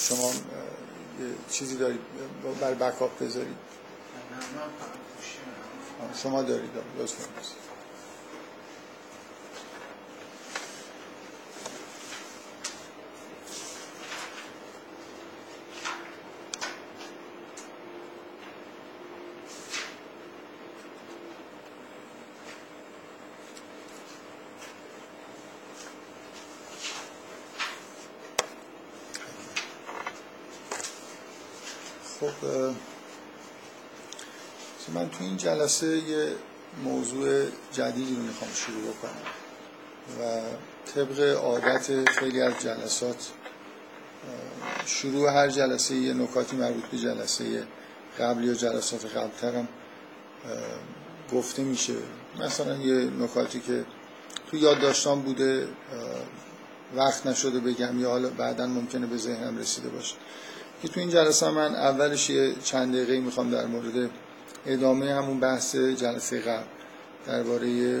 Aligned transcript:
شما 0.00 0.32
چیزی 1.50 1.76
دارید 1.76 2.00
برای 2.60 2.74
بکاپ 2.74 3.18
بذارید. 3.22 3.56
شما 6.22 6.42
دارید 6.42 6.70
لطفا 6.98 7.24
خب 32.20 32.46
من 34.94 35.10
تو 35.10 35.23
این 35.34 35.42
جلسه 35.42 35.86
یه 35.86 36.28
موضوع 36.84 37.46
جدیدی 37.72 38.14
رو 38.14 38.22
می‌خوام 38.22 38.50
شروع 38.54 38.92
کنم 39.02 39.10
و 40.20 40.40
طبق 40.94 41.20
عادت 41.36 42.10
خیلی 42.10 42.42
از 42.42 42.52
جلسات 42.60 43.30
شروع 44.86 45.30
هر 45.30 45.48
جلسه 45.48 45.94
یه 45.94 46.14
نکاتی 46.14 46.56
مربوط 46.56 46.84
به 46.84 46.98
جلسه 46.98 47.66
قبل 48.20 48.44
یا 48.44 48.54
جلسات 48.54 49.16
قبلترم 49.16 49.68
گفته 51.32 51.62
میشه. 51.62 51.94
مثلا 52.40 52.76
یه 52.76 53.10
نکاتی 53.10 53.60
که 53.60 53.84
تو 54.50 54.56
یادداشتان 54.56 55.22
بوده 55.22 55.68
وقت 56.96 57.26
نشده 57.26 57.60
بگم 57.60 58.00
یا 58.00 58.10
حالا 58.10 58.28
بعدا 58.28 58.66
ممکنه 58.66 59.06
به 59.06 59.16
ذهنم 59.16 59.58
رسیده 59.58 59.88
باشه. 59.88 60.14
که 60.82 60.88
تو 60.88 61.00
این 61.00 61.10
جلسه 61.10 61.50
من 61.50 61.74
اولش 61.74 62.30
یه 62.30 62.54
چند 62.64 62.94
دقیقه 62.94 63.20
می‌خوام 63.20 63.50
در 63.50 63.66
مورد 63.66 64.10
ادامه 64.66 65.14
همون 65.14 65.40
بحث 65.40 65.76
جلسه 65.76 66.40
قبل 66.40 66.64
درباره 67.26 68.00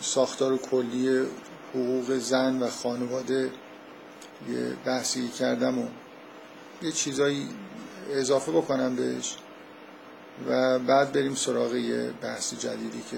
ساختار 0.00 0.56
کلی 0.56 1.26
حقوق 1.74 2.12
زن 2.18 2.62
و 2.62 2.70
خانواده 2.70 3.50
یه 4.48 4.76
بحثی 4.84 5.28
کردم 5.28 5.78
و 5.78 5.88
یه 6.82 6.92
چیزایی 6.92 7.48
اضافه 8.10 8.52
بکنم 8.52 8.96
بهش 8.96 9.36
و 10.48 10.78
بعد 10.78 11.12
بریم 11.12 11.34
سراغ 11.34 11.74
یه 11.74 12.12
بحث 12.22 12.54
جدیدی 12.54 13.02
که 13.10 13.16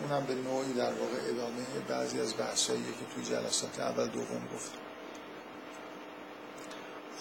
اونم 0.00 0.26
به 0.26 0.34
نوعی 0.34 0.72
در 0.72 0.92
واقع 0.92 1.18
ادامه 1.28 1.64
بعضی 1.88 2.20
از 2.20 2.34
بحثایی 2.38 2.82
که 2.82 3.14
توی 3.14 3.24
جلسات 3.24 3.80
اول 3.80 4.06
دوم 4.06 4.42
گفتم. 4.54 4.78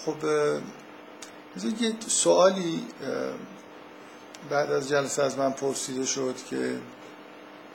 خب 0.06 0.18
یه 1.56 1.94
سوالی 2.08 2.86
بعد 4.50 4.72
از 4.72 4.90
جلسه 4.90 5.24
از 5.24 5.38
من 5.38 5.52
پرسیده 5.52 6.06
شد 6.06 6.36
که 6.50 6.80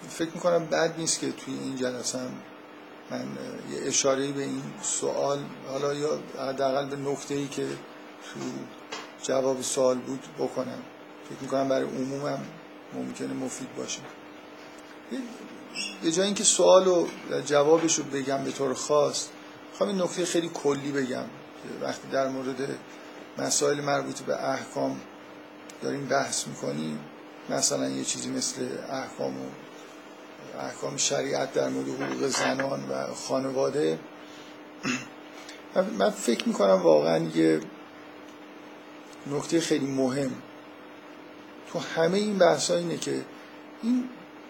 فکر 0.09 0.31
می‌کنم 0.35 0.67
بد 0.67 0.95
نیست 0.99 1.21
که 1.21 1.33
توی 1.33 1.55
این 1.55 1.77
جلسه 1.77 2.19
من 3.11 3.21
یه 3.73 3.87
اشاره 3.87 4.33
به 4.33 4.43
این 4.43 4.63
سوال 4.83 5.39
حالا 5.69 5.95
یا 5.95 6.19
حداقل 6.39 6.87
به 6.87 6.97
نکته 6.97 7.35
ای 7.35 7.49
که 7.49 7.67
تو 8.25 8.41
جواب 9.23 9.63
سوال 9.63 9.99
بود 9.99 10.25
بکنم. 10.39 10.83
فکر 11.31 11.43
می‌کنم 11.43 11.69
برای 11.69 11.89
عمومم 11.89 12.45
ممکنه 12.95 13.33
مفید 13.33 13.77
باشه. 13.77 14.01
به 16.03 16.13
جای 16.13 16.27
اینکه 16.27 16.45
سوال 16.45 16.89
و 16.89 17.07
جوابش 17.47 17.99
رو 17.99 18.05
بگم 18.05 18.45
به 18.45 18.53
طور 18.53 18.75
خاص 18.75 19.29
می‌خوام 19.71 19.91
این 19.91 20.03
نکته 20.03 20.25
خیلی 20.25 20.51
کلی 20.55 20.93
بگم 20.93 21.25
وقتی 21.83 22.09
در 22.09 22.29
مورد 22.29 22.79
مسائل 23.39 23.81
مربوط 23.81 24.21
به 24.21 24.51
احکام 24.51 25.01
داریم 25.83 26.07
بحث 26.07 26.47
می‌کنیم. 26.47 26.99
مثلا 27.51 27.89
یه 27.89 28.05
چیزی 28.05 28.31
مثل 28.31 28.69
احکام 28.91 29.35
و 29.41 29.47
احکام 30.59 30.97
شریعت 30.97 31.53
در 31.53 31.69
مورد 31.69 31.89
حقوق 31.89 32.27
زنان 32.27 32.89
و 32.89 33.15
خانواده. 33.15 33.99
من 35.99 36.11
فکر 36.11 36.49
می‌کنم 36.49 36.83
واقعا 36.83 37.19
یه 37.19 37.61
نکته 39.27 39.61
خیلی 39.61 39.87
مهم. 39.87 40.33
تو 41.73 41.79
همه 41.79 42.19
این 42.19 42.39
بحث 42.39 42.71
اینه 42.71 42.97
که 42.97 43.25
این 43.83 44.09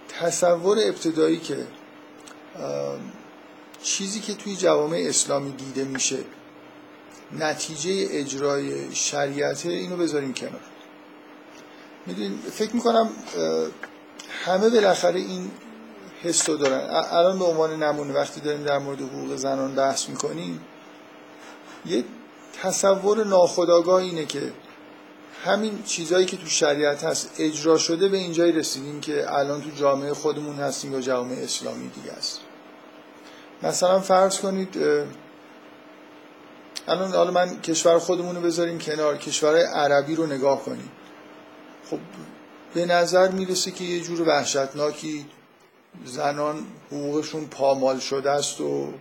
تصور 0.08 0.78
ابتدایی 0.78 1.38
که 1.38 1.66
چیزی 3.82 4.20
که 4.20 4.34
توی 4.34 4.56
جوامع 4.56 5.04
اسلامی 5.08 5.52
دیده 5.52 5.84
میشه 5.84 6.18
نتیجه 7.38 8.06
اجرای 8.10 8.94
شریعت 8.94 9.66
اینو 9.66 9.96
بذاریم 9.96 10.34
کنار. 10.34 10.60
می‌دونید 12.06 12.40
فکر 12.40 12.74
می‌کنم 12.74 13.10
همه 14.44 14.70
بالاخره 14.70 15.20
این 15.20 15.50
حس 16.22 16.48
رو 16.48 16.56
دارن. 16.56 16.88
الان 17.10 17.38
به 17.38 17.44
عنوان 17.44 17.82
نمونه 17.82 18.14
وقتی 18.14 18.40
داریم 18.40 18.62
در 18.62 18.78
مورد 18.78 19.00
حقوق 19.00 19.36
زنان 19.36 19.74
بحث 19.74 20.08
می‌کنیم 20.08 20.60
یه 21.86 22.04
تصور 22.62 23.24
ناخودآگاه 23.24 24.02
اینه 24.02 24.24
که 24.26 24.52
همین 25.44 25.82
چیزهایی 25.82 26.26
که 26.26 26.36
تو 26.36 26.46
شریعت 26.46 27.04
هست 27.04 27.30
اجرا 27.38 27.78
شده 27.78 28.08
به 28.08 28.16
اینجای 28.16 28.52
رسیدیم 28.52 29.00
که 29.00 29.32
الان 29.32 29.62
تو 29.62 29.70
جامعه 29.70 30.14
خودمون 30.14 30.56
هستیم 30.56 30.92
یا 30.92 31.00
جامعه 31.00 31.44
اسلامی 31.44 31.88
دیگه 31.88 32.12
است. 32.12 32.40
مثلا 33.62 34.00
فرض 34.00 34.38
کنید 34.40 34.76
الان 36.88 37.12
حالا 37.12 37.30
من 37.30 37.60
کشور 37.60 37.98
خودمون 37.98 38.36
رو 38.36 38.42
بذاریم 38.42 38.78
کنار 38.78 39.16
کشور 39.16 39.56
عربی 39.56 40.14
رو 40.14 40.26
نگاه 40.26 40.64
کنیم. 40.64 40.90
خب 41.90 41.98
به 42.74 42.86
نظر 42.86 43.28
می‌رسه 43.28 43.70
که 43.70 43.84
یه 43.84 44.00
جور 44.00 44.28
وحشتناکی 44.28 45.26
زنان 46.04 46.66
حقوقشون 46.90 47.46
پامال 47.46 47.98
شده 47.98 48.30
است 48.30 48.60
و 48.60 48.92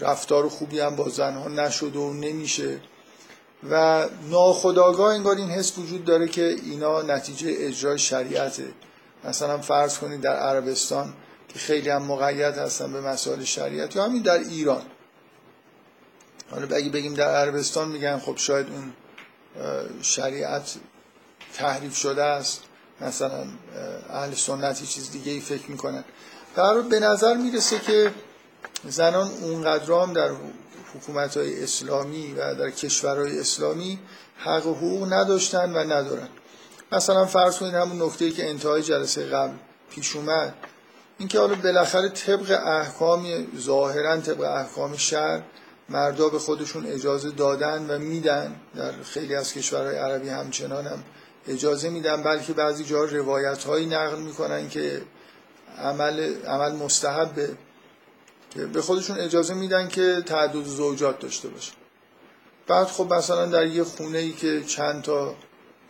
رفتار 0.00 0.48
خوبی 0.48 0.80
هم 0.80 0.96
با 0.96 1.08
زنها 1.08 1.48
نشده 1.48 1.98
و 1.98 2.12
نمیشه. 2.12 2.80
و 3.70 4.06
ناخداگاه 4.30 5.14
انگار 5.14 5.36
این 5.36 5.50
حس 5.50 5.78
وجود 5.78 6.04
داره 6.04 6.28
که 6.28 6.56
اینا 6.64 7.02
نتیجه 7.02 7.54
اجرای 7.58 7.98
شریعته. 7.98 8.64
مثلا 9.24 9.58
فرض 9.58 9.98
کنید 9.98 10.20
در 10.20 10.36
عربستان 10.36 11.12
که 11.48 11.58
خیلی 11.58 11.90
هم 11.90 12.02
مقید 12.02 12.58
هستن 12.58 12.92
به 12.92 13.00
مسائل 13.00 13.44
شریعت 13.44 13.96
یا 13.96 14.04
همین 14.04 14.22
در 14.22 14.38
ایران. 14.38 14.82
حالا 16.50 16.76
اگه 16.76 16.90
بگیم 16.90 17.14
در 17.14 17.34
عربستان 17.34 17.88
میگن 17.88 18.18
خب 18.18 18.36
شاید 18.36 18.66
اون 18.70 18.92
شریعت 20.02 20.74
تحریف 21.54 21.96
شده 21.96 22.22
است. 22.22 22.62
مثلا 23.00 23.44
اهل 24.10 24.34
سنتی 24.34 24.86
چیز 24.86 25.10
دیگه 25.10 25.32
ای 25.32 25.40
فکر 25.40 25.70
می‌کنن. 25.70 26.04
در 26.56 26.80
به 26.80 27.00
نظر 27.00 27.34
می‌رسه 27.36 27.78
که 27.78 28.12
زنان 28.88 29.30
اونقدر 29.42 29.92
هم 29.92 30.12
در 30.12 30.30
حکومت 30.94 31.36
های 31.36 31.62
اسلامی 31.62 32.34
و 32.34 32.54
در 32.54 32.70
کشورهای 32.70 33.40
اسلامی 33.40 33.98
حق 34.36 34.66
و 34.66 34.74
حقوق 34.74 35.12
نداشتن 35.12 35.72
و 35.72 35.78
ندارن. 35.78 36.28
مثلا 36.92 37.26
فرض 37.26 37.58
کنید 37.58 37.74
همون 37.74 38.02
نکته 38.02 38.30
که 38.30 38.48
انتهای 38.48 38.82
جلسه 38.82 39.26
قبل 39.26 39.54
پیش 39.90 40.16
اومد. 40.16 40.54
اینکه 41.18 41.38
حالا 41.38 41.54
بالاخره 41.54 42.08
طبق 42.08 42.60
احکام 42.66 43.46
ظاهرا 43.58 44.20
طبق 44.20 44.40
احکام 44.40 44.96
شهر 44.96 45.42
مردا 45.90 46.28
به 46.28 46.38
خودشون 46.38 46.86
اجازه 46.86 47.30
دادن 47.30 47.90
و 47.90 47.98
میدن. 47.98 48.56
در 48.76 48.92
خیلی 48.92 49.34
از 49.34 49.52
کشورهای 49.52 49.96
عربی 49.96 50.28
همچنان 50.28 50.86
هم 50.86 51.04
اجازه 51.48 51.90
میدن 51.90 52.22
بلکه 52.22 52.52
بعضی 52.52 52.84
جا 52.84 53.04
روایت 53.04 53.64
هایی 53.64 53.86
نقل 53.86 54.18
می‌کنن 54.18 54.68
که 54.68 55.02
عمل, 55.78 56.34
عمل 56.46 56.72
مستحبه 56.72 57.50
که 58.50 58.66
به 58.66 58.82
خودشون 58.82 59.18
اجازه 59.18 59.54
میدن 59.54 59.88
که 59.88 60.22
تعدد 60.26 60.64
زوجات 60.64 61.18
داشته 61.18 61.48
باشه 61.48 61.72
بعد 62.66 62.86
خب 62.86 63.14
مثلا 63.14 63.46
در 63.46 63.66
یه 63.66 63.84
خونه 63.84 64.18
ای 64.18 64.32
که 64.32 64.64
چند 64.64 65.02
تا 65.02 65.34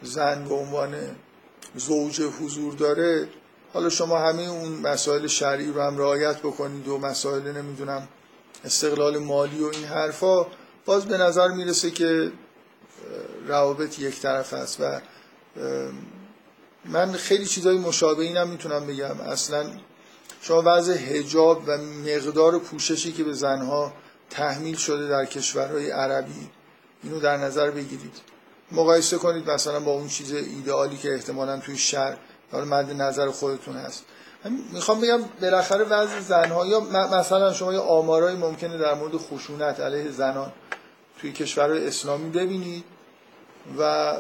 زن 0.03 0.45
به 0.49 0.55
عنوان 0.55 0.97
زوج 1.77 2.21
حضور 2.21 2.75
داره 2.75 3.29
حالا 3.73 3.89
شما 3.89 4.19
همه 4.19 4.43
اون 4.43 4.73
مسائل 4.73 5.27
شرعی 5.27 5.73
رو 5.73 5.83
هم 5.83 5.99
رعایت 5.99 6.39
بکنید 6.39 6.89
و 6.89 6.99
مسائل 6.99 7.53
نمی‌دونم 7.53 8.09
استقلال 8.65 9.19
مالی 9.19 9.61
و 9.61 9.67
این 9.67 9.85
حرفا 9.85 10.47
باز 10.85 11.05
به 11.05 11.19
نظر 11.19 11.49
می‌رسه 11.49 11.91
که 11.91 12.33
روابط 13.47 13.99
یک 13.99 14.21
طرف 14.21 14.53
است 14.53 14.81
و 14.81 15.01
من 16.85 17.13
خیلی 17.13 17.47
چیزای 17.47 17.79
مشابه 17.79 18.23
اینم 18.23 18.49
می‌تونم 18.49 18.87
بگم. 18.87 19.21
اصلا 19.21 19.71
شما 20.43 20.63
وضع 20.67 20.93
هجاب 20.93 21.63
و 21.67 21.79
مقدار 21.79 22.59
پوششی 22.59 23.13
که 23.13 23.25
به 23.25 23.33
زنها 23.33 23.93
تحمیل 24.31 24.77
شده 24.77 25.09
در 25.09 25.25
کشورهای 25.25 25.91
عربی 25.91 26.51
اینو 27.03 27.21
در 27.21 27.37
نظر 27.37 27.71
بگیرید. 27.71 28.15
مقایسه 28.73 29.19
کنید 29.19 29.51
مثلا 29.51 29.81
با 29.81 29.93
اون 29.93 30.09
چیز 30.09 30.33
ایدئالی 30.33 30.97
که 30.97 31.15
احتمالا 31.15 31.61
توی 31.61 31.77
شهر 31.77 32.17
مد 32.53 33.03
نظر 33.03 33.31
خودتون 33.31 33.77
هست. 33.77 34.05
می‌خوام 34.45 35.01
بگم 35.01 35.21
بالاخره 35.41 35.85
وضع 35.85 36.21
زنها 36.21 36.67
یا 36.67 36.81
مثلا 37.21 37.53
شما 37.53 37.73
یه 37.73 37.79
آمارایی 37.79 38.37
ممکنه 38.37 38.79
در 38.79 38.95
مورد 38.95 39.17
خشونت 39.17 39.81
علیه 39.81 40.11
زنان 40.11 40.53
توی 41.21 41.33
کشورهای 41.33 41.87
اسلامی 41.87 42.31
ببینید 42.31 42.85
و 43.79 44.13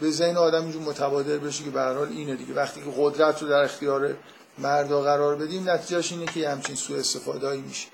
به 0.00 0.10
ذهن 0.10 0.36
آدم 0.36 0.62
اینجور 0.62 0.82
متبادر 0.82 1.38
بشه 1.38 1.64
که 1.64 1.70
به 1.70 1.82
حال 1.82 2.08
اینه 2.08 2.36
دیگه. 2.36 2.54
وقتی 2.54 2.80
که 2.80 2.86
قدرت 2.98 3.42
رو 3.42 3.48
در 3.48 3.62
اختیار 3.62 4.14
مردا 4.58 5.02
قرار 5.02 5.36
بدیم 5.36 5.70
نتیجهش 5.70 6.12
اینه 6.12 6.26
که 6.26 6.50
همچین 6.50 6.76
سوء 6.76 6.98
استفاده 6.98 7.56
میشه. 7.56 7.88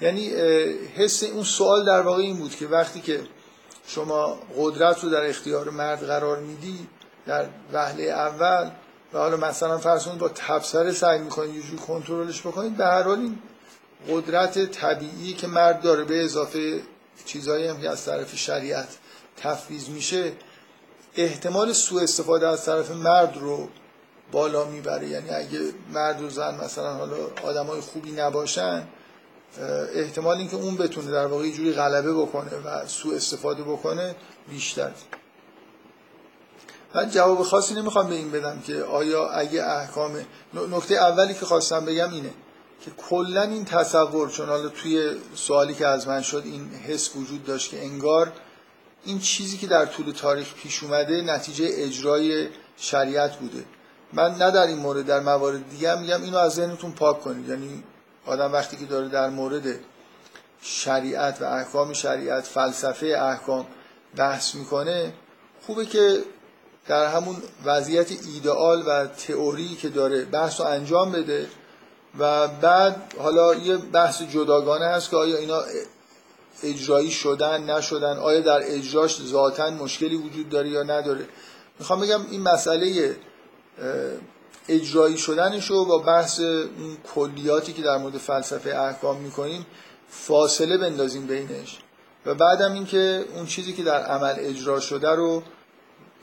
یعنی 0.00 0.28
حس 0.96 1.22
اون 1.22 1.44
سوال 1.44 1.86
در 1.86 2.00
واقع 2.00 2.22
این 2.22 2.36
بود 2.36 2.56
که 2.56 2.66
وقتی 2.66 3.00
که 3.00 3.20
شما 3.86 4.38
قدرت 4.58 5.04
رو 5.04 5.10
در 5.10 5.26
اختیار 5.26 5.70
مرد 5.70 6.06
قرار 6.06 6.38
میدی 6.38 6.88
در 7.26 7.46
وهله 7.72 8.02
اول 8.02 8.70
و 9.14 9.18
حالا 9.18 9.36
مثلا 9.36 9.78
فرض 9.78 10.08
با 10.08 10.28
تبصره 10.28 10.92
سعی 10.92 11.18
می‌کنید 11.18 11.54
یه 11.54 11.62
جور 11.62 11.80
کنترلش 11.80 12.40
بکنید 12.40 12.76
به 12.76 12.84
هر 12.84 13.02
حال 13.02 13.18
این 13.18 13.38
قدرت 14.10 14.58
طبیعی 14.58 15.32
که 15.34 15.46
مرد 15.46 15.80
داره 15.80 16.04
به 16.04 16.24
اضافه 16.24 16.80
چیزهایی 17.24 17.66
هم 17.66 17.80
که 17.80 17.90
از 17.90 18.04
طرف 18.04 18.36
شریعت 18.36 18.88
تفویض 19.36 19.88
میشه 19.88 20.32
احتمال 21.16 21.72
سوء 21.72 22.02
استفاده 22.02 22.48
از 22.48 22.64
طرف 22.64 22.90
مرد 22.90 23.36
رو 23.40 23.68
بالا 24.32 24.64
می‌بره. 24.64 25.08
یعنی 25.08 25.30
اگه 25.30 25.60
مرد 25.92 26.22
و 26.22 26.30
زن 26.30 26.64
مثلا 26.64 26.94
حالا 26.94 27.16
آدمای 27.42 27.80
خوبی 27.80 28.10
نباشن 28.10 28.82
احتمال 29.94 30.36
اینکه 30.36 30.56
اون 30.56 30.76
بتونه 30.76 31.10
در 31.10 31.26
واقع 31.26 31.50
جوری 31.50 31.72
غلبه 31.72 32.12
بکنه 32.12 32.50
و 32.64 32.86
سوء 32.86 33.16
استفاده 33.16 33.62
بکنه 33.62 34.14
بیشتر 34.50 34.90
من 36.94 37.10
جواب 37.10 37.42
خاصی 37.42 37.74
نمی‌خوام 37.74 38.08
به 38.08 38.14
این 38.14 38.30
بدم 38.30 38.60
که 38.60 38.82
آیا 38.82 39.28
اگه 39.28 39.64
احکام 39.64 40.10
نکته 40.70 40.94
اولی 40.94 41.34
که 41.34 41.46
خواستم 41.46 41.84
بگم 41.84 42.12
اینه 42.12 42.30
که 42.84 42.90
کلا 42.90 43.42
این 43.42 43.64
تصور 43.64 44.30
چون 44.30 44.48
حالا 44.48 44.68
توی 44.68 45.10
سوالی 45.34 45.74
که 45.74 45.86
از 45.86 46.08
من 46.08 46.22
شد 46.22 46.42
این 46.44 46.70
حس 46.70 47.16
وجود 47.16 47.44
داشت 47.44 47.70
که 47.70 47.84
انگار 47.84 48.32
این 49.04 49.18
چیزی 49.18 49.58
که 49.58 49.66
در 49.66 49.86
طول 49.86 50.12
تاریخ 50.12 50.54
پیش 50.54 50.82
اومده 50.82 51.22
نتیجه 51.22 51.70
اجرای 51.72 52.48
شریعت 52.76 53.36
بوده. 53.36 53.64
من 54.12 54.34
نه 54.34 54.50
در 54.50 54.66
این 54.66 54.78
مورد 54.78 55.06
در 55.06 55.20
موارد 55.20 55.70
دیگه 55.70 56.00
میگم 56.00 56.22
اینو 56.22 56.36
از 56.38 56.52
ذهنتون 56.52 56.92
پاک 56.92 57.20
کنید. 57.20 57.48
یعنی 57.48 57.82
آدم 58.26 58.52
وقتی 58.52 58.76
که 58.76 58.84
داره 58.84 59.08
در 59.08 59.30
مورد 59.30 59.62
شریعت 60.62 61.42
و 61.42 61.44
احکام 61.44 61.92
شریعت 61.92 62.44
فلسفه 62.44 63.06
احکام 63.06 63.66
بحث 64.16 64.54
می‌کنه 64.54 65.12
خوبه 65.66 65.86
که 65.86 66.22
در 66.88 67.06
همون 67.06 67.36
وضعیت 67.64 68.10
ایدئال 68.10 68.82
و 68.86 69.06
تئوری 69.06 69.68
که 69.68 69.88
داره 69.88 70.24
بحث 70.24 70.60
رو 70.60 70.66
انجام 70.66 71.12
بده 71.12 71.48
و 72.18 72.48
بعد 72.48 73.14
حالا 73.18 73.54
یه 73.54 73.76
بحث 73.76 74.22
جداگانه 74.22 74.86
هست 74.86 75.10
که 75.10 75.16
آیا 75.16 75.36
اینا 75.36 75.62
اجرایی 76.62 77.10
شدن 77.10 77.70
نشدن 77.70 78.18
آیا 78.18 78.40
در 78.40 78.60
اجراش 78.64 79.22
ذاتا 79.22 79.70
مشکلی 79.70 80.16
وجود 80.16 80.48
داره 80.48 80.68
یا 80.68 80.82
نداره؟ 80.82 81.24
می‌خوام 81.78 82.00
بگم 82.00 82.20
این 82.30 82.42
مسئله 82.42 83.16
اجرایی 84.68 85.18
شدنش 85.18 85.70
رو 85.70 85.84
با 85.84 85.98
بحث 85.98 86.40
اون 86.40 86.96
کلیاتی 87.14 87.72
که 87.72 87.82
در 87.82 87.96
مورد 87.96 88.18
فلسفه 88.18 88.70
احکام 88.70 89.16
می‌کنیم 89.16 89.66
فاصله 90.08 90.78
بندازیم 90.78 91.26
بینش. 91.26 91.78
و 92.26 92.34
بعدم 92.34 92.72
اینکه 92.72 93.24
اون 93.36 93.46
چیزی 93.46 93.72
که 93.72 93.82
در 93.82 94.02
عمل 94.02 94.34
اجرا 94.38 94.80
شده 94.80 95.10
رو 95.10 95.42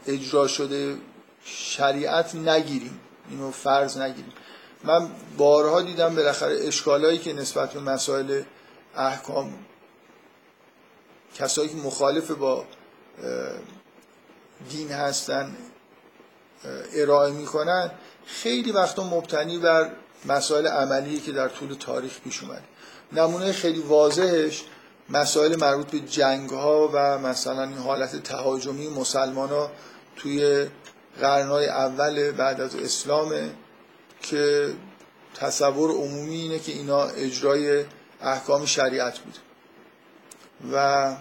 اجرا 0.08 0.48
شده 0.48 0.98
شریعت 1.44 2.36
نگیریم. 2.36 3.00
اینو 3.30 3.52
فرض 3.52 3.98
نگیریم. 3.98 4.34
من 4.84 5.10
بارها 5.38 5.82
دیدم 5.82 6.16
بالاخره 6.16 6.68
اشکالایی 6.68 7.18
که 7.18 7.34
نسبت 7.34 7.74
به 7.74 7.80
مسائل 7.80 8.42
احکام 8.96 9.54
کسایی 11.36 11.70
که 11.70 11.76
مخالف 11.76 12.32
با 12.32 12.66
دین 14.70 14.92
هستن 14.92 15.56
ارائه 16.94 17.34
می‌کنن 17.34 17.92
خیلی 18.26 18.72
وقتا 18.72 19.04
مبتنی 19.04 19.58
بر 19.58 19.92
مسائل 20.26 20.68
عملی 20.68 21.20
که 21.20 21.32
در 21.32 21.48
طول 21.48 21.74
تاریخ 21.74 22.20
پیش 22.20 22.44
اومده. 22.44 22.64
نمونه 23.12 23.52
خیلی 23.52 23.80
واضحش 23.80 24.64
مسائل 25.10 25.56
مربوط 25.56 25.88
به 25.92 26.00
جنگ 26.00 26.50
ها 26.50 26.90
و 26.94 27.18
مثلا 27.18 27.64
این 27.64 27.78
حالت 27.78 28.24
تهاجمی 28.24 28.88
مسلمان 28.88 29.50
ها 29.50 29.72
توی 30.20 30.68
قرنهای 31.22 31.68
اول 31.68 32.32
بعد 32.32 32.62
از 32.62 32.76
اسلامه 32.76 33.52
که 34.22 34.74
تصور 35.36 35.92
عمومی 35.92 36.36
اینه 36.36 36.60
که 36.60 36.72
اینا 36.72 37.04
اجرای 37.04 37.86
احکام 38.22 38.66
شریعت 38.66 39.20
بود. 39.20 39.38
و 40.74 41.16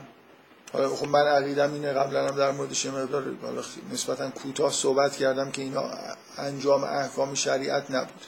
حالا 0.72 0.88
خب 0.88 1.08
من 1.08 1.26
عقیدم 1.26 1.72
اینه 1.72 1.92
قبلا 1.92 2.28
هم 2.28 2.36
در 2.36 2.50
موردش 2.50 2.86
مقدار 2.86 3.24
نسبتا 3.92 4.30
کوتاه 4.30 4.72
صحبت 4.72 5.16
کردم 5.16 5.50
که 5.50 5.62
اینا 5.62 5.90
انجام 6.38 6.84
احکام 6.84 7.34
شریعت 7.34 7.90
نبود. 7.90 8.24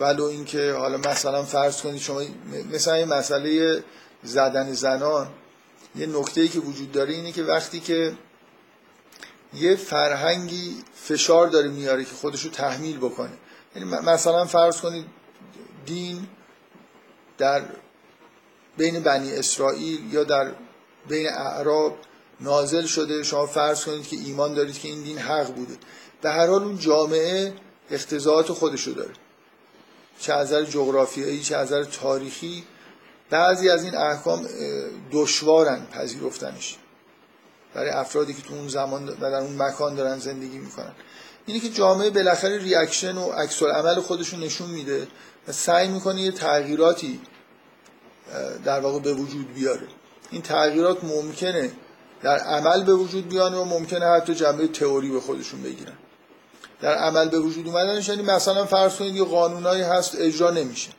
ولو 0.00 0.24
اینکه 0.24 0.72
حالا 0.72 0.96
مثلا 0.96 1.42
فرض 1.42 1.82
کنید 1.82 2.00
شما 2.00 2.22
مثلا 2.72 2.94
این 2.94 3.08
مسئله 3.08 3.84
زدن 4.22 4.72
زنان 4.72 5.28
یه 5.96 6.06
نکته 6.06 6.40
ای 6.40 6.48
که 6.48 6.60
وجود 6.60 6.92
داره 6.92 7.14
اینه 7.14 7.32
که 7.32 7.42
وقتی 7.42 7.80
که 7.80 8.12
یه 9.54 9.76
فرهنگی 9.76 10.76
فشار 10.94 11.48
داره 11.48 11.68
میاره 11.68 12.04
که 12.04 12.14
خودشو 12.14 12.50
تحمیل 12.50 12.96
بکنه. 12.96 13.32
یعنی 13.76 13.90
مثلا 13.90 14.44
فرض 14.44 14.80
کنید 14.80 15.06
دین 15.86 16.26
در 17.38 17.62
بین 18.76 19.00
بنی 19.00 19.32
اسرائیل 19.32 20.14
یا 20.14 20.24
در 20.24 20.52
بین 21.08 21.28
اعراب 21.28 21.98
نازل 22.40 22.86
شده. 22.86 23.22
شما 23.22 23.46
فرض 23.46 23.84
کنید 23.84 24.08
که 24.08 24.16
ایمان 24.16 24.54
دارید 24.54 24.78
که 24.78 24.88
این 24.88 25.02
دین 25.02 25.18
حق 25.18 25.54
بوده. 25.54 25.74
به 26.22 26.30
هر 26.30 26.46
حال 26.46 26.62
اون 26.62 26.78
جامعه 26.78 27.54
اختزاعات 27.90 28.52
خودشو 28.52 28.90
داره. 28.90 29.12
چه 30.20 30.32
از 30.32 30.46
نظر 30.46 30.64
جغرافیایی 30.64 31.42
چه 31.42 31.56
از 31.56 31.66
نظر 31.66 31.84
تاریخی 31.84 32.64
بعضی 33.30 33.70
از 33.70 33.84
این 33.84 33.96
احکام 33.96 34.48
دشوارن 35.12 35.86
پذیرفتنش. 35.86 36.76
برای 37.74 37.90
افرادی 37.90 38.34
که 38.34 38.42
تو 38.42 38.54
اون 38.54 38.68
زمان 38.68 39.08
و 39.08 39.30
در 39.30 39.34
اون 39.34 39.62
مکان 39.62 39.94
دارن 39.94 40.18
زندگی 40.18 40.58
می‌کنن. 40.58 40.92
اینه 41.46 41.60
که 41.60 41.68
جامعه 41.68 42.10
بالاخره 42.10 42.58
ریاکشن 42.58 43.16
و 43.16 43.30
عکس 43.30 43.62
عمل 43.62 44.00
خودشون 44.00 44.40
نشون 44.40 44.70
میده 44.70 45.08
و 45.48 45.52
سعی 45.52 45.88
می‌کنه 45.88 46.22
یه 46.22 46.32
تغییراتی 46.32 47.20
در 48.64 48.80
واقع 48.80 48.98
به 48.98 49.12
وجود 49.12 49.54
بیاره. 49.54 49.86
این 50.30 50.42
تغییرات 50.42 51.04
ممکنه 51.04 51.70
در 52.22 52.38
عمل 52.38 52.84
به 52.84 52.94
وجود 52.94 53.28
بیانه 53.28 53.56
و 53.56 53.64
ممکنه 53.64 54.06
حتی 54.06 54.34
جنبه 54.34 54.68
تئوری 54.68 55.10
به 55.10 55.20
خودشون 55.20 55.62
بگیرن. 55.62 55.92
در 56.80 56.94
عمل 56.94 57.28
به 57.28 57.38
وجود 57.38 57.66
اومدنش 57.66 58.08
یعنی 58.08 58.22
مثلا 58.22 58.66
فرض 58.66 58.96
کنید 58.96 59.16
یه 59.16 59.24
قانونایی 59.24 59.82
هست 59.82 60.16
اجرا 60.18 60.50
نمیشه. 60.50 60.90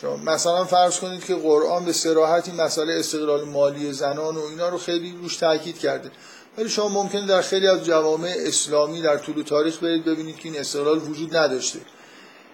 شما 0.00 0.16
مثلا 0.16 0.64
فرض 0.64 0.98
کنید 0.98 1.24
که 1.24 1.34
قرآن 1.34 1.84
به 1.84 1.92
سراحتی 1.92 2.52
مسئله 2.52 2.94
استقلال 2.94 3.44
مالی 3.44 3.92
زنان 3.92 4.36
و 4.36 4.40
اینا 4.40 4.68
رو 4.68 4.78
خیلی 4.78 5.16
روش 5.22 5.36
تاکید 5.36 5.78
کرده. 5.78 6.10
ولی 6.58 6.68
شما 6.68 6.88
ممکنه 6.88 7.26
در 7.26 7.42
خیلی 7.42 7.68
از 7.68 7.84
جوامع 7.84 8.34
اسلامی 8.38 9.02
در 9.02 9.18
طول 9.18 9.42
تاریخ 9.42 9.82
برید 9.82 10.04
ببینید 10.04 10.36
که 10.36 10.48
این 10.48 10.60
استقلال 10.60 10.98
وجود 10.98 11.36
نداشته. 11.36 11.78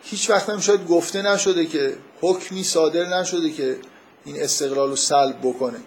هیچ 0.02 0.30
وقت 0.30 0.48
هم 0.48 0.60
شاید 0.60 0.86
گفته 0.86 1.22
نشده 1.22 1.66
که 1.66 1.96
حکمی 2.20 2.64
صادر 2.64 3.04
نشده 3.20 3.50
که 3.50 3.76
این 4.24 4.42
استقلال 4.42 4.90
رو 4.90 4.96
سلب 4.96 5.38
بکنه. 5.42 5.78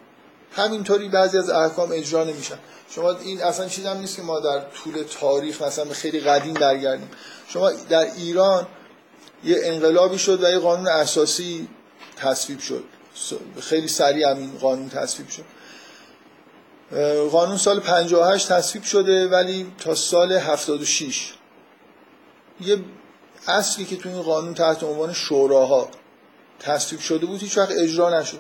همینطوری 0.52 1.10
بعضی 1.10 1.38
از 1.38 1.50
احکام 1.50 1.90
اجرا 1.94 2.24
نمیشن. 2.24 2.60
شما 2.90 3.12
این 3.12 3.44
اصلا 3.44 3.68
چیز 3.68 3.86
هم 3.86 3.98
نیست 3.98 4.16
که 4.16 4.22
ما 4.22 4.40
در 4.40 4.60
طول 4.60 5.04
تاریخ 5.20 5.62
مثلا 5.62 5.94
خیلی 5.94 6.20
قدیم 6.20 6.54
برگردیم. 6.54 7.10
شما 7.48 7.72
در 7.72 8.12
ایران 8.16 8.68
یه 9.46 9.58
انقلابی 9.64 10.18
شد 10.18 10.44
و 10.44 10.50
یه 10.50 10.60
قانون 10.60 10.88
اساسی 10.88 11.68
تصویب 12.16 12.60
شد. 12.60 12.84
خیلی 13.60 13.88
سریع 13.88 14.30
هم 14.30 14.38
این 14.38 14.58
قانون 14.58 14.90
تصویب 14.90 15.28
شد. 15.30 15.44
قانون 17.32 17.58
سال 17.58 17.80
58 17.80 18.52
تصویب 18.52 18.84
شده 18.84 19.28
ولی 19.28 19.72
تا 19.80 19.96
سال 19.96 20.32
76 20.34 21.34
یه 22.62 22.78
اصلی 23.48 23.86
که 23.86 23.96
تو 23.96 24.10
این 24.10 24.22
قانون 24.22 24.54
تحت 24.54 24.84
عنوان 24.84 25.14
شوراها 25.14 25.90
تصویب 26.60 27.02
شده 27.02 27.26
بود 27.26 27.42
هیچ 27.42 27.58
وقت 27.58 27.72
اجرا 27.72 28.20
نشد. 28.20 28.40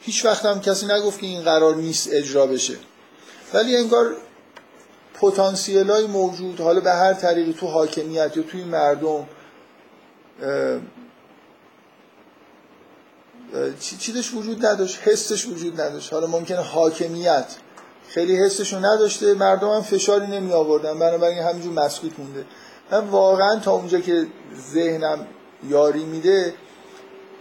هیچ 0.00 0.24
وقت 0.24 0.44
هم 0.44 0.60
کسی 0.60 0.86
نگفت 0.86 1.20
که 1.20 1.26
این 1.26 1.42
قرار 1.42 1.74
نیست 1.74 2.08
اجرا 2.12 2.46
بشه. 2.46 2.74
ولی 3.54 3.76
انگار 3.76 4.16
پتانسیل 5.14 5.90
های 5.90 6.06
موجود 6.06 6.60
حالا 6.60 6.80
به 6.80 6.90
هر 6.90 7.14
طریقی 7.14 7.52
تو 7.52 7.66
حاکمیت 7.66 8.36
یا 8.36 8.42
توی 8.42 8.64
مردم 8.64 9.26
چیزش 13.98 14.34
وجود 14.34 14.66
نداشت 14.66 14.98
حسش 15.08 15.46
وجود 15.46 15.80
نداشت. 15.80 16.12
حالا 16.12 16.26
ممکنه 16.26 16.60
حاکمیت. 16.60 17.46
خیلی 18.08 18.36
حسشو 18.36 18.78
نداشته 18.78 19.34
مردم 19.34 19.68
هم 19.68 19.82
فشاری 19.82 20.26
نمی 20.26 20.52
آوردن. 20.52 20.98
بنابراین 20.98 21.38
همینجور 21.38 21.72
مسکوت 21.72 22.18
مونده. 22.18 22.44
من 22.90 22.98
واقعا 22.98 23.58
تا 23.58 23.72
اونجا 23.72 24.00
که 24.00 24.26
ذهنم 24.72 25.26
یاری 25.68 26.04
میده 26.04 26.54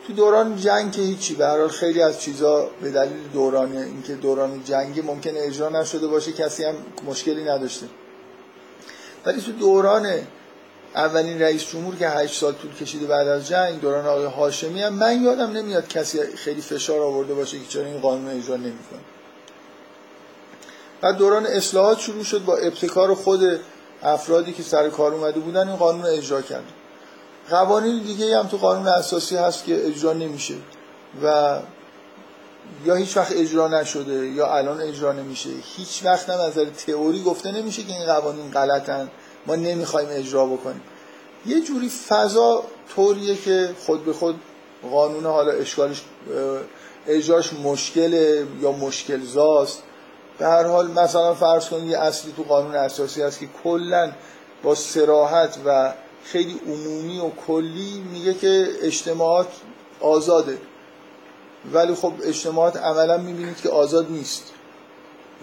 تو 0.08 0.13
دوران 0.13 0.56
جنگ 0.56 0.91
که 0.91 1.01
هیچی. 1.01 1.36
حال 1.36 1.68
خیلی 1.68 2.01
از 2.01 2.22
چیزا 2.22 2.70
به 2.82 2.91
دلیل 2.91 3.27
دوران 3.34 3.77
اینکه 3.77 4.15
دوران 4.15 4.63
جنگی 4.63 5.01
ممکنه 5.01 5.39
اجرا 5.39 5.70
نشده 5.70 6.08
باشه 6.08 6.32
کسی 6.32 6.63
هم 6.63 6.75
مشکلی 7.08 7.44
نداشته. 7.44 7.86
ولی 9.25 9.41
تو 9.41 9.51
دوران 9.51 10.08
اولین 10.96 11.41
رئیس 11.41 11.65
جمهور 11.65 11.96
که 11.96 12.10
هشت 12.10 12.39
سال 12.39 12.53
طول 12.53 12.74
کشیده 12.74 13.05
بعد 13.05 13.27
از 13.27 13.48
جنگ 13.48 13.81
دوران 13.81 14.05
آقای 14.05 14.25
هاشمی 14.25 14.81
هم. 14.81 14.93
من 14.93 15.24
یادم 15.24 15.51
نمیاد 15.51 15.88
کسی 15.88 16.19
خیلی 16.36 16.62
فشار 16.62 17.01
آورده 17.01 17.34
باشه 17.34 17.60
که 17.60 17.65
چرا 17.69 17.86
این 17.86 18.01
قانون 18.01 18.38
اجرا 18.38 18.55
نمی‌کنه. 18.55 19.00
بعد 21.01 21.17
دوران 21.17 21.46
اصلاحات 21.46 22.00
شروع 22.00 22.24
شد 22.24 22.46
با 22.46 22.58
ابتکار 22.58 23.13
خود 23.13 23.60
افرادی 24.03 24.53
که 24.53 24.63
سر 24.63 24.89
کار 24.89 25.13
اومده 25.13 25.39
بودن 25.39 25.67
این 25.67 25.77
قانون 25.77 26.05
اجرا 26.05 26.41
کرد. 26.41 26.63
قوانین 27.50 28.03
دیگه 28.03 28.39
هم 28.39 28.48
تو 28.48 28.58
قانون 28.58 28.88
اساسی 28.88 29.36
هست 29.36 29.65
که 29.65 29.88
اجرا 29.88 30.13
نمیشه 30.13 30.53
و 31.24 31.60
یا 32.86 32.96
هیچ 32.96 33.17
وقت 33.17 33.31
اجرا 33.31 33.67
نشده 33.67 34.27
یا 34.27 34.55
الان 34.55 34.81
اجرا 34.81 35.12
نمیشه. 35.12 35.50
هیچ 35.77 36.01
وقت 36.03 36.29
هم 36.29 36.39
از 36.39 36.58
نظر 36.58 36.65
تئوری 36.65 37.24
گفته 37.24 37.51
نمیشه 37.51 37.84
که 37.84 37.93
این 37.93 38.05
قوانین 38.05 38.51
غلطن. 38.51 39.10
ما 39.50 39.56
نمی‌خوایم 39.56 40.08
اجرا 40.12 40.46
بکنیم. 40.46 40.82
یه 41.46 41.62
جوری 41.62 41.89
فضا 41.89 42.63
طوریه 42.96 43.36
که 43.36 43.70
خود 43.86 44.06
به 44.06 44.13
خود 44.13 44.36
قانون 44.91 45.25
حالا 45.25 45.51
اشکالش 45.51 46.01
اجراش 47.08 47.53
مشکله 47.53 48.48
یا 48.62 48.72
مشکل 48.72 49.22
زاست 49.25 49.84
به 50.39 50.46
هر 50.46 50.63
حال 50.63 50.91
مثلا 50.91 51.34
فرض 51.34 51.70
کنید 51.70 51.89
یه 51.89 52.00
اصلی 52.00 52.34
تو 52.38 52.44
قانون 52.44 52.75
اساسی 52.75 53.22
هست 53.22 53.39
که 53.39 53.48
کلا 53.63 54.12
با 54.63 54.75
سراحت 54.75 55.58
و 55.65 55.94
خیلی 56.24 56.60
عمومی 56.68 57.20
و 57.20 57.29
کلی 57.48 58.03
میگه 58.13 58.34
که 58.34 58.68
اجتماعات 58.82 59.48
آزاده. 60.01 60.58
ولی 61.74 61.96
خب 61.96 62.13
اجتماعات 62.24 62.77
عملا 62.77 63.18
می‌بینید 63.18 63.58
که 63.62 63.70
آزاد 63.70 64.12
نیست. 64.12 64.44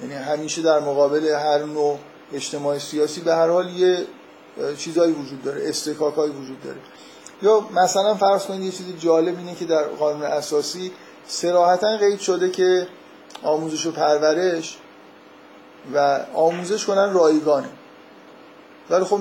یعنی 0.03 0.15
همیشه 0.15 0.63
در 0.63 0.81
مقابل 0.81 1.25
هر 1.29 1.59
نوع 1.59 1.99
اجتماع 2.33 2.79
سیاسی 2.79 3.21
به 3.21 3.35
هر 3.35 3.49
حال 3.49 3.71
یه 3.71 4.07
چیزایی 4.79 5.13
وجود 5.13 5.43
داره 5.43 5.69
استکاکایی 5.69 6.33
وجود 6.33 6.63
داره. 6.63 6.79
یا 7.43 7.61
مثلا 7.75 8.15
فرض 8.15 8.47
کنید 8.47 8.63
یه 8.63 8.71
چیز 8.71 8.87
جالب 8.99 9.39
اینه 9.39 9.55
که 9.55 9.65
در 9.65 9.85
قانون 9.85 10.23
اساسی 10.23 10.93
سراحتا 11.27 11.97
قید 11.97 12.21
شده 12.21 12.51
که 12.51 12.89
آموزش 13.43 13.87
و 13.87 13.93
پرورش 13.93 14.79
و 15.95 16.21
آموزش 16.35 16.85
کنن 16.85 17.13
رایگانه. 17.13 17.69
ولی 18.91 19.05
خب 19.05 19.21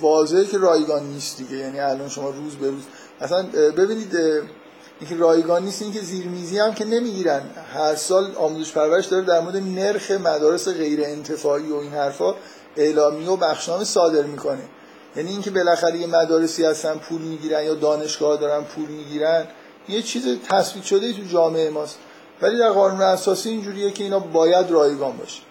واضحه 0.00 0.44
که 0.44 0.58
رایگان 0.58 1.02
نیست 1.02 1.38
دیگه. 1.38 1.56
یعنی 1.56 1.80
الان 1.80 2.08
شما 2.08 2.30
روز 2.30 2.54
به 2.54 2.70
روز 2.70 2.82
اصلا 3.20 3.42
ببینید 3.52 4.12
اینکه 5.02 5.16
رایگان 5.16 5.64
نیست 5.64 5.82
اینکه 5.82 6.00
زیرمیزی 6.00 6.58
هم 6.58 6.74
که 6.74 6.84
نمی‌گیرن. 6.84 7.42
هر 7.74 7.94
سال 7.94 8.34
آموزش 8.36 8.72
پرورش 8.72 9.06
داره 9.06 9.24
در 9.24 9.40
مورد 9.40 9.56
نرخ 9.56 10.10
مدارس 10.10 10.68
غیر 10.68 11.00
انتفاعی 11.04 11.72
و 11.72 11.76
این 11.76 11.92
حرفا 11.92 12.34
اعلامیه 12.76 13.28
و 13.28 13.36
بخشنامه 13.36 13.84
صادر 13.84 14.22
می‌کنه. 14.22 14.62
یعنی 15.16 15.30
اینکه 15.30 15.50
بالاخره 15.50 15.98
یه 15.98 16.06
مدارسی 16.06 16.64
هستن 16.64 16.94
پول 16.94 17.20
می‌گیرن 17.20 17.64
یا 17.64 17.74
دانشگاه 17.74 18.36
دارن 18.36 18.64
پول 18.64 18.88
می‌گیرن 18.88 19.46
یه 19.88 20.02
چیز 20.02 20.38
تثبیت 20.48 20.84
شده 20.84 21.12
تو 21.12 21.22
جامعه 21.22 21.70
ماست. 21.70 21.98
ولی 22.42 22.58
در 22.58 22.70
قانون 22.70 23.00
اساسی 23.00 23.48
اینجوریه 23.48 23.90
که 23.90 24.04
اینا 24.04 24.18
باید 24.18 24.70
رایگان 24.70 25.16
باشه. 25.16 25.42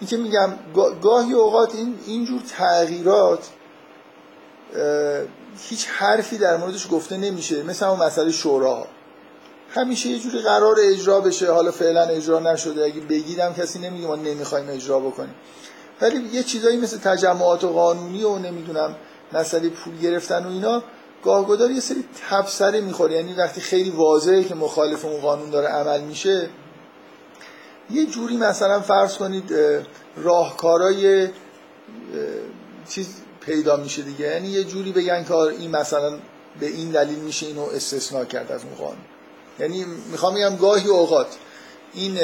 این 0.00 0.08
که 0.08 0.16
میگم 0.16 0.52
گاهی 1.02 1.32
اوقات 1.32 1.74
این 1.74 1.98
اینجور 2.06 2.40
تغییرات 2.58 3.48
هیچ 5.58 5.86
حرفی 5.88 6.38
در 6.38 6.56
موردش 6.56 6.88
گفته 6.90 7.16
نمیشه 7.16 7.62
مثل 7.62 7.86
اون 7.86 8.02
مسئله 8.02 8.32
شورا. 8.32 8.86
همیشه 9.70 10.08
یه 10.08 10.18
جوری 10.18 10.38
قرار 10.38 10.76
اجرا 10.80 11.20
بشه 11.20 11.52
حالا 11.52 11.70
فعلا 11.70 12.02
اجرا 12.02 12.38
نشده. 12.38 12.84
اگه 12.84 13.00
بگیرم 13.00 13.54
کسی 13.54 13.78
نمیگه 13.78 14.06
ما 14.06 14.16
نمی‌خوایم 14.16 14.66
اجرا 14.68 15.00
بکنیم. 15.00 15.34
ولی 16.00 16.28
یه 16.32 16.42
چیزایی 16.42 16.76
مثل 16.76 16.98
تجمعات 16.98 17.64
و 17.64 17.72
قانونی 17.72 18.24
و 18.24 18.38
نمی‌دونم 18.38 18.96
مسئله 19.32 19.68
پول 19.68 19.98
گرفتن 19.98 20.46
و 20.46 20.48
اینا 20.48 20.82
گاهگدار 21.24 21.70
یه 21.70 21.80
سری 21.80 22.04
تبصره 22.30 22.80
می‌خوره. 22.80 23.14
یعنی 23.14 23.34
وقتی 23.34 23.60
خیلی 23.60 23.90
واضحه 23.90 24.44
که 24.44 24.54
مخالف 24.54 25.04
اون 25.04 25.20
قانون 25.20 25.50
داره 25.50 25.68
عمل 25.68 26.00
میشه 26.00 26.48
یه 27.90 28.06
جوری 28.06 28.36
مثلا 28.36 28.80
فرض 28.80 29.16
کنید 29.16 29.54
راهکارای 30.16 31.28
چیز 32.88 33.06
پیدا 33.46 33.76
میشه 33.76 34.02
دیگه. 34.02 34.26
یعنی 34.26 34.48
یه 34.48 34.64
جوری 34.64 34.92
بگن 34.92 35.24
که 35.24 35.34
این 35.34 35.70
مثلا 35.70 36.18
به 36.60 36.66
این 36.66 36.90
دلیل 36.90 37.18
میشه 37.18 37.46
اینو 37.46 37.62
استثناء 37.62 38.24
کرد 38.24 38.52
از 38.52 38.64
اون 38.64 38.74
قانون. 38.74 39.04
یعنی 39.58 39.84
می‌خوام 40.10 40.34
بگم 40.34 40.56
گاهی 40.56 40.88
اوقات 40.88 41.26
این 41.94 42.18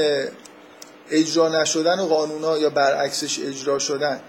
اجرا 1.10 1.48
نشدن 1.48 2.06
قانون 2.06 2.44
ها 2.44 2.58
یا 2.58 2.70
برعکسش 2.70 3.40
اجرا 3.40 3.78
شدن 3.78 4.20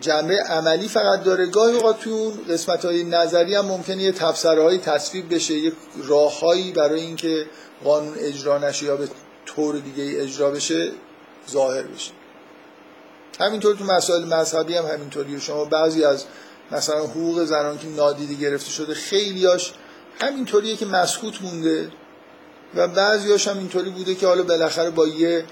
جنبه 0.00 0.38
عملی 0.48 0.88
فقط 0.88 1.24
داره. 1.24 1.46
گاهی 1.46 1.74
اوقات 1.74 2.00
تو 2.00 2.10
اون 2.10 2.32
قسمت 2.50 2.84
های 2.84 3.04
نظری 3.04 3.54
هم 3.54 3.64
ممکنه 3.64 4.02
یه 4.02 4.12
تفسره 4.12 4.62
های 4.62 4.78
تصویب 4.78 5.34
بشه 5.34 5.54
یه 5.54 5.72
راههایی 6.04 6.72
برای 6.72 7.00
اینکه 7.00 7.46
قانون 7.84 8.14
اجرا 8.18 8.58
نشه 8.58 8.86
یا 8.86 8.96
به 8.96 9.08
طور 9.46 9.78
دیگه 9.78 10.22
اجرا 10.22 10.50
بشه 10.50 10.92
ظاهر 11.50 11.82
بشه. 11.82 12.17
همینطور 13.38 13.76
تو 13.76 13.84
مسائل 13.84 14.24
مذهبی 14.24 14.74
هم 14.74 14.86
همینطوریه. 14.86 15.40
شما 15.40 15.64
بعضی 15.64 16.04
از 16.04 16.24
مثلا 16.72 17.04
حقوق 17.04 17.44
زنان 17.44 17.78
که 17.78 17.88
نادیده 17.88 18.34
گرفته 18.34 18.70
شده 18.70 18.94
خیلیاش 18.94 19.72
همینطوریه 20.20 20.76
که 20.76 20.86
مسکوت 20.86 21.42
مونده 21.42 21.92
و 22.74 22.88
بعضیاش 22.88 23.48
هم 23.48 23.58
اینطوری 23.58 23.90
بوده 23.90 24.14
که 24.14 24.26
حالا 24.26 24.42
بالاخره 24.42 24.90
با 24.90 25.06
یه 25.06 25.44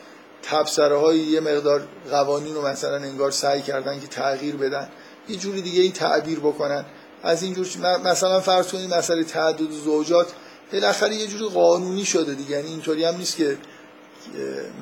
تبصره 0.43 0.97
های 0.97 1.19
یه 1.19 1.41
مقدار 1.41 1.89
قوانین 2.11 2.55
رو 2.55 2.67
مثلا 2.67 2.97
انگار 2.97 3.31
سعی 3.31 3.63
کردن 3.63 4.01
که 4.01 4.07
تغییر 4.07 4.57
بدن. 4.57 4.89
یه 5.29 5.37
جوری 5.37 5.63
دیگه 5.63 5.83
ای 5.83 5.91
تعبیر 5.91 6.39
بکنن. 6.39 6.85
از 7.23 7.43
این 7.43 7.55
جور 7.55 7.67
مثلا 8.05 8.41
فرض 8.41 8.69
کنید 8.69 8.95
مسئله 8.95 9.25
تعدد 9.25 9.71
زوجات 9.71 10.27
بالاخره 10.73 11.15
یه 11.15 11.27
جوری 11.27 11.49
قانونی 11.49 12.05
شده 12.05 12.35
دیگه. 12.35 12.51
یعنی 12.51 12.69
اینطوری 12.69 13.05
هم 13.05 13.17
نیست 13.17 13.37
که 13.37 13.59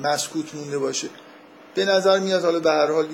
مسکوت 0.03 0.55
مونده 0.55 0.77
باشه. 0.77 1.07
به 1.75 1.85
نظر 1.85 2.19
میاد 2.19 2.43
حالا 2.43 2.59
به 2.59 2.71
هر 2.71 2.91
حال 2.91 3.07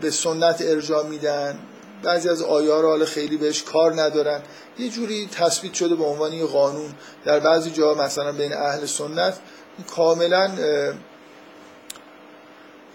به 0.00 0.10
سنت 0.10 0.62
ارجاع 0.62 1.06
میدن. 1.06 1.58
بعضی 2.02 2.28
از 2.28 2.42
آیار 2.42 2.82
رو 2.82 2.88
حالا 2.88 3.04
خیلی 3.04 3.36
بهش 3.36 3.62
کار 3.62 4.02
ندارن. 4.02 4.42
یه 4.78 4.88
جوری 4.88 5.28
تثبیت 5.32 5.74
شده 5.74 5.94
به 5.94 6.04
عنوان 6.04 6.32
یه 6.32 6.44
قانون 6.44 6.94
در 7.24 7.40
بعضی 7.40 7.70
جا 7.70 7.94
مثلا 7.94 8.32
بین 8.32 8.52
اهل 8.52 8.86
سنت 8.86 9.38
کاملا 9.90 10.50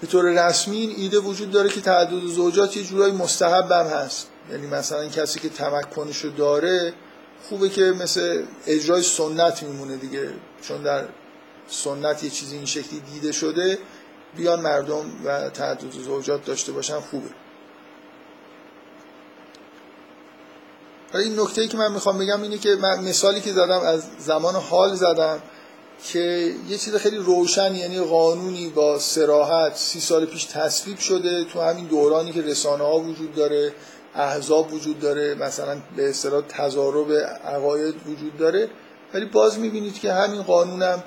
به 0.02 0.08
طور 0.08 0.48
رسمی 0.48 0.78
این 0.78 0.94
ایده 0.98 1.20
وجود 1.20 1.52
داره 1.52 1.70
که 1.70 1.82
تعدد 1.82 2.26
زوجات 2.26 2.78
یه 2.78 2.84
جورایی 2.84 3.14
مستحب 3.14 3.72
هم 3.72 3.86
هست. 3.86 4.28
یعنی 4.52 4.68
مثلا 4.68 5.08
کسی 5.08 5.40
که 5.40 5.50
تمکنشو 5.50 6.30
داره 6.38 6.94
خوبه 7.50 7.70
که 7.70 7.82
مثل 7.82 8.44
اجرای 8.68 9.02
سنت 9.02 9.64
میمونه 9.64 9.98
دیگه. 9.98 10.30
چون 10.62 10.82
در 10.82 11.06
سنت 11.68 12.24
یه 12.24 12.30
چیزی 12.30 12.56
این 12.56 12.66
شکلی 12.66 13.00
دیده 13.14 13.32
شده 13.32 13.78
بیان 14.36 14.62
مردم 14.62 15.06
و 15.26 15.50
تعدد 15.50 15.92
زوجات 15.92 16.46
داشته 16.46 16.72
باشن 16.72 17.00
خوبه. 17.00 17.30
این 21.14 21.40
نکته 21.40 21.62
ای 21.62 21.68
که 21.68 21.78
من 21.78 21.92
می‌خوام 21.92 22.18
بگم 22.20 22.42
اینه 22.42 22.58
که 22.58 22.76
من 22.76 23.04
مثالی 23.04 23.42
که 23.42 23.54
زدم 23.54 23.80
از 23.80 24.04
زمان 24.20 24.56
حال 24.56 24.96
زدم 24.96 25.42
که 26.04 26.54
یه 26.70 26.78
چیز 26.78 26.96
خیلی 26.96 27.18
روشن 27.18 27.76
یعنی 27.76 28.00
قانونی 28.00 28.70
با 28.70 29.00
سراحت 29.00 29.76
سی 29.76 30.00
سال 30.00 30.26
پیش 30.26 30.44
تصویب 30.46 30.98
شده 30.98 31.44
تو 31.44 31.62
همین 31.62 31.86
دورانی 31.86 32.32
که 32.32 32.42
رسانه 32.42 32.84
ها 32.84 33.00
وجود 33.00 33.36
داره 33.36 33.74
احزاب 34.16 34.74
وجود 34.74 35.00
داره 35.00 35.36
مثلا 35.36 35.78
به 35.96 36.10
اصطلاح 36.10 36.42
تضارب 36.42 37.12
عقاید 37.46 37.96
وجود 38.08 38.38
داره. 38.38 38.70
ولی 39.14 39.26
باز 39.26 39.60
می‌بینید 39.60 40.00
که 40.00 40.14
همین 40.14 40.42
قانونم 40.42 41.04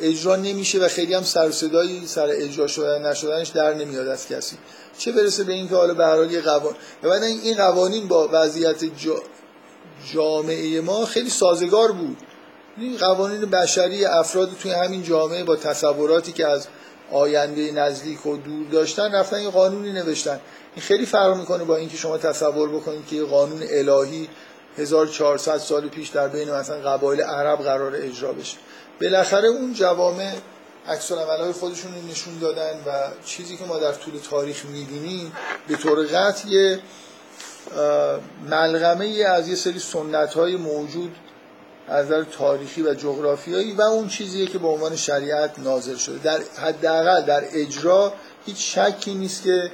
اجرا 0.00 0.36
نمیشه 0.36 0.78
و 0.78 0.88
خیلی 0.88 1.14
هم 1.14 1.22
سر 1.22 1.50
صدایی 1.50 2.06
سر 2.06 2.28
اجرا 2.30 2.66
شدن 2.66 3.06
نشدنش 3.06 3.48
در 3.48 3.74
نمیاد 3.74 4.08
از 4.08 4.28
کسی. 4.28 4.56
چه 4.98 5.12
برسه 5.12 5.44
به 5.44 5.52
اینکه 5.52 5.74
حالا 5.74 5.94
به 5.94 6.06
هر 6.06 6.30
یه 6.30 6.40
قوانین 6.40 6.76
بعد 7.02 7.22
این 7.22 7.56
قوانین 7.56 8.08
با 8.08 8.28
وضعیت 8.32 8.84
جا... 8.84 9.22
جامعه 10.12 10.80
ما 10.80 11.06
خیلی 11.06 11.30
سازگار 11.30 11.92
بود. 11.92 12.16
این 12.76 12.96
قوانین 12.96 13.40
بشری 13.40 14.04
افراد 14.04 14.50
توی 14.62 14.70
همین 14.70 15.02
جامعه 15.02 15.44
با 15.44 15.56
تصوراتی 15.56 16.32
که 16.32 16.46
از 16.46 16.66
آینده 17.12 17.72
نزدیک 17.72 18.26
و 18.26 18.36
دور 18.36 18.66
داشتن 18.72 19.14
رفتن 19.14 19.42
یه 19.42 19.50
قانونی 19.50 19.92
نوشتن. 19.92 20.40
این 20.74 20.82
خیلی 20.84 21.06
فرق 21.06 21.36
می‌کنه 21.36 21.64
با 21.64 21.76
اینکه 21.76 21.96
شما 21.96 22.18
تصور 22.18 22.68
بکنید 22.68 23.06
که 23.06 23.22
قانون 23.22 23.62
الهی 23.70 24.28
1400 24.78 25.58
سال 25.58 25.88
پیش 25.88 26.08
در 26.08 26.28
بین 26.28 26.50
مثلا 26.50 26.76
قبایل 26.76 27.20
عرب 27.20 27.58
قرار 27.58 27.94
اجرا 27.94 28.32
بشه. 28.32 28.56
بالاخره 29.00 29.48
اون 29.48 29.72
جوامع 29.74 30.32
عکس 30.88 31.12
های 31.12 31.52
خودشون 31.52 31.94
رو 31.94 32.10
نشون 32.10 32.38
دادن 32.38 32.72
و 32.86 33.10
چیزی 33.24 33.56
که 33.56 33.64
ما 33.64 33.78
در 33.78 33.92
طول 33.92 34.14
تاریخ 34.30 34.64
می‌بینیم 34.64 35.32
به 35.68 35.76
طور 35.76 36.06
قطع 36.06 36.48
یه 36.48 36.80
ملغمه 38.50 39.24
از 39.26 39.48
یه 39.48 39.54
سری 39.54 39.78
سنت 39.78 40.34
های 40.34 40.56
موجود 40.56 41.16
از 41.88 42.06
نظر 42.06 42.24
تاریخی 42.24 42.82
و 42.82 42.94
جغرافیایی 42.94 43.72
و 43.72 43.80
اون 43.80 44.08
چیزیه 44.08 44.46
که 44.46 44.58
به 44.58 44.68
عنوان 44.68 44.96
شریعت 44.96 45.58
نازل 45.58 45.96
شده. 45.96 46.18
در 46.18 46.40
حداقل 46.56 47.22
در 47.22 47.44
اجرا 47.52 48.12
هیچ 48.46 48.78
شکی 48.78 49.14
نیست 49.14 49.42
که 49.42 49.70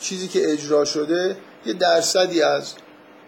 چیزی 0.00 0.28
که 0.28 0.52
اجرا 0.52 0.84
شده 0.84 1.36
یه 1.66 1.72
درصدی 1.72 2.42
از 2.42 2.74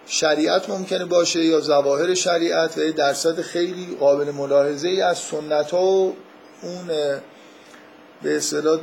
شریعت 0.06 0.70
ممکنه 0.70 1.04
باشه 1.04 1.44
یا 1.44 1.60
ظواهر 1.60 2.14
شریعت 2.14 2.78
و 2.78 2.92
درصد 2.92 3.40
خیلی 3.40 3.96
قابل 4.00 4.30
ملاحظه 4.30 4.88
ای 4.88 5.00
از 5.00 5.18
سنت 5.18 5.70
ها 5.70 5.84
و 5.86 6.16
اون 6.62 6.86
به 8.22 8.36
اصطلاح 8.36 8.80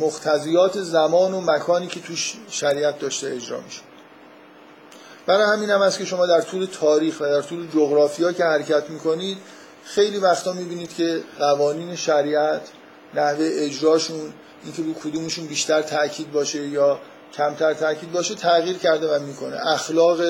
مختزیات 0.00 0.80
زمان 0.80 1.34
و 1.34 1.40
مکانی 1.40 1.86
که 1.86 2.00
توش 2.00 2.34
شریعت 2.50 2.98
داشته 2.98 3.26
اجرا 3.26 3.60
میشه. 3.60 3.80
برای 5.26 5.56
همین 5.56 5.70
هم 5.70 5.80
است 5.80 5.98
که 5.98 6.04
شما 6.04 6.26
در 6.26 6.40
طول 6.40 6.66
تاریخ 6.80 7.20
و 7.20 7.24
در 7.24 7.42
طول 7.42 7.68
جغرافیا 7.74 8.32
که 8.32 8.44
حرکت 8.44 8.90
می‌کنید 8.90 9.38
خیلی 9.84 10.18
وقتا 10.18 10.52
می‌بینید 10.52 10.94
که 10.94 11.20
قوانین 11.38 11.96
شریعت 11.96 12.60
نحوه 13.14 13.50
اجراشون 13.52 14.32
اینکه 14.64 14.82
رو 14.82 14.94
کدومشون 14.94 15.46
بیشتر 15.46 15.82
تاکید 15.82 16.32
باشه 16.32 16.66
یا 16.66 17.00
کمتر 17.34 17.74
تاکید 17.74 18.12
باشه 18.12 18.34
تغییر 18.34 18.78
کرده 18.78 19.16
و 19.16 19.22
می‌کنه. 19.22 19.66
اخلاق 19.66 20.20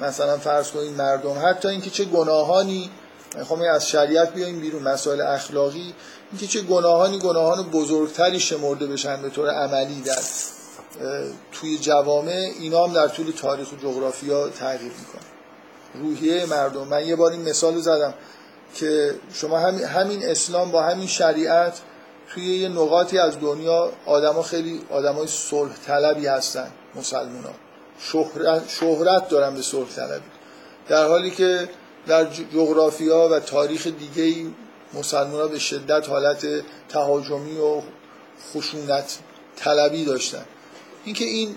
مثلا 0.00 0.38
فرض 0.38 0.70
کنید 0.70 0.92
مردم 0.92 1.36
حتی 1.44 1.68
اینکه 1.68 1.90
چه 1.90 2.04
گناهانی 2.04 2.90
می‌خوام 3.38 3.62
از 3.62 3.88
شریعت 3.88 4.34
بیایم 4.34 4.60
بیرون 4.60 4.82
مسائل 4.82 5.20
اخلاقی 5.20 5.94
اینکه 6.30 6.46
چه 6.46 6.60
گناهانی 6.60 7.18
گناهان 7.18 7.70
بزرگتری 7.70 8.40
شمرده 8.40 8.86
بشن 8.86 9.22
به 9.22 9.30
طور 9.30 9.50
عملی 9.50 10.00
در 10.00 10.18
توی 11.52 11.78
جوامع 11.78 12.50
اینا 12.60 12.84
هم 12.84 12.92
در 12.92 13.08
طول 13.08 13.30
تاریخ 13.30 13.72
و 13.72 13.76
جغرافیا 13.76 14.48
تغییر 14.48 14.92
می‌کنه. 14.92 15.28
روحیه 15.94 16.46
مردم. 16.46 16.88
من 16.88 17.06
یه 17.06 17.16
بار 17.16 17.32
این 17.32 17.48
مثال 17.48 17.78
زدم 17.78 18.14
که 18.74 19.14
شما 19.32 19.58
همین 19.86 20.28
اسلام 20.28 20.70
با 20.70 20.82
همین 20.82 21.06
شریعت 21.06 21.80
توی 22.34 22.58
یه 22.58 22.68
نقاطی 22.68 23.18
از 23.18 23.40
دنیا 23.40 23.92
آدما 24.06 24.42
خیلی 24.42 24.80
آدمای 24.90 25.26
صلح 25.26 25.72
طلبی 25.86 26.26
هستن 26.26 26.70
مسلمان 26.94 27.44
شهرت, 27.98 28.68
شهرت 28.68 29.28
دارن 29.28 29.54
به 29.54 29.62
صلح 29.62 29.88
طلبی. 29.88 30.24
در 30.88 31.06
حالی 31.06 31.30
که 31.30 31.68
در 32.06 32.24
جغرافیا 32.24 33.28
و 33.32 33.40
تاریخ 33.40 33.86
دیگه 33.86 34.50
مسلمان 34.94 35.48
به 35.48 35.58
شدت 35.58 36.08
حالت 36.08 36.46
تهاجمی 36.88 37.58
و 37.58 37.82
خشونت 38.52 39.18
طلبی 39.56 40.04
داشتن. 40.04 40.44
اینکه 41.04 41.24
این 41.24 41.54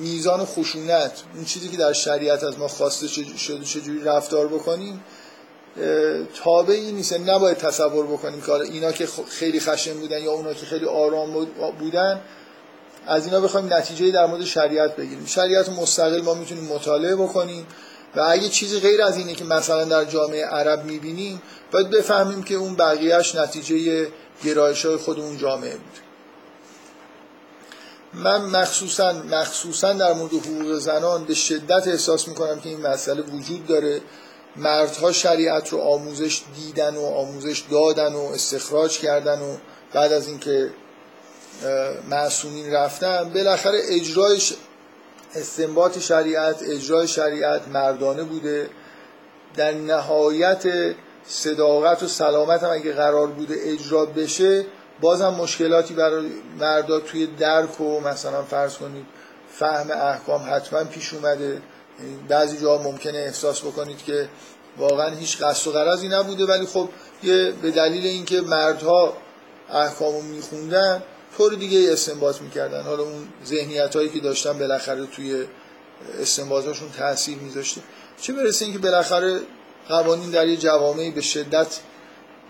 میزان 0.00 0.44
خشونت 0.44 1.22
اون 1.34 1.44
چیزی 1.44 1.68
که 1.68 1.76
در 1.76 1.92
شریعت 1.92 2.44
از 2.44 2.58
ما 2.58 2.68
خواسته 2.68 3.08
شده 3.08 3.64
چجوری 3.64 4.04
رفتار 4.04 4.48
بکنیم 4.48 5.04
تابعی 6.44 6.92
نیست. 6.92 7.12
یعنی 7.12 7.24
نباید 7.24 7.56
تصور 7.56 8.06
بکنیم 8.06 8.40
که 8.40 8.52
اینا 8.52 8.92
که 8.92 9.08
خیلی 9.28 9.60
خشن 9.60 9.94
بودن 9.94 10.22
یا 10.22 10.32
اونا 10.32 10.54
که 10.54 10.66
خیلی 10.66 10.84
آرام 10.84 11.46
بودن 11.78 12.20
از 13.06 13.26
اینا 13.26 13.40
بخوایم 13.40 13.72
نتیجه 13.72 14.10
در 14.10 14.26
مورد 14.26 14.44
شریعت 14.44 14.96
بگیریم. 14.96 15.26
شریعت 15.26 15.68
مستقل 15.68 16.20
ما 16.20 16.34
می‌تونیم 16.34 16.64
مطالعه 16.64 17.16
بکنیم 17.16 17.66
و 18.16 18.20
اگه 18.20 18.48
چیزی 18.48 18.80
غیر 18.80 19.02
از 19.02 19.16
اینه 19.16 19.34
که 19.34 19.44
مثلا 19.44 19.84
در 19.84 20.04
جامعه 20.04 20.46
عرب 20.46 20.84
می‌بینیم 20.84 21.42
باید 21.72 21.90
بفهمیم 21.90 22.42
که 22.42 22.54
اون 22.54 22.74
بقیهش 22.74 23.34
نتیجه 23.34 24.08
گرایش 24.44 24.86
های 24.86 24.96
خود 24.96 25.20
اون 25.20 25.36
جامعه 25.38 25.76
بود. 25.76 25.98
من 28.14 28.44
مخصوصا 28.44 29.12
مخصوصا 29.12 29.92
در 29.92 30.12
مورد 30.12 30.32
حقوق 30.32 30.78
زنان 30.78 31.24
به 31.24 31.34
شدت 31.34 31.88
احساس 31.88 32.28
می‌کنم 32.28 32.60
که 32.60 32.68
این 32.68 32.80
مسئله 32.80 33.22
وجود 33.22 33.66
داره. 33.66 34.00
مردها 34.56 35.12
شریعت 35.12 35.68
رو 35.68 35.78
آموزش 35.80 36.42
دیدن 36.56 36.96
و 36.96 37.04
آموزش 37.04 37.62
دادن 37.70 38.12
و 38.12 38.18
استخراج 38.34 38.98
کردن 38.98 39.40
و 39.40 39.56
بعد 39.92 40.12
از 40.12 40.28
اینکه 40.28 40.70
معصومین 42.10 42.72
رفتن 42.72 43.30
بالاخره 43.34 43.80
اجرای 43.88 44.40
استنباط 45.34 45.98
شریعت 45.98 46.62
اجرای 46.62 47.08
شریعت 47.08 47.68
مردانه 47.68 48.22
بوده. 48.22 48.70
در 49.56 49.72
نهایت 49.72 50.64
صداقت 51.26 52.02
و 52.02 52.06
سلامت 52.06 52.62
هم 52.62 52.70
اگه 52.70 52.92
قرار 52.92 53.26
بوده 53.26 53.54
اجرا 53.58 54.04
بشه 54.04 54.66
بازم 55.00 55.28
مشکلاتی 55.28 55.94
برای 55.94 56.26
مردا 56.58 57.00
توی 57.00 57.26
درک 57.26 57.80
و 57.80 58.00
مثلا 58.00 58.42
فرض 58.42 58.76
کنید 58.76 59.06
فهم 59.52 59.90
احکام 59.90 60.48
حتما 60.50 60.84
پیش 60.84 61.14
اومده. 61.14 61.62
بعضی 62.28 62.58
جاها 62.58 62.82
ممکنه 62.82 63.18
احساس 63.18 63.60
بکنید 63.60 63.98
که 63.98 64.28
واقعا 64.78 65.14
هیچ 65.14 65.42
قصد 65.42 65.68
و 65.68 65.72
غرضی 65.72 66.08
نبوده 66.08 66.44
ولی 66.44 66.66
خب 66.66 66.88
یه 67.22 67.52
به 67.62 67.70
دلیل 67.70 68.06
اینکه 68.06 68.40
مردها 68.40 69.16
احکامو 69.70 70.22
میخوندن 70.22 71.02
طور 71.36 71.54
دیگه 71.54 71.92
استنباط 71.92 72.40
می‌کردن. 72.40 72.82
حالا 72.82 73.02
اون 73.02 73.28
ذهنیت 73.46 73.96
هایی 73.96 74.08
که 74.08 74.20
داشتن 74.20 74.58
بالاخره 74.58 75.06
توی 75.06 75.46
استنباطاشون 76.20 76.90
تاثیر 76.90 77.38
میذاشته. 77.38 77.80
چه 78.20 78.32
برسه 78.32 78.64
اینکه 78.64 78.80
بالاخره 78.80 79.40
قوانین 79.88 80.30
در 80.30 80.46
یه 80.46 80.56
جوامعی 80.56 81.10
به 81.10 81.20
شدت 81.20 81.78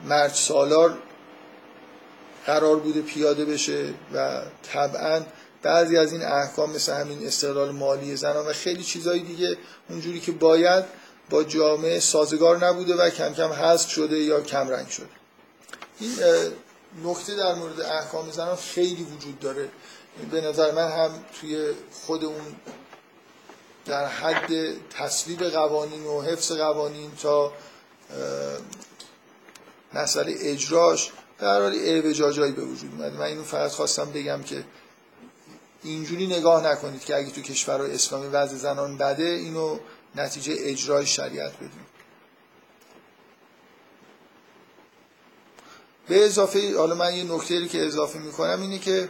مرد 0.05 0.33
سالار 0.35 0.99
قرار 2.47 2.77
بوده 2.77 3.01
پیاده 3.03 3.45
بشه 3.45 3.95
و 4.15 4.43
طبعا 4.73 5.21
بعضی 5.63 5.97
از 5.97 6.13
این 6.13 6.23
احکام 6.23 6.73
مثل 6.73 6.93
همین 6.93 7.27
استقلال 7.27 7.71
مالی 7.71 8.17
زنان 8.17 8.47
و 8.47 8.53
خیلی 8.53 8.83
چیزهای 8.83 9.21
دیگه 9.21 9.57
اونجوری 9.89 10.21
که 10.21 10.33
باید 10.33 10.85
با 11.31 11.45
جامعه 11.45 12.01
سازگار 12.01 12.67
نبوده 12.67 12.95
و 12.95 13.11
کم 13.11 13.35
کم 13.35 13.53
حذف 13.53 13.91
شده 13.91 14.19
یا 14.19 14.41
کم 14.41 14.69
رنگ 14.69 14.89
شده. 14.89 15.07
این 16.01 16.11
نکته 17.05 17.35
در 17.35 17.55
مورد 17.55 17.81
احکام 17.81 18.31
زنان 18.31 18.57
خیلی 18.57 19.03
وجود 19.03 19.41
داره. 19.41 19.69
به 20.31 20.41
نظر 20.41 20.73
من 20.73 20.91
هم 20.91 21.25
توی 21.41 21.73
خود 21.93 22.25
اون 22.25 22.57
در 23.87 24.07
حد 24.07 24.51
تصویب 24.91 25.45
قوانین 25.45 26.05
و 26.05 26.23
حفظ 26.23 26.53
قوانین 26.53 27.11
تا 27.23 27.53
مسئله 29.95 30.35
اجراش 30.41 31.13
در 31.39 31.61
حال 31.61 31.75
اعوجاجایی 31.75 32.53
به 32.53 32.65
وجود 32.65 32.93
اومده. 32.93 33.17
من 33.17 33.25
اینو 33.25 33.43
فقط 33.43 33.71
خواستم 33.71 34.11
بگم 34.13 34.43
که 34.43 34.65
اینجوری 35.83 36.27
نگاه 36.27 36.67
نکنید 36.67 37.05
که 37.05 37.17
اگه 37.17 37.31
تو 37.31 37.41
کشورهای 37.41 37.95
اسلامی 37.95 38.27
وضع 38.27 38.57
زنان 38.57 38.97
بده 38.97 39.25
اینو 39.25 39.79
نتیجه 40.15 40.55
اجرای 40.59 41.07
شریعت 41.07 41.53
بدونید. 41.55 41.86
به 46.09 46.25
اضافه 46.27 46.77
حالا 46.79 46.95
من 46.95 47.15
یه 47.15 47.25
نکته 47.25 47.69
که 47.69 47.87
اضافه 47.87 48.19
می‌کنم 48.19 48.61
اینه 48.61 48.79
که 48.79 49.09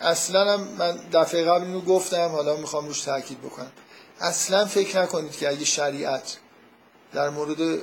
اصلا 0.00 0.52
هم 0.52 0.60
من 0.60 0.96
دفعه 1.12 1.44
قبل 1.44 1.64
اینو 1.64 1.80
گفتم 1.80 2.28
حالا 2.28 2.56
می‌خوام 2.56 2.86
روش 2.86 3.00
تاکید 3.00 3.40
بکنم. 3.42 3.72
اصلا 4.20 4.66
فکر 4.66 5.02
نکنید 5.02 5.32
که 5.32 5.48
اگه 5.48 5.64
شریعت 5.64 6.36
در 7.12 7.30
مورد 7.30 7.82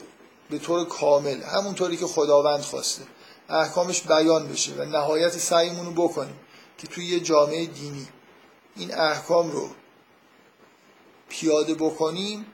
به 0.50 0.60
طور 0.60 0.86
کامل 0.86 1.42
همونطوری 1.44 1.98
که 1.98 2.06
خداوند 2.06 2.62
خواسته 2.62 3.02
احکامش 3.50 4.02
بیان 4.02 4.48
بشه 4.48 4.74
و 4.74 4.86
نهایت 4.86 5.38
سعیمون 5.38 5.86
رو 5.86 5.92
بکنیم 5.92 6.40
که 6.78 6.88
توی 6.88 7.06
یه 7.06 7.20
جامعه 7.20 7.66
دینی 7.66 8.08
این 8.76 8.96
احکام 8.96 9.52
رو 9.52 9.70
پیاده 11.30 11.74
بکنیم 11.74 12.46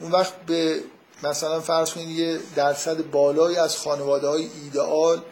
اون 0.00 0.10
وقت 0.10 0.36
به 0.36 0.84
مثلا 1.22 1.60
فرض 1.60 1.90
کنید 1.90 2.08
یه 2.08 2.40
درصد 2.56 3.10
بالایی 3.10 3.56
از 3.56 3.76
خانواده 3.76 4.28
های 4.28 4.50
ایدئال 4.62 5.22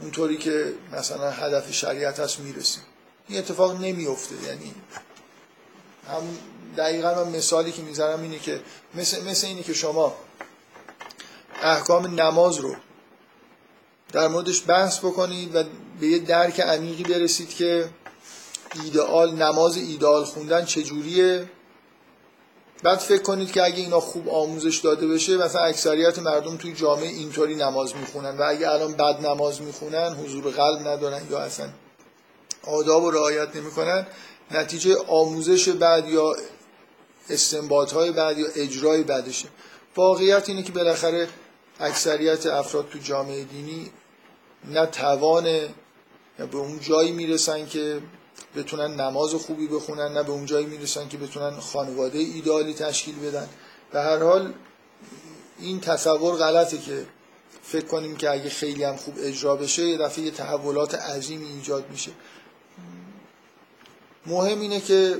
اونطوری 0.00 0.36
که 0.36 0.74
مثلا 0.92 1.30
هدف 1.30 1.72
شریعت 1.72 2.20
هست 2.20 2.40
می‌رسیم. 2.40 2.82
این 3.28 3.38
اتفاق 3.38 3.80
نمیفته 3.80 4.34
یعنی 4.46 4.74
هم 6.08 6.22
دقیقا 6.76 7.24
من 7.24 7.36
مثالی 7.36 7.72
که 7.72 7.82
می‌ذارم 7.82 8.22
اینه 8.22 8.38
که 8.38 8.60
مثل, 8.94 9.24
مثل 9.24 9.46
اینه 9.46 9.62
که 9.62 9.74
شما 9.74 10.14
احکام 11.62 12.20
نماز 12.20 12.58
رو 12.58 12.76
در 14.12 14.28
موردش 14.28 14.62
بحث 14.66 14.98
بکنید 14.98 15.56
و 15.56 15.62
به 16.00 16.06
یه 16.06 16.18
درک 16.18 16.60
عمیقی 16.60 17.02
برسید 17.02 17.48
که 17.54 17.90
ایدئال 18.84 19.34
نماز 19.34 19.76
ایدئال 19.76 20.24
خوندن 20.24 20.64
چجوریه. 20.64 21.50
بعد 22.82 22.98
فکر 22.98 23.22
کنید 23.22 23.52
که 23.52 23.64
اگه 23.64 23.76
اینا 23.76 24.00
خوب 24.00 24.28
آموزش 24.28 24.78
داده 24.78 25.06
بشه 25.08 25.36
مثلا 25.36 25.62
اکثریت 25.62 26.18
مردم 26.18 26.56
توی 26.56 26.72
جامعه 26.72 27.08
اینطوری 27.08 27.54
نماز 27.54 27.96
می‌خونن 27.96 28.38
و 28.38 28.42
اگه 28.42 28.70
الان 28.70 28.92
بد 28.92 29.26
نماز 29.26 29.62
می‌خونن 29.62 30.14
حضور 30.14 30.50
قلب 30.50 30.88
ندارن 30.88 31.22
یا 31.30 31.38
اصلا 31.38 31.68
آداب 32.66 33.04
و 33.04 33.10
رعایت 33.10 33.56
نمی‌کنن 33.56 34.06
نتیجه 34.50 34.96
آموزش 35.08 35.68
بعد 35.68 36.08
یا 36.08 36.36
استنباط 37.30 37.92
های 37.92 38.10
بعد 38.10 38.38
یا 38.38 38.46
اجرای 38.56 39.02
بعدشه. 39.02 39.48
واقعیت 39.96 40.48
اینه 40.48 40.62
که 40.62 40.72
بالاخره 40.72 41.28
اکثریت 41.80 42.46
افراد 42.46 42.88
تو 42.88 42.98
جامعه 42.98 43.44
دینی 43.44 43.90
نه 44.64 44.86
توان 44.86 45.44
به 46.38 46.56
اون 46.56 46.80
جایی 46.80 47.12
می‌رسن 47.12 47.66
که 47.66 48.00
بتونن 48.56 49.00
نماز 49.00 49.34
خوبی 49.34 49.66
بخونن 49.66 50.12
نه 50.12 50.22
به 50.22 50.30
اون 50.30 50.46
جایی 50.46 50.66
می‌رسن 50.66 51.08
که 51.08 51.18
بتونن 51.18 51.60
خانواده 51.60 52.18
ایدالی 52.18 52.74
تشکیل 52.74 53.18
بدن. 53.18 53.48
به 53.92 54.00
هر 54.00 54.18
حال 54.18 54.52
این 55.58 55.80
تصور 55.80 56.36
غلطه 56.36 56.78
که 56.78 57.06
فکر 57.62 57.86
کنیم 57.86 58.16
که 58.16 58.30
اگه 58.30 58.50
خیلی 58.50 58.84
هم 58.84 58.96
خوب 58.96 59.14
اجرا 59.18 59.56
بشه 59.56 59.82
یه 59.82 59.98
دفعه 59.98 60.24
یه 60.24 60.30
تحولات 60.30 60.94
عظیمی 60.94 61.46
ایجاد 61.46 61.90
میشه. 61.90 62.10
مهم 64.26 64.60
اینه 64.60 64.80
که 64.80 65.18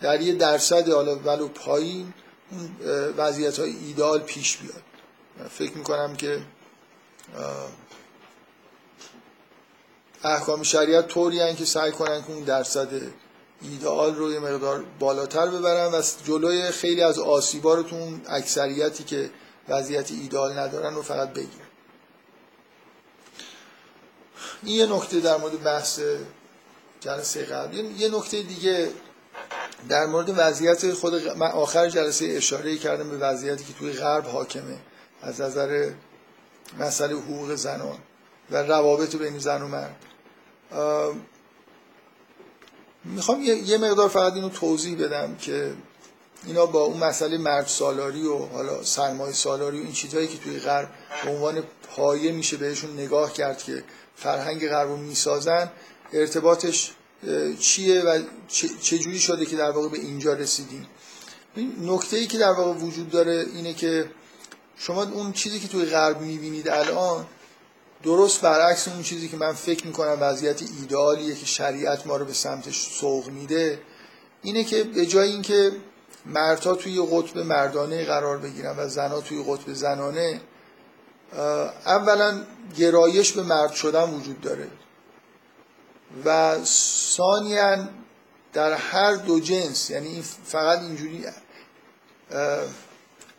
در 0.00 0.20
یه 0.20 0.34
درصد 0.34 0.88
حالا 0.88 1.16
ولو 1.16 1.48
پایین 1.48 2.14
اون 2.50 2.70
وضعیت 3.16 3.58
های 3.58 3.76
ایدال 3.86 4.20
پیش 4.20 4.56
بیاد. 4.56 4.82
فکر 5.50 5.72
می‌کنم 5.76 6.16
که 6.16 6.40
احکام 10.24 10.62
شریعت 10.62 11.08
طوری 11.08 11.54
که 11.54 11.64
سعی 11.64 11.92
کنن 11.92 12.22
که 12.22 12.30
اون 12.30 12.44
درصد 12.44 12.88
ایدئال 13.62 14.14
رو 14.14 14.32
یه 14.32 14.38
مقدار 14.38 14.84
بالاتر 14.98 15.46
ببرن 15.46 15.94
و 15.94 16.02
جلوی 16.24 16.70
خیلی 16.70 17.02
از 17.02 17.18
آسیبا 17.18 17.74
رو 17.74 17.82
تو 17.82 17.96
اون 17.96 18.20
اکثریتی 18.28 19.04
که 19.04 19.30
وضعیت 19.68 20.10
ایدئال 20.10 20.58
ندارن 20.58 20.94
رو 20.94 21.02
فقط 21.02 21.32
بگیرن. 21.32 21.48
این 24.62 24.76
یه 24.76 24.86
نکته 24.86 25.20
در 25.20 25.36
مورد 25.36 25.62
بحث 25.62 26.00
جلسه 27.00 27.44
قبل 27.44 27.76
یه 27.76 28.08
نکته 28.08 28.42
دیگه 28.42 28.90
در 29.88 30.06
مورد 30.06 30.34
وضعیت 30.36 30.92
خود 30.92 31.28
من 31.36 31.50
آخر 31.50 31.88
جلسه 31.88 32.26
اشاره 32.26 32.76
کردم 32.76 33.10
به 33.10 33.16
وضعیتی 33.16 33.64
که 33.64 33.72
توی 33.72 33.92
غرب 33.92 34.26
حاکمه 34.26 34.78
از 35.22 35.40
نظر 35.40 35.90
مسئله 36.78 37.14
حقوق 37.14 37.54
زنان 37.54 37.98
و 38.50 38.56
روابط 38.56 39.16
بین 39.16 39.38
زن 39.38 39.62
و 39.62 39.68
مرد. 39.68 39.96
می‌خوام 43.04 43.42
یه 43.42 43.78
مقدار 43.78 44.08
فقط 44.08 44.32
اینو 44.32 44.48
توضیح 44.48 45.04
بدم 45.04 45.36
که 45.36 45.74
اینا 46.46 46.66
با 46.66 46.80
اون 46.80 46.96
مسئله 46.96 47.38
مرد 47.38 47.66
سالاری 47.66 48.26
و 48.26 48.38
حالا 48.38 48.82
سرمایه 48.82 49.32
سالاری 49.32 49.80
و 49.80 49.82
این 49.82 49.92
چیزهایی 49.92 50.28
که 50.28 50.38
توی 50.38 50.58
غرب 50.58 50.88
به 51.24 51.30
عنوان 51.30 51.62
پایه 51.96 52.32
میشه 52.32 52.56
بهشون 52.56 52.92
نگاه 52.92 53.32
کرد 53.32 53.62
که 53.62 53.84
فرهنگ 54.16 54.68
غرب 54.68 54.88
رو 54.88 54.96
می‌سازن 54.96 55.70
ارتباطش 56.12 56.90
چیه 57.60 58.02
و 58.02 58.22
چجوری 58.82 59.18
شده 59.18 59.46
که 59.46 59.56
در 59.56 59.70
واقع 59.70 59.88
به 59.88 59.98
اینجا 59.98 60.32
رسیدیم؟ 60.32 60.86
نکته 61.80 62.16
ای 62.16 62.26
که 62.26 62.38
در 62.38 62.52
واقع 62.52 62.72
وجود 62.72 63.10
داره 63.10 63.46
اینه 63.54 63.74
که 63.74 64.10
شما 64.76 65.02
اون 65.02 65.32
چیزی 65.32 65.60
که 65.60 65.68
توی 65.68 65.84
غرب 65.84 66.20
می‌بینید 66.20 66.68
الان 66.68 67.26
درست 68.04 68.40
برعکس 68.40 68.88
اون 68.88 69.02
چیزی 69.02 69.28
که 69.28 69.36
من 69.36 69.52
فکر 69.52 69.86
می‌کنم 69.86 70.16
وضعیت 70.20 70.62
ایدئالیه 70.62 71.34
که 71.34 71.46
شریعت 71.46 72.06
ما 72.06 72.16
رو 72.16 72.24
به 72.24 72.32
سمتش 72.32 72.86
سوق 72.86 73.28
میده 73.28 73.78
اینه 74.42 74.64
که 74.64 74.84
به 74.84 75.06
جای 75.06 75.28
اینکه 75.30 75.72
مردها 76.26 76.74
توی 76.74 77.06
قطب 77.12 77.38
مردانه 77.38 78.04
قرار 78.04 78.38
بگیرن 78.38 78.74
و 78.78 78.88
زنها 78.88 79.20
توی 79.20 79.44
قطب 79.48 79.72
زنانه 79.72 80.40
اولا 81.86 82.42
گرایش 82.76 83.32
به 83.32 83.42
مرد 83.42 83.72
شدن 83.72 84.10
وجود 84.10 84.40
داره. 84.40 84.68
و 86.24 86.56
ثانیا 87.16 87.88
در 88.52 88.72
هر 88.72 89.14
دو 89.14 89.40
جنس 89.40 89.90
یعنی 89.90 90.22
فقط 90.44 90.78
اینجوری 90.78 91.24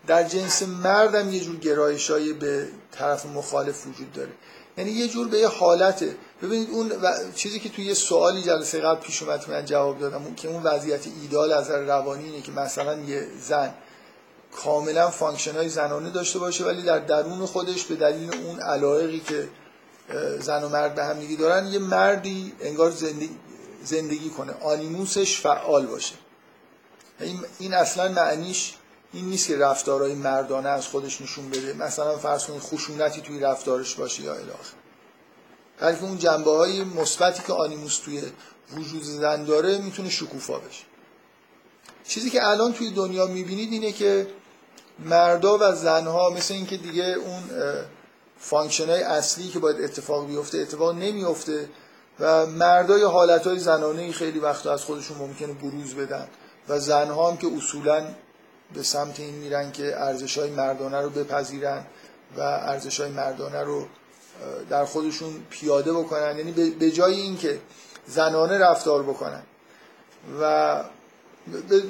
در 0.08 0.24
جنس 0.24 0.64
مردم 0.64 1.34
یه 1.34 1.40
جور 1.40 1.56
گرایش 1.56 2.12
به 2.12 2.68
طرف 2.92 3.26
مخالف 3.26 3.88
وجود 3.88 4.14
داره. 4.14 4.32
یعنی 4.78 4.92
یه 4.92 5.08
جور 5.08 5.28
به 5.28 5.40
یه 5.40 5.48
حالته. 5.48 6.16
ببینید 6.42 6.70
اون 6.70 6.92
چیزی 7.36 7.60
که 7.60 7.70
توی 7.70 7.86
یه 7.86 7.94
سوالی 7.94 8.44
جلسه 8.44 8.80
قبل 8.80 9.02
پیش 9.02 9.24
اومد 9.24 9.50
من 9.50 9.66
جواب 9.66 10.00
دادم 10.00 10.24
اون 10.24 10.36
که 10.36 10.48
اون 10.48 10.64
وضعیت 10.64 11.08
ایدال 11.22 11.54
از 11.54 11.72
روانی 11.72 12.24
اینه 12.24 12.42
که 12.42 12.52
مثلا 12.52 13.00
یه 13.00 13.28
زن 13.42 13.74
کاملا 14.52 15.10
function 15.10 15.56
های 15.56 15.70
زنانه 15.70 16.10
داشته 16.10 16.40
باشه 16.40 16.66
ولی 16.66 16.82
در 16.82 17.00
درون 17.00 17.46
خودش 17.46 17.84
به 17.84 17.96
دلیل 17.96 18.36
اون 18.36 18.60
علایقی 18.60 19.20
که 19.20 19.50
زن 20.40 20.64
و 20.64 20.70
مرد 20.70 20.96
به 20.96 21.04
هم 21.04 21.20
دیگه 21.20 21.36
دارن 21.36 21.68
یه 21.68 21.80
مردی 21.80 22.54
انگار 22.62 22.92
زندگی, 22.92 23.38
زندگی 23.84 24.30
کنه. 24.30 24.54
animus 24.62 25.22
ش 25.22 25.42
فعال 25.42 25.86
باشه. 25.86 26.16
این 27.60 27.74
اصلا 27.74 28.12
معنیش 28.12 28.74
این 29.16 29.26
نیست 29.26 29.48
که 29.48 29.58
رفتارهای 29.58 30.14
مردانه 30.14 30.70
از 30.70 30.88
خودش 30.88 31.22
نشون 31.22 31.50
بده. 31.50 31.74
مثلا 31.74 32.18
فرض 32.18 32.46
کنید 32.46 32.62
خشونتی 32.62 33.22
توی 33.22 33.40
رفتارش 33.40 33.96
باشه 33.96 34.24
الی 34.24 34.34
آخر 34.34 34.74
بلکه 35.80 36.04
اون 36.04 36.18
جنبه 36.18 36.52
های 36.52 36.84
مثبتی 36.84 37.44
که 37.48 37.54
animus 37.54 37.98
توی 37.98 38.22
وجود 38.78 39.04
زن 39.04 39.44
داره 39.44 39.78
می‌تونه 39.78 40.10
شکوفا 40.10 40.60
بشه. 40.60 40.84
چیزی 42.08 42.30
که 42.30 42.48
الان 42.48 42.74
توی 42.74 42.92
دنیا 42.92 43.26
می‌بینید 43.26 43.72
اینه 43.72 43.92
که 43.92 44.28
مردا 45.00 45.58
و 45.62 45.76
زنها 45.76 46.30
مثل 46.30 46.54
اینکه 46.54 46.78
دیگه 46.78 47.04
اون 47.04 47.44
function 48.38 48.90
های 48.90 49.04
اصلی 49.04 49.48
که 49.48 49.60
باید 49.60 49.82
اتفاق 49.82 50.28
بیفته 50.28 50.58
اتفاق 50.58 50.96
نمیفته 50.96 51.70
و 52.20 52.46
مردا 52.46 53.00
یه 53.00 53.08
حالت 53.08 53.48
های 53.48 53.60
زنانه 53.60 54.12
خیلی 54.12 54.40
وقتا 54.40 54.74
از 54.74 54.84
خودشون 54.84 55.18
ممکنه 55.18 55.54
بروز 55.54 55.96
بدن 55.96 56.28
و 56.70 56.80
زنها 56.80 57.32
هم 57.32 57.38
که 57.38 57.48
اصولا 57.58 58.08
به 58.74 58.84
سمت 58.84 59.20
این 59.20 59.36
میرن 59.36 59.72
که 59.72 60.00
ارزش 60.02 60.38
های 60.38 60.50
مردانه 60.50 61.02
رو 61.02 61.10
بپذیرن 61.10 61.86
و 62.38 62.42
ارزش 62.42 63.00
های 63.00 63.12
مردانه 63.12 63.64
رو 63.64 63.86
در 64.70 64.86
خودشون 64.86 65.34
پیاده 65.50 65.94
بکنن. 65.94 66.38
یعنی 66.38 66.52
به 66.52 66.92
جای 66.92 67.14
اینکه 67.14 67.60
زنانه 68.08 68.58
رفتار 68.58 69.04
بکنن. 69.04 69.44
و 70.42 70.84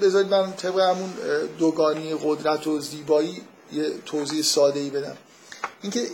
بذارید 0.02 0.28
من 0.28 0.54
طبق 0.54 0.80
همون 0.80 1.14
دوگانی 1.60 2.16
قدرت 2.24 2.68
و 2.68 2.80
زیبایی 2.80 3.42
یه 3.72 3.90
توضیح 4.06 4.42
ساده 4.42 4.80
ای 4.80 4.90
بدم. 4.90 5.18
اینکه 5.82 6.08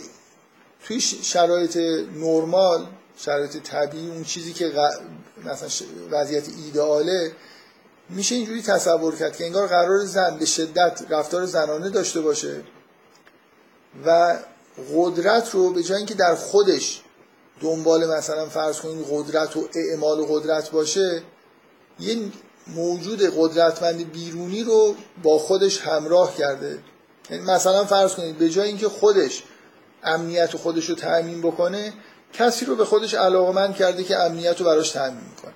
توی 0.84 1.00
شرایط 1.00 1.76
نرمال 2.16 2.86
شرایط 3.16 3.56
طبیعی 3.56 4.10
اون 4.10 4.24
چیزی 4.24 4.52
که 4.52 4.72
مثلا 5.44 5.68
وضعیت 6.10 6.48
ایدئاله 6.48 7.32
میشه 8.12 8.34
اینجوری 8.34 8.62
تصور 8.62 9.16
کرد 9.16 9.36
که 9.36 9.44
انگار 9.44 9.68
قرار 9.68 10.04
زن 10.04 10.36
به 10.38 10.46
شدت 10.46 11.02
رفتار 11.10 11.46
زنانه 11.46 11.90
داشته 11.90 12.20
باشه 12.20 12.62
و 14.06 14.36
قدرت 14.94 15.50
رو 15.50 15.72
به 15.72 15.82
جای 15.82 15.96
اینکه 15.96 16.14
در 16.14 16.34
خودش 16.34 17.02
دنبال 17.60 18.16
مثلا 18.16 18.48
فرض 18.48 18.80
کنید 18.80 19.06
قدرت 19.10 19.56
و 19.56 19.68
اعمال 19.74 20.24
قدرت 20.28 20.70
باشه 20.70 21.22
یه 22.00 22.16
موجود 22.66 23.22
قدرتمند 23.36 24.12
بیرونی 24.12 24.64
رو 24.64 24.94
با 25.22 25.38
خودش 25.38 25.80
همراه 25.80 26.36
کرده. 26.36 26.78
یعنی 27.30 27.44
مثلا 27.44 27.84
فرض 27.84 28.14
کنید 28.14 28.38
به 28.38 28.50
جای 28.50 28.68
اینکه 28.68 28.88
خودش 28.88 29.42
امنیت 30.04 30.56
خودش 30.56 30.88
رو 30.88 30.94
تأمین 30.94 31.42
بکنه 31.42 31.92
کسی 32.32 32.64
رو 32.64 32.76
به 32.76 32.84
خودش 32.84 33.14
علاقمند 33.14 33.74
کرده 33.74 34.04
که 34.04 34.16
امنیت 34.16 34.60
رو 34.60 34.66
براش 34.66 34.90
تأمین 34.90 35.24
می‌کنه. 35.30 35.54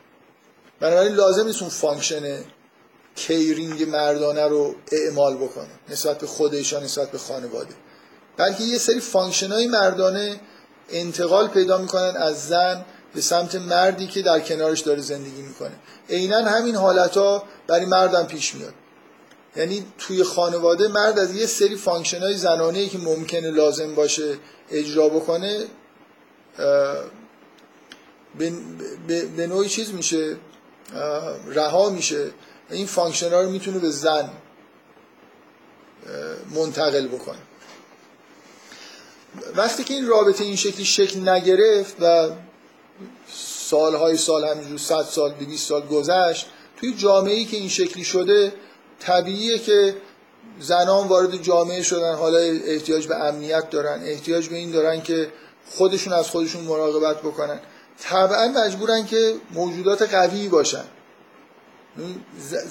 بنابراین 0.80 1.12
لازم 1.12 1.46
نیست 1.46 1.62
اون 1.62 1.70
function 1.70 2.44
caring 3.14 3.82
مردانه 3.82 4.46
رو 4.46 4.74
اعمال 4.92 5.36
بکنه 5.36 5.70
نسبت 5.88 6.18
به 6.18 6.26
خودش 6.26 6.72
یا 6.72 6.80
نسبت 6.80 7.10
به 7.10 7.18
خانواده. 7.18 7.74
بلکه 8.36 8.62
یه 8.62 8.78
سری 8.78 9.00
function 9.00 9.52
های 9.52 9.66
مردانه 9.66 10.40
انتقال 10.90 11.48
پیدا 11.48 11.78
می‌کنن 11.78 12.16
از 12.16 12.48
زن 12.48 12.84
به 13.14 13.20
سمت 13.20 13.54
مردی 13.54 14.06
که 14.06 14.22
در 14.22 14.40
کنارش 14.40 14.80
داره 14.80 15.00
زندگی 15.00 15.42
می‌کنه. 15.42 15.72
عینا 16.10 16.44
همین 16.44 16.76
حالت 16.76 17.16
ها 17.16 17.44
برای 17.66 17.86
مرد 17.86 18.10
هم 18.10 18.26
پیش 18.26 18.54
میاد. 18.54 18.74
یعنی 19.56 19.86
توی 19.98 20.22
خانواده 20.22 20.88
مرد 20.88 21.18
از 21.18 21.34
یه 21.34 21.46
سری 21.46 21.76
function 21.76 22.20
های 22.20 22.36
زنانه 22.36 22.88
که 22.88 22.98
ممکنه 22.98 23.50
لازم 23.50 23.94
باشه 23.94 24.38
اجرا 24.70 25.08
بکنه 25.08 25.64
به 29.36 29.46
نوعی 29.46 29.68
چیز 29.68 29.94
میشه؟ 29.94 30.36
رها 31.46 31.90
میشه 31.90 32.30
این 32.70 32.86
function 32.86 33.30
رو 33.30 33.50
می‌تونه 33.50 33.78
به 33.78 33.90
زن 33.90 34.30
منتقل 36.54 37.06
بکنه. 37.06 37.38
وقتی 39.56 39.84
که 39.84 39.94
این 39.94 40.06
رابطه 40.06 40.44
این 40.44 40.56
شکلی 40.56 40.84
شکل 40.84 41.28
نگرفت 41.28 41.96
و 42.00 42.30
سالهای 43.68 44.16
سال 44.16 44.44
همینجور 44.44 44.78
100 44.78 45.02
سال 45.02 45.32
200 45.32 45.68
سال 45.68 45.86
گذشت 45.86 46.46
توی 46.76 46.94
جامعه 46.94 47.44
که 47.44 47.56
این 47.56 47.68
شکلی 47.68 48.04
شده 48.04 48.52
طبیعیه 49.00 49.58
که 49.58 49.96
زنان 50.60 51.08
وارد 51.08 51.42
جامعه 51.42 51.82
شدن 51.82 52.14
حالا 52.14 52.38
احتیاج 52.38 53.06
به 53.06 53.16
امنیت 53.16 53.70
دارن 53.70 54.02
احتیاج 54.04 54.48
به 54.48 54.56
این 54.56 54.70
دارن 54.70 55.02
که 55.02 55.32
خودشون 55.70 56.12
از 56.12 56.30
خودشون 56.30 56.64
مراقبت 56.64 57.18
بکنن. 57.18 57.60
طبعا 58.00 58.48
مجبورن 58.48 59.06
که 59.06 59.34
موجودات 59.50 60.14
قوی 60.14 60.48
باشن. 60.48 60.84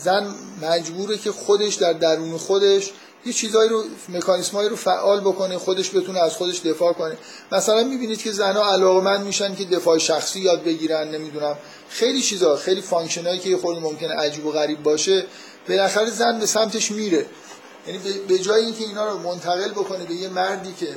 زن 0.03 0.35
مجبوره 0.61 1.17
که 1.17 1.31
خودش 1.31 1.75
در 1.75 1.93
درون 1.93 2.37
خودش 2.37 2.91
یه 3.25 3.33
چیزایی 3.33 3.69
رو 3.69 3.83
مکانیسمایی 4.09 4.69
رو 4.69 4.75
فعال 4.75 5.19
بکنه 5.21 5.57
خودش 5.57 5.95
بتونه 5.95 6.19
از 6.19 6.33
خودش 6.33 6.59
دفاع 6.59 6.93
کنه. 6.93 7.17
مثلا 7.51 7.83
می‌بینید 7.83 8.21
که 8.21 8.31
زنها 8.31 8.71
علاقمند 8.73 9.25
میشن 9.25 9.55
که 9.55 9.65
دفاع 9.65 9.97
شخصی 9.97 10.39
یاد 10.39 10.63
بگیرن 10.63 11.07
نمی‌دونم. 11.11 11.57
خیلی 11.89 12.21
چیزا 12.21 12.57
خیلی 12.57 12.81
فانکشنایی 12.81 13.39
که 13.39 13.57
خود 13.57 13.77
ممکنه 13.77 14.13
عجیب 14.13 14.45
و 14.45 14.51
غریب 14.51 14.83
باشه 14.83 15.25
بالاخره 15.69 16.09
زن 16.09 16.39
به 16.39 16.45
سمتش 16.45 16.91
میره. 16.91 17.25
یعنی 17.87 17.99
به 18.27 18.39
جای 18.39 18.65
اینکه 18.65 18.83
اینا 18.83 19.09
رو 19.09 19.19
منتقل 19.19 19.71
بکنه 19.71 20.05
به 20.05 20.13
یه 20.13 20.29
مردی 20.29 20.73
که 20.73 20.95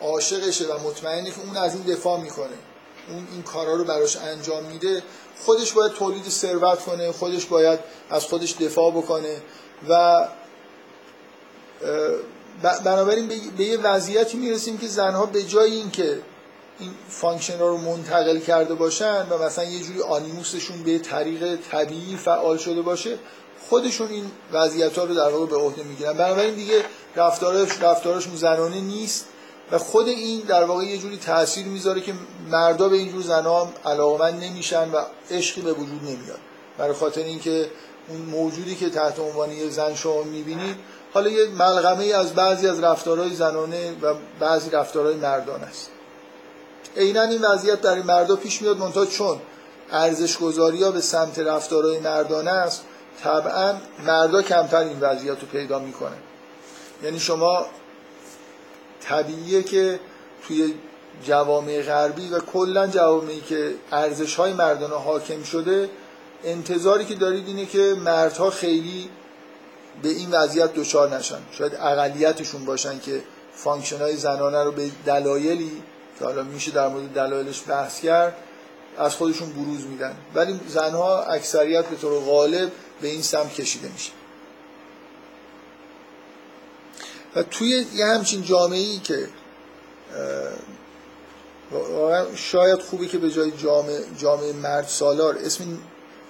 عاشقشه 0.00 0.64
و 0.66 0.88
مطمئنه 0.88 1.30
که 1.30 1.40
اون 1.46 1.56
از 1.56 1.74
این 1.74 1.82
دفاع 1.82 2.20
می‌کنه. 2.20 2.54
اون 3.08 3.28
این 3.32 3.42
کارا 3.42 3.74
رو 3.74 3.84
براش 3.84 4.16
انجام 4.16 4.64
میده 4.64 5.02
خودش 5.44 5.72
باید 5.72 5.92
تولید 5.92 6.28
ثروت 6.28 6.78
کنه 6.78 7.12
خودش 7.12 7.44
باید 7.44 7.78
از 8.10 8.24
خودش 8.24 8.52
دفاع 8.52 8.90
بکنه 8.90 9.36
و 9.88 10.24
بنابراین 12.84 13.28
به 13.56 13.64
یه 13.64 13.78
وضعیتی 13.78 14.36
می‌رسیم 14.38 14.78
که 14.78 14.86
زنها 14.86 15.26
به 15.26 15.42
جای 15.42 15.72
اینکه 15.72 16.18
این 16.78 16.90
function 17.08 17.58
ها 17.58 17.68
رو 17.68 17.76
منتقل 17.76 18.38
کرده 18.38 18.74
باشن 18.74 19.26
و 19.30 19.42
مثلا 19.42 19.64
یه 19.64 19.80
جوری 19.80 20.02
animus 20.02 20.50
شون 20.50 20.82
به 20.82 20.98
طریق 20.98 21.56
طبیعی 21.70 22.16
فعال 22.16 22.56
شده 22.56 22.82
باشه 22.82 23.18
خودشون 23.68 24.08
این 24.08 24.30
وضعیت 24.52 24.98
ها 24.98 25.04
رو 25.04 25.14
در 25.14 25.28
واقع 25.28 25.46
به 25.46 25.56
عهده 25.56 25.82
می‌گیرن. 25.82 26.12
بنابراین 26.12 26.54
دیگه 26.54 26.84
رفتارش 27.16 27.82
رفتارشون 27.82 28.36
زنانه 28.36 28.80
نیست. 28.80 29.26
و 29.72 29.78
خود 29.78 30.08
این 30.08 30.40
در 30.40 30.64
واقع 30.64 30.84
یه 30.84 30.98
جوری 30.98 31.16
تاثیر 31.16 31.66
می‌ذاره 31.66 32.00
که 32.00 32.14
مردا 32.50 32.88
به 32.88 32.96
اینجور 32.96 33.22
زنها 33.22 33.64
هم 33.64 33.72
علاقمند 33.84 34.44
نمیشن 34.44 34.90
و 34.90 34.96
عشقی 35.30 35.60
به 35.60 35.72
وجود 35.72 36.02
نمیاد. 36.02 36.38
برای 36.78 36.92
خاطر 36.92 37.20
اینکه 37.20 37.70
اون 38.08 38.20
موجودی 38.20 38.74
که 38.74 38.90
تحت 38.90 39.18
عنوان 39.18 39.52
یه 39.52 39.68
زن 39.70 39.94
شما 39.94 40.22
می‌بینید 40.22 40.76
حالا 41.14 41.30
یه 41.30 41.48
ملغمه 41.48 42.04
ای 42.04 42.12
از 42.12 42.34
بعضی 42.34 42.68
از 42.68 42.80
رفتارهای 42.80 43.34
زنانه 43.34 43.92
و 44.02 44.14
بعضی 44.40 44.70
رفتارهای 44.70 45.14
مردان 45.14 45.60
است. 45.60 45.90
عینا 46.96 47.22
این 47.22 47.44
وضعیت 47.44 47.80
در 47.80 48.02
مردا 48.02 48.36
پیش 48.36 48.62
میاد 48.62 48.78
منتها 48.78 49.06
چون 49.06 49.38
ارزش 49.90 50.38
گذاری 50.38 50.82
ها 50.82 50.90
به 50.90 51.00
سمت 51.00 51.38
رفتارهای 51.38 51.98
مردانه 51.98 52.50
است 52.50 52.82
طبعا 53.22 53.74
مردا 54.06 54.42
کمتر 54.42 54.78
این 54.78 55.00
وضعیت 55.00 55.40
رو 55.40 55.46
پیدا 55.46 55.78
می‌کنه 55.78 56.16
یعنی 57.02 57.20
شما 57.20 57.66
طبیعیه 59.08 59.62
که 59.62 60.00
توی 60.46 60.74
جوامع 61.24 61.82
غربی 61.82 62.28
و 62.28 62.38
کلا 62.38 62.86
جوامعی 62.86 63.40
که 63.40 63.74
ارزش 63.92 64.34
های 64.34 64.52
مردانه 64.52 64.94
حاکم 64.94 65.42
شده 65.42 65.90
انتظاری 66.44 67.04
که 67.04 67.14
دارید 67.14 67.48
اینه 67.48 67.66
که 67.66 67.94
مردها 68.04 68.50
خیلی 68.50 69.08
به 70.02 70.08
این 70.08 70.30
وضعیت 70.30 70.74
دچار 70.74 71.16
نشن. 71.16 71.38
شاید 71.52 71.74
اقلیتشون 71.74 72.64
باشن 72.64 72.98
که 72.98 73.22
function 73.54 73.98
های 73.98 74.16
زنانه 74.16 74.64
رو 74.64 74.72
به 74.72 74.90
دلایلی 75.06 75.82
که 76.18 76.24
حالا 76.24 76.42
میشه 76.42 76.70
در 76.70 76.88
مورد 76.88 77.12
دلایلش 77.14 77.62
بحث 77.68 78.00
کرد 78.00 78.36
از 78.98 79.14
خودشون 79.14 79.52
بروز 79.52 79.86
میدن. 79.86 80.16
ولی 80.34 80.60
زنها 80.68 81.22
اکثریت 81.22 81.86
به 81.86 81.96
طور 81.96 82.20
غالب 82.20 82.72
به 83.00 83.08
این 83.08 83.22
سمت 83.22 83.54
کشیده 83.54 83.88
میشه 83.88 84.12
و 87.36 87.42
توی 87.42 87.86
یه 87.94 88.06
همچین 88.06 88.42
جامعه 88.42 88.78
ای 88.78 88.98
که 88.98 89.28
شاید 92.34 92.78
خوبه 92.78 93.06
که 93.06 93.18
به 93.18 93.30
جای 93.30 93.50
جامعه, 93.50 94.00
جامعه 94.18 94.52
مرد 94.52 94.86
سالار 94.88 95.38
اسم 95.44 95.64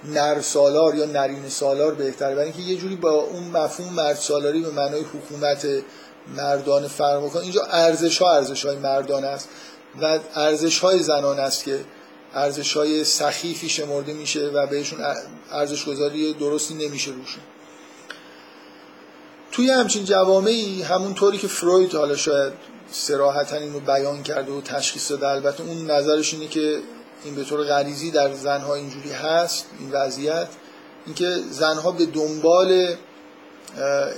نر 0.03 0.41
سالار 0.41 0.95
یا 0.95 1.05
نرین 1.05 1.49
سالار 1.49 1.93
بهتره 1.93 2.35
برای 2.35 2.45
اینکه 2.45 2.61
یه 2.61 2.77
جوری 2.77 2.95
با 2.95 3.11
اون 3.11 3.43
مفهوم 3.43 3.93
مرد 3.93 4.15
سالاری 4.15 4.61
به 4.61 4.69
معنای 4.71 5.01
حکومت 5.01 5.67
مردان 6.35 6.87
فرق 6.87 7.29
کنه 7.29 7.43
اینجا 7.43 7.63
ارزش 7.63 8.17
ها 8.17 8.35
ارزش 8.35 8.65
های 8.65 8.77
مردان 8.77 9.23
است 9.23 9.49
و 10.01 10.19
ارزش 10.35 10.79
های 10.79 10.99
زنان 10.99 11.39
است 11.39 11.63
که 11.63 11.79
ارزش 12.33 12.77
های 12.77 13.03
سخیفی 13.03 13.69
شمرده 13.69 14.13
میشه 14.13 14.47
و 14.47 14.67
بهشون 14.67 14.99
ارزش 15.51 15.85
گذاری 15.85 16.33
درستی 16.33 16.73
نمیشه 16.73 17.11
روشون. 17.11 17.43
توی 19.57 19.69
همچین 19.69 20.05
جوامعی 20.05 20.81
همونطوری 20.81 21.37
که 21.37 21.47
فروید 21.47 21.95
حالا 21.95 22.15
شاید 22.15 22.53
سراحتا 22.91 23.57
اینو 23.57 23.79
بیان 23.79 24.23
کرده 24.23 24.51
و 24.51 24.61
تشخیص 24.61 25.11
داده 25.11 25.27
البته 25.27 25.63
اون 25.63 25.91
نظرش 25.91 26.33
اینه 26.33 26.47
که 26.47 26.79
این 27.23 27.35
به 27.35 27.43
طور 27.43 27.63
غریزی 27.63 28.11
در 28.11 28.33
زنها 28.33 28.75
اینجوری 28.75 29.11
هست 29.11 29.65
این 29.79 29.91
وضعیت. 29.91 30.47
اینکه 31.05 31.37
زنها 31.51 31.91
به 31.91 32.05
دنبال 32.05 32.95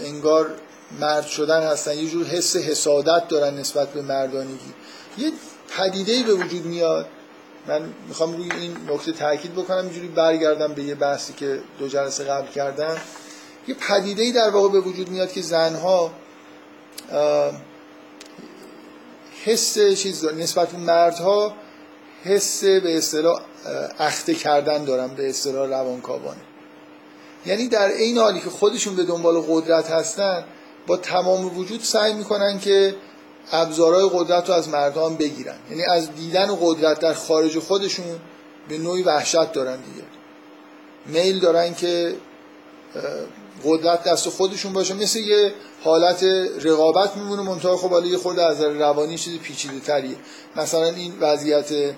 انگار 0.06 0.50
مرد 1.00 1.26
شدن 1.26 1.64
هستن 1.64 1.98
یه 1.98 2.10
جور 2.10 2.26
حس 2.26 2.56
حسادت 2.56 3.28
دارن 3.28 3.58
نسبت 3.58 3.90
به 3.90 4.02
مردانگی. 4.02 4.74
یه 5.18 5.32
پدیده 5.78 6.24
به 6.24 6.34
وجود 6.34 6.66
میاد. 6.66 7.06
من 7.68 7.82
می‌خوام 8.08 8.38
روی 8.38 8.52
این 8.52 8.78
نکته 8.88 9.12
تاکید 9.12 9.54
بکنم 9.54 9.78
اینجوری 9.78 10.08
برگردم 10.08 10.74
به 10.74 10.84
یه 10.84 10.96
بحثی 10.96 11.34
که 11.34 11.60
دو 11.80 11.88
جلسه 11.88 12.24
قبل 12.24 12.48
کردم. 12.48 12.98
یه 13.70 13.76
پدیده 13.76 14.32
در 14.32 14.50
واقع 14.50 14.70
به 14.70 14.80
وجود 14.80 15.10
میاد 15.10 15.32
که 15.32 15.42
زنها 15.42 16.12
حس 19.46 19.80
چیز 19.80 20.26
نسبت 20.26 20.70
به 20.70 20.78
مردها 20.78 21.54
حس 22.24 22.64
به 22.64 22.98
اصطلاح 22.98 23.42
اخته 24.00 24.34
کردن 24.34 24.86
دارن 24.86 25.08
به 25.08 25.30
اصطلاح 25.30 25.70
روانکاوانه. 25.70 26.40
یعنی 27.46 27.68
در 27.68 27.88
این 27.88 28.18
حالی 28.18 28.40
که 28.40 28.50
خودشون 28.50 28.96
به 28.96 29.04
دنبال 29.04 29.44
قدرت 29.48 29.92
هستن 29.92 30.44
با 30.88 30.98
تمام 30.98 31.58
وجود 31.58 31.82
سعی 31.82 32.14
می‌کنن 32.14 32.60
که 32.60 32.96
ابزارهای 33.52 34.10
قدرت 34.14 34.50
رو 34.50 34.56
از 34.56 34.70
مردان 34.70 35.16
بگیرن. 35.16 35.56
یعنی 35.70 35.84
از 35.84 36.16
دیدن 36.16 36.58
قدرت 36.62 37.00
در 37.00 37.14
خارج 37.14 37.60
خودشون 37.60 38.20
به 38.70 38.78
نوعی 38.78 39.04
وحشت 39.04 39.52
دارن 39.52 39.76
دیگه. 39.76 40.08
میل 41.06 41.40
دارن 41.40 41.74
که 41.74 42.16
قدرت 43.66 44.04
دست 44.04 44.30
خودشون 44.30 44.74
باشه. 44.74 44.94
مثل 44.94 45.20
یه 45.20 45.54
حالت 45.84 46.24
رقابت 46.62 47.18
میمونه 47.18 47.42
منتها 47.42 47.78
خب 47.78 47.90
حالا 47.90 48.06
یه 48.08 48.18
خورده 48.18 48.44
از 48.46 48.62
روانی 48.62 49.18
چیز 49.18 49.40
پیچیده 49.40 49.80
تریه. 49.80 50.16
مثلا 50.56 50.86
این 50.86 51.14
وضعیت 51.20 51.96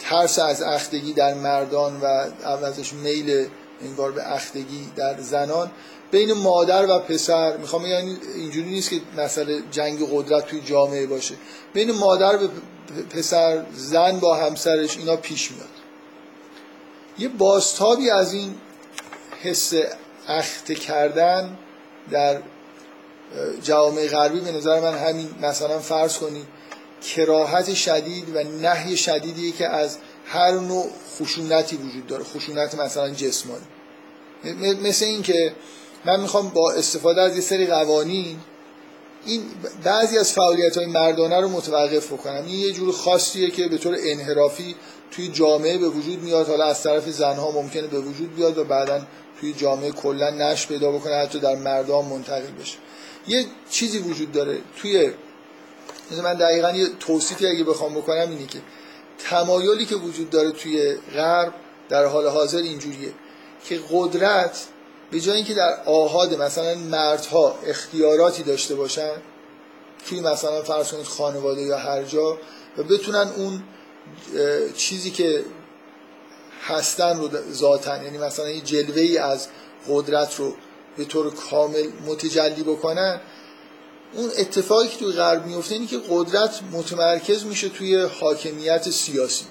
ترس 0.00 0.38
از 0.38 0.62
اختگی 0.62 1.12
در 1.12 1.34
مردان 1.34 2.00
و 2.00 2.06
عوضش 2.44 2.92
میل 2.92 3.46
انگار 3.82 4.12
به 4.12 4.32
اختگی 4.32 4.88
در 4.96 5.20
زنان. 5.20 5.70
بین 6.10 6.32
مادر 6.32 6.86
و 6.86 6.98
پسر 6.98 7.56
می‌خوام 7.56 7.86
یعنی 7.86 8.16
اینجوری 8.36 8.70
نیست 8.70 8.90
که 8.90 9.00
مسئله 9.16 9.62
جنگ 9.70 9.98
قدرت 10.12 10.46
توی 10.46 10.60
جامعه 10.60 11.06
باشه. 11.06 11.34
بین 11.72 11.92
مادر 11.92 12.36
و 12.44 12.48
پسر 13.10 13.64
زن 13.76 14.20
با 14.20 14.36
همسرش 14.36 14.96
اینا 14.96 15.16
پیش 15.16 15.50
میاد. 15.50 15.68
یه 17.18 17.28
باستابی 17.28 18.10
از 18.10 18.32
این 18.32 18.54
حس 19.42 19.72
اخته 20.28 20.74
کردن 20.74 21.58
در 22.10 22.38
جوامع 23.62 24.06
غربی 24.06 24.40
به 24.40 24.52
نظر 24.52 24.80
من 24.80 24.98
همین 24.98 25.28
مثلا 25.42 25.78
فرض 25.78 26.18
کنید 26.18 26.46
کراهت 27.02 27.74
شدید 27.74 28.36
و 28.36 28.42
نهی 28.42 28.96
شدیدی 28.96 29.52
که 29.52 29.68
از 29.68 29.98
هر 30.26 30.50
نوع 30.50 30.90
خشونتی 31.20 31.76
وجود 31.76 32.06
داره. 32.06 32.24
خشونت 32.24 32.74
مثلا 32.74 33.10
جسمانی. 33.10 33.64
مثل 34.82 35.04
این 35.04 35.22
که 35.22 35.52
من 36.04 36.20
می‌خوام 36.20 36.48
با 36.48 36.72
استفاده 36.72 37.20
از 37.20 37.34
یه 37.34 37.40
سری 37.40 37.66
قوانین 37.66 38.36
این 39.24 39.42
بعضی 39.84 40.18
از 40.18 40.32
فعالیت 40.32 40.76
های 40.76 40.86
مردانه 40.86 41.40
رو 41.40 41.48
متوقف 41.48 42.12
بکنم. 42.12 42.44
این 42.46 42.60
یه 42.60 42.72
جور 42.72 42.92
خاصیه 42.92 43.50
که 43.50 43.68
به 43.68 43.78
طور 43.78 43.96
انحرافی 44.00 44.74
توی 45.10 45.28
جامعه 45.28 45.78
به 45.78 45.88
وجود 45.88 46.22
میاد. 46.22 46.48
حالا 46.48 46.64
از 46.64 46.82
طرف 46.82 47.08
زنها 47.08 47.50
ممکنه 47.50 47.86
به 47.86 47.98
وجود 47.98 48.36
بیاد 48.36 48.58
و 48.58 48.64
بعدا 48.64 49.06
توی 49.40 49.52
جامعه 49.52 49.90
کلا 49.90 50.30
نش 50.30 50.66
پیدا 50.66 50.92
بکنه 50.92 51.14
حتی 51.14 51.38
در 51.38 51.56
مردان 51.56 52.04
منتقل 52.04 52.50
بشه. 52.60 52.78
یه 53.28 53.46
چیزی 53.70 53.98
وجود 53.98 54.32
داره. 54.32 54.58
توی 54.76 55.12
من 56.22 56.34
دقیقا 56.34 56.70
یه 56.70 56.88
توصیفی 57.00 57.46
اگه 57.46 57.64
بخوام 57.64 57.94
بکنم 57.94 58.30
اینه 58.30 58.46
که 58.46 58.58
تمایلی 59.18 59.86
که 59.86 59.94
وجود 59.94 60.30
داره 60.30 60.50
توی 60.50 60.94
غرب 61.14 61.54
در 61.88 62.04
حال 62.04 62.26
حاضر 62.26 62.58
اینجوریه 62.58 63.12
که 63.64 63.80
قدرت 63.90 64.66
به 65.10 65.20
جای 65.20 65.36
اینکه 65.36 65.54
در 65.54 65.82
آهاد 65.86 66.42
مثلا 66.42 66.74
مردها 66.74 67.58
اختیاراتی 67.66 68.42
داشته 68.42 68.74
باشن 68.74 69.12
توی 70.08 70.20
مثلا 70.20 70.62
فرض 70.62 70.92
کنید 70.92 71.06
خانواده 71.06 71.62
یا 71.62 71.78
هر 71.78 72.02
جا 72.02 72.38
و 72.78 72.82
بتونن 72.82 73.32
اون 73.36 73.62
چیزی 74.76 75.10
که 75.10 75.44
هستن 76.60 77.18
رو 77.18 77.30
ذاتن. 77.52 78.04
یعنی 78.04 78.18
مثلا 78.18 78.50
یه 78.50 78.60
جلوه 78.60 79.00
ای 79.00 79.18
از 79.18 79.48
قدرت 79.88 80.36
رو 80.36 80.54
به 80.96 81.04
طور 81.04 81.34
کامل 81.34 81.86
متجلی 82.06 82.62
بکنن. 82.62 83.20
اون 84.12 84.30
اتفاقی 84.38 84.88
که 84.88 84.96
توی 84.96 85.12
غرب 85.12 85.46
میفته 85.46 85.74
اینه 85.74 85.86
که 85.86 86.00
قدرت 86.10 86.60
متمرکز 86.72 87.44
میشه 87.44 87.68
توی 87.68 88.02
حاکمیت 88.02 88.90
سیاسی. 88.90 89.44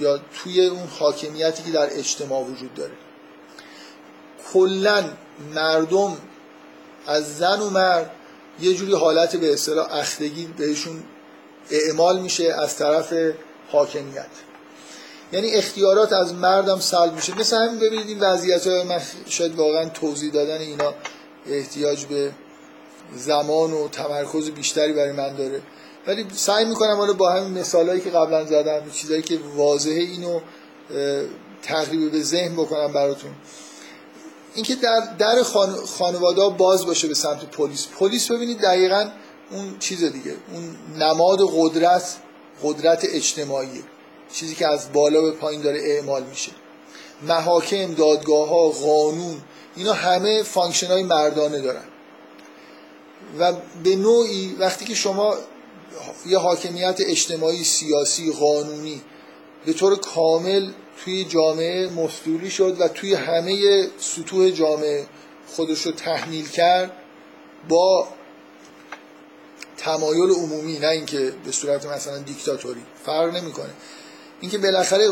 یا 0.00 0.20
توی 0.34 0.66
اون 0.66 0.86
حاکمیتی 0.98 1.62
که 1.62 1.70
در 1.70 1.98
اجتماع 1.98 2.44
وجود 2.44 2.74
داره. 2.74 2.92
کلا 4.52 5.04
مردم 5.54 6.16
از 7.06 7.38
زن 7.38 7.60
و 7.60 7.70
مرد 7.70 8.10
یه 8.60 8.74
جوری 8.74 8.92
حالت 8.92 9.36
به 9.36 9.52
اصطلاح 9.52 9.94
اختگی 9.94 10.46
بهشون 10.46 11.02
اعمال 11.70 12.20
میشه 12.20 12.52
از 12.52 12.76
طرف 12.76 13.14
حاکمیت. 13.68 14.26
یعنی 15.32 15.50
اختیارات 15.50 16.12
از 16.12 16.34
مردم 16.34 16.80
سلب 16.80 17.14
میشه. 17.14 17.38
مثل 17.38 17.56
همین 17.56 17.78
ببینید 17.78 18.08
این 18.08 18.20
وضعیت 18.20 18.66
های 18.66 18.82
من 18.82 19.00
شاید 19.28 19.54
واقعا 19.54 19.88
توضیح 19.88 20.32
دادن 20.32 20.58
اینا 20.58 20.94
احتیاج 21.46 22.04
به 22.04 22.32
زمان 23.16 23.72
و 23.72 23.88
تمرکز 23.88 24.50
بیشتری 24.50 24.92
برای 24.92 25.12
من 25.12 25.36
داره. 25.36 25.62
ولی 26.06 26.26
سعی 26.34 26.64
می‌کنم 26.64 26.96
حالا 26.96 27.12
با 27.12 27.30
همین 27.30 27.58
مثالهایی 27.58 28.00
که 28.00 28.10
قبلا 28.10 28.44
زدم 28.44 28.90
چیزایی 28.92 29.22
که 29.22 29.38
واضحه 29.56 30.00
اینو 30.00 30.40
تقریب 31.62 32.12
به 32.12 32.22
ذهن 32.22 32.52
بکنم 32.54 32.92
براتون. 32.92 33.30
اینکه 34.54 34.74
در 34.74 35.00
در 35.18 35.42
خانواده 35.98 36.48
باز 36.48 36.86
باشه 36.86 37.08
به 37.08 37.14
سمت 37.14 37.44
پلیس. 37.44 37.86
پلیس 37.86 38.30
ببینید 38.30 38.60
دقیقا 38.60 39.10
اون 39.50 39.78
چیز 39.78 40.04
دیگه 40.04 40.34
اون 40.52 40.76
نماد 41.02 41.38
قدرت 41.56 42.16
قدرت 42.62 43.04
اجتماعی 43.04 43.82
چیزی 44.32 44.54
که 44.54 44.66
از 44.66 44.92
بالا 44.92 45.20
به 45.22 45.30
پایین 45.30 45.60
داره 45.60 45.80
اعمال 45.82 46.22
میشه. 46.22 46.52
محاکم 47.22 47.94
دادگاه 47.94 48.48
ها 48.48 48.68
قانون 48.68 49.42
اینا 49.76 49.92
همه 49.92 50.42
function 50.42 50.86
های 50.86 51.02
مردانه 51.02 51.60
دارن. 51.60 51.84
و 53.38 53.52
به 53.84 53.96
نوعی 53.96 54.56
وقتی 54.58 54.84
که 54.84 54.94
شما 54.94 55.36
یه 56.26 56.38
حاکمیت 56.38 57.00
اجتماعی 57.00 57.64
سیاسی 57.64 58.32
قانونی 58.32 59.02
به 59.66 59.72
طور 59.72 59.96
کامل 59.96 60.70
توی 61.04 61.24
جامعه 61.24 61.88
مستولی 61.88 62.50
شد 62.50 62.80
و 62.80 62.88
توی 62.88 63.14
همه 63.14 63.86
سطوح 63.98 64.50
جامعه 64.50 65.06
خودش 65.46 65.86
رو 65.86 65.92
تحمیل 65.92 66.48
کرد 66.48 66.92
با 67.68 68.08
تمایل 69.76 70.30
عمومی 70.30 70.78
نه 70.78 70.88
اینکه 70.88 71.32
به 71.44 71.52
صورت 71.52 71.86
مثلا 71.86 72.18
دیکتاتوری. 72.18 72.80
فرق 73.04 73.36
نمی‌کنه. 73.36 73.70
اینکه 74.42 74.58
بالاخره 74.58 75.10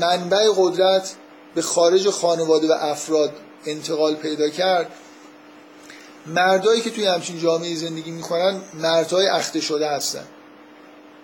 منبع 0.00 0.48
قدرت 0.56 1.14
به 1.54 1.62
خارج 1.62 2.10
خانواده 2.10 2.68
و 2.68 2.72
افراد 2.72 3.32
انتقال 3.66 4.14
پیدا 4.14 4.48
کرد 4.48 4.92
مردایی 6.26 6.80
که 6.80 6.90
توی 6.90 7.06
همچین 7.06 7.38
جامعه 7.38 7.74
زندگی 7.74 8.10
می‌کنن 8.10 8.60
مردهای 8.74 9.26
اخته 9.26 9.60
شده 9.60 9.88
هستن. 9.88 10.24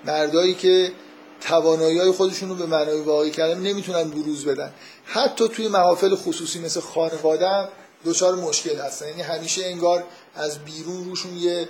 مردایی 0.04 0.54
که 0.54 0.92
توانایی 1.40 1.98
های 1.98 2.11
خودشون 2.11 2.48
رو 2.48 2.54
به 2.54 2.66
معنای 2.66 3.00
واقعی 3.00 3.31
کردن 3.31 3.61
نمی‌تونن 3.61 4.11
بروز 4.11 4.44
بدن. 4.44 4.72
حتی 5.04 5.48
توی 5.48 5.68
محافل 5.68 6.14
خصوصی 6.14 6.59
مثل 6.59 6.81
خانواده 6.81 7.48
هم 7.48 7.68
دچار 8.04 8.35
مشکل 8.35 8.76
هستن. 8.76 9.09
یعنی 9.09 9.22
همیشه 9.22 9.66
انگار 9.66 10.04
از 10.35 10.59
بیرون 10.59 11.04
روشون 11.04 11.37
یه 11.37 11.68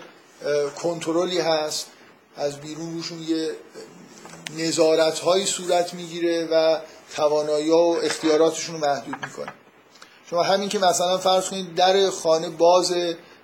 کنترلی 0.82 1.38
هست 1.38 1.86
از 2.36 2.56
بیرون 2.60 2.94
روشون 2.94 3.22
یه 3.22 3.50
نظارت 4.56 5.18
هایی 5.18 5.46
صورت 5.46 5.94
می‌گیره 5.94 6.48
و 6.50 6.78
توانایی 7.16 7.70
و 7.70 7.76
اختیاراتشون 8.02 8.74
رو 8.74 8.88
محدود 8.88 9.16
می‌کنه. 9.26 9.52
شما 10.30 10.42
همین 10.42 10.68
که 10.68 10.78
مثلا 10.78 11.18
فرض 11.18 11.48
کنید 11.48 11.74
در 11.74 12.10
خانه 12.10 12.48
باز 12.48 12.92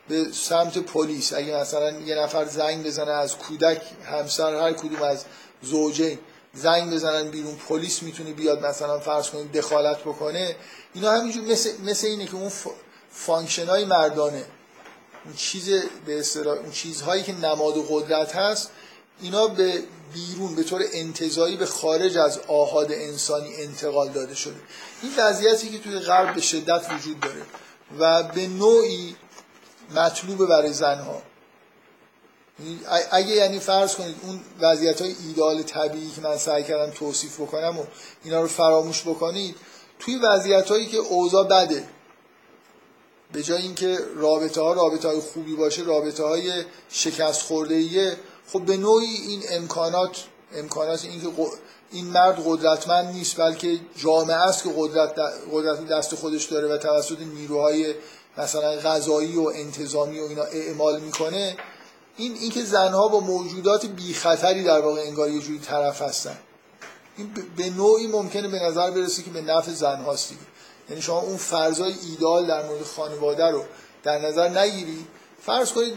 به 0.08 0.24
سمت 0.32 0.78
پلیس 0.78 1.32
اگه 1.32 1.56
مثلا 1.56 1.90
یه 1.90 2.14
نفر 2.14 2.44
زنگ 2.44 2.86
بزنه 2.86 3.12
از 3.12 3.36
کودک 3.36 3.82
همسر 4.04 4.54
هر 4.54 4.72
کدوم 4.72 5.02
از 5.02 5.24
زوجین 5.62 6.18
زنگ 6.54 6.94
بزنن 6.94 7.30
بیرون 7.30 7.56
پلیس 7.68 8.02
می‌تونه 8.02 8.32
بیاد 8.32 8.66
مثلا 8.66 9.00
فرض 9.00 9.30
کنید 9.30 9.52
دخالت 9.52 9.98
بکنه. 10.00 10.56
اینا 10.94 11.10
همینجور 11.10 11.44
مثل, 11.44 11.70
مثل 11.84 12.06
اینه 12.06 12.26
که 12.26 12.34
اون 12.34 12.52
function 13.10 13.66
های 13.66 13.84
مردانه 13.84 14.44
اون 15.24 15.34
چیز 15.36 15.70
به 16.06 16.24
اون 16.44 16.70
چیزهایی 16.72 17.22
که 17.22 17.32
نماد 17.32 17.74
قدرت 17.90 18.36
هست 18.36 18.70
اینا 19.20 19.46
به 19.46 19.82
بیرون 20.14 20.54
به 20.54 20.62
طور 20.62 20.82
انتظایی 20.92 21.56
به 21.56 21.66
خارج 21.66 22.16
از 22.16 22.38
آهاد 22.48 22.92
انسانی 22.92 23.54
انتقال 23.54 24.08
داده 24.08 24.34
شده. 24.34 24.60
این 25.02 25.12
وضعیتی 25.18 25.70
که 25.70 25.78
توی 25.78 25.98
غرب 25.98 26.34
به 26.34 26.40
شدت 26.40 26.86
وجود 26.90 27.20
داره 27.20 27.42
و 27.98 28.22
به 28.22 28.46
نوعی 28.46 29.16
مطلوبه 29.96 30.46
برای 30.46 30.72
زنها. 30.72 31.22
اگه 33.10 33.30
یعنی 33.30 33.58
فرض 33.58 33.94
کنید 33.94 34.16
اون 34.22 34.40
وضعیت 34.60 35.02
های 35.02 35.14
ایدال 35.26 35.62
طبیعی 35.62 36.10
که 36.10 36.20
من 36.20 36.36
سعی 36.36 36.64
کردم 36.64 36.92
توصیف 36.92 37.40
بکنم 37.40 37.78
و 37.78 37.84
اینا 38.24 38.40
رو 38.40 38.48
فراموش 38.48 39.02
بکنید 39.02 39.56
توی 39.98 40.16
وضعیت 40.16 40.70
هایی 40.70 40.86
که 40.86 40.96
اوضاع 40.96 41.44
بده 41.48 41.88
به 43.32 43.42
جای 43.42 43.62
اینکه 43.62 43.98
رابطه 44.16 44.60
ها 44.60 44.72
رابطه 44.72 45.08
های 45.08 45.20
خوبی 45.20 45.56
باشه 45.56 45.82
رابطه 45.82 46.24
های 46.24 46.64
شکست 46.88 47.42
خورده 47.42 48.16
خب 48.52 48.62
به 48.62 48.76
نوعی 48.76 49.06
این 49.06 49.42
امکانات 49.50 50.16
امکانات 50.54 51.04
این 51.04 51.20
که 51.20 51.28
این 51.92 52.06
مرد 52.06 52.42
قدرتمند 52.46 53.14
نیست 53.14 53.40
بلکه 53.40 53.80
جامعه 53.96 54.36
است 54.36 54.62
که 54.62 54.70
قدرت, 54.76 55.12
قدرت 55.52 55.88
دست 55.88 56.14
خودش 56.14 56.44
داره 56.44 56.68
و 56.68 56.78
توسط 56.78 57.18
نیروهای 57.20 57.94
مثلا 58.38 58.76
غذایی 58.76 59.36
و 59.36 59.52
انتظامی 59.54 60.20
و 60.20 60.24
اینا 60.24 60.42
اعمال 60.42 61.00
می‌کنه. 61.00 61.56
این 62.16 62.34
اینکه 62.40 62.64
زنها 62.64 63.08
با 63.08 63.20
موجودات 63.20 63.86
بی 63.86 64.14
خطری 64.14 64.64
در 64.64 64.80
واقع 64.80 65.00
انگار 65.00 65.30
یه 65.30 65.40
جوری 65.40 65.58
طرف 65.58 66.02
هستن. 66.02 66.36
این 67.16 67.34
به 67.56 67.70
نوعی 67.70 68.06
ممکنه 68.06 68.48
به 68.48 68.58
نظر 68.58 68.90
برسه 68.90 69.22
که 69.22 69.30
به 69.30 69.40
نفع 69.40 69.70
زنهاست 69.70 70.28
دیگه. 70.28 70.40
یعنی 70.88 71.02
شما 71.02 71.20
اون 71.20 71.36
فرضای 71.36 71.94
ایدال 72.10 72.46
در 72.46 72.66
مورد 72.66 72.82
خانواده 72.82 73.50
رو 73.50 73.64
در 74.02 74.18
نظر 74.18 74.48
نگیری. 74.48 75.06
فرض 75.42 75.72
کنید 75.72 75.94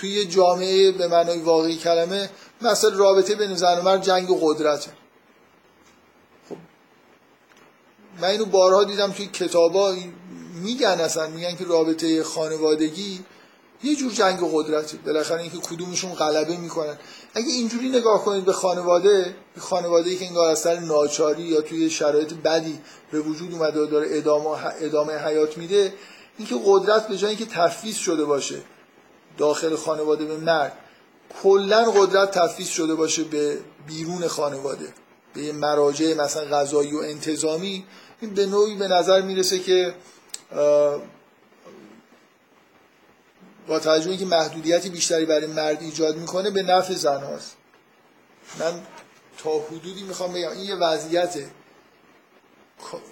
توی 0.00 0.24
جامعه 0.24 0.92
به 0.92 1.08
معنای 1.08 1.38
واقعی 1.38 1.76
کلمه 1.76 2.30
مثلا 2.62 2.90
رابطه 2.96 3.34
بین 3.34 3.54
زن 3.54 3.78
و 3.78 3.82
مرد 3.82 4.02
جنگ 4.02 4.30
و 4.30 4.38
قدرته. 4.42 4.90
خب. 6.48 6.56
من 8.20 8.28
اینو 8.28 8.44
بارها 8.44 8.84
دیدم 8.84 9.12
توی 9.12 9.26
کتابا 9.26 9.94
میگن 10.54 11.00
اصلا 11.00 11.26
میگن 11.28 11.56
که 11.56 11.64
رابطه 11.64 12.22
خانوادگی 12.22 13.24
یه 13.82 13.96
جور 13.96 14.12
جنگ 14.12 14.42
و 14.42 14.62
قدرته. 14.62 14.96
بالاخره 14.96 15.40
اینکه 15.40 15.58
کدومشون 15.58 16.12
غلبه 16.12 16.56
می‌کنن. 16.56 16.98
اگه 17.34 17.48
اینجوری 17.48 17.88
نگاه 17.88 18.24
کنید 18.24 18.44
به 18.44 18.52
خانواده 18.52 19.36
خانواده 19.58 20.16
که 20.16 20.26
انگار 20.26 20.48
از 20.48 20.58
سر 20.58 20.78
ناچاری 20.78 21.42
یا 21.42 21.60
توی 21.60 21.90
شرایط 21.90 22.34
بدی 22.34 22.78
به 23.10 23.20
وجود 23.20 23.52
اومده 23.52 23.80
و 23.80 23.86
داره 23.86 24.08
ادامه, 24.10 24.50
ادامه 24.80 25.12
حیات 25.12 25.58
میده 25.58 25.92
اینکه 26.38 26.54
قدرت 26.66 27.08
به 27.08 27.16
جای 27.16 27.30
اینکه 27.30 27.46
تفویض 27.46 27.96
شده 27.96 28.24
باشه. 28.24 28.62
داخل 29.38 29.76
خانواده 29.76 30.24
به 30.24 30.36
مرد 30.36 30.78
کلا 31.42 31.90
قدرت 31.90 32.30
تفویض 32.38 32.68
شده 32.68 32.94
باشه 32.94 33.24
به 33.24 33.58
بیرون 33.86 34.28
خانواده 34.28 34.94
به 35.34 35.52
مراجع 35.52 36.14
مثلا 36.14 36.44
غذایی 36.44 36.94
و 36.94 36.98
انتظامی. 36.98 37.84
این 38.20 38.34
به 38.34 38.46
نوعی 38.46 38.74
به 38.74 38.88
نظر 38.88 39.20
می‌رسه 39.20 39.58
که 39.58 39.94
با 43.66 43.78
توجه 43.80 44.16
که 44.16 44.24
محدودیتی 44.24 44.90
بیشتری 44.90 45.26
برای 45.26 45.46
مرد 45.46 45.82
ایجاد 45.82 46.16
می‌کنه 46.16 46.50
به 46.50 46.62
نفع 46.62 46.94
زن 46.94 47.22
هاست. 47.22 47.56
من 48.58 48.80
تا 49.38 49.50
حدودی 49.58 50.02
می‌خوام 50.02 50.32
بگم 50.32 50.50
این 50.50 50.60
یه 50.60 50.74
وضعیته. 50.74 51.50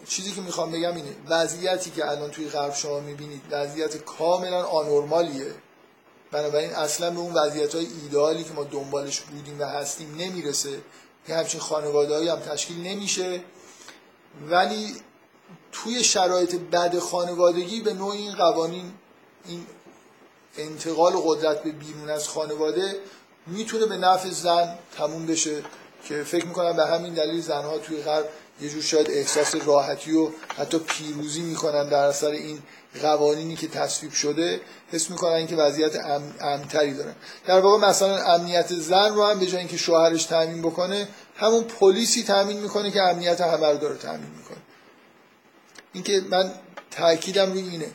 چیزی 0.08 0.32
که 0.32 0.40
می‌خوام 0.40 0.72
بگم 0.72 0.96
اینه 0.96 1.16
وضعیتی 1.28 1.90
که 1.90 2.10
الان 2.10 2.30
توی 2.30 2.48
غرب 2.48 2.74
شما 2.74 3.00
می‌بینید 3.00 3.42
وضعیت 3.50 3.96
کاملا 3.96 4.62
آنورمالیه. 4.64 5.54
بنابراین 6.32 6.70
اصلا 6.70 7.10
به 7.10 7.18
اون 7.18 7.34
وضعیت 7.34 7.74
های 7.74 7.86
ایدئالی 8.02 8.44
که 8.44 8.52
ما 8.52 8.64
دنبالش 8.64 9.20
بودیم 9.20 9.60
و 9.60 9.64
هستیم 9.64 10.14
نمی‌رسه. 10.18 10.78
که 11.26 11.34
همچین 11.34 11.60
خانواده 11.60 12.32
هم 12.32 12.40
تشکیل 12.40 12.82
نمیشه. 12.82 13.40
ولی 14.48 14.96
توی 15.72 16.04
شرایط 16.04 16.54
بد 16.54 16.98
خانوادگی 16.98 17.80
به 17.80 17.94
نوع 17.94 18.12
این 18.12 18.34
قوانین 18.34 18.92
این 19.48 19.66
انتقال 20.58 21.12
قدرت 21.24 21.62
به 21.62 21.72
بیرون 21.72 22.10
از 22.10 22.28
خانواده 22.28 22.96
می‌تونه 23.46 23.86
به 23.86 23.96
نفع 23.96 24.30
زن 24.30 24.78
تموم 24.96 25.26
بشه 25.26 25.62
که 26.04 26.24
فکر 26.24 26.46
می‌کنم 26.46 26.76
به 26.76 26.86
همین 26.86 27.14
دلیل 27.14 27.40
زنها 27.40 27.78
توی 27.78 28.02
غرب 28.02 28.28
یه 28.60 28.68
جور 28.68 28.82
شاید 28.82 29.10
احساس 29.10 29.54
راحتی 29.54 30.12
و 30.12 30.30
حتی 30.56 30.78
پیروزی 30.78 31.40
می‌کنن 31.40 31.88
در 31.88 32.04
اثر 32.04 32.30
این 32.30 32.62
قوانینی 33.00 33.56
که 33.56 33.68
تصویب 33.68 34.12
شده 34.12 34.60
حس 34.92 35.10
می‌کنن 35.10 35.46
که 35.46 35.56
وضعیت 35.56 35.96
امنتری 36.40 36.94
دارن. 36.94 37.14
در 37.46 37.60
واقع 37.60 37.88
مثلا 37.88 38.22
امنیت 38.22 38.74
زن 38.74 39.14
رو 39.14 39.24
هم 39.24 39.38
به 39.38 39.46
جای 39.46 39.58
اینکه 39.58 39.76
شوهرش 39.76 40.24
تامین 40.24 40.62
بکنه 40.62 41.08
همون 41.36 41.64
پلیسی 41.64 42.22
تامین 42.22 42.60
می‌کنه 42.60 42.90
که 42.90 43.02
امنیت 43.02 43.40
همه 43.40 43.66
رو 43.66 43.78
داره 43.78 43.96
تامین 43.96 44.30
می‌کنه. 44.36 44.58
اینکه 45.92 46.22
من 46.30 46.52
تاکیدم 46.90 47.52
روی 47.52 47.68
اینه. 47.68 47.90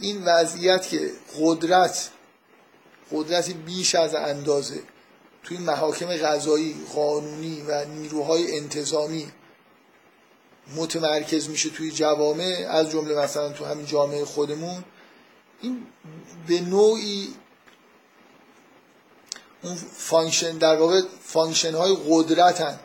این 0.00 0.24
وضعیت 0.24 0.88
که 0.88 1.10
قدرت 1.40 2.10
قدرت 3.12 3.50
بیش 3.50 3.94
از 3.94 4.14
اندازه 4.14 4.80
توی 5.42 5.58
محاکم 5.58 6.06
قضایی 6.06 6.76
قانونی 6.94 7.62
و 7.68 7.84
نیروهای 7.84 8.58
انتظامی 8.58 9.32
متمرکز 10.74 11.48
میشه 11.48 11.70
توی 11.70 11.90
جوامع 11.90 12.66
از 12.68 12.90
جمله 12.90 13.14
مثلا 13.14 13.52
تو 13.52 13.64
همین 13.64 13.86
جامعه 13.86 14.24
خودمون. 14.24 14.84
این 15.62 15.86
به 16.46 16.60
نوعی 16.60 17.34
اون 19.62 19.74
function 19.96 20.58
در 20.58 20.76
واقع 20.76 21.02
function 21.22 21.74
های 21.74 21.96
قدرتن 22.08 22.80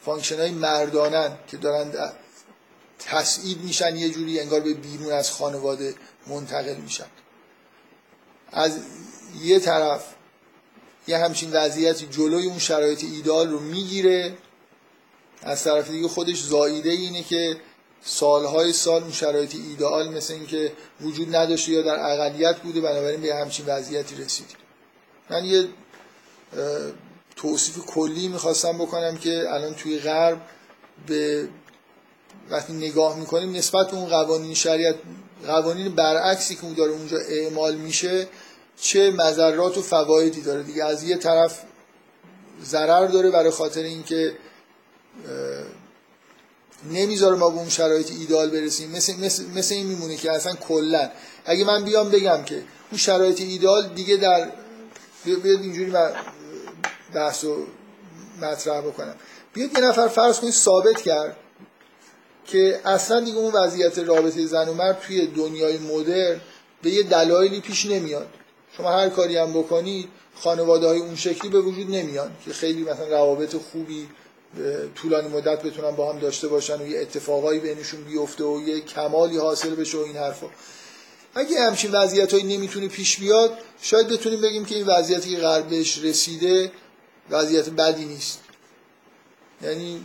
function 0.00 0.36
های 0.36 0.50
مردانن 0.50 1.38
که 1.48 1.56
دارن 1.56 2.12
تصعید 2.98 3.60
میشن 3.60 3.96
یه 3.96 4.10
جوری 4.10 4.40
انگار 4.40 4.60
به 4.60 4.74
بیرون 4.74 5.12
از 5.12 5.30
خانواده 5.30 5.94
منتقل 6.26 6.76
میشن. 6.76 7.06
از 8.52 8.78
یه 9.42 9.58
طرف 9.58 10.04
یه 11.06 11.18
همچین 11.18 11.52
وضعیتی 11.52 12.06
جلوی 12.06 12.46
اون 12.46 12.58
شرایط 12.58 13.04
ایدال 13.04 13.50
رو 13.50 13.60
می‌گیره 13.60 14.36
از 15.42 15.64
طرف 15.64 15.90
دیگه 15.90 16.08
خودش 16.08 16.42
زاییده 16.42 16.90
اینه 16.90 17.22
که 17.22 17.56
سالهای 18.04 18.72
سال 18.72 19.02
اون 19.02 19.12
شرایط 19.12 19.54
ایدئال 19.54 20.08
مثل 20.08 20.34
اینکه 20.34 20.72
وجود 21.00 21.36
نداشته 21.36 21.72
یا 21.72 21.82
در 21.82 22.12
اقلیت 22.12 22.58
بوده 22.58 22.80
بنابراین 22.80 23.20
به 23.20 23.34
همچین 23.34 23.66
وضعیتی 23.66 24.16
رسیدیم 24.16 24.56
من 25.30 25.44
یه 25.44 25.68
توصیف 27.36 27.86
کلی 27.86 28.28
می‌خواستم 28.28 28.78
بکنم 28.78 29.16
که 29.16 29.44
الان 29.48 29.74
توی 29.74 29.98
غرب 29.98 30.40
به 31.06 31.48
وقتی 32.50 32.72
نگاه 32.72 33.18
می‌کنیم 33.18 33.56
نسبت 33.56 33.94
اون 33.94 34.08
قوانین 34.08 34.54
شریعت 34.54 34.94
قوانین 35.46 35.94
برعکسی 35.94 36.54
که 36.54 36.64
اون 36.64 36.74
داره 36.74 36.92
اونجا 36.92 37.18
اعمال 37.18 37.74
میشه 37.74 38.28
چه 38.80 39.10
مذرات 39.10 39.78
و 39.78 39.82
فوایدی 39.82 40.42
داره. 40.42 40.62
دیگه 40.62 40.84
از 40.84 41.02
یه 41.02 41.16
طرف 41.16 41.62
ضرر 42.64 43.06
داره 43.06 43.30
برای 43.30 43.50
خاطر 43.50 43.82
اینکه 43.82 44.36
نمی‌ذاره 46.90 47.36
ما 47.36 47.50
به 47.50 47.56
اون 47.56 47.68
شرایط 47.68 48.10
ایدال 48.10 48.50
برسیم. 48.50 48.90
مثل, 48.90 49.16
مثل, 49.16 49.44
مثل 49.54 49.74
این 49.74 49.86
میمونه 49.86 50.16
که 50.16 50.32
اصلا 50.32 50.54
کلا. 50.54 51.10
اگه 51.44 51.64
من 51.64 51.84
بیام 51.84 52.10
بگم 52.10 52.42
که 52.44 52.54
اون 52.54 52.98
شرایط 52.98 53.40
ایدال 53.40 53.88
دیگه 53.88 54.16
در 54.16 54.50
بیاد 55.24 55.60
اینجوری 55.60 55.90
من 55.90 56.12
بحث 57.14 57.44
و 57.44 57.66
مطرح 58.40 58.80
بکنم. 58.80 59.14
بیاد 59.52 59.72
یه 59.72 59.80
نفر 59.80 60.08
فرض 60.08 60.40
کنید 60.40 60.52
ثابت 60.52 61.02
کرد 61.02 61.36
که 62.46 62.80
اصلا 62.84 63.20
دیگه 63.20 63.38
اون 63.38 63.52
وضعیت 63.52 63.98
رابطه 63.98 64.46
زن 64.46 64.68
و 64.68 64.74
مرد 64.74 65.00
توی 65.00 65.26
دنیای 65.26 65.78
مدرن 65.78 66.40
به 66.82 66.90
یه 66.90 67.02
دلایلی 67.02 67.60
پیش 67.60 67.86
نمیاد. 67.86 68.28
شما 68.76 68.92
هر 68.92 69.08
کاری 69.08 69.36
هم 69.36 69.52
بکنید 69.52 70.08
خانواده 70.34 70.86
های 70.86 70.98
اون 70.98 71.16
شکلی 71.16 71.50
به 71.50 71.60
وجود 71.60 71.90
نمیان 71.90 72.30
که 72.44 72.52
خیلی 72.52 72.82
مثلا 72.82 73.06
روابط 73.06 73.56
خوبی 73.56 74.08
طولانی 74.94 75.28
مدت 75.28 75.62
بتونن 75.62 75.90
با 75.90 76.12
هم 76.12 76.18
داشته 76.18 76.48
باشن 76.48 76.82
و 76.82 76.86
یه 76.86 77.00
اتفاقایی 77.00 77.60
بینشون 77.60 78.04
بیفته 78.04 78.44
و 78.44 78.60
یه 78.60 78.80
کمالی 78.80 79.38
حاصل 79.38 79.74
بشه 79.74 79.98
و 79.98 80.00
این 80.00 80.16
حرفا. 80.16 80.46
اگه 81.34 81.60
همچین 81.60 81.90
وضعیت 81.92 82.32
هایی 82.32 82.56
نمی‌تونه 82.56 82.88
پیش 82.88 83.18
بیاد 83.18 83.58
شاید 83.82 84.08
بتونیم 84.08 84.40
بگیم 84.40 84.64
که 84.64 84.74
این 84.74 84.86
وضعیتی 84.86 85.30
که 85.30 85.40
غربش 85.40 86.04
رسیده 86.04 86.72
وضعیت 87.30 87.68
بدی 87.68 88.04
نیست. 88.04 88.40
یعنی 89.62 90.00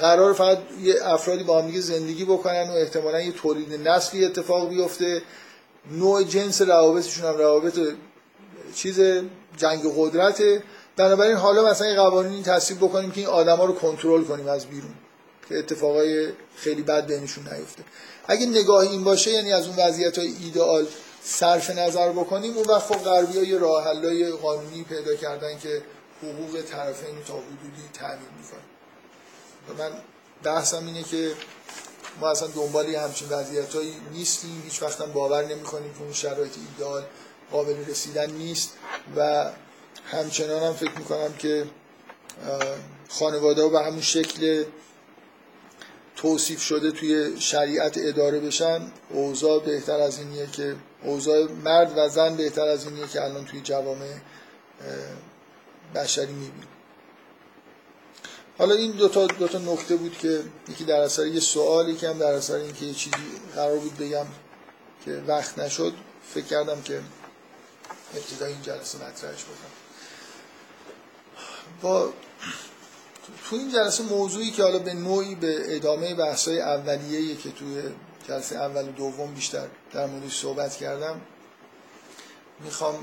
قرار 0.00 0.32
فقط 0.32 0.58
یه 0.82 0.94
افرادی 1.02 1.44
با 1.44 1.62
هم 1.62 1.80
زندگی 1.80 2.24
بکنن 2.24 2.68
و 2.70 2.72
احتمالا 2.72 3.20
یه 3.20 3.32
تولید 3.32 3.88
نسلی 3.88 4.24
اتفاق 4.24 4.68
بیفته. 4.68 5.22
نوع 5.90 6.22
جنس 6.22 6.62
روابطشون 6.62 7.24
هم 7.24 7.38
روابط 7.38 7.80
چیز 8.74 9.00
جنگ 9.56 9.82
قدرته. 9.96 10.62
بنابراین 10.96 11.36
حالا 11.36 11.64
مثلا 11.64 11.86
این 11.86 11.96
قوانینی 11.96 12.42
تصویب 12.42 12.78
بکنیم 12.78 13.10
که 13.10 13.20
این 13.20 13.28
آدما 13.28 13.64
رو 13.64 13.74
کنترل 13.74 14.24
کنیم 14.24 14.48
از 14.48 14.66
بیرون 14.66 14.94
که 15.48 15.58
اتفاقای 15.58 16.32
خیلی 16.56 16.82
بد 16.82 17.06
بینشون 17.06 17.48
نیفته. 17.54 17.84
اگه 18.28 18.46
نگاه 18.46 18.80
این 18.80 19.04
باشه 19.04 19.30
یعنی 19.30 19.52
از 19.52 19.66
اون 19.66 19.76
وضعیت 19.76 20.18
های 20.18 20.26
ایدئال 20.26 20.86
صرف 21.24 21.70
نظر 21.70 22.12
بکنیم 22.12 22.56
اون 22.56 22.66
وقت 22.68 22.82
خب 22.82 23.02
غربی 23.04 23.38
های 23.38 23.58
راه 23.58 23.84
قانونی 24.42 24.84
پیدا 24.84 25.14
کردن 25.14 25.58
که 25.58 25.82
حقوق 26.22 26.62
طرفین 26.62 27.22
تا 27.26 27.34
حدودی 27.34 27.88
تعمین 27.92 28.28
می‌کنن. 28.38 28.60
و 29.68 29.82
من 29.82 29.90
بحثم 30.42 30.86
اینه 30.86 31.02
که 31.02 31.32
ما 32.20 32.30
اصلا 32.30 32.48
دنبال 32.48 32.86
همچین 32.86 33.28
وضعیت 33.28 33.74
هایی 33.74 33.94
نیستیم 34.12 34.62
هیچ 34.64 34.82
وقت 34.82 35.02
باور 35.02 35.44
نمی 35.44 35.62
که 35.62 35.74
اون 35.74 36.12
شرایط 36.12 36.52
ایدئال 36.70 37.02
قابل 37.52 37.74
رسیدن 37.88 38.30
نیست 38.30 38.72
و 39.16 39.50
همچنان 40.06 40.62
هم 40.62 40.72
فکر 40.72 40.98
می‌کنم 40.98 41.32
که 41.38 41.66
خانواده 43.08 43.62
ها 43.62 43.68
به 43.68 43.80
همون 43.80 44.00
شکل 44.00 44.64
توصیف 46.16 46.62
شده 46.62 46.90
توی 46.90 47.40
شریعت 47.40 47.98
اداره 47.98 48.40
بشن 48.40 48.92
اوضاع 49.10 49.62
بهتر 49.64 50.00
از 50.00 50.18
اینیه 50.18 50.46
که 50.46 50.76
اوضاع 51.02 51.52
مرد 51.64 51.92
و 51.96 52.08
زن 52.08 52.36
بهتر 52.36 52.68
از 52.68 52.84
اینیه 52.84 53.06
که 53.08 53.24
الان 53.24 53.44
توی 53.44 53.60
جوامع 53.60 54.14
بشری 55.94 56.32
می‌بینیم. 56.32 56.68
حالا 58.58 58.74
این 58.74 58.90
دو 58.90 59.08
تا, 59.08 59.26
دو 59.26 59.48
تا 59.48 59.58
نکته 59.58 59.96
بود 59.96 60.18
که 60.18 60.42
یکی 60.68 60.84
در 60.84 61.00
اثر 61.00 61.26
یه 61.26 61.40
سوالی 61.40 61.96
که 61.96 62.08
هم 62.08 62.18
در 62.18 62.32
اثر 62.32 62.54
اینکه 62.54 62.86
یه 62.86 62.94
چیزی 62.94 63.16
قرار 63.54 63.78
بود 63.78 63.96
بگم 63.96 64.26
که 65.04 65.22
وقت 65.26 65.58
نشد 65.58 65.92
فکر 66.34 66.44
کردم 66.44 66.82
که 66.82 67.00
ابتدای 68.16 68.52
این 68.52 68.62
جلسه 68.62 68.98
مطرحش 68.98 69.44
بکنم. 69.44 69.75
با 71.82 72.12
تو 73.50 73.56
این 73.56 73.72
جلسه 73.72 74.02
موضوعی 74.02 74.50
که 74.50 74.62
حالا 74.62 74.78
به 74.78 74.94
نوعی 74.94 75.34
به 75.34 75.76
ادامه 75.76 76.14
بحث‌های 76.14 76.60
اولیه‌ای 76.60 77.36
که 77.36 77.50
توی 77.50 77.82
جلسه 78.28 78.56
اول 78.56 78.88
و 78.88 78.92
دوم 78.92 79.34
بیشتر 79.34 79.66
در 79.92 80.06
موردش 80.06 80.40
صحبت 80.40 80.76
کردم 80.76 81.20
می‌خوام 82.60 82.94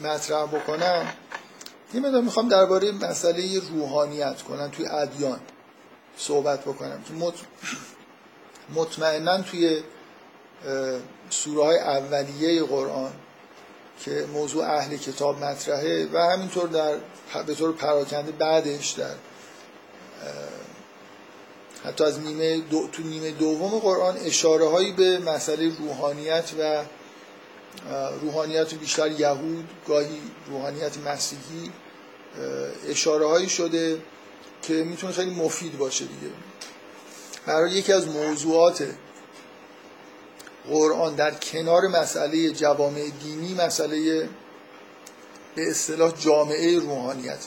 مطرح 0.00 0.46
بکنم. 0.46 1.12
یه 1.94 2.00
مدار 2.00 2.22
می‌خوام 2.22 2.48
درباره 2.48 2.92
مسئله 2.92 3.60
روحانیت 3.60 4.42
کنم 4.42 4.68
توی 4.68 4.86
ادیان 4.86 5.40
صحبت 6.16 6.60
بکنم. 6.60 7.02
که 7.02 7.14
مط... 7.14 7.34
مطمئنا 8.74 9.42
توی 9.42 9.82
سوره 11.30 11.64
های 11.64 11.78
اولیه 11.78 12.62
قرآن 12.62 13.12
که 14.04 14.26
موضوع 14.32 14.64
اهل 14.64 14.96
کتاب 14.96 15.44
مطرحه 15.44 16.08
و 16.12 16.18
همینطور 16.18 16.68
در 16.68 16.96
به 17.42 17.54
طور 17.54 17.72
پراکنده 17.72 18.32
بعدش 18.32 18.90
در 18.90 19.14
حتی 21.84 22.04
از 22.04 22.20
نیمه 22.20 22.60
دو، 22.60 22.88
تو 22.92 23.02
نیمه 23.02 23.30
دوم 23.30 23.78
قرآن 23.78 24.16
اشاره 24.16 24.68
هایی 24.68 24.92
به 24.92 25.18
مسئله 25.18 25.72
روحانیت 25.78 26.50
و 26.58 26.84
روحانیت 28.22 28.74
بیشتر 28.74 29.10
یهود 29.10 29.68
گاهی 29.88 30.20
روحانیت 30.50 30.98
مسیحی 30.98 31.70
اشاره 32.88 33.26
هایی 33.26 33.48
شده 33.48 34.02
که 34.62 34.72
می‌تونه 34.74 35.12
خیلی 35.12 35.34
مفید 35.34 35.78
باشه 35.78 36.04
دیگه. 36.04 36.32
برای 37.46 37.72
یکی 37.72 37.92
از 37.92 38.08
موضوعات 38.08 38.84
قرآن 40.68 41.14
در 41.14 41.30
کنار 41.30 41.86
مسئله 41.86 42.50
جوامع 42.50 43.10
دینی 43.22 43.54
مسئله 43.54 44.28
به 45.54 45.70
اصطلاح 45.70 46.12
جامعه 46.18 46.78
روحانیت. 46.78 47.46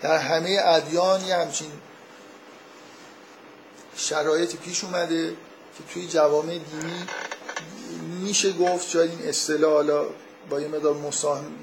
در 0.00 0.18
همه 0.18 0.60
ادیان 0.64 1.24
یه 1.24 1.36
همچین 1.36 1.70
شرایطی 3.96 4.56
پیش 4.56 4.84
اومده 4.84 5.30
که 5.78 5.94
توی 5.94 6.06
جوامع 6.06 6.58
دینی 6.58 7.06
میشه 8.22 8.52
گفت 8.52 8.88
شاید 8.88 9.10
این 9.10 9.28
اصطلاح 9.28 10.06
با 10.50 10.60
یه 10.60 10.68
مدار 10.68 10.96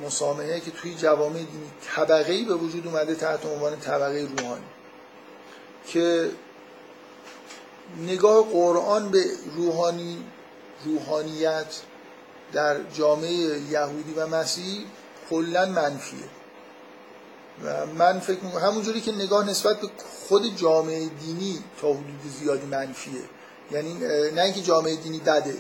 مسامحه 0.03 0.59
که 0.59 0.71
توی 0.71 0.95
جوامع 0.95 1.33
دینی 1.33 1.71
طبقه 1.95 2.43
به 2.43 2.55
وجود 2.55 2.87
اومده 2.87 3.15
تحت 3.15 3.45
عنوان 3.45 3.79
طبقه 3.79 4.27
روحانی 4.37 4.65
که 5.87 6.31
نگاه 8.07 8.45
قرآن 8.45 9.11
به 9.11 9.23
روحانی 9.55 10.23
روحانیت 10.85 11.81
در 12.53 12.83
جامعه 12.83 13.59
یهودی 13.71 14.13
و 14.13 14.27
مسیحی 14.27 14.85
کلا 15.29 15.65
منفیه. 15.65 16.19
و 17.63 17.85
من 17.85 18.19
فکر 18.19 18.39
می‌کنم 18.43 18.61
همونجوری 18.61 19.01
که 19.01 19.11
نگاه 19.11 19.49
نسبت 19.49 19.81
به 19.81 19.87
خود 20.27 20.55
جامعه 20.55 21.05
دینی 21.05 21.63
تا 21.81 21.87
حدود 21.87 22.21
زیادی 22.39 22.65
منفیه. 22.65 23.21
یعنی 23.71 23.93
نه 24.35 24.41
اینکه 24.41 24.61
جامعه 24.61 24.95
دینی 24.95 25.19
بده 25.19 25.57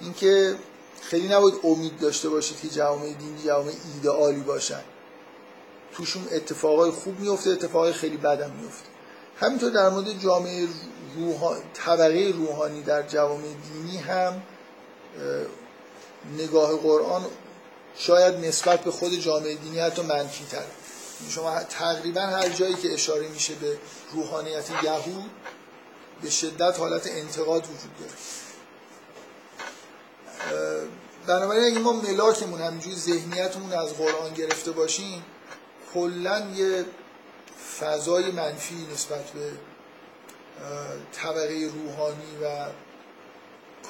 اینکه 0.00 0.54
خیلی 1.02 1.28
نباید 1.28 1.54
امید 1.64 1.98
داشته 1.98 2.28
باشید 2.28 2.60
که 2.60 2.68
جامعه 2.68 3.12
دینی 3.12 3.42
جامعه 3.46 3.74
ایدئالی 3.94 4.40
باشن. 4.40 4.80
توشون 5.92 6.24
اتفاقای 6.32 6.90
خوب 6.90 7.20
میفته 7.20 7.50
اتفاقای 7.50 7.92
خیلی 7.92 8.16
بدم 8.16 8.50
میفته 8.50 8.88
همینطور 9.36 9.70
در 9.70 9.88
مورد 9.88 10.18
جامعه 10.18 10.68
روح... 11.16 11.56
طبقه 11.74 12.32
روحانی 12.36 12.82
در 12.82 13.02
جوامع 13.02 13.54
دینی 13.72 13.98
هم 13.98 14.42
نگاه 16.38 16.76
قرآن 16.76 17.26
شاید 17.96 18.34
نسبت 18.34 18.80
به 18.80 18.90
خود 18.90 19.14
جامعه 19.14 19.54
دینی 19.54 19.78
حتی 19.78 20.02
منفی 20.02 20.44
تر 20.44 20.64
شما 21.28 21.60
تقریبا 21.60 22.20
هر 22.20 22.48
جایی 22.48 22.74
که 22.74 22.94
اشاره 22.94 23.28
میشه 23.28 23.54
به 23.54 23.78
روحانیت 24.12 24.70
یهود 24.82 25.30
به 26.22 26.30
شدت 26.30 26.78
حالت 26.78 27.06
انتقاد 27.06 27.66
وجود 27.66 27.90
داره. 28.00 28.12
بنابراین 31.26 31.64
اگه 31.64 31.78
ما 31.78 31.92
ملاکمون 31.92 32.60
همینجوری 32.60 32.96
ذهنیتمون 32.96 33.72
از 33.72 33.94
قرآن 33.94 34.34
گرفته 34.34 34.70
باشیم 34.70 35.24
کلا 35.94 36.50
یه 36.54 36.84
فضای 37.80 38.30
منفی 38.30 38.86
نسبت 38.92 39.30
به 39.30 39.50
طبقه 41.12 41.70
روحانی 41.74 42.36
و 42.44 42.66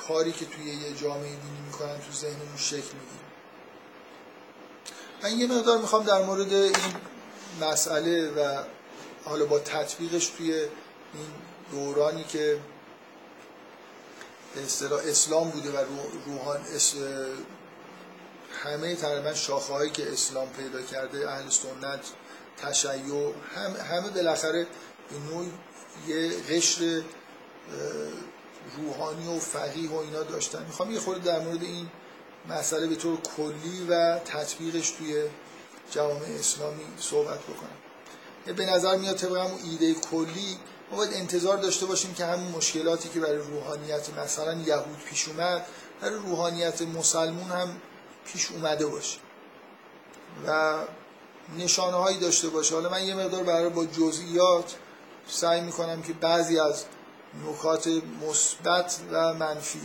کاری 0.09 0.33
که 0.33 0.47
توی 0.47 0.65
یه 0.65 0.93
جامعه 0.93 1.29
دینی 1.29 1.61
می‌کنن 1.67 1.99
تو 1.99 2.13
ذهنمون 2.13 2.57
شکل 2.57 2.77
می‌گیره. 2.77 3.31
من 5.23 5.39
یه 5.39 5.47
مقدار 5.59 5.79
می‌خوام 5.79 6.05
در 6.05 6.23
مورد 6.23 6.53
این 6.53 6.75
مسئله 7.61 8.31
و 8.31 8.63
حالا 9.25 9.47
با 9.47 9.59
تطبیقش 9.59 10.27
توی 10.27 10.53
این 10.55 10.71
دورانی 11.71 12.25
که 12.25 12.61
اسلام 15.09 15.51
بوده 15.51 15.71
و 15.71 15.85
روحان 16.27 16.61
همه 18.63 18.97
تقریبا 18.97 19.35
شاخه 19.35 19.91
که 19.91 20.13
اسلام 20.13 20.49
پیدا 20.49 20.83
کرده 20.83 21.31
اهل 21.31 21.51
سنت 21.51 22.01
تشیع 22.57 23.33
هم 23.55 23.77
همه 23.91 24.11
بالاخره 24.11 24.67
به 25.11 25.17
نوع 25.19 25.47
یه 26.09 26.31
قشر 26.51 27.03
روحانی 28.77 29.37
و 29.37 29.39
فقیه 29.39 29.91
و 29.91 29.97
اینا 29.97 30.23
داشتن. 30.23 30.65
می‌خوام 30.67 30.91
یه 30.91 31.01
خورده 31.01 31.25
در 31.25 31.41
مورد 31.41 31.63
این 31.63 31.91
مسئله 32.49 32.87
به 32.87 32.97
طور 32.97 33.19
کلی 33.37 33.87
و 33.89 34.19
تطبیقش 34.19 34.91
توی 34.91 35.25
جوامع 35.91 36.27
اسلامی 36.39 36.83
صحبت 36.99 37.39
بکنم. 37.39 38.57
به 38.57 38.67
نظر 38.67 38.97
میاد 38.97 39.17
طبق 39.17 39.37
همون 39.37 39.59
ایده 39.65 39.95
کلی 39.95 40.59
ما 40.91 40.97
باید 40.97 41.15
انتظار 41.15 41.57
داشته 41.57 41.87
باشیم 41.87 42.15
که 42.15 42.25
همون 42.25 42.53
مشکلاتی 42.53 43.09
که 43.09 43.21
برای 43.21 43.39
روحانیت 43.39 44.19
مثلا 44.19 44.55
یهود 44.55 44.99
پیش 45.07 45.29
اومد 45.29 45.67
برای 46.01 46.15
روحانیت 46.15 46.83
مسلمون 46.83 47.51
هم 47.51 47.81
پیش 48.25 48.51
اومده 48.51 48.87
باشه 48.87 49.19
و 50.47 50.79
نشانه 51.59 51.97
هایی 51.97 52.19
داشته 52.19 52.49
باشه. 52.49 52.75
حالا 52.75 52.89
من 52.89 53.05
یه 53.05 53.15
مقدار 53.15 53.43
برای 53.43 53.69
با 53.69 53.85
جزئیات 53.85 54.75
سعی 55.29 55.61
می‌کنم 55.61 56.03
که 56.03 56.13
بعضی 56.13 56.61
از 56.61 56.85
نکات 57.49 57.89
مثبت 58.29 59.01
و 59.13 59.35
منفی 59.35 59.81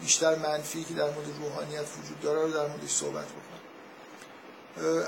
بیشتر 0.00 0.34
منفی 0.34 0.84
که 0.84 0.94
در 0.94 1.10
مورد 1.10 1.26
روحانیت 1.42 1.84
وجود 2.02 2.20
داره 2.20 2.42
رو 2.42 2.50
در 2.50 2.66
موردش 2.66 2.90
صحبت 2.90 3.24
بکنم. 3.24 3.56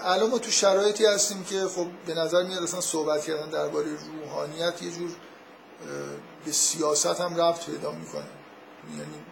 الان 0.02 0.30
ما 0.30 0.38
تو 0.38 0.50
شرایطی 0.50 1.06
هستیم 1.06 1.44
که 1.44 1.60
خب 1.60 1.86
به 2.06 2.14
نظر 2.14 2.42
میاد 2.42 2.62
اصلا 2.62 2.80
صحبت 2.80 3.24
کردن 3.24 3.50
درباره 3.50 3.86
روحانیت 4.22 4.82
یه 4.82 4.90
جور 4.90 5.10
به 6.44 6.52
سیاست 6.52 7.20
هم 7.20 7.40
ربط 7.40 7.66
پیدا 7.66 7.92
می‌کنه. 7.92 8.28
یعنی 8.90 9.24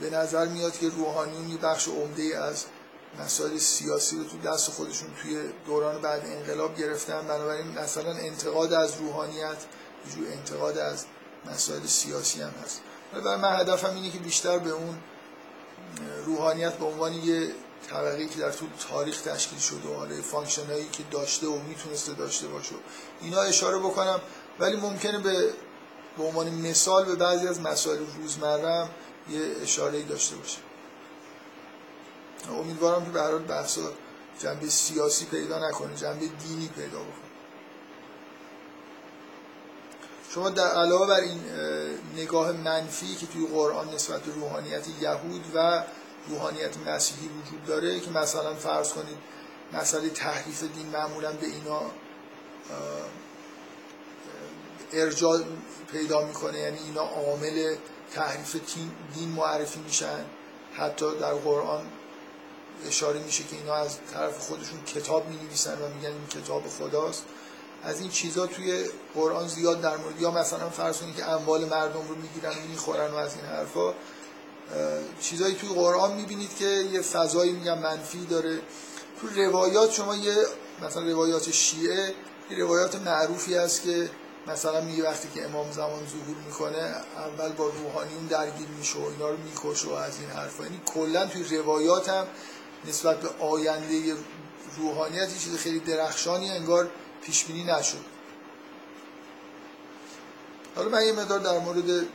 به 0.00 0.10
نظر 0.10 0.46
میاد 0.46 0.78
که 0.78 0.88
روحانیون 0.88 1.48
یه 1.48 1.56
بخش 1.56 1.88
عمده 1.88 2.38
از 2.38 2.64
مسائل 3.20 3.58
سیاسی 3.58 4.16
رو 4.16 4.24
تو 4.24 4.38
دست 4.38 4.70
خودشون 4.70 5.08
توی 5.22 5.40
دوران 5.66 6.00
بعد 6.00 6.22
انقلاب 6.26 6.76
گرفتن. 6.76 7.22
بنابراین 7.22 7.66
مثلا 7.78 8.10
انتقاد 8.10 8.72
از 8.72 8.96
روحانیت 8.96 9.56
جور 10.14 10.28
انتقاد 10.32 10.78
از 10.78 11.04
مسائل 11.52 11.86
سیاسی 11.86 12.42
هم 12.42 12.54
هست. 12.64 12.80
و 13.24 13.38
من 13.38 13.60
هدفم 13.60 13.94
اینه 13.94 14.10
که 14.10 14.18
بیشتر 14.18 14.58
به 14.58 14.70
اون 14.70 14.98
روحانیت 16.26 16.72
به 16.72 16.84
عنوان 16.84 17.12
یه 17.12 17.50
طبقه 17.90 18.26
که 18.26 18.38
در 18.38 18.50
طول 18.50 18.68
تاریخ 18.90 19.20
تشکیل 19.20 19.58
شده 19.58 19.88
و 19.88 19.94
حالا 19.94 20.22
function 20.22 20.66
هایی 20.66 20.88
که 20.92 21.02
داشته 21.10 21.46
و 21.46 21.58
می‌تونسته 21.62 22.12
داشته 22.12 22.46
باشه. 22.46 22.74
اینا 23.20 23.40
اشاره 23.40 23.78
بکنم. 23.78 24.20
ولی 24.60 24.76
ممکنه 24.76 25.18
به 25.18 25.50
به 26.18 26.24
عنوان 26.24 26.50
مثال 26.50 27.04
به 27.04 27.14
بعضی 27.14 27.48
از 27.48 27.60
مسائل 27.60 27.98
روزمره 28.18 28.88
یه 29.30 29.40
اشاره 29.62 30.02
داشته 30.02 30.36
باشه. 30.36 30.58
امیدوارم 32.50 33.12
که 33.12 33.18
هر 33.18 33.38
بحث 33.38 33.78
جنبه 34.38 34.66
سیاسی 34.66 35.24
پیدا 35.26 35.68
نکنه 35.68 35.96
جنبه 35.96 36.26
دینی 36.26 36.68
پیدا 36.68 36.98
بکنه. 36.98 37.32
شما 40.30 40.50
در 40.50 40.68
علاوه 40.68 41.06
بر 41.06 41.20
این 41.20 41.40
نگاه 42.16 42.52
منفی 42.52 43.14
که 43.14 43.26
توی 43.26 43.46
قرآن 43.46 43.94
نسبت 43.94 44.20
به 44.22 44.32
روحانیت 44.32 44.84
یهود 45.00 45.44
و 45.54 45.84
روحانیت 46.28 46.76
مسیحی 46.86 47.28
وجود 47.28 47.64
داره 47.66 48.00
که 48.00 48.10
مثلا 48.10 48.54
فرض 48.54 48.92
کنید 48.92 49.18
مسئله 49.72 50.10
تحریف 50.10 50.62
دین 50.62 50.86
معمولا 50.86 51.32
به 51.32 51.46
اینا 51.46 51.82
ارجاع 54.92 55.40
پیدا 55.92 56.26
می‌کنه 56.26 56.58
یعنی 56.58 56.78
اینا 56.78 57.02
عامل 57.02 57.76
تحریف 58.12 58.56
دین 59.14 59.28
معرفی 59.28 59.80
میشن. 59.80 60.24
حتی 60.74 61.18
در 61.18 61.34
قرآن 61.34 61.86
اشاره 62.86 63.20
میشه 63.20 63.44
که 63.44 63.56
اینا 63.56 63.74
از 63.74 63.96
طرف 64.14 64.38
خودشون 64.38 64.84
کتاب 64.84 65.28
می 65.28 65.36
نویسن 65.36 65.82
و 65.82 65.88
میگن 65.88 66.08
این 66.08 66.42
کتاب 66.42 66.62
خداست. 66.78 67.24
از 67.84 68.00
این 68.00 68.10
چیزا 68.10 68.46
توی 68.46 68.84
قرآن 69.14 69.48
زیاد 69.48 69.80
در 69.80 69.96
مورد 69.96 70.20
یا 70.20 70.30
مثلا 70.30 70.70
فرض 70.70 70.98
کنید 70.98 71.16
که 71.16 71.30
اموال 71.30 71.64
مردم 71.64 72.08
رو 72.08 72.14
می‌گیرن 72.14 72.50
و 72.50 72.68
می‌خورن 72.70 73.10
و 73.10 73.16
از 73.16 73.34
این 73.34 73.44
حرفا 73.44 73.94
چیزایی 75.20 75.54
توی 75.54 75.68
قرآن 75.68 76.12
می‌بینید 76.12 76.56
که 76.56 76.64
یه 76.64 77.02
فضایی 77.02 77.52
میگن 77.52 77.78
منفی 77.78 78.26
داره. 78.26 78.60
تو 79.20 79.42
روایات 79.42 79.92
شما 79.92 80.16
یه 80.16 80.36
مثلا 80.82 81.02
روایات 81.02 81.50
شیعه 81.50 82.14
یه 82.50 82.58
روایات 82.58 82.96
معروفی 82.96 83.54
هست 83.54 83.82
که 83.82 84.10
مثلا 84.46 84.80
میگه 84.80 85.04
وقتی 85.04 85.28
که 85.34 85.44
امام 85.44 85.72
زمان 85.72 86.06
ظهور 86.06 86.36
می‌کنه 86.46 86.94
اول 87.16 87.52
با 87.52 87.66
روحانیون 87.66 88.26
درگیر 88.26 88.68
میشه 88.68 88.98
و 88.98 89.04
اینا 89.04 89.30
رو 89.30 89.36
می‌کشه 89.36 89.88
و 89.88 89.92
از 89.92 90.20
این 90.20 90.30
حرفا. 90.30 90.64
یعنی 90.64 90.80
کلا 90.94 91.26
توی 91.26 91.58
روایات 91.58 92.08
هم 92.08 92.26
نسبت 92.84 93.20
به 93.20 93.28
آینده 93.28 94.14
روحانیت 94.76 95.32
یه 95.32 95.38
چیز 95.38 95.56
خیلی 95.56 95.80
درخشانی 95.80 96.50
انگار 96.50 96.90
پیش 97.22 97.44
بینی 97.44 97.64
نشد. 97.64 98.04
حالا 100.76 100.88
من 100.88 101.06
یه 101.06 101.12
مدار 101.12 101.38
در 101.38 101.58
مورد 101.58 102.06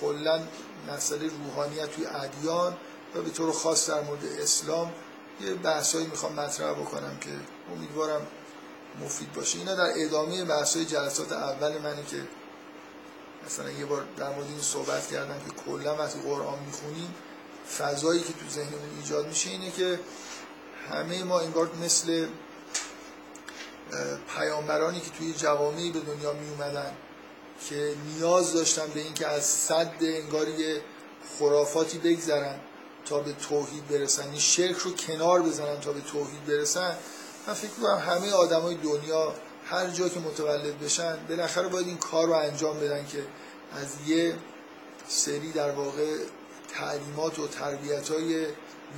کلا 0.00 0.40
مسئله 0.88 1.30
روحانیت 1.44 1.90
توی 1.90 2.06
ادیان 2.06 2.76
و 3.14 3.22
به 3.22 3.30
طور 3.30 3.52
خاص 3.52 3.90
در 3.90 4.00
مورد 4.00 4.24
اسلام 4.24 4.92
یه 5.40 5.54
بحثایی 5.54 6.06
می‌خوام 6.06 6.32
مطرح 6.32 6.72
بکنم 6.72 7.18
که 7.20 7.30
امیدوارم 7.74 8.26
مفید 9.04 9.32
باشه. 9.32 9.58
اینا 9.58 9.74
در 9.74 9.92
ادامه 9.96 10.44
بحثای 10.44 10.84
جلسات 10.84 11.32
اول 11.32 11.78
منه 11.78 12.04
که 12.10 12.22
مثلا 13.46 13.70
یه 13.70 13.86
بار 13.86 14.04
در 14.16 14.28
مورد 14.28 14.46
این 14.46 14.60
صحبت 14.60 15.06
کردم 15.08 15.38
که 15.38 15.62
کلا 15.66 15.96
وقتی 15.96 16.20
قرآن 16.20 16.58
می‌خونیم 16.66 17.14
فضایی 17.78 18.20
که 18.20 18.32
تو 18.32 18.48
ذهنمون 18.50 18.98
ایجاد 19.02 19.26
میشه 19.26 19.50
اینه 19.50 19.70
که 19.70 20.00
همه 20.90 21.24
ما 21.24 21.40
انگار 21.40 21.70
مثل 21.84 22.26
پیامبرانی 24.36 25.00
که 25.00 25.10
توی 25.10 25.32
جوامعی 25.32 25.90
به 25.90 26.00
دنیا 26.00 26.32
می 26.32 26.48
اومدن 26.50 26.92
که 27.68 27.94
نیاز 28.06 28.52
داشتن 28.52 28.86
به 28.94 29.00
اینکه 29.00 29.26
از 29.26 29.44
صد 29.44 29.92
انگار 30.00 30.48
یه 30.48 30.82
خرافاتی 31.38 31.98
بگذرن 31.98 32.60
تا 33.04 33.18
به 33.18 33.32
توحید 33.32 33.88
برسن. 33.88 34.30
این 34.30 34.38
شرک 34.38 34.76
رو 34.76 34.90
کنار 34.94 35.42
بزنن 35.42 35.80
تا 35.80 35.92
به 35.92 36.00
توحید 36.00 36.46
برسن. 36.46 36.96
من 37.46 37.54
فکر 37.54 37.70
کنم 37.70 37.98
همه 37.98 38.32
آدمای 38.32 38.74
دنیا 38.74 39.34
هر 39.66 39.86
جا 39.86 40.08
که 40.08 40.20
متولد 40.20 40.80
بشن 40.80 41.16
بالاخره 41.28 41.68
باید 41.68 41.86
این 41.86 41.96
کار 41.96 42.26
رو 42.26 42.32
انجام 42.32 42.80
بدن 42.80 43.06
که 43.06 43.18
از 43.72 44.08
یه 44.08 44.34
سری 45.08 45.52
در 45.52 45.70
واقع 45.70 46.16
تعلیمات 46.78 47.38
و 47.38 47.46
تربیت 47.46 48.08
های 48.08 48.46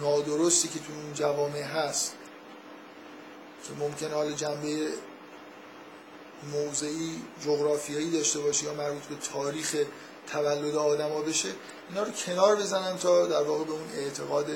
نادرستی 0.01 0.69
که 0.69 0.79
تو 0.79 0.93
اون 0.93 1.15
جوامع 1.15 1.63
هست. 1.63 2.15
که 3.65 3.73
ممکن 3.79 4.11
حال 4.11 4.33
جنبه 4.33 4.89
موضعی 6.53 7.23
جغرافیایی 7.45 8.11
داشته 8.11 8.39
باشه 8.39 8.65
یا 8.65 8.75
مربوط 8.75 9.03
به 9.03 9.15
تاریخ 9.15 9.77
تولد 10.27 10.77
آدما 10.77 11.21
بشه 11.21 11.49
اینا 11.89 12.03
رو 12.03 12.11
کنار 12.11 12.57
بزنن 12.57 12.97
تا 12.97 13.27
در 13.27 13.43
واقع 13.43 13.65
به 13.65 13.73
اون 13.73 13.91
اعتقاد 13.95 14.47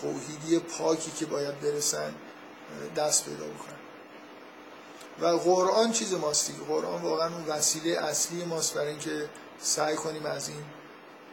توحیدی 0.00 0.58
پاکی 0.58 1.10
که 1.10 1.26
باید 1.26 1.60
برسن 1.60 2.14
دست 2.96 3.24
پیدا 3.24 3.44
بکنن. 3.44 3.74
و 5.20 5.26
قرآن 5.26 5.92
چیز 5.92 6.14
ماست 6.14 6.50
قرآن 6.68 7.02
واقعا 7.02 7.34
اون 7.34 7.44
وسیله 7.44 7.98
اصلی 7.98 8.44
ماست 8.44 8.74
برای 8.74 8.88
اینکه 8.88 9.28
سعی 9.60 9.96
کنیم 9.96 10.26
از 10.26 10.48
این 10.48 10.64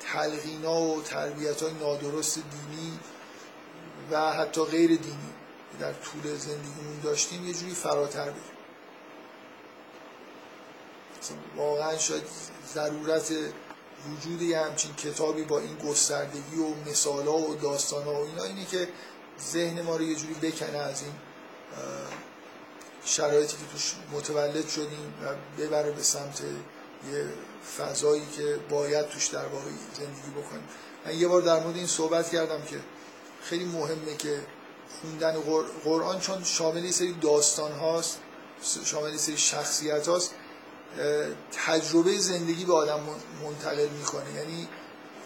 تلقینا 0.03 0.81
و 0.81 1.01
تربیت 1.01 1.63
های 1.63 1.73
نادرست 1.73 2.35
دینی 2.35 2.99
و 4.11 4.31
حتی 4.31 4.61
غیر 4.63 4.89
دینی 4.89 5.33
در 5.79 5.93
طول 5.93 6.35
زندگیمون 6.37 6.99
داشتیم 7.03 7.47
یه 7.47 7.53
جوری 7.53 7.73
فراتر 7.73 8.25
بریم. 8.25 8.35
واقعا 11.55 11.97
شاید 11.97 12.23
ضرورت 12.73 13.31
وجود 14.09 14.41
یه 14.41 14.59
همچین 14.59 14.95
کتابی 14.95 15.43
با 15.43 15.59
این 15.59 15.77
گستردگی 15.77 16.55
و 16.55 16.89
مثالا 16.89 17.37
و 17.37 17.55
داستانا 17.55 18.13
و 18.13 18.25
اینا 18.25 18.43
اینه 18.43 18.65
که 18.65 18.87
ذهن 19.51 19.81
ما 19.81 19.95
رو 19.95 20.03
یه 20.03 20.15
جوری 20.15 20.33
بکنه 20.33 20.77
از 20.77 21.01
این 21.01 21.13
شرایطی 23.05 23.57
که 23.57 23.71
توش 23.71 23.95
متولد 24.13 24.67
شدیم 24.67 25.13
و 25.23 25.35
ببره 25.61 25.91
به 25.91 26.03
سمت 26.03 26.41
یه 27.11 27.25
فضایی 27.77 28.23
که 28.37 28.59
باید 28.69 29.09
توش 29.09 29.27
در 29.27 29.45
واقع 29.45 29.69
زندگی 29.93 30.41
بکنیم. 30.41 30.67
من 31.05 31.15
یه 31.15 31.27
بار 31.27 31.41
در 31.41 31.59
مورد 31.59 31.75
این 31.75 31.87
صحبت 31.87 32.29
کردم 32.29 32.61
که 32.61 32.79
خیلی 33.43 33.65
مهمه 33.65 34.15
که 34.17 34.39
خوندن 35.01 35.35
قرآن 35.83 36.19
چون 36.19 36.43
شامل 36.43 36.91
سری 36.91 37.13
داستان 37.13 37.71
هاست 37.71 38.19
شامل 38.85 39.17
سری 39.17 39.37
شخصیت 39.37 40.07
هاست 40.07 40.31
تجربه 41.65 42.17
زندگی 42.17 42.65
به 42.65 42.73
آدم 42.73 42.99
منتقل 43.43 43.87
می‌کنه. 43.87 44.33
یعنی 44.35 44.67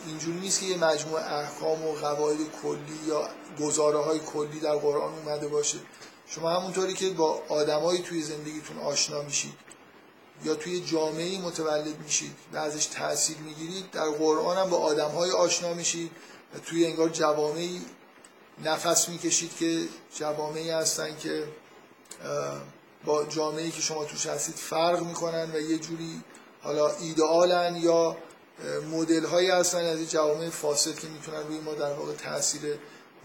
اینجوری 0.08 0.40
نیست 0.40 0.60
که 0.60 0.66
یه 0.66 0.78
مجموعه 0.78 1.34
احکام 1.34 1.86
و 1.86 1.92
قواعد 1.92 2.38
کلی 2.64 3.00
یا 3.08 3.30
گزاره 3.60 3.98
های 3.98 4.20
کلی 4.20 4.60
در 4.60 4.76
قرآن 4.76 5.14
اومده 5.14 5.48
باشه. 5.48 5.78
شما 6.28 6.50
همونطوری 6.50 6.94
که 6.94 7.10
با 7.10 7.44
آدمایی 7.50 8.02
توی 8.02 8.22
زندگیتون 8.22 8.78
آشنا 8.78 9.22
میشید. 9.22 9.54
یا 10.44 10.56
توی 10.56 10.82
جامعه 10.82 11.42
متولد 11.42 12.00
میشید 12.00 12.36
و 12.54 12.58
ازش 12.58 12.86
تاثیر 12.86 13.38
می‌گیرید 13.38 13.92
در 13.92 14.10
قرآن 14.10 14.58
هم 14.58 14.70
با 14.70 14.78
آدمهای 14.78 15.32
آشنا 15.32 15.74
میشید 15.74 16.12
و 16.56 16.60
توی 16.60 16.86
انگار 16.86 17.10
جوامعی 17.10 17.82
نفس 18.64 19.10
می‌کشید 19.10 19.56
که 19.56 19.82
جوامعی 20.16 20.70
هستن 20.70 21.18
که 21.18 21.44
با 23.06 23.26
جامعه 23.26 23.72
که 23.72 23.82
شما 23.82 24.06
توش 24.06 24.26
هستید 24.26 24.56
فرق 24.56 25.04
می‌کنن 25.04 25.52
و 25.54 25.60
یه 25.60 25.78
جوری 25.78 26.24
حالا 26.62 26.92
ایدئالن 26.96 27.76
یا 27.76 28.18
مدل 28.92 29.26
هایی 29.26 29.50
هستن 29.50 29.86
از 29.86 30.12
جوامع 30.12 30.50
فاسد 30.50 31.00
که 31.00 31.08
می‌تونن 31.08 31.48
روی 31.48 31.60
ما 31.60 31.74
در 31.74 31.94
واقع 31.94 32.14
تاثیر 32.14 32.62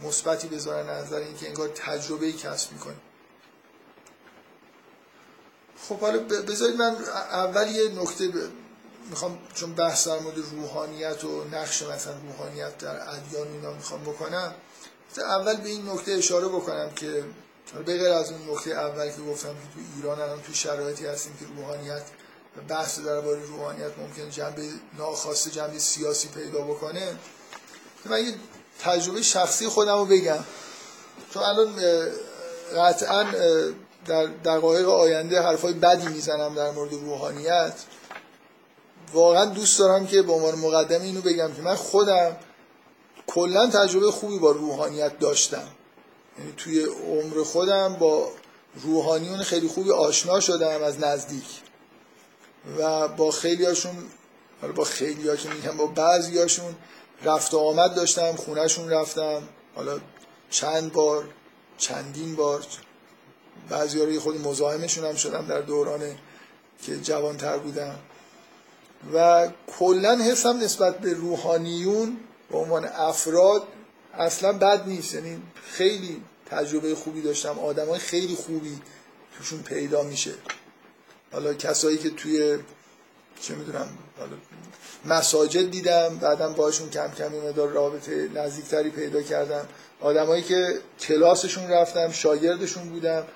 مثبتی 0.02 0.48
بذارن 0.48 0.90
نظر 0.90 1.16
اینکه 1.16 1.48
انگار 1.48 1.68
تجربه 1.68 2.32
کسب 2.32 2.72
می‌کنیم. 2.72 3.00
خب 5.88 6.00
حالا 6.00 6.18
بذارید 6.18 6.76
من 6.76 6.96
اول 7.32 7.68
یه 7.68 7.88
نکته 8.02 8.28
ب... 8.28 8.34
می‌خوام 9.10 9.38
چون 9.54 9.74
بحث 9.74 10.08
در 10.08 10.18
مورد 10.18 10.36
روحانیت 10.38 11.24
و 11.24 11.44
نقش 11.44 11.82
مثلا 11.82 12.14
روحانیت 12.28 12.78
در 12.78 13.08
ادیان 13.08 13.48
اینا 13.48 13.72
می‌خوام 13.72 14.02
بکنم 14.02 14.54
اول 15.18 15.56
به 15.56 15.68
این 15.68 15.88
نکته 15.88 16.12
اشاره 16.12 16.48
بکنم 16.48 16.90
که 16.96 17.24
به 17.74 17.82
غیر 17.82 18.08
از 18.08 18.30
اون 18.32 18.50
نکته 18.50 18.70
اول 18.70 19.10
که 19.10 19.22
گفتم 19.22 19.48
که 19.48 19.54
تو 19.54 19.80
ایران 19.96 20.20
الان 20.20 20.42
تو 20.42 20.52
شرایطی 20.52 21.06
هستیم 21.06 21.36
که 21.40 21.46
روحانیت 21.56 22.02
بحث 22.68 22.98
درباره 22.98 23.42
روحانیت 23.42 23.98
ممکن 23.98 24.30
جنبه 24.30 24.68
ناخواسته 24.98 25.50
جنبه 25.50 25.78
سیاسی 25.78 26.28
پیدا 26.28 26.60
بکنه 26.60 27.16
من 28.04 28.24
یه 28.24 28.34
تجربه 28.80 29.22
شخصی 29.22 29.68
خودم 29.68 29.98
رو 29.98 30.04
بگم. 30.04 30.44
چون 31.34 31.42
الان 31.42 31.74
قطعا 32.76 33.26
در 34.06 34.26
دقایق 34.26 34.88
آینده 34.88 35.42
حرفای 35.42 35.72
بدی 35.72 36.08
می‌زنم 36.08 36.54
در 36.54 36.70
مورد 36.70 36.92
روحانیت. 36.92 37.74
واقعا 39.12 39.44
دوست 39.44 39.78
دارم 39.78 40.06
که 40.06 40.22
به 40.22 40.32
عنوان 40.32 40.54
مقدمه 40.54 41.04
اینو 41.04 41.20
بگم 41.20 41.52
که 41.52 41.62
من 41.62 41.74
خودم 41.74 42.36
کلا 43.26 43.70
تجربه 43.70 44.10
خوبی 44.10 44.38
با 44.38 44.50
روحانیت 44.50 45.18
داشتم. 45.18 45.68
یعنی 46.38 46.52
توی 46.56 46.82
عمر 46.82 47.42
خودم 47.42 47.94
با 47.94 48.28
روحانیون 48.82 49.42
خیلی 49.42 49.68
خوبی 49.68 49.90
آشنا 49.90 50.40
شدم 50.40 50.82
از 50.82 51.00
نزدیک. 51.00 51.60
و 52.78 53.08
با 53.08 53.30
خیلی 53.30 53.64
هاشون 53.64 53.96
با 54.76 54.84
خیلی 54.84 55.28
ها 55.28 55.36
که 55.36 55.48
میگم 55.48 55.76
با 55.76 55.86
بعضی 55.86 56.38
هاشون 56.38 56.74
رفت 57.24 57.54
و 57.54 57.58
آمد 57.58 57.94
داشتم 57.94 58.36
خونهشون 58.36 58.90
رفتم. 58.90 59.42
حالا 59.74 60.00
چند 60.50 60.92
بار 60.92 61.24
چندین 61.78 62.36
بار 62.36 62.62
بعضی 63.68 64.18
خود 64.18 64.46
مزاحمشون 64.46 65.04
هم 65.04 65.14
شدم 65.14 65.46
در 65.46 65.60
دوران 65.60 66.00
که 66.82 66.96
جوانتر 66.96 67.58
بودم. 67.58 67.98
و 69.14 69.48
کلا 69.78 70.16
حسم 70.16 70.58
نسبت 70.58 70.98
به 70.98 71.12
روحانیون 71.12 72.16
به 72.50 72.58
عنوان 72.58 72.84
افراد 72.84 73.62
اصلا 74.14 74.52
بد 74.52 74.88
نیست. 74.88 75.14
یعنی 75.14 75.42
خیلی 75.72 76.22
تجربه 76.46 76.94
خوبی 76.94 77.22
داشتم. 77.22 77.58
آدمای 77.58 77.98
خیلی 77.98 78.34
خوبی 78.34 78.78
توشون 79.38 79.62
پیدا 79.62 80.02
میشه. 80.02 80.30
حالا 81.32 81.54
کسایی 81.54 81.98
که 81.98 82.10
توی 82.10 82.58
چه 83.40 83.54
می‌دونم 83.54 83.88
حالا 84.18 84.32
مساجد 85.04 85.70
دیدم 85.70 86.16
بعدم 86.16 86.52
باشون 86.52 86.90
کم 86.90 87.10
کم 87.18 87.32
این 87.32 87.48
مدار 87.48 87.68
رابطه 87.68 88.28
نزدیکتری 88.34 88.90
پیدا 88.90 89.22
کردم. 89.22 89.66
آدمایی 90.00 90.42
که 90.42 90.78
کلاسشون 91.00 91.68
رفتم 91.68 92.12
شاگردشون 92.12 92.88
بودم. 92.88 93.26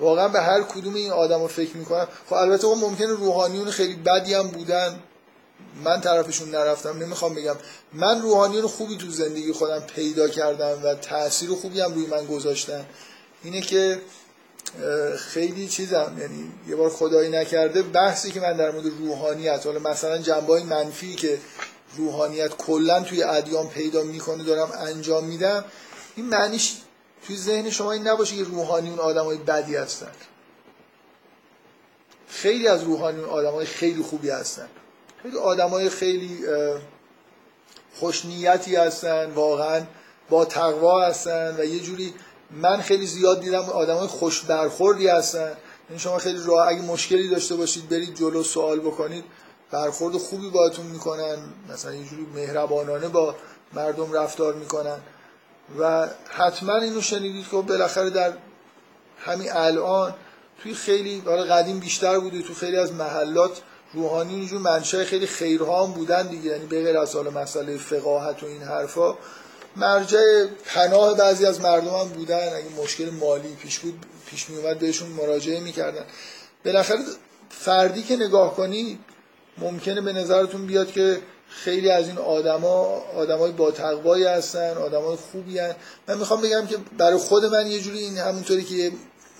واقعا 0.00 0.28
به 0.28 0.40
هر 0.40 0.62
کدوم 0.62 0.94
این 0.94 1.10
آدم 1.10 1.40
رو 1.40 1.48
فکر 1.48 1.76
می‌کنم. 1.76 2.08
خب 2.28 2.34
البته 2.34 2.66
خب 2.66 2.76
ممکنه 2.80 3.06
روحانیون 3.06 3.70
خیلی 3.70 3.94
بدی 3.94 4.34
هم 4.34 4.48
بودن. 4.48 5.00
من 5.84 6.00
طرفشون 6.00 6.50
نرفتم 6.50 6.98
نمی‌خوام 6.98 7.34
بگم. 7.34 7.56
من 7.92 8.22
روحانیون 8.22 8.66
خوبی 8.66 8.96
تو 8.96 9.10
زندگی 9.10 9.52
خودم 9.52 9.80
پیدا 9.80 10.28
کردم 10.28 10.84
و 10.84 10.94
تاثیر 10.94 11.50
خوبی 11.50 11.80
هم 11.80 11.94
روی 11.94 12.06
من 12.06 12.26
گذاشتن. 12.26 12.86
اینه 13.44 13.60
که 13.60 14.00
خیلی 15.18 15.68
چیزم 15.68 16.16
یعنی 16.20 16.52
یه 16.68 16.76
بار 16.76 16.90
خدایی 16.90 17.30
نکرده 17.30 17.82
بحثی 17.82 18.30
که 18.30 18.40
من 18.40 18.56
در 18.56 18.70
مورد 18.70 18.86
روحانیت 18.86 19.66
حالا 19.66 19.78
مثلا 19.78 20.18
جنبه 20.18 20.62
منفی 20.62 21.14
که 21.14 21.38
روحانیت 21.96 22.56
کلا 22.56 23.00
توی 23.02 23.22
ادیان 23.22 23.68
پیدا 23.68 24.02
می‌کنه 24.02 24.44
دارم 24.44 24.72
انجام 24.72 25.24
میدم 25.24 25.64
این 26.16 26.26
معنیش 26.26 26.76
توی 27.26 27.36
ذهن 27.36 27.70
شما 27.70 27.92
این 27.92 28.08
نباشه 28.08 28.36
که 28.36 28.44
روحانیون 28.44 28.98
آدمای 28.98 29.36
بدی 29.36 29.76
هستن. 29.76 30.10
خیلی 32.28 32.68
از 32.68 32.82
روحانیون 32.82 33.28
آدمای 33.28 33.66
خیلی 33.66 34.02
خوبی 34.02 34.30
هستن. 34.30 34.68
خیلی 35.22 35.38
آدمای 35.38 35.90
خیلی 35.90 36.46
خوشنیتی 37.94 38.76
هستن 38.76 39.30
واقعا 39.30 39.82
با 40.30 40.44
تقوا 40.44 41.06
هستن 41.06 41.56
و 41.58 41.64
یه 41.64 41.80
جوری 41.80 42.14
من 42.50 42.80
خیلی 42.80 43.06
زیاد 43.06 43.40
دیدم 43.40 43.62
آدمای 43.62 44.06
خوش 44.06 44.42
برخوردی 44.42 45.08
هستن. 45.08 45.52
یعنی 45.88 46.00
شما 46.00 46.18
خیلی 46.18 46.38
راه 46.46 46.68
اگه 46.68 46.82
مشکلی 46.82 47.28
داشته 47.28 47.56
باشید 47.56 47.88
برید 47.88 48.14
جلو 48.14 48.42
سوال 48.42 48.80
بکنید. 48.80 49.24
برخورد 49.70 50.16
خوبی 50.16 50.50
باهاتون 50.50 50.86
می‌کنن. 50.86 51.38
مثلا 51.72 51.94
یه 51.94 52.04
جوری 52.04 52.26
مهربانانه 52.34 53.08
با 53.08 53.34
مردم 53.72 54.12
رفتار 54.12 54.54
می‌کنن. 54.54 54.98
و 55.78 56.08
حتما 56.30 56.76
اینو 56.76 57.00
شنیدید 57.00 57.48
که 57.48 57.56
بالاخره 57.56 58.10
در 58.10 58.32
همین 59.18 59.52
الان 59.52 60.14
توی 60.62 60.74
خیلی 60.74 61.22
حالا 61.26 61.44
قدیم 61.44 61.78
بیشتر 61.78 62.18
بوده 62.18 62.42
تو 62.42 62.54
خیلی 62.54 62.76
از 62.76 62.92
محلات 62.92 63.60
روحانی 63.94 64.34
اینجور 64.34 64.60
منشأ 64.60 65.04
خیلی 65.04 65.26
خیرها 65.26 65.86
هم 65.86 65.92
بودن 65.92 66.26
دیگه 66.26 66.50
یعنی 66.50 66.66
به 66.66 66.84
غیر 66.84 66.98
از 66.98 67.14
حالا 67.14 67.30
مسئله 67.30 67.76
فقاهت 67.76 68.42
و 68.42 68.46
این 68.46 68.62
حرفا. 68.62 69.14
مرجع 69.76 70.46
پناه 70.64 71.16
بعضی 71.16 71.46
از 71.46 71.60
مردم 71.60 71.88
هم 71.88 72.08
بودن 72.08 72.48
اگه 72.48 72.82
مشکل 72.82 73.10
مالی 73.10 73.54
پیش 73.54 73.78
بود 73.78 74.06
پیش 74.26 74.50
می 74.50 74.56
اومد 74.56 74.78
بهشون 74.78 75.08
مراجعه 75.08 75.60
می‌کردن. 75.60 76.04
بالاخره 76.64 76.98
فردی 77.50 78.02
که 78.02 78.16
نگاه 78.16 78.56
کنی 78.56 78.98
ممکنه 79.58 80.00
به 80.00 80.12
نظرتون 80.12 80.66
بیاد 80.66 80.92
که 80.92 81.20
خیلی 81.62 81.90
از 81.90 82.08
این 82.08 82.18
آدما 82.18 83.02
آدمای 83.16 83.52
با 83.52 83.70
تقوایی 83.70 84.24
هستن 84.24 84.76
آدمای 84.76 85.16
خوبی 85.16 85.58
هستن. 85.58 85.76
من 86.08 86.18
می‌خوام 86.18 86.40
بگم 86.40 86.66
که 86.66 86.76
برای 86.98 87.18
خود 87.18 87.44
من 87.44 87.66
یه 87.66 87.80
جوری 87.80 87.98
این 87.98 88.18
همونطوری 88.18 88.64
که 88.64 88.92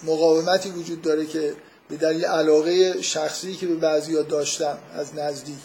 مقاومتی 0.04 0.70
وجود 0.70 1.02
داره 1.02 1.26
که 1.26 1.54
به 1.88 1.96
دلیل 1.96 2.24
علاقه 2.24 3.02
شخصی 3.02 3.54
که 3.54 3.66
به 3.66 3.74
بعضی 3.74 4.16
ها 4.16 4.22
داشتم 4.22 4.78
از 4.94 5.14
نزدیک. 5.14 5.62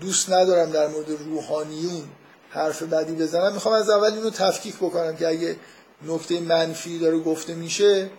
دوست 0.00 0.32
ندارم 0.32 0.70
در 0.70 0.88
مورد 0.88 1.06
روحانیون 1.10 2.02
حرف 2.50 2.82
بدی 2.82 3.12
بزنم. 3.12 3.52
می‌خوام 3.52 3.74
از 3.74 3.90
اول 3.90 4.12
اینو 4.12 4.30
تفکیک 4.30 4.76
بکنم 4.76 5.16
که 5.16 5.28
اگه 5.28 5.56
نکته 6.06 6.40
منفی 6.40 6.98
داره 6.98 7.18
گفته 7.18 7.54
میشه 7.54 8.10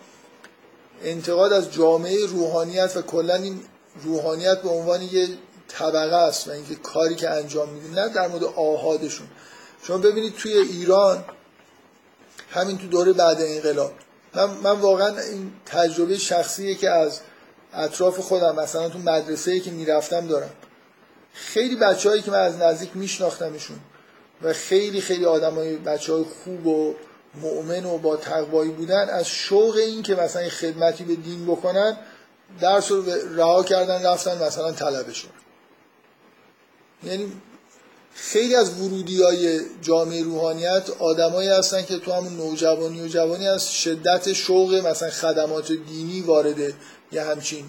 انتقاد 1.03 1.53
از 1.53 1.71
جامعه 1.71 2.25
روحانیت 2.25 2.97
و 2.97 3.01
کلا 3.01 3.35
این 3.35 3.59
روحانیت 4.03 4.61
به 4.61 4.69
عنوان 4.69 5.01
یه 5.01 5.27
طبقه 5.77 6.15
است 6.15 6.47
و 6.47 6.51
اینکه 6.51 6.75
کاری 6.75 7.15
که 7.15 7.29
انجام 7.29 7.69
میده 7.69 8.01
نه 8.01 8.09
در 8.09 8.27
مورد 8.27 8.43
آهادشون. 8.43 9.27
شما 9.83 9.97
ببینید 9.97 10.35
توی 10.35 10.53
ایران 10.53 11.25
همین 12.51 12.77
تو 12.77 12.87
دوره 12.87 13.13
بعد 13.13 13.37
انقلاب. 13.41 13.93
من, 14.33 14.45
من 14.45 14.79
واقعا 14.79 15.19
این 15.19 15.51
تجربه 15.65 16.17
شخصیه 16.17 16.75
که 16.75 16.89
از 16.89 17.19
اطراف 17.73 18.19
خودم 18.19 18.55
مثلا 18.55 18.89
تو 18.89 18.99
مدرسه 18.99 19.59
که 19.59 19.71
می‌رفتم 19.71 20.27
دارم. 20.27 20.49
خیلی 21.33 21.75
بچههایی 21.75 22.21
که 22.21 22.31
من 22.31 22.39
از 22.39 22.57
نزدیک 22.57 22.89
میشناختمشون 22.93 23.79
و 24.41 24.53
خیلی 24.53 25.01
خیلی 25.01 25.25
آدم 25.25 25.55
های 25.55 25.75
بچه 25.75 26.13
های 26.13 26.23
خوب 26.43 26.67
و 26.67 26.95
مؤمن 27.35 27.85
و 27.85 27.97
با 27.97 28.17
تقوایی 28.17 28.71
بودن 28.71 29.09
از 29.09 29.27
شوق 29.27 29.75
این 29.75 30.03
که 30.03 30.15
مثلا 30.15 30.49
خدمتی 30.49 31.03
به 31.03 31.15
دین 31.15 31.45
بکنن 31.45 31.97
درس 32.59 32.91
رو 32.91 33.03
رها 33.35 33.63
کردن 33.63 34.05
رفتن 34.05 34.43
مثلا 34.43 34.71
طلبشون. 34.71 35.31
یعنی 37.03 37.31
خیلی 38.13 38.55
از 38.55 38.81
ورودی 38.81 39.23
های 39.23 39.59
جامعه 39.81 40.23
روحانیت 40.23 40.89
آدمایی 40.99 41.49
هستن 41.49 41.85
که 41.85 41.97
تو 41.97 42.11
همون 42.11 42.37
نوجوانی 42.37 43.01
و 43.01 43.07
جوانی 43.07 43.47
از 43.47 43.73
شدت 43.73 44.33
شوق 44.33 44.73
مثلا 44.73 45.09
خدمات 45.09 45.71
دینی 45.71 46.21
وارده 46.21 46.73
یه 47.11 47.23
همچین 47.23 47.65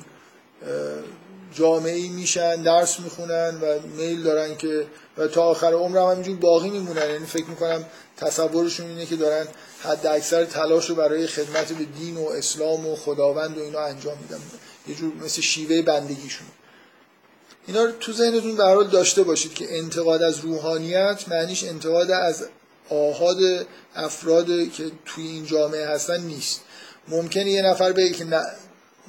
جامعه 1.55 2.09
میشن 2.09 2.63
درس 2.63 3.01
می‌خونن 3.01 3.61
و 3.63 3.79
میل 3.97 4.23
دارن 4.23 4.57
که 4.57 4.87
و 5.19 5.27
تا 5.27 5.43
آخر 5.43 5.73
عمر 5.73 5.99
هم 5.99 6.11
همینجور 6.11 6.37
باقی 6.37 6.71
میمونن. 6.71 7.11
یعنی 7.11 7.27
فکر 7.27 7.47
می‌کنم 7.47 7.85
تصورشون 8.17 8.89
اینه 8.89 9.07
که 9.07 9.17
دارن 9.17 9.47
حد 9.81 10.07
اکثر 10.07 10.45
تلاش 10.45 10.91
رو 10.91 10.95
برای 10.95 11.27
خدمت 11.27 11.73
به 11.73 11.85
دین 11.85 12.17
و 12.17 12.29
اسلام 12.29 12.87
و 12.87 12.97
خداوند 12.97 13.59
و 13.59 13.61
اینا 13.61 13.81
انجام 13.81 14.19
میدن. 14.19 14.41
یه 14.89 14.95
جور 14.95 15.13
مثل 15.25 15.41
شیوه 15.41 15.83
بندگیشون. 15.83 16.47
اینا 17.67 17.85
رو 17.85 17.93
تو 18.01 18.13
ذهنتون 18.13 18.57
به 18.57 18.65
حال 18.65 18.89
داشته 18.89 19.23
باشید 19.23 19.55
که 19.55 19.79
انتقاد 19.79 20.23
از 20.23 20.39
روحانیت 20.39 21.29
معنیش 21.29 21.65
انتقاد 21.65 22.11
از 22.11 22.47
آهاد 22.91 23.39
افراد 23.95 24.47
که 24.47 24.91
توی 25.05 25.27
این 25.27 25.47
جامعه 25.47 25.89
هستن 25.89 26.21
نیست. 26.21 26.61
ممکنه 27.09 27.51
یه 27.51 27.63
نفر 27.63 27.93
بگه 27.93 28.11
که 28.11 28.25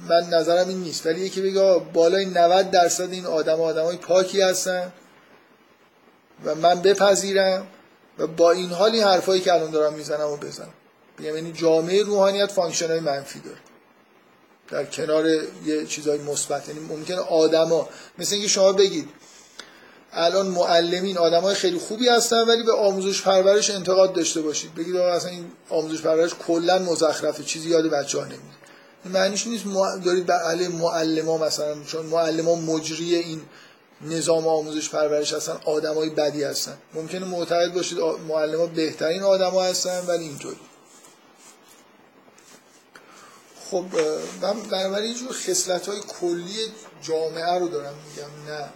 من 0.10 0.30
نظرم 0.32 0.68
این 0.68 0.78
نیست 0.78 1.06
ولی 1.06 1.22
یکی 1.22 1.42
بگه 1.42 1.82
بالای 1.94 2.26
90 2.26 2.72
درصد 2.72 3.12
این 3.12 3.26
آدم 3.26 3.62
آدمای 3.62 3.98
پاکی 3.98 4.42
هستن 4.42 4.94
و 6.46 6.56
من 6.56 6.82
بپذیرم 6.82 7.68
و 8.18 8.28
با 8.28 8.52
این 8.52 8.70
حال 8.70 8.92
این 8.92 9.04
حرفایی 9.04 9.42
که 9.42 9.54
الان 9.54 9.72
دارم 9.72 9.94
می‌زنم 9.94 10.30
و 10.30 10.38
بزنم. 10.38 10.74
یعنی 11.20 11.52
جامعه 11.52 12.04
روحانیت 12.04 12.52
function 12.52 12.88
های 12.88 13.00
منفی 13.00 13.40
داره. 13.40 13.58
در 14.70 14.86
کنار 14.86 15.26
یه 15.66 15.86
چیزای 15.86 16.18
مثبت 16.18 16.68
یعنی 16.68 16.80
ممکنه 16.80 17.18
آدما 17.18 17.90
مثل 18.18 18.34
اینکه 18.34 18.48
شما 18.50 18.74
بگید 18.74 19.10
الان 20.16 20.48
معلمین 20.48 21.18
آدمای 21.18 21.56
خیلی 21.56 21.78
خوبی 21.78 22.10
هستن 22.10 22.42
ولی 22.42 22.64
به 22.64 22.74
آموزش 22.74 23.22
پرورش 23.22 23.70
انتقاد 23.70 24.14
داشته 24.14 24.42
باشید. 24.42 24.76
بگید 24.76 24.96
آقا 24.96 25.12
اصلا 25.12 25.30
این 25.30 25.46
آموزش 25.70 26.02
پرورش 26.02 26.32
کلا 26.48 26.80
مزخرفه 26.80 27.44
چیزی 27.44 27.70
یاد 27.70 27.86
بچه‌ها 27.86 28.26
نمیده. 28.26 28.44
معنیش 29.06 29.48
نیست 29.48 29.66
دارید 30.06 30.26
علیه 30.26 30.68
معلما 30.68 31.38
مثلا 31.38 31.84
چون 31.84 32.06
معلما 32.06 32.56
مجری 32.56 33.16
این 33.16 33.42
نظام 34.02 34.48
آموزش 34.48 34.90
پرورش 34.90 35.34
هستن 35.34 35.58
آدمای 35.66 36.10
بدی 36.10 36.44
هستن. 36.44 36.78
ممکنه 36.94 37.26
معتقد 37.26 37.74
باشید 37.74 37.98
معلما 38.28 38.66
بهترین 38.66 39.24
آدما 39.24 39.64
هستن 39.64 40.00
ولی 40.08 40.24
اینطوری. 40.24 40.60
خب 43.74 43.86
من 44.42 44.62
بنابراین 44.62 45.12
یه 45.12 45.18
جور 45.18 45.32
خصلت 45.32 45.90
های 45.90 46.00
کلی 46.00 46.72
جامعه 47.02 47.60
رو 47.60 47.68
دارم 47.68 47.94
میگم 48.08 48.54
نه. 48.54 48.70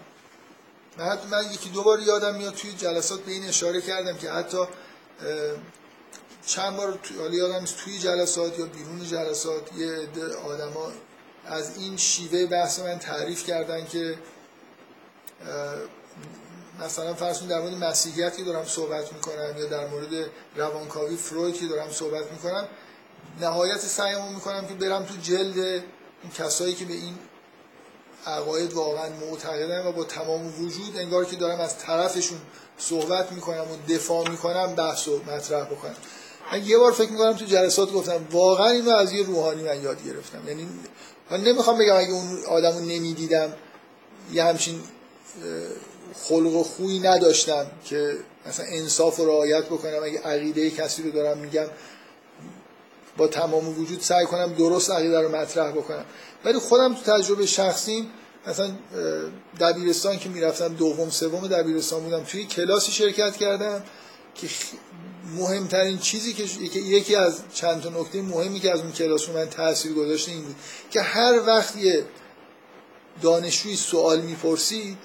من 0.97 1.17
من 1.31 1.51
یکی 1.53 1.69
دو 1.69 1.83
بار 1.83 1.99
یادم 1.99 2.35
میاد 2.35 2.53
توی 2.53 2.73
جلسات 2.73 3.19
به 3.19 3.31
این 3.31 3.45
اشاره 3.45 3.81
کردم 3.81 4.17
که 4.17 4.31
حتی 4.31 4.57
چند 6.45 6.77
بار 6.77 6.99
توی 7.03 7.37
یادم 7.37 7.65
توی 7.65 7.99
جلسات 7.99 8.59
یا 8.59 8.65
بیرون 8.65 9.03
جلسات 9.03 9.73
یه 9.77 9.91
عده 9.91 10.35
آدما 10.35 10.91
از 11.45 11.77
این 11.77 11.97
شیوه 11.97 12.45
بحث 12.45 12.79
من 12.79 12.99
تعریف 12.99 13.45
کردن 13.45 13.85
که 13.85 14.17
مثلا 16.85 17.13
فرض 17.13 17.47
در 17.47 17.59
مورد 17.61 17.73
مسیحیت 17.73 18.37
که 18.37 18.43
دارم 18.43 18.65
صحبت 18.65 19.13
می‌کنم 19.13 19.55
یا 19.57 19.65
در 19.65 19.87
مورد 19.87 20.29
روانکاوی 20.55 21.15
فروید 21.15 21.59
که 21.59 21.67
دارم 21.67 21.91
صحبت 21.91 22.31
می‌کنم. 22.31 22.67
نهایت 23.41 23.79
سعیمو 23.79 24.29
می‌کنم 24.29 24.67
که 24.67 24.73
برم 24.73 25.03
تو 25.03 25.13
جلد 25.21 25.57
این 25.57 26.31
کسایی 26.37 26.75
که 26.75 26.85
به 26.85 26.93
این 26.93 27.13
عقاید 28.25 28.73
واقعا 28.73 29.09
معتقدن 29.09 29.87
و 29.87 29.91
با 29.91 30.03
تمام 30.03 30.63
وجود 30.63 30.97
انگار 30.97 31.25
که 31.25 31.35
دارم 31.35 31.59
از 31.59 31.77
طرفشون 31.77 32.37
صحبت 32.77 33.31
می‌کنم 33.31 33.61
و 33.71 33.93
دفاع 33.93 34.29
می‌کنم 34.29 34.75
بحث 34.75 35.07
و 35.07 35.21
مطرح 35.27 35.63
بکنم. 35.63 35.95
من 36.51 36.65
یه 36.65 36.77
بار 36.77 36.91
فکر 36.91 37.11
می‌کنم 37.11 37.33
تو 37.33 37.45
جلسات 37.45 37.91
گفتم 37.91 38.27
واقعا 38.31 38.69
اینو 38.69 38.91
از 38.91 39.13
یه 39.13 39.25
روحانی 39.25 39.63
من 39.63 39.83
یاد 39.83 40.05
گرفتم. 40.05 40.47
یعنی 40.47 40.67
من 41.31 41.43
نمی‌خوام 41.43 41.77
بگم 41.77 41.95
اگه 41.95 42.11
اون 42.11 42.45
آدمو 42.47 42.79
نمی‌دیدم 42.79 43.53
یه 44.31 44.43
همچین 44.43 44.81
خلق 46.23 46.55
و 46.55 46.63
خویی 46.63 46.99
نداشتم 46.99 47.71
که 47.85 48.17
مثلا 48.45 48.65
انصاف 48.69 49.19
و 49.19 49.25
رعایت 49.25 49.65
بکنم. 49.65 50.03
اگه 50.03 50.21
عقیده 50.21 50.69
کسی 50.69 51.03
رو 51.03 51.11
دارم 51.11 51.37
میگم 51.37 51.65
با 53.17 53.27
تمام 53.27 53.79
وجود 53.79 54.01
سعی 54.01 54.25
کنم 54.25 54.53
درست 54.53 54.91
عقیده 54.91 55.21
رو 55.21 55.35
مطرح 55.35 55.71
بکنم. 55.71 56.05
ولی 56.45 56.59
خودم 56.59 56.93
تو 56.93 57.01
تجربه 57.01 57.45
شخصیم 57.45 58.07
مثلا 58.47 58.71
دبیرستان 59.59 60.17
که 60.17 60.29
می‌رفتم 60.29 60.67
دوم 60.67 61.09
سوم 61.09 61.47
دبیرستان 61.47 62.03
بودم 62.03 62.23
توی 62.23 62.45
کلاسی 62.45 62.91
شرکت 62.91 63.37
کردم 63.37 63.83
که 64.35 64.47
مهمترین 65.37 65.97
چیزی 65.97 66.33
که 66.33 66.79
یکی 66.79 67.15
از 67.15 67.39
چند 67.53 67.81
تا 67.81 67.89
نکته 67.89 68.21
مهمی 68.21 68.59
که 68.59 68.71
از 68.71 68.79
اون 68.79 68.91
کلاس 68.91 69.29
رو 69.29 69.35
من 69.35 69.45
تاثیر 69.45 69.93
گذاشته 69.93 70.31
این 70.31 70.41
بود 70.43 70.55
که 70.91 71.01
هر 71.01 71.41
وقت 71.47 71.75
یه 71.75 72.05
دانشجوی 73.21 73.75
سوال 73.75 74.21
می‌پرسید 74.21 74.97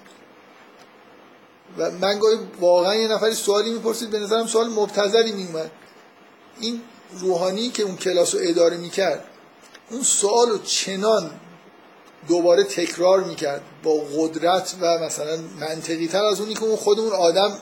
و 1.78 1.90
من 1.90 2.18
گاهی 2.18 2.36
واقعا 2.60 2.94
یه 2.94 3.08
نفری 3.08 3.34
سوالی 3.34 3.70
می‌پرسید 3.70 4.10
به 4.10 4.18
نظرم 4.18 4.46
سوال 4.46 4.68
مبتذلی 4.68 5.32
میومد 5.32 5.70
این 6.60 6.80
روحانی 7.20 7.70
که 7.70 7.82
اون 7.82 7.96
کلاس 7.96 8.34
رو 8.34 8.40
اداره 8.44 8.76
می‌کرد 8.76 9.24
اون 9.90 10.02
سوال 10.02 10.48
رو 10.48 10.58
چنان 10.58 11.30
دوباره 12.28 12.64
تکرار 12.64 13.24
می‌کرد 13.24 13.62
با 13.82 13.94
قدرت 13.94 14.74
و 14.80 14.98
مثلا 14.98 15.38
منطقی 15.60 16.08
تر 16.08 16.24
از 16.24 16.40
اونی 16.40 16.54
که 16.54 16.62
اون 16.62 16.76
خود 16.76 17.00
اون 17.00 17.12
آدم 17.12 17.58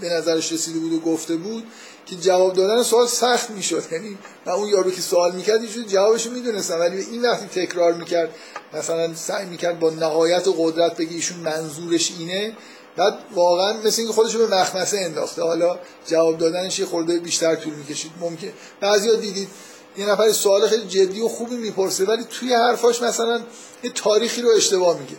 به 0.00 0.08
نظرش 0.08 0.52
رسیده 0.52 0.78
بود 0.78 0.92
و 0.92 1.00
گفته 1.00 1.36
بود 1.36 1.64
که 2.06 2.16
جواب 2.16 2.52
دادن 2.52 2.82
سوال 2.82 3.06
سخت 3.06 3.50
می‌شد. 3.50 3.82
یعنی 3.92 4.18
من 4.46 4.52
اون 4.52 4.68
یارو 4.68 4.90
که 4.90 5.00
سوال 5.00 5.34
می‌کرد 5.34 5.60
ایشون 5.60 5.86
جوابش 5.86 6.26
می‌دونستم 6.26 6.80
ولی 6.80 7.00
این 7.00 7.22
وقتی 7.22 7.66
تکرار 7.66 7.92
می‌کرد 7.94 8.34
مثلا 8.72 9.14
سعی 9.14 9.46
می‌کرد 9.46 9.78
با 9.80 9.90
نهایت 9.90 10.48
و 10.48 10.52
قدرت 10.52 10.96
بگه 10.96 11.12
ایشون 11.12 11.38
منظورش 11.38 12.12
اینه 12.18 12.56
بعد 12.96 13.18
واقعا 13.34 13.72
مثل 13.72 14.00
اینکه 14.00 14.14
خودش 14.14 14.36
به 14.36 14.46
مخمسه 14.46 14.98
انداخته. 14.98 15.42
حالا 15.42 15.78
جواب 16.06 16.38
دادنش 16.38 16.78
یه 16.78 16.86
خورده 16.86 17.18
بیشتر 17.18 17.54
طول 17.54 17.74
می‌کشید. 17.74 18.10
ممکن 18.20 18.52
بعضیا 18.80 19.14
دیدید 19.14 19.48
یه 19.96 20.06
نفر 20.06 20.32
سوال 20.32 20.68
خیلی 20.68 20.86
جدی 20.86 21.20
و 21.20 21.28
خوبی 21.28 21.56
می‌پرسه 21.56 22.04
ولی 22.04 22.24
توی 22.30 22.54
حرفاش 22.54 23.02
مثلا 23.02 23.42
یه 23.82 23.90
تاریخی 23.90 24.42
رو 24.42 24.48
اشتباه 24.48 24.98
میگه. 24.98 25.16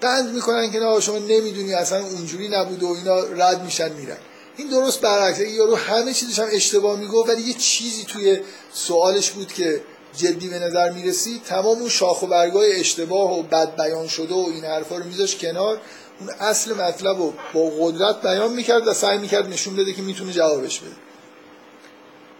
قند 0.00 0.34
می‌کنن 0.34 0.70
که 0.70 0.80
نه 0.80 1.00
شما 1.00 1.18
نمی‌دونی 1.18 1.74
اصلا 1.74 2.04
اونجوری 2.04 2.48
نبوده 2.48 2.86
و 2.86 2.92
اینا 2.92 3.18
رد 3.18 3.64
میشن 3.64 3.92
میرن. 3.92 4.16
این 4.56 4.68
درست 4.68 5.00
برعکسه. 5.00 5.48
یارو 5.48 5.76
همه 5.76 6.14
چیزش 6.14 6.38
هم 6.38 6.48
اشتباه 6.52 7.00
میگو 7.00 7.26
ولی 7.26 7.42
یه 7.42 7.54
چیزی 7.54 8.04
توی 8.04 8.40
سوالش 8.72 9.30
بود 9.30 9.52
که 9.52 9.82
جدی 10.16 10.48
به 10.48 10.58
نظر 10.58 10.90
می‌رسید 10.90 11.42
تمام 11.42 11.78
اون 11.78 11.88
شاخ 11.88 12.22
و 12.22 12.26
برگای 12.26 12.80
اشتباه 12.80 13.38
و 13.38 13.42
بد 13.42 13.76
بیان 13.76 14.08
شده 14.08 14.34
و 14.34 14.46
این 14.54 14.64
حرفا 14.64 14.96
رو 14.96 15.04
میذاش 15.04 15.36
کنار 15.36 15.80
اون 16.20 16.30
اصل 16.40 16.74
مطلب 16.74 17.18
رو 17.18 17.32
با 17.52 17.70
قدرت 17.80 18.22
بیان 18.22 18.52
می‌کرد 18.52 18.86
و 18.86 18.94
سعی 18.94 19.18
می‌کرد 19.18 19.48
نشون 19.48 19.76
بده 19.76 19.92
که 19.92 20.02
می‌تونه 20.02 20.32
جوابش 20.32 20.80
بده. 20.80 20.96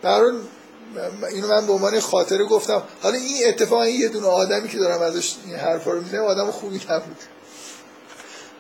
برای 0.03 0.33
اینو 1.33 1.49
من 1.49 1.67
به 1.67 1.73
عنوان 1.73 2.01
خاطره 2.01 2.45
گفتم. 2.45 2.83
حالا 3.03 3.17
این 3.17 3.49
اتفاقا 3.49 3.87
یه 3.87 4.09
دونه 4.09 4.27
آدمی 4.27 4.69
که 4.69 4.79
دارم 4.79 5.03
ازش 5.03 5.35
این 5.47 5.57
حرفا 5.57 5.91
رو 5.91 6.01
می‌زنم 6.01 6.25
آدم 6.25 6.51
خوبی 6.51 6.81
نبود. 6.91 7.17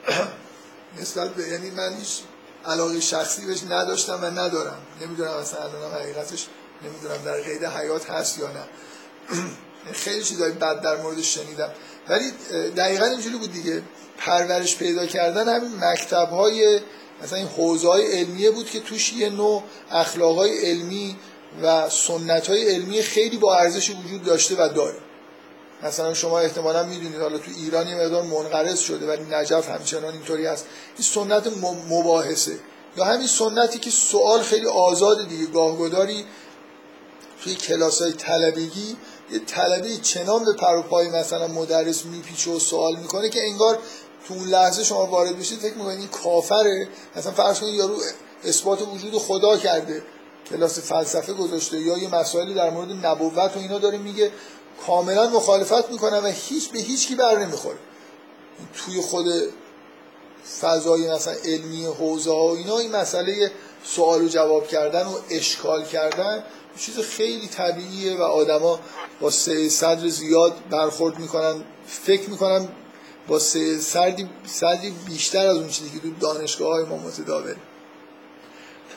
نسبت 1.00 1.34
به 1.34 1.48
یعنی 1.48 1.70
من 1.70 1.96
هیچ 1.96 2.20
علاقه 2.66 3.00
شخصی 3.00 3.46
بهش 3.46 3.62
نداشتم 3.70 4.18
و 4.22 4.26
ندارم. 4.26 4.78
نمی‌دونم 5.02 5.30
اصلا 5.30 5.60
الان 5.60 5.92
حقیقتش 5.92 6.46
نمی‌دونم 6.82 7.24
در 7.24 7.40
قید 7.40 7.64
حیات 7.64 8.10
هست 8.10 8.38
یا 8.38 8.46
نه. 8.46 8.64
خیلی 9.92 10.22
چیزای 10.22 10.52
بد 10.52 10.80
در 10.80 10.96
موردش 10.96 11.34
شنیدم. 11.34 11.70
ولی 12.08 12.30
دقیقا 12.76 13.04
اینجوری 13.04 13.36
بود 13.36 13.52
دیگه. 13.52 13.82
پرورش 14.18 14.76
پیدا 14.76 15.06
کردن 15.06 15.48
همین 15.56 15.84
مکتب 15.84 16.28
های 16.28 16.80
مثلا 17.22 17.38
این 17.38 17.48
حوزه 17.48 17.88
های 17.88 18.12
علمیه 18.12 18.50
بود 18.50 18.70
که 18.70 18.80
توش 18.80 19.12
یه 19.12 19.30
نوع 19.30 19.62
اخلاق 19.90 20.36
های 20.36 20.58
علمی 20.58 21.16
و 21.62 21.90
سنت 21.90 22.46
های 22.46 22.74
علمی 22.74 23.02
خیلی 23.02 23.36
با 23.36 23.56
ارزش 23.56 23.90
وجود 23.90 24.22
داشته 24.22 24.54
و 24.54 24.68
داره. 24.68 24.96
مثلا 25.82 26.14
شما 26.14 26.38
احتمالا 26.38 26.82
می‌دونید 26.82 27.20
حالا 27.20 27.38
تو 27.38 27.50
ایران 27.56 27.88
یه 27.88 27.94
مقدار 27.94 28.22
منقرض 28.22 28.78
شده 28.78 29.06
ولی 29.06 29.22
نجف 29.30 29.70
همچنان 29.70 30.12
اینطوری 30.12 30.46
هست. 30.46 30.66
این 30.96 31.04
سنت 31.04 31.46
مباحثه. 31.90 32.58
یا 32.96 33.04
همین 33.04 33.26
سنتی 33.26 33.78
که 33.78 33.90
سوال 33.90 34.42
خیلی 34.42 34.66
آزاد 34.66 35.28
دیگه. 35.28 35.46
گاهگداری 35.46 36.24
توی 37.44 37.54
کلاس 37.54 38.02
های 38.02 38.12
طلبگی 38.12 38.96
طلبه 39.38 39.96
چنان 39.96 40.44
به 40.44 40.52
پروپای 40.52 41.08
مثلا 41.08 41.46
مدرس 41.46 42.04
میپیچه 42.04 42.50
و 42.50 42.58
سوال 42.58 42.96
می‌کنه 42.96 43.28
که 43.28 43.42
انگار 43.42 43.78
تو 44.28 44.34
اون 44.34 44.48
لحظه 44.48 44.84
شما 44.84 45.06
وارد 45.06 45.38
بشید 45.38 45.58
فکر 45.58 45.74
می‌کنید 45.74 45.98
این 45.98 46.08
کافره. 46.08 46.88
مثلا 47.16 47.32
فرض 47.32 47.60
کنید 47.60 47.74
یارو 47.74 47.96
اثبات 48.44 48.82
وجود 48.82 49.18
خدا 49.18 49.56
کرده 49.56 50.02
کلاس 50.50 50.78
فلسفه 50.78 51.32
گذاشته 51.32 51.80
یا 51.80 51.98
یه 51.98 52.14
مسائلی 52.14 52.54
در 52.54 52.70
مورد 52.70 53.06
نبوت 53.06 53.56
و 53.56 53.58
اینا 53.58 53.78
داره 53.78 53.98
میگه 53.98 54.32
کاملا 54.86 55.30
مخالفت 55.30 55.90
می‌کنه 55.90 56.20
و 56.20 56.26
هیچ 56.26 56.70
به 56.70 56.78
هیچ 56.78 57.08
کی 57.08 57.14
بر 57.14 57.38
نمی‌خوره. 57.38 57.78
توی 58.76 59.00
خود 59.00 59.26
فضای 60.60 61.10
مثلا 61.10 61.34
علمی 61.44 61.86
حوزه 61.86 62.30
ها 62.30 62.46
و 62.46 62.56
اینا 62.56 62.78
این 62.78 62.96
مسئله 62.96 63.50
سوال 63.84 64.22
و 64.24 64.28
جواب 64.28 64.68
کردن 64.68 65.06
و 65.06 65.18
اشکال 65.30 65.84
کردن 65.84 66.44
چیز 66.80 66.98
خیلی 66.98 67.48
طبیعیه 67.48 68.16
و 68.16 68.22
آدما 68.22 68.80
با 69.20 69.30
سه 69.30 69.68
صدر 69.68 70.08
زیاد 70.08 70.56
برخورد 70.70 71.18
می‌کنن 71.18 71.64
فکر 71.86 72.30
می‌کنن 72.30 72.68
با 73.28 73.38
سه 73.38 73.78
صدری, 73.78 74.28
صدری 74.46 74.94
بیشتر 75.06 75.46
از 75.46 75.56
اون 75.56 75.68
چیزی 75.68 75.90
که 75.90 75.98
تو 75.98 76.10
دانشگاه 76.20 76.68
های 76.68 76.84
ما 76.84 76.96
متداول 76.96 77.54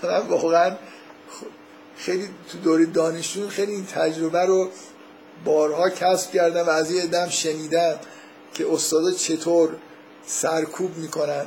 من 0.04 0.28
واقعا 0.28 0.76
خیلی 1.98 2.30
تو 2.52 2.58
دوره 2.58 2.86
دانشجو 2.86 3.50
خیلی 3.50 3.72
این 3.72 3.86
تجربه 3.86 4.46
رو 4.46 4.70
بارها 5.46 5.90
کسب 5.90 6.32
کردم 6.32 6.66
و 6.66 6.70
از 6.70 6.92
یه 6.92 7.06
دم 7.06 7.30
شنیدم 7.30 8.00
که 8.54 8.74
استادا 8.74 9.12
چطور 9.12 9.76
سرکوب 10.26 10.98
می‌کنن. 10.98 11.46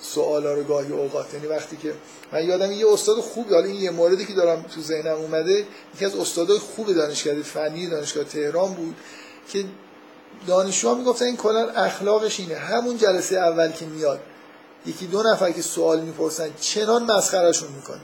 سوالا 0.00 0.54
رو 0.54 0.64
گاهی 0.64 0.92
اوقات. 0.92 1.34
یعنی 1.34 1.46
وقتی 1.46 1.76
که 1.76 1.94
من 2.32 2.44
یادم 2.44 2.72
یه 2.72 2.92
استاد 2.92 3.20
خوب 3.20 3.50
حالا 3.50 3.66
این 3.66 3.82
یه 3.82 3.90
موردی 3.90 4.26
که 4.26 4.32
دارم 4.32 4.62
تو 4.62 4.80
ذهنم 4.80 5.16
اومده 5.16 5.66
یکی 5.94 6.04
از 6.04 6.16
استادای 6.16 6.58
خوب 6.58 6.92
دانشگاه 6.92 7.42
فنی 7.42 7.86
دانشگاه 7.86 8.24
تهران 8.24 8.74
بود 8.74 8.96
که 9.48 9.64
دانشجوها 10.46 10.94
می‌گفتن 10.94 11.24
این 11.24 11.36
کلا 11.36 11.70
اخلاقش 11.70 12.40
اینه. 12.40 12.54
همون 12.54 12.98
جلسه 12.98 13.36
اول 13.36 13.72
که 13.72 13.86
میاد 13.86 14.20
یکی 14.86 15.06
دو 15.06 15.22
نفر 15.22 15.50
که 15.50 15.62
سوال 15.62 16.00
می‌پرسن 16.00 16.50
چنان 16.60 17.04
مسخرهشون 17.04 17.68
می‌کنه 17.76 18.00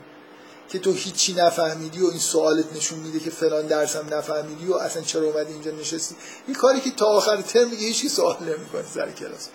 که 0.69 0.79
تو 0.79 0.93
هیچی 0.93 1.35
نفهمیدی 1.35 2.01
و 2.01 2.07
این 2.07 2.19
سوالت 2.19 2.77
نشون 2.77 2.99
میده 2.99 3.21
که 3.21 3.31
فلان 3.31 3.67
درسم 3.67 4.07
نفهمیدی 4.11 4.67
و 4.67 4.75
اصلا 4.75 5.03
چرا 5.03 5.23
اومدی 5.23 5.53
اینجا 5.53 5.71
نشستی. 5.71 6.15
این 6.47 6.57
کاری 6.57 6.81
که 6.81 6.91
تا 6.91 7.07
آخر 7.07 7.41
ترم 7.41 7.69
میگه 7.69 7.87
هیچی 7.87 8.09
سوال 8.09 8.37
نمی‌کنه 8.41 8.85
سر 8.95 9.11
کلاس. 9.11 9.49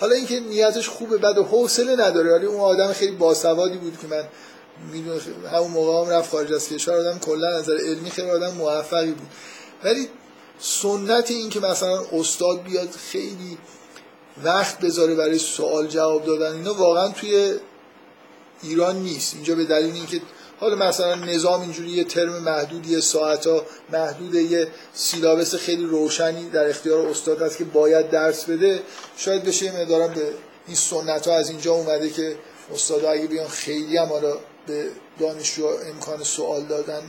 حالا 0.00 0.14
اینکه 0.14 0.40
نیتش 0.40 0.88
خوبه 0.88 1.16
بعد 1.16 1.38
و 1.38 1.44
حوصله 1.44 1.92
نداره. 1.92 2.32
ولی 2.32 2.46
اون 2.46 2.60
آدم 2.60 2.92
خیلی 2.92 3.12
باسوادی 3.12 3.78
بود 3.78 3.98
که 4.00 4.06
من 4.06 4.24
همون 5.52 5.70
موقع 5.70 6.06
هم 6.06 6.18
رفت 6.18 6.30
خارج 6.30 6.52
از 6.52 6.68
کشور 6.68 6.94
آدم 6.94 7.18
کلا 7.18 7.58
نظر 7.58 7.76
علمی 7.76 8.10
خیلی 8.10 8.30
آدم 8.30 8.54
موفقی 8.54 9.12
بود. 9.12 9.28
ولی 9.84 10.08
سنت 10.58 11.30
این 11.30 11.50
که 11.50 11.60
مثلا 11.60 12.02
استاد 12.12 12.62
بیاد 12.62 12.90
خیلی 12.90 13.58
وقت 14.44 14.80
بذاره 14.80 15.14
برای 15.14 15.38
سوال 15.38 15.86
جواب 15.86 16.24
دادن 16.24 16.52
اینا 16.52 16.74
واقعا 16.74 17.08
توی 17.08 17.54
ایران 18.62 18.96
نیست. 18.96 19.34
اینجا 19.34 19.54
به 19.54 19.64
دلیل 19.64 19.94
اینکه 19.94 20.20
حالا 20.60 20.76
مثلا 20.76 21.14
نظام 21.14 21.60
اینجوری 21.60 21.90
یه 21.90 22.04
ترم 22.04 22.32
محدود 22.32 22.86
یه 22.86 23.00
ساعت 23.00 23.46
ها 23.46 23.66
محدود 23.92 24.34
یه 24.34 24.68
سیلابس 24.94 25.54
خیلی 25.54 25.84
روشنی 25.84 26.50
در 26.50 26.68
اختیار 26.68 27.06
استاد 27.06 27.42
هست 27.42 27.58
که 27.58 27.64
باید 27.64 28.10
درس 28.10 28.44
بده. 28.44 28.82
شاید 29.16 29.44
بشه 29.44 29.64
یه 29.64 29.72
مقدارم 29.72 30.14
به 30.14 30.28
این 30.66 30.76
سنت 30.76 31.28
ها 31.28 31.36
از 31.36 31.50
اینجا 31.50 31.72
اومده 31.72 32.10
که 32.10 32.36
استاد 32.74 33.04
اگه 33.04 33.26
بیان 33.26 33.48
خیلی 33.48 33.96
هم 33.96 34.08
حالا 34.08 34.36
به 34.66 34.88
دانشجو 35.20 35.66
امکان 35.66 36.22
سوال 36.22 36.62
دادن 36.62 37.02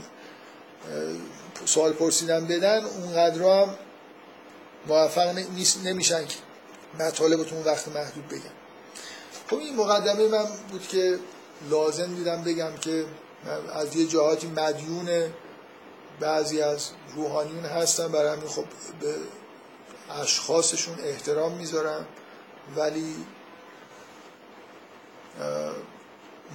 سوال 1.66 1.94
پرسیدن 1.94 2.46
بدن 2.46 2.84
اونقدر 2.84 3.42
هم 3.42 3.76
موفق 4.88 5.40
نمیشن 5.84 6.26
که 6.26 6.36
مطالبتون 7.00 7.64
وقت 7.64 7.88
محدود 7.88 8.28
بگم 8.28 8.56
خب 9.50 9.56
این 9.58 9.76
مقدمه 9.76 10.28
من 10.28 10.46
بود 10.72 10.88
که 10.88 11.20
لازم 11.70 12.16
دیدم 12.16 12.44
بگم 12.44 12.72
که 12.82 13.06
از 13.74 13.96
یه 13.96 14.08
جهاتی 14.08 14.48
مدیون 14.48 15.34
بعضی 16.20 16.62
از 16.62 16.90
روحانیون 17.16 17.66
هستن 17.66 18.08
برای 18.08 18.38
همین 18.38 18.48
خب 18.48 18.66
به 19.02 19.16
اشخاصشون 20.22 20.96
احترام 21.04 21.52
می‌ذارم 21.52 22.06
ولی 22.76 23.16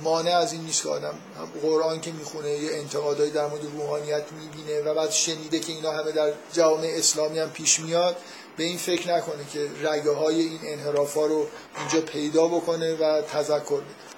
مانع 0.03 0.37
از 0.37 0.53
این 0.53 0.62
نیست 0.62 0.82
که 0.82 0.89
آدم 0.89 1.14
قرآن 1.62 2.01
که 2.01 2.12
می‌خونه 2.12 2.51
یه 2.51 2.70
انتقادایی 2.72 3.30
در 3.30 3.47
مورد 3.47 3.64
روحانیت 3.64 4.24
می‌بینه 4.32 4.80
و 4.80 4.95
بعد 4.95 5.11
شنیده 5.11 5.59
که 5.59 5.72
اینا 5.72 5.93
همه 5.93 6.12
در 6.12 6.32
جوامع 6.53 6.93
اسلامی 6.97 7.39
هم 7.39 7.51
پیش 7.51 7.80
میاد 7.80 8.16
به 8.57 8.64
این 8.64 8.78
فکر 8.78 9.16
نکنه 9.16 9.45
که 9.53 9.70
رگه 9.82 10.11
های 10.11 10.41
این 10.41 10.61
انحراف 10.64 11.14
ها 11.14 11.26
رو 11.26 11.47
اینجا 11.78 12.01
پیدا 12.01 12.49
بکنه 12.49 12.95
و 12.95 13.22
تذکر 13.22 13.76
بده. 13.76 14.16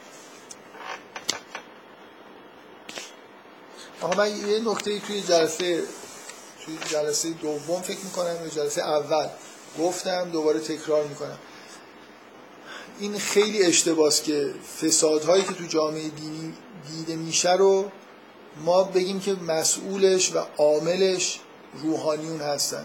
آقا 4.02 4.16
من 4.16 4.48
یه 4.48 4.60
نکته 4.64 5.00
توی 5.00 5.20
جلسه 5.20 5.82
توی 6.64 6.78
جلسه 6.90 7.30
دوم 7.30 7.82
فکر 7.82 7.98
می‌کنم 8.04 8.36
یا 8.42 8.48
جلسه 8.48 8.82
اول 8.82 9.26
گفتم 9.78 10.30
دوباره 10.30 10.60
تکرار 10.60 11.04
می‌کنم. 11.04 11.38
این 13.00 13.18
خیلی 13.18 13.62
اشتباس 13.62 14.22
که 14.22 14.54
فسادهایی 14.82 15.42
که 15.42 15.52
تو 15.52 15.64
جامعه 15.64 16.08
دینی 16.08 16.54
دیده 16.90 17.16
میشه 17.16 17.52
رو 17.52 17.90
ما 18.64 18.82
بگیم 18.82 19.20
که 19.20 19.32
مسئولش 19.32 20.32
و 20.34 20.38
عاملش 20.56 21.40
روحانیون 21.82 22.40
هستن. 22.40 22.84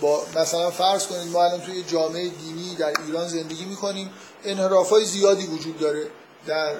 با 0.00 0.22
مثلا 0.36 0.70
فرض 0.70 1.06
کنید 1.06 1.28
ما 1.28 1.44
الان 1.44 1.60
توی 1.60 1.82
جامعه 1.82 2.28
دینی 2.28 2.74
در 2.74 2.92
ایران 3.06 3.28
زندگی 3.28 3.64
می‌کنیم 3.64 4.10
انحراف 4.44 4.90
های 4.90 5.04
زیادی 5.04 5.46
وجود 5.46 5.78
داره 5.78 6.06
در 6.46 6.74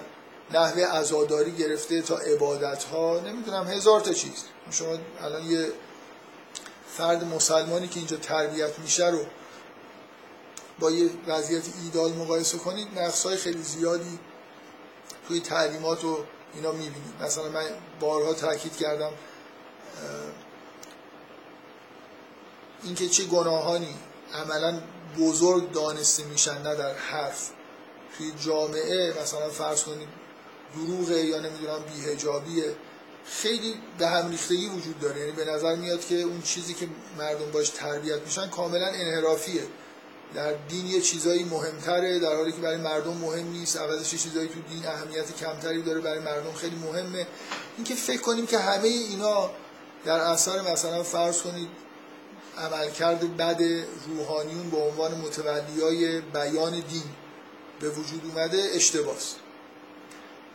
نحوه 0.51 0.83
عزاداری 0.83 1.53
گرفته 1.53 2.03
تا 2.03 2.17
عبادت 2.19 2.85
ها 2.85 3.21
نمی‌دونم 3.21 3.67
هزار 3.67 4.01
تا 4.01 4.13
چیز. 4.13 4.45
شما 4.71 4.99
الان 5.21 5.45
یه 5.45 5.73
فرد 6.97 7.25
مسلمانی 7.25 7.89
که 7.89 7.99
اینجا 7.99 8.17
تربیت 8.17 8.79
میشه 8.79 9.07
رو 9.07 9.27
با 10.79 10.91
یه 10.91 11.11
وضعیت 11.27 11.63
ایدال 11.85 12.13
مقایسه 12.13 12.59
کنید 12.59 12.99
نقص 12.99 13.27
های 13.27 13.37
خیلی 13.37 13.63
زیادی 13.63 14.19
توی 15.29 15.41
تعلیمات 15.41 16.05
و 16.05 16.25
اینا 16.55 16.73
می‌بینید. 16.73 17.23
مثلا 17.23 17.49
من 17.49 17.67
بارها 18.01 18.35
تاکید 18.35 18.77
کردم 18.77 19.13
اینکه 22.83 23.09
چه 23.09 23.25
گناهانی 23.25 23.95
عملا 24.35 24.81
بزرگ 25.19 25.73
دانسته 25.73 26.25
میشن 26.25 26.63
نه 26.63 26.75
در 26.75 26.95
حرف. 26.95 27.51
توی 28.19 28.33
جامعه 28.45 29.15
مثلا 29.23 29.49
فرض 29.49 29.85
کنید 29.85 30.09
دروغه 30.75 31.25
یا 31.25 31.41
نمی‌دونم 31.41 31.79
بیهجابیه 31.95 32.75
خیلی 33.25 33.75
به 33.99 34.07
هم 34.09 34.31
ریختگی 34.31 34.69
وجود 34.69 35.01
داره. 35.01 35.21
یعنی 35.21 35.33
به 35.33 35.45
نظر 35.45 35.77
میاد 35.77 36.05
که 36.05 36.15
اون 36.15 36.43
چیزی 36.43 36.75
که 36.75 36.89
مردم 37.19 37.51
باش 37.51 37.69
تربیت 37.69 38.21
میشن 38.21 38.49
کاملا 38.49 38.87
انحرافیه. 38.87 39.63
در 40.35 40.53
دین 40.53 40.87
یه 40.87 41.01
چیزایی 41.01 41.45
مهمتره 41.45 42.19
در 42.19 42.37
حالی 42.37 42.53
که 42.53 42.59
برای 42.59 42.77
مردم 42.77 43.17
مهم 43.17 43.51
نیست. 43.51 43.77
عوضش 43.77 44.11
چیزایی 44.11 44.49
تو 44.49 44.61
دین 44.61 44.87
اهمیت 44.87 45.37
کمتری 45.37 45.83
داره 45.83 46.01
برای 46.01 46.19
مردم 46.19 46.53
خیلی 46.53 46.77
مهمه. 46.77 47.27
اینکه 47.77 47.95
فکر 47.95 48.21
کنیم 48.21 48.47
که 48.47 48.59
همه 48.59 48.89
اینا 48.89 49.51
در 50.05 50.21
اثر 50.21 50.73
مثلا 50.73 51.03
فرض 51.03 51.43
کنید 51.43 51.69
عملکرد 52.59 53.37
بد 53.37 53.63
روحانیون 54.09 54.71
به 54.71 54.77
عنوان 54.77 55.15
متولیای 55.15 56.21
بیان 56.21 56.73
دین 56.73 57.03
به 57.81 57.91
وجود 57.91 58.23
اومده 58.25 58.71
اشتباس. 58.75 59.35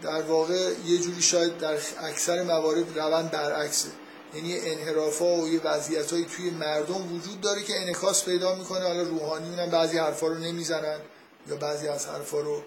در 0.03 0.21
واقع 0.21 0.73
یه 0.85 0.97
جوری 0.97 1.21
شاید 1.21 1.57
در 1.57 1.77
اکثر 1.99 2.43
موارد 2.43 2.99
روند 2.99 3.31
برعکسه. 3.31 3.89
یعنی 4.33 4.59
انحراف 4.59 5.19
ها 5.19 5.35
و 5.35 5.47
یه 5.47 5.61
وضعیت 5.63 6.07
توی 6.07 6.49
مردم 6.49 7.15
وجود 7.15 7.41
داره 7.41 7.63
که 7.63 7.81
انکاس 7.81 8.25
پیدا 8.25 8.55
می‌کنه. 8.55 8.87
حالا 8.87 9.01
روحانیون 9.01 9.59
هم 9.59 9.69
بعضی 9.69 9.97
حرفا 9.97 10.27
رو 10.27 10.37
نمی‌زنن 10.37 10.99
یا 11.47 11.55
بعضی 11.55 11.87
از 11.87 12.05
حرفا 12.05 12.39
رو 12.39 12.61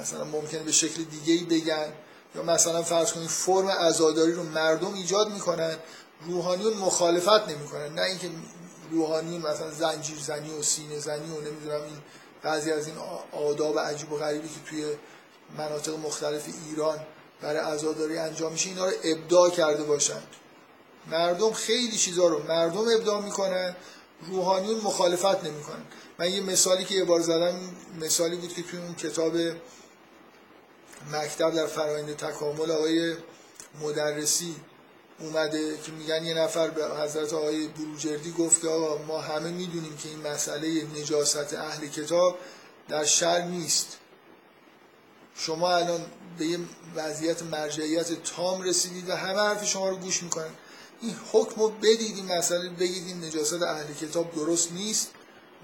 مثلا 0.00 0.24
ممکنه 0.24 0.62
به 0.62 0.72
شکل 0.72 1.02
دیگه 1.02 1.32
ای 1.32 1.44
بگن. 1.44 1.92
یا 2.34 2.42
مثلا 2.42 2.82
فرض 2.82 3.12
کنید 3.12 3.28
فرم 3.28 3.68
عزاداری 3.68 4.32
رو 4.32 4.42
مردم 4.42 4.94
ایجاد 4.94 5.32
می‌کنن 5.32 5.76
روحانیون 6.26 6.74
مخالفت 6.74 7.48
نمی‌کنن. 7.48 7.94
نه 7.94 8.02
اینکه 8.02 8.30
روحانیون 8.90 9.40
مثلا 9.40 9.70
زنجیر 9.70 10.18
زنی 10.18 10.50
و 10.50 10.62
سینه 10.62 10.98
زنی 10.98 11.36
و 11.36 11.40
نمی‌دونم 11.40 11.82
این 11.82 11.98
بعضی 12.42 12.72
از 12.72 12.86
این 12.86 12.96
آداب 13.32 13.78
عجیب 13.78 14.12
و 14.12 14.16
غریبی 14.16 14.48
که 14.48 14.70
توی 14.70 14.84
مناطق 15.58 15.92
مختلف 15.92 16.44
ایران 16.68 16.98
برای 17.40 17.58
عزاداری 17.58 18.18
انجام 18.18 18.52
میشه 18.52 18.68
اینا 18.68 18.86
رو 18.86 18.92
ابداع 19.04 19.50
کرده 19.50 19.82
باشن. 19.82 20.22
مردم 21.10 21.52
خیلی 21.52 21.96
چیزا 21.96 22.26
رو 22.26 22.42
مردم 22.42 22.84
ابداع 22.98 23.22
می‌کنن 23.22 23.76
روحانیون 24.28 24.80
مخالفت 24.80 25.44
نمی‌کنن. 25.44 25.84
من 26.18 26.32
یه 26.32 26.40
مثالی 26.40 26.84
که 26.84 26.94
یه 26.94 27.04
بار 27.04 27.20
زدم 27.20 27.60
مثالی 28.00 28.36
بود 28.36 28.54
که 28.54 28.62
توی 28.62 28.78
اون 28.78 28.94
کتاب 28.94 29.32
مکتب 31.12 31.54
در 31.54 31.66
فرایند 31.66 32.16
تکامل 32.16 32.70
آقای 32.70 33.16
مدرسی 33.80 34.56
اومده 35.20 35.78
که 35.78 35.92
میگن 35.92 36.24
یه 36.24 36.34
نفر 36.34 36.70
به 36.70 36.86
حضرت 36.86 37.32
آقای 37.32 37.68
بروجردی 37.68 38.32
گفت 38.32 38.62
که 38.62 38.68
آقا 38.68 39.02
ما 39.04 39.20
همه 39.20 39.50
می‌دونیم 39.50 39.96
که 39.96 40.08
این 40.08 40.20
مسئله 40.20 40.84
نجاست 41.00 41.54
اهل 41.54 41.86
کتاب 41.86 42.38
در 42.88 43.04
شر 43.04 43.42
نیست. 43.42 43.96
شما 45.40 45.76
الان 45.76 46.00
به 46.38 46.46
یه 46.46 46.58
وضعیت 46.94 47.42
مرجعیت 47.42 48.22
تام 48.22 48.62
رسیدید 48.62 49.08
و 49.08 49.16
همه 49.16 49.40
حرف 49.40 49.64
شما 49.66 49.88
رو 49.88 49.96
گوش 49.96 50.22
می‌کنن. 50.22 50.50
این 51.02 51.16
حکم 51.32 51.60
رو 51.60 51.68
بدید 51.68 52.16
این 52.16 52.26
مسئله 52.26 52.68
بگید 52.68 53.06
این 53.06 53.24
نجاست 53.24 53.62
اهل 53.62 53.94
کتاب 53.94 54.34
درست 54.34 54.72
نیست 54.72 55.10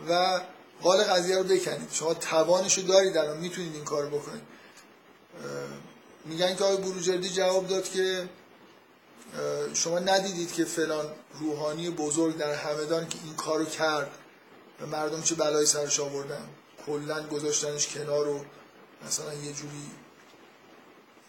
و 0.09 0.41
قال 0.83 1.03
قضیه 1.05 1.37
رو 1.37 1.45
بکنید. 1.45 1.89
شما 1.93 2.15
توانش 2.15 2.79
رو 2.79 2.85
دارید 2.85 3.17
الان 3.17 3.39
می‌تونید 3.39 3.75
این 3.75 3.85
کار 3.85 4.07
بکنید. 4.07 4.43
میگن 6.25 6.57
که 6.57 6.65
آقای 6.65 6.77
بروجردی 6.77 7.29
جواب 7.29 7.69
داد 7.69 7.89
که 7.89 8.29
شما 9.75 9.99
ندیدید 9.99 10.53
که 10.53 10.65
فلان 10.65 11.07
روحانی 11.41 11.91
بزرگ 11.91 12.37
در 12.37 12.55
همدان 12.55 13.09
که 13.09 13.19
این 13.25 13.35
کارو 13.35 13.65
کرد 13.65 14.11
و 14.81 14.87
مردم 14.87 15.23
چه 15.23 15.35
بلایی 15.35 15.67
سرش 15.67 16.01
آوردن. 16.01 16.49
کلا 16.87 17.27
گذاشتنش 17.27 17.87
کنار 17.87 18.29
و 18.29 18.45
مثلا 19.07 19.35
یه 19.35 19.53
جوری 19.53 19.91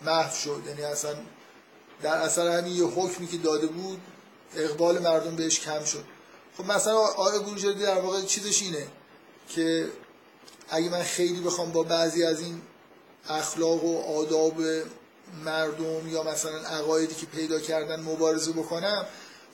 محو 0.06 0.36
شد. 0.36 0.62
یعنی 0.68 0.82
اصلا 0.82 1.16
در 2.02 2.18
اثر 2.18 2.48
همین 2.48 2.76
یه 2.76 2.84
حکمی 2.84 3.28
که 3.28 3.38
داده 3.38 3.68
بود 3.68 4.02
اقبال 4.56 5.00
مردم 5.00 5.36
بهش 5.36 5.60
کم 5.60 5.84
شد. 5.84 6.04
خب 6.58 6.66
مثلا 6.66 6.98
آقای 6.98 7.40
بروجردی 7.40 7.84
در 7.84 8.00
واقع 8.00 8.22
چیزش 8.22 8.62
اینه 8.62 8.88
که 9.50 9.90
اگه 10.70 10.90
من 10.90 11.04
خیلی 11.04 11.42
بخوام 11.42 11.72
با 11.72 11.84
بعضی 11.84 12.24
از 12.24 12.42
این 12.42 12.62
اخلاق 13.30 13.84
و 13.84 14.02
آداب 14.02 14.56
مردم 15.46 16.08
یا 16.08 16.24
مثلا 16.24 16.58
عقایدی 16.58 17.16
که 17.16 17.26
پیدا 17.26 17.60
کردن 17.60 18.00
مبارزه 18.00 18.52
بکنم 18.52 19.06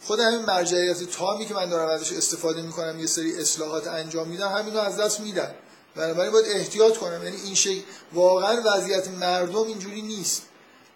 خود 0.03 0.20
همین 0.20 0.45
مرجعیت 0.45 1.03
تامی 1.03 1.45
که 1.45 1.53
من 1.53 1.70
دارم 1.70 1.89
ازش 1.89 2.14
استفاده 2.14 2.61
می‌کنم 2.61 2.99
یه 2.99 3.05
سری 3.05 3.41
اصلاحات 3.41 3.88
انجام 3.88 4.28
میدم 4.28 4.51
همینو 4.51 4.80
از 4.80 4.97
دست 4.97 5.20
میدن 5.20 5.55
بنابراین 5.95 6.31
باید 6.31 6.45
احتیاط 6.47 6.97
کنم. 6.97 7.23
یعنی 7.23 7.37
این 7.41 7.55
شکل 7.55 7.81
واقعا 8.13 8.61
وضعیت 8.65 9.07
مردم 9.07 9.63
اینجوری 9.63 10.01
نیست 10.01 10.41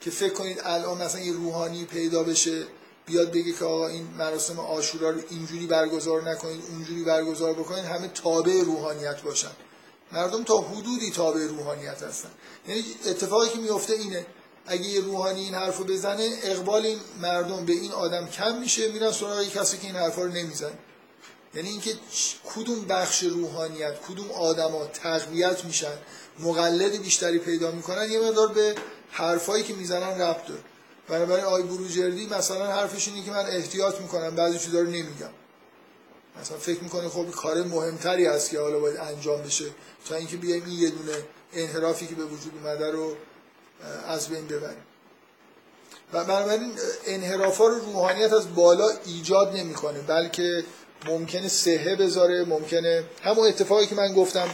که 0.01 0.11
فکر 0.11 0.33
کنید 0.33 0.61
الان 0.63 1.01
مثلا 1.01 1.21
یه 1.21 1.33
روحانی 1.33 1.85
پیدا 1.85 2.23
بشه 2.23 2.63
بیاد 3.05 3.31
بگه 3.31 3.53
که 3.53 3.65
آقا 3.65 3.87
این 3.87 4.07
مراسم 4.17 4.59
آشورا 4.59 5.09
رو 5.09 5.21
اینجوری 5.29 5.67
برگزار 5.67 6.29
نکنید 6.29 6.63
اونجوری 6.71 7.03
برگزار 7.03 7.53
بکنید 7.53 7.85
همه 7.85 8.07
تابع 8.07 8.61
روحانیت 8.61 9.21
باشن. 9.21 9.51
مردم 10.11 10.43
تا 10.43 10.57
حدودی 10.57 11.11
تابع 11.11 11.47
روحانیت 11.47 12.03
هستن. 12.03 12.29
یعنی 12.67 12.85
اتفاقی 13.05 13.49
که 13.49 13.57
میفته 13.59 13.93
اینه 13.93 14.25
اگه 14.65 14.85
یه 14.85 15.01
روحانی 15.01 15.43
این 15.43 15.53
حرفو 15.53 15.83
بزنه 15.83 16.29
اقبال 16.43 16.85
این 16.85 16.99
مردم 17.21 17.65
به 17.65 17.73
این 17.73 17.91
آدم 17.91 18.27
کم 18.27 18.57
میشه 18.57 18.91
میرن 18.91 19.11
سراغ 19.11 19.43
کسی 19.43 19.77
که 19.77 19.87
این 19.87 19.95
حرفا 19.95 20.21
رو 20.21 20.31
نمی‌زنه. 20.31 20.77
یعنی 21.55 21.69
اینکه 21.69 21.93
کدوم 22.55 22.85
بخش 22.85 23.23
روحانیت 23.23 23.95
کدوم 24.07 24.31
آدما 24.31 24.85
تقویت 24.85 25.65
میشن 25.65 25.97
مقلد 26.39 27.01
بیشتری 27.01 27.39
پیدا 27.39 27.71
می‌کنن 27.71 28.11
یه 28.11 28.19
مقدار 28.19 28.47
به 28.47 28.75
حرفایی 29.11 29.63
که 29.63 29.73
می‌زنن 29.73 30.21
ربط 30.21 30.45
داره. 30.45 30.61
بنابراین 31.07 31.45
آی 31.45 31.63
بروجردی 31.63 32.25
مثلا 32.25 32.67
حرفش 32.67 33.07
اینه 33.07 33.25
که 33.25 33.31
من 33.31 33.45
احتیاط 33.45 34.01
می‌کنم 34.01 34.35
بعضی 34.35 34.59
چیزا 34.59 34.79
رو 34.79 34.87
نمیگم. 34.87 35.29
مثلا 36.41 36.57
فکر 36.57 36.83
می‌کنه 36.83 37.09
خب 37.09 37.31
کار 37.31 37.63
مهمتری 37.63 38.25
هست 38.25 38.49
که 38.49 38.59
حالا 38.59 38.79
باید 38.79 38.97
انجام 38.97 39.41
بشه 39.41 39.65
تا 40.09 40.15
اینکه 40.15 40.37
بیایم 40.37 40.65
این 40.65 40.79
یه 40.79 40.89
دونه 40.89 41.23
انحرافی 41.53 42.07
که 42.07 42.15
به 42.15 42.25
وجود 42.25 42.53
اومده 42.55 42.91
رو 42.91 43.15
از 44.07 44.27
بین 44.27 44.47
ببریم. 44.47 44.83
و 46.13 46.23
بنابراین 46.23 46.71
انحرافا 47.05 47.67
رو 47.67 47.79
روحانیت 47.79 48.33
از 48.33 48.55
بالا 48.55 48.89
ایجاد 49.05 49.55
نمی‌کنه 49.55 49.99
بلکه 49.99 50.63
ممکنه 51.05 51.47
سهه 51.47 51.95
بذاره 51.95 52.45
ممکنه 52.45 53.03
همون 53.23 53.47
اتفاقی 53.47 53.85
که 53.85 53.95
من 53.95 54.13
گفتم 54.13 54.49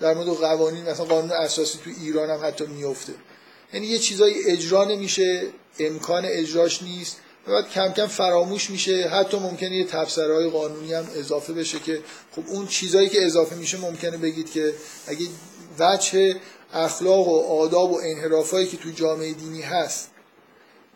در 0.00 0.14
مورد 0.14 0.28
قوانین 0.28 0.82
مثلا 0.82 1.06
قانون 1.06 1.32
اساسی 1.32 1.78
تو 1.84 1.90
ایران 2.02 2.30
هم 2.30 2.46
حتی 2.46 2.66
میفته. 2.66 3.12
یعنی 3.72 3.86
یه 3.86 3.98
چیزایی 3.98 4.34
اجرا 4.46 4.84
نمیشه 4.84 5.46
امکان 5.78 6.24
اجراش 6.26 6.82
نیست. 6.82 7.16
و 7.46 7.50
بعد 7.50 7.70
کم 7.70 7.92
کم 7.92 8.06
فراموش 8.06 8.70
میشه 8.70 9.08
حتی 9.08 9.38
ممکنه 9.38 9.76
یه 9.76 9.84
تفسیرهای 9.84 10.50
قانونی 10.50 10.92
هم 10.92 11.06
اضافه 11.16 11.52
بشه 11.52 11.78
که 11.78 12.00
خب 12.36 12.42
اون 12.46 12.66
چیزایی 12.66 13.08
که 13.08 13.24
اضافه 13.24 13.56
میشه 13.56 13.78
ممکنه 13.78 14.16
بگید 14.16 14.50
که 14.50 14.72
اگه 15.06 15.26
وجه 15.78 16.36
اخلاق 16.72 17.28
و 17.28 17.60
آداب 17.60 17.92
و 17.92 18.00
انحرافایی 18.04 18.66
که 18.66 18.76
تو 18.76 18.90
جامعه 18.90 19.32
دینی 19.32 19.62
هست 19.62 20.10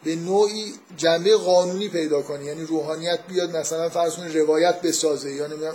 به 0.05 0.17
نوعی 0.17 0.75
جنبه 0.97 1.37
قانونی 1.37 1.89
پیدا 1.89 2.23
کنه 2.23 2.45
یعنی 2.45 2.65
روحانیت 2.65 3.21
بیاد 3.29 3.57
مثلا 3.57 3.89
فرض 3.89 4.17
کنه 4.17 4.33
روایت 4.33 4.83
بسازه 4.83 5.33
یا 5.33 5.47
نمی‌دونم 5.47 5.75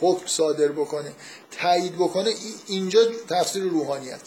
حکم 0.00 0.26
صادر 0.26 0.68
بکنه 0.68 1.12
تایید 1.50 1.94
بکنه 1.94 2.34
اینجا 2.66 3.00
تفسیر 3.28 3.62
روحانیت. 3.62 4.20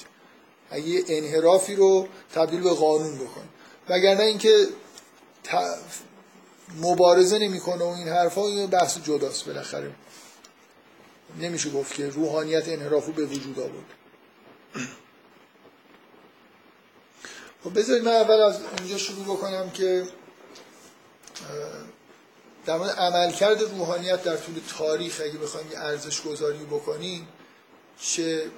اگه 0.69 1.03
انحرافی 1.07 1.75
رو 1.75 2.07
تبدیل 2.33 2.61
به 2.61 2.69
قانون 2.69 3.15
بکنه 3.15 3.45
وگرنه 3.89 4.23
اینکه 4.23 4.67
مبارزه 6.81 7.39
نمی‌کنه 7.39 7.83
و 7.83 7.87
این 7.87 8.07
حرفا 8.07 8.47
این 8.47 8.67
بحث 8.67 8.97
جداست 8.97 9.45
بالاخره. 9.45 9.91
نمیشه 11.39 11.69
گفت 11.69 11.93
که 11.93 12.09
روحانیت 12.09 12.67
انحراف 12.67 13.05
رو 13.05 13.13
به 13.13 13.25
وجود 13.25 13.59
آورد. 13.59 13.85
خب 17.63 17.79
بذارید 17.79 18.03
من 18.03 18.11
اول 18.11 18.41
از 18.41 18.59
اینجا 18.77 18.97
شروع 18.97 19.25
بکنم 19.25 19.69
که 19.69 20.07
در 22.65 22.77
مورد 22.77 22.89
عملکرد 22.89 23.61
روحانیت 23.61 24.23
در 24.23 24.37
طول 24.37 24.61
تاریخ 24.77 25.21
اگه 25.23 25.37
بخوایم 25.37 25.71
یه 25.71 25.79
ارزش 25.79 26.21
گذاری 26.21 26.65
بکنیم 26.65 27.27
چه 27.99 28.51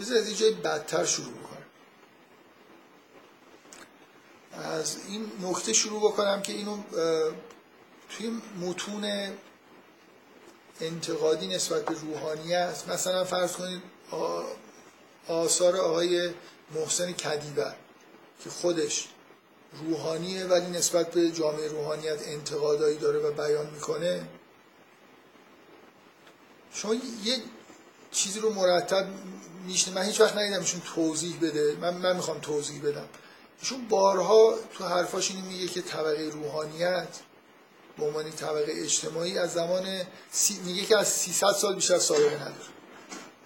بذارید 0.00 0.22
از 0.22 0.28
اینجای 0.28 0.50
بدتر 0.50 1.04
شروع 1.04 1.32
بکنم. 1.32 1.56
از 4.52 4.96
این 5.08 5.32
نکته 5.42 5.72
شروع 5.72 6.12
بکنم 6.12 6.42
که 6.42 6.52
اینو 6.52 6.78
توی 8.08 8.42
متون 8.60 9.32
انتقادی 10.80 11.46
نسبت 11.46 11.84
به 11.84 11.94
روحانیت 11.94 12.84
مثلا 12.88 13.24
فرض 13.24 13.52
کنید 13.52 13.82
آثار 15.28 15.76
آقای 15.76 16.30
محسن 16.74 17.12
کدیبر 17.12 17.74
که 18.44 18.50
خودش 18.50 19.08
روحانیه 19.72 20.44
ولی 20.44 20.66
نسبت 20.66 21.10
به 21.10 21.30
جامعه 21.30 21.68
روحانیت 21.68 22.28
انتقادایی 22.28 22.98
داره 22.98 23.18
و 23.18 23.32
بیان 23.32 23.70
می‌کنه. 23.70 24.28
شما 26.72 26.94
یه 26.94 27.42
چیزی 28.10 28.40
رو 28.40 28.54
مرتب 28.54 29.06
میشنه 29.66 29.94
من 29.94 30.02
هیچ 30.02 30.20
وقت 30.20 30.36
ندیدم 30.36 30.60
ایشون 30.60 30.82
توضیح 30.94 31.36
بده. 31.42 31.76
من 31.80 31.94
من 31.94 32.16
می‌خوام 32.16 32.38
توضیح 32.40 32.82
بدم. 32.82 33.08
ایشون 33.60 33.88
بارها 33.88 34.54
تو 34.74 34.84
حرفاش 34.84 35.30
اینو 35.30 35.46
میگه 35.46 35.66
که 35.68 35.82
طبقه 35.82 36.30
روحانیت 36.32 37.08
به 37.98 38.04
عنوان 38.04 38.30
طبقه 38.30 38.72
اجتماعی 38.72 39.38
از 39.38 39.52
زمان 39.52 40.02
سی... 40.30 40.60
میگه 40.64 40.84
که 40.84 40.98
از 40.98 41.08
300 41.08 41.52
سال 41.52 41.74
بیشتر 41.74 41.98
سابقه 41.98 42.34
نداره. 42.34 42.75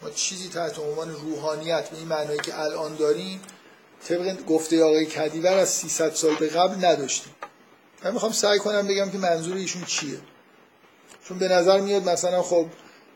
ما 0.02 0.10
چیزی 0.10 0.48
تحت 0.48 0.78
عنوان 0.78 1.10
روحانیت 1.10 1.90
به 1.90 1.96
این 1.96 2.08
معنایی 2.08 2.40
که 2.40 2.60
الان 2.60 2.96
داریم 2.96 3.40
طبق 4.08 4.44
گفته 4.44 4.84
آقای 4.84 5.06
کدیور 5.06 5.52
از 5.52 5.68
300 5.68 6.14
سال 6.14 6.34
به 6.34 6.48
قبل 6.48 6.84
نداشتیم. 6.84 7.34
من 8.04 8.12
می‌خوام 8.12 8.32
سعی 8.32 8.58
کنم 8.58 8.86
بگم 8.86 9.10
که 9.10 9.18
منظور 9.18 9.56
ایشون 9.56 9.84
چیه. 9.84 10.18
چون 11.24 11.38
به 11.38 11.48
نظر 11.48 11.80
میاد 11.80 12.08
مثلا 12.08 12.42
خب 12.42 12.66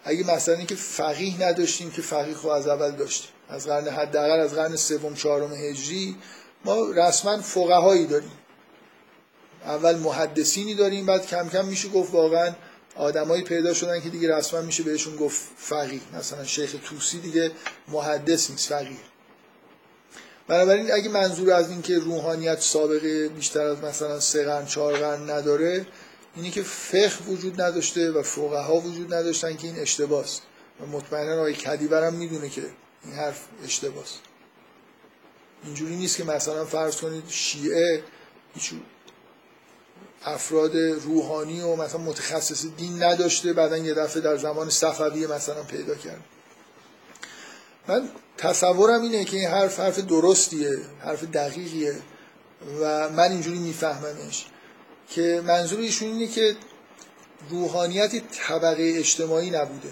اگه 0.05 0.35
مثلا 0.35 0.65
که 0.65 0.75
فقیه 0.75 1.43
نداشتیم 1.43 1.91
که 1.91 2.03
فقیه 2.03 2.35
خب 2.35 2.49
از 2.49 2.69
اول 2.69 2.91
داشتیم. 2.91 3.31
از 3.49 3.67
قرن 3.67 3.89
حداقل 3.89 4.41
از 4.41 4.55
قرن 4.55 4.77
سوم 4.77 5.15
چهارم 5.15 5.53
هجری 5.53 6.17
ما 6.65 6.91
رسما 6.91 7.41
فقهایی 7.41 8.07
داریم. 8.07 8.33
اول 9.65 9.97
محدثینی 9.97 10.75
داریم 10.75 11.07
بعد 11.07 11.27
کم 11.27 11.49
کم 11.49 11.65
میشه 11.65 11.89
گفت 11.89 12.15
واقعا 12.15 12.53
آدمایی 12.97 13.43
پیدا 13.43 13.75
شدن 13.75 14.01
که 14.01 14.09
دیگه 14.09 14.37
رسما 14.37 14.61
میشه 14.61 14.83
بهشون 14.83 15.17
گفت 15.17 15.41
فقیه. 15.57 16.01
مثلا 16.19 16.45
شیخ 16.45 16.77
توسی 16.85 17.21
دیگه 17.21 17.51
محدث 17.89 18.51
نیست 18.51 18.69
فقیه. 18.69 18.97
بنابراین 20.49 20.93
اگه 20.93 21.09
منظور 21.09 21.53
از 21.53 21.71
این 21.71 21.83
که 21.83 21.99
روحانیت 21.99 22.61
سابقه 22.61 23.29
بیشتر 23.29 23.61
از 23.61 23.79
مثلا 23.79 24.21
سه 24.21 24.45
قرن 24.45 24.67
چهار 24.67 24.97
قرن 24.97 25.31
نداره 25.31 25.87
اینی 26.37 26.51
که 26.51 26.63
فقه 26.63 27.25
وجود 27.29 27.61
نداشته 27.61 28.11
و 28.11 28.23
فقها 28.23 28.75
وجود 28.75 29.15
نداشتن 29.15 29.57
که 29.57 29.67
این 29.67 29.79
اشتباس 29.79 30.41
و 30.81 30.87
مطمئنا 30.87 31.35
آقای 31.35 31.55
کدیبرم 31.55 32.15
می‌دونه 32.15 32.49
که 32.49 32.63
این 33.05 33.15
حرف 33.15 33.41
اشتباس 33.65 34.19
اینجوری 35.65 35.97
نیست 35.97 36.17
که 36.17 36.25
مثلا 36.25 36.65
فرض 36.65 36.97
کنید 36.97 37.25
شیعه 37.29 38.03
هیچ 38.55 38.73
افراد 40.25 40.77
روحانی 40.77 41.61
و 41.61 41.77
مثلا 41.77 42.01
متخصص 42.01 42.67
دین 42.77 43.03
نداشته 43.03 43.53
بعدا 43.53 43.77
یه 43.77 43.95
دفعه 43.95 44.23
در 44.23 44.37
زمان 44.37 44.71
صفوی 44.71 45.27
مثلا 45.27 45.63
پیدا 45.63 45.95
کرد. 45.95 46.25
من 47.89 48.09
تصورم 48.39 49.03
اینه 49.03 49.25
که 49.25 49.37
این 49.37 49.49
حرف 49.49 49.81
حرف 49.81 49.99
درستیه 49.99 50.79
حرف 51.01 51.25
دقیقیه 51.25 51.95
و 52.81 53.09
من 53.09 53.31
اینجوری 53.31 53.59
میفهممش 53.59 54.47
که 55.09 55.43
منظور 55.47 55.81
ایشون 55.81 56.09
اینه 56.09 56.27
که 56.27 56.57
روحانیت 57.51 58.31
طبقه 58.31 58.93
اجتماعی 58.97 59.51
نبوده 59.51 59.91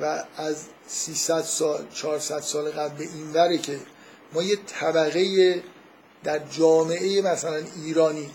و 0.00 0.24
از 0.36 0.56
300 0.86 1.42
سال 1.42 1.86
400 1.94 2.40
سال 2.40 2.70
قبل 2.70 2.96
به 2.96 3.04
این 3.04 3.32
وره 3.32 3.58
که 3.58 3.78
ما 4.32 4.42
یه 4.42 4.56
طبقه 4.66 5.62
در 6.24 6.38
جامعه 6.38 7.22
مثلا 7.22 7.62
ایرانی 7.84 8.30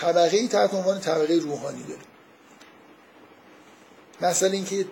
طبقه 0.00 0.36
ای 0.36 0.48
تحت 0.48 0.74
عنوان 0.74 1.00
طبقه 1.00 1.34
روحانی 1.34 1.82
داره 1.82 2.00
مثلا 4.20 4.50
اینکه 4.50 4.86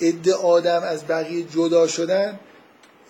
عده 0.00 0.34
آدم 0.34 0.82
از 0.82 1.06
بقیه 1.06 1.42
جدا 1.42 1.86
شدن 1.86 2.40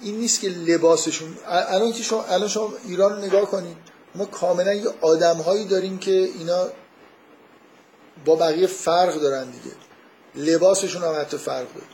این 0.00 0.16
نیست 0.16 0.40
که 0.40 0.48
لباسشون 0.48 1.36
الان 1.46 1.92
که 1.92 2.02
شما 2.02 2.24
الان 2.24 2.48
شما 2.48 2.72
ایران 2.88 3.12
رو 3.12 3.18
نگاه 3.18 3.50
کنید 3.50 3.76
ما 4.14 4.24
کاملا 4.24 4.74
یه 4.74 4.88
آدم 5.00 5.36
هایی 5.36 5.64
داریم 5.64 5.98
که 5.98 6.10
اینا 6.10 6.66
با 8.24 8.36
بقیه 8.36 8.66
فرق 8.66 9.14
دارن 9.20 9.50
دیگه. 9.50 9.76
لباسشون 10.34 11.02
هم 11.02 11.20
حتی 11.20 11.36
فرق 11.36 11.66
داره. 11.74 11.86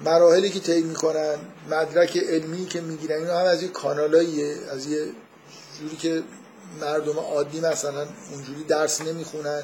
مراحلی 0.00 0.50
که 0.50 0.60
طی 0.60 0.82
می‌کنن 0.82 1.36
مدرک 1.70 2.16
علمی 2.16 2.66
که 2.66 2.80
می‌گیرن 2.80 3.18
اینا 3.18 3.38
هم 3.38 3.46
از 3.46 3.62
یه 3.62 3.68
کانالاییه 3.68 4.56
از 4.70 4.86
یه 4.86 5.06
جوری 5.80 5.96
که 5.96 6.22
مردم 6.80 7.18
عادی 7.18 7.60
مثلا 7.60 8.06
اونجوری 8.32 8.64
درس 8.64 9.00
نمی‌خونن 9.00 9.62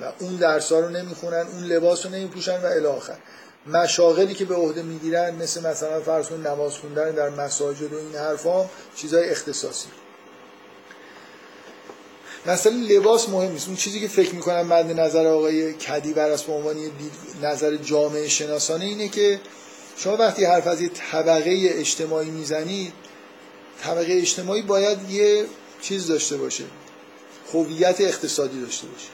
و 0.00 0.12
اون 0.18 0.36
درس 0.36 0.72
ها 0.72 0.80
رو 0.80 0.88
نمی‌خونن 0.88 1.46
اون 1.52 1.64
لباس 1.64 2.06
رو 2.06 2.12
نمیپوشن 2.12 2.62
و 2.62 2.66
الاخر 2.66 3.16
مشاغلی 3.66 4.34
که 4.34 4.44
به 4.44 4.54
عهده 4.54 4.82
می‌گیرن 4.82 5.34
مثل 5.34 5.66
مثلا 5.66 6.00
فرض 6.00 6.32
نماز 6.32 6.72
خوندن 6.72 7.10
در 7.10 7.30
مساجد 7.30 7.92
و 7.92 7.98
این 7.98 8.16
حرفا 8.16 8.66
چیزای 8.96 9.30
اختصاصی. 9.30 9.88
مثلا 12.46 12.72
لباس 12.72 13.28
مهم 13.28 13.52
نیست. 13.52 13.68
اون 13.68 13.76
چیزی 13.76 14.00
که 14.00 14.08
فکر 14.08 14.34
می‌کنم 14.34 14.66
مد 14.66 15.00
نظر 15.00 15.26
آقای 15.26 15.72
کدی 15.74 16.12
است 16.12 16.44
به 16.44 16.52
عنوان 16.52 16.76
نظر 17.42 17.76
جامعه 17.76 18.28
شناسانه 18.28 18.84
اینه 18.84 19.08
که 19.08 19.40
شما 19.96 20.16
وقتی 20.16 20.44
حرف 20.44 20.66
از 20.66 20.80
یه 20.80 20.90
طبقه 21.12 21.70
اجتماعی 21.72 22.30
می‌زنید 22.30 22.92
طبقه 23.82 24.12
اجتماعی 24.12 24.62
باید 24.62 25.10
یه 25.10 25.46
چیز 25.82 26.06
داشته 26.06 26.36
باشه. 26.36 26.64
هویت 27.54 28.00
اقتصادی 28.00 28.60
داشته 28.60 28.86
باشه. 28.86 29.08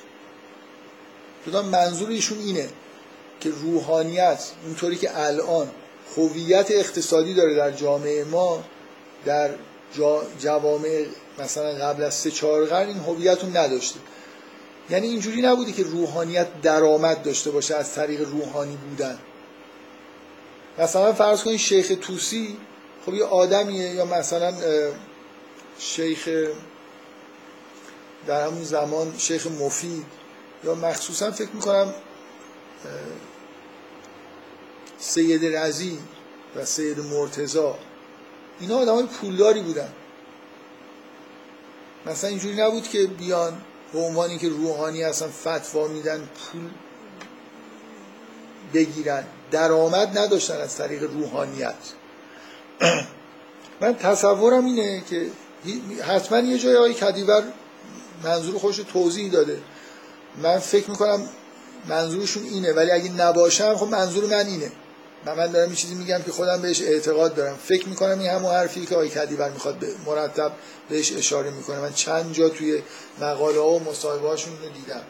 جدا 1.47 1.63
منظور 1.63 2.09
ایشون 2.09 2.39
اینه 2.39 2.69
که 3.41 3.51
روحانیت 3.51 4.45
اونطوری 4.65 4.97
که 4.97 5.19
الان 5.19 5.71
هویت 6.17 6.71
اقتصادی 6.71 7.35
داره 7.35 7.55
در 7.55 7.71
جامعه 7.71 8.25
ما 8.25 8.65
در 9.25 9.51
جوامع 10.41 11.07
مثلا 11.39 11.73
قبل 11.73 12.03
از 12.03 12.15
سه 12.15 12.31
چهار 12.31 12.67
قرن 12.67 12.89
این 12.89 12.99
هویت 12.99 13.45
رو 13.45 13.57
نداشته. 13.57 14.01
یعنی 14.91 15.07
اینجوری 15.07 15.43
نبوده 15.43 15.73
که 15.73 15.83
روحانیت 15.83 16.63
درآمد 16.63 17.23
داشته 17.23 17.51
باشه 17.51 17.75
از 17.75 17.95
طریق 17.95 18.21
روحانی 18.21 18.77
بودن. 18.77 19.19
مثلا 20.79 21.13
فرض 21.13 21.43
کنید 21.43 21.57
شیخ 21.59 21.93
توسی 22.01 22.57
خب 23.07 23.15
یه 23.15 23.25
آدمیه 23.25 23.95
یا 23.95 24.05
مثلا 24.05 24.55
شیخ 25.79 26.29
در 28.27 28.47
همون 28.47 28.65
زمان 28.65 29.15
شیخ 29.19 29.47
مفید 29.47 30.07
یا 30.65 30.75
مخصوصا 30.75 31.31
فکر 31.31 31.51
می‌کنم 31.55 31.95
سید 34.99 35.57
رزی 35.57 35.99
و 36.57 36.65
سید 36.65 37.01
مرتزا 37.01 37.79
اینا 38.61 38.79
آدم 38.79 38.95
های 38.95 39.07
پولداری 39.07 39.63
بودن. 39.63 39.89
مثلا 42.07 42.31
اینجوری 42.31 42.57
نبود 42.57 42.89
که 42.89 43.07
بیان 43.07 43.61
به 43.93 43.99
عنوانی 43.99 44.39
که 44.39 44.49
روحانی 44.49 45.05
اصلا 45.05 45.29
فتوا 45.29 45.89
میدن 45.89 46.19
پول 46.19 46.71
بگیرن. 48.75 49.25
درآمد 49.51 50.19
نداشتن 50.19 50.61
از 50.61 50.77
طریق 50.77 51.03
روحانیت. 51.03 51.75
من 53.81 53.95
تصورم 53.95 54.65
اینه 54.65 55.03
که 55.11 55.27
حتما 56.03 56.39
یه 56.39 56.59
جای 56.59 56.77
آقای 56.77 56.95
کدیور 56.95 57.45
منظور 58.25 58.59
خودش 58.59 58.77
توضیح 58.77 59.33
داده. 59.33 59.61
من 60.43 60.59
فکر 60.59 60.91
می‌کنم 60.91 61.29
منظورشون 61.89 62.45
اینه 62.45 62.73
ولی 62.73 62.91
اگه 62.91 63.13
نباشم 63.13 63.77
خب 63.77 63.87
منظور 63.87 64.25
من 64.25 64.47
اینه. 64.47 64.73
من, 65.27 65.53
دارم 65.53 65.67
این 65.67 65.75
چیزی 65.75 65.95
میگم 65.95 66.23
که 66.23 66.33
خودم 66.33 66.63
بهش 66.63 66.83
اعتقاد 66.83 67.35
دارم. 67.35 67.57
فکر 67.57 67.89
می‌کنم 67.89 68.19
این 68.19 68.31
همون 68.31 68.53
حرفی 68.53 68.87
که 68.87 68.95
آقای 68.95 69.09
کدیور 69.09 69.51
می‌خواد 69.51 69.85
مرتب 70.07 70.53
بهش 70.89 71.13
اشاره 71.13 71.51
می‌کنه. 71.51 71.81
من 71.81 71.93
چند 71.93 72.33
جا 72.33 72.49
توی 72.49 72.83
مقاله 73.21 73.61
ها 73.61 73.71
و 73.71 73.83
مصاحبه 73.83 74.29
هاشون 74.29 74.53
رو 74.63 74.69
دیدم. 74.69 75.03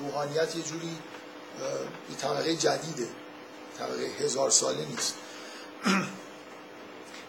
روحانیت 0.00 0.56
یه 0.56 0.62
جوری 0.62 0.86
یه 2.10 2.16
طبقه 2.20 2.56
جدیده. 2.56 3.06
طبقه 3.78 4.24
هزار 4.24 4.50
ساله 4.50 4.86
نیست. 4.90 5.14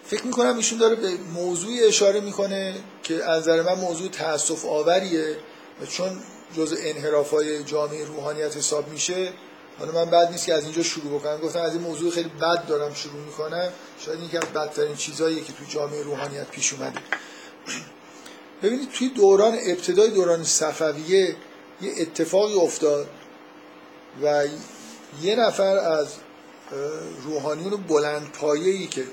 فکر 0.07 0.25
می‌کنم 0.25 0.55
ایشون 0.55 0.77
داره 0.77 0.95
به 0.95 1.17
موضوعی 1.33 1.83
اشاره 1.83 2.19
می‌کنه 2.19 2.75
که 3.03 3.29
از 3.29 3.41
نظر 3.41 3.61
من 3.61 3.73
موضوع 3.73 4.09
تاسف 4.09 4.65
آوریه 4.65 5.37
و 5.81 5.85
چون 5.85 6.19
جز 6.57 6.75
انحراف 6.79 7.31
های 7.31 7.63
جامعه 7.63 8.05
روحانیت 8.05 8.57
حساب 8.57 8.87
میشه 8.87 9.33
حالا 9.79 9.91
من 9.91 10.05
بعد 10.05 10.31
نیست 10.31 10.45
که 10.45 10.53
از 10.53 10.63
اینجا 10.63 10.83
شروع 10.83 11.19
بکنم. 11.19 11.37
گفتم 11.37 11.59
از 11.61 11.73
این 11.73 11.81
موضوع 11.81 12.11
خیلی 12.11 12.29
بد 12.29 12.65
دارم 12.67 12.93
شروع 12.93 13.21
می‌کنم. 13.25 13.69
شاید 13.99 14.19
این 14.19 14.29
که 14.29 14.37
از 14.37 14.43
بدترین 14.43 14.95
چیزهایی 14.95 15.41
که 15.41 15.53
توی 15.53 15.67
جامعه 15.67 16.03
روحانیت 16.03 16.47
پیش 16.47 16.73
اومده. 16.73 16.99
ببینید 18.63 18.91
توی 18.91 19.09
دوران 19.09 19.57
ابتدای 19.65 20.09
دوران 20.09 20.43
صفویه 20.43 21.35
یه 21.81 21.93
اتفاقی 21.97 22.53
افتاد 22.53 23.07
و 24.23 24.45
یه 25.21 25.35
نفر 25.35 25.77
از 25.77 26.07
روحانیون 27.25 27.71
بلند 27.71 28.31
پایه‌ای 28.31 28.87
که 28.87 29.03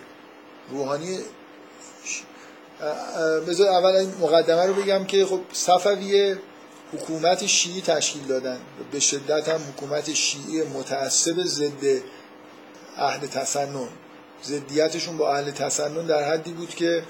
روحانی 0.70 1.18
بذار 3.48 3.68
اول 3.68 3.96
این 3.96 4.14
مقدمه 4.20 4.66
رو 4.66 4.74
بگم 4.74 5.04
که 5.04 5.26
خب 5.26 5.40
صفویه 5.52 6.38
حکومت 6.92 7.46
شیعی 7.46 7.82
تشکیل 7.82 8.26
دادن. 8.26 8.60
به 8.92 9.00
شدت 9.00 9.48
هم 9.48 9.60
حکومت 9.60 10.12
شیعی 10.12 10.62
متعصب 10.62 11.44
ضد 11.44 12.02
اهل 12.96 13.26
تسنن. 13.26 13.88
ضدیتشون 14.44 15.16
با 15.16 15.34
اهل 15.34 15.50
تسنن 15.50 16.06
در 16.06 16.32
حدی 16.32 16.52
بود 16.52 16.74
که 16.74 17.02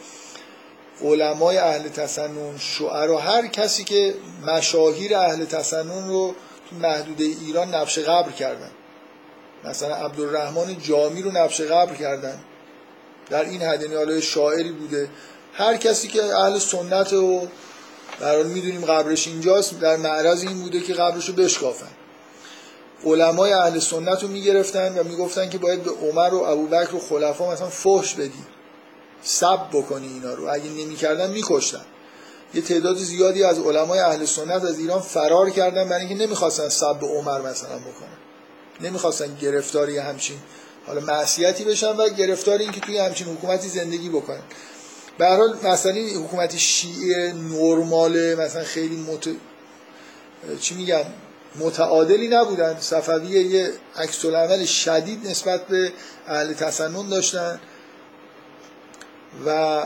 علمای 1.03 1.59
اهل 1.59 1.89
تسنن 1.89 2.59
شعرا 2.59 3.19
هر 3.19 3.47
کسی 3.47 3.85
که 3.85 4.15
مشاهیر 4.47 5.17
اهل 5.17 5.45
تسنن 5.45 6.09
رو 6.09 6.35
تو 6.71 6.77
محدوده 6.77 7.25
ایران 7.25 7.75
نقش 7.75 7.99
قبر 7.99 8.31
کردن. 8.31 8.71
مثلا 9.65 9.95
عبدالرحمن 9.95 10.79
جامی 10.79 11.23
رو 11.23 11.31
نقش 11.33 11.61
قبر 11.61 11.95
کردن. 11.95 12.39
در 13.33 13.45
این 13.45 13.63
حد 13.63 13.83
یعنی 13.83 14.23
شاعری 14.23 14.73
بوده. 14.73 15.09
هر 15.53 15.77
کسی 15.77 16.09
که 16.09 16.25
اهل 16.37 16.59
سنت 16.59 17.13
و 17.13 17.49
برای 18.21 18.43
می‌دونیم 18.43 18.85
قبرش 18.85 19.27
اینجاست 19.27 19.81
در 19.81 19.97
معرض 19.97 20.43
این 20.43 20.61
بوده 20.61 20.81
که 20.81 20.95
قبرش 20.95 21.29
رو 21.29 21.35
بشکافن. 21.35 21.91
علمای 23.05 23.53
اهل 23.53 23.79
سنت 23.79 24.23
رو 24.23 24.29
می‌گرفتن 24.29 24.99
و 24.99 25.05
می‌گفتن 25.05 25.51
که 25.51 25.59
باید 25.59 25.83
به 25.83 25.91
عمر 25.91 26.35
و 26.35 26.43
ابوبکر 26.43 26.95
و 26.95 27.01
خلفا 27.01 27.53
مثلا 27.53 27.69
فحش 27.69 28.15
بدی. 28.15 28.45
سب 29.23 29.69
بکنی 29.73 30.09
اینا 30.09 30.35
رو. 30.35 30.49
اگه 30.53 30.71
نمی‌کردن 30.71 31.31
میکشتن. 31.31 31.85
یه 32.55 32.63
تعداد 32.63 32.97
زیادی 32.97 33.45
از 33.45 33.59
علمای 33.59 33.99
اهل 33.99 34.25
سنت 34.25 34.65
از 34.65 34.79
ایران 34.79 35.01
فرار 35.01 35.51
کردن 35.51 35.89
برای 35.89 36.07
اینکه 36.07 36.27
نمی‌خواستن 36.27 36.69
سب 36.69 37.05
عمر 37.05 37.41
مثلا 37.41 37.79
بکنن. 37.79 38.19
نمی‌خواستن 38.81 39.37
گرفتاری 39.41 39.99
همچین 39.99 40.37
حالا 40.87 41.01
معصیتی 41.01 41.65
بشن 41.65 41.97
و 41.97 42.09
گرفتاری 42.09 42.63
اینکه 42.63 42.81
توی 42.81 42.99
همچین 42.99 43.27
حکومتی 43.27 43.69
زندگی 43.69 44.09
بکنن. 44.09 44.43
به 45.19 45.27
حال 45.27 45.57
مثلا 45.63 45.93
حکومت 45.93 46.57
شیعه 46.57 47.33
نرماله 47.33 48.35
مثلا 48.35 48.65
خیلی 48.65 48.97
مت... 48.97 49.29
چی 50.61 50.75
میگن 50.75 51.05
متعادلی 51.59 52.29
نبودن. 52.29 52.77
صفویه 52.81 53.43
یه 53.43 53.71
عکس 53.97 54.25
شدید 54.67 55.27
نسبت 55.27 55.67
به 55.67 55.93
اهل 56.27 56.53
تسنن 56.53 57.09
داشتن. 57.09 57.61
و 59.47 59.83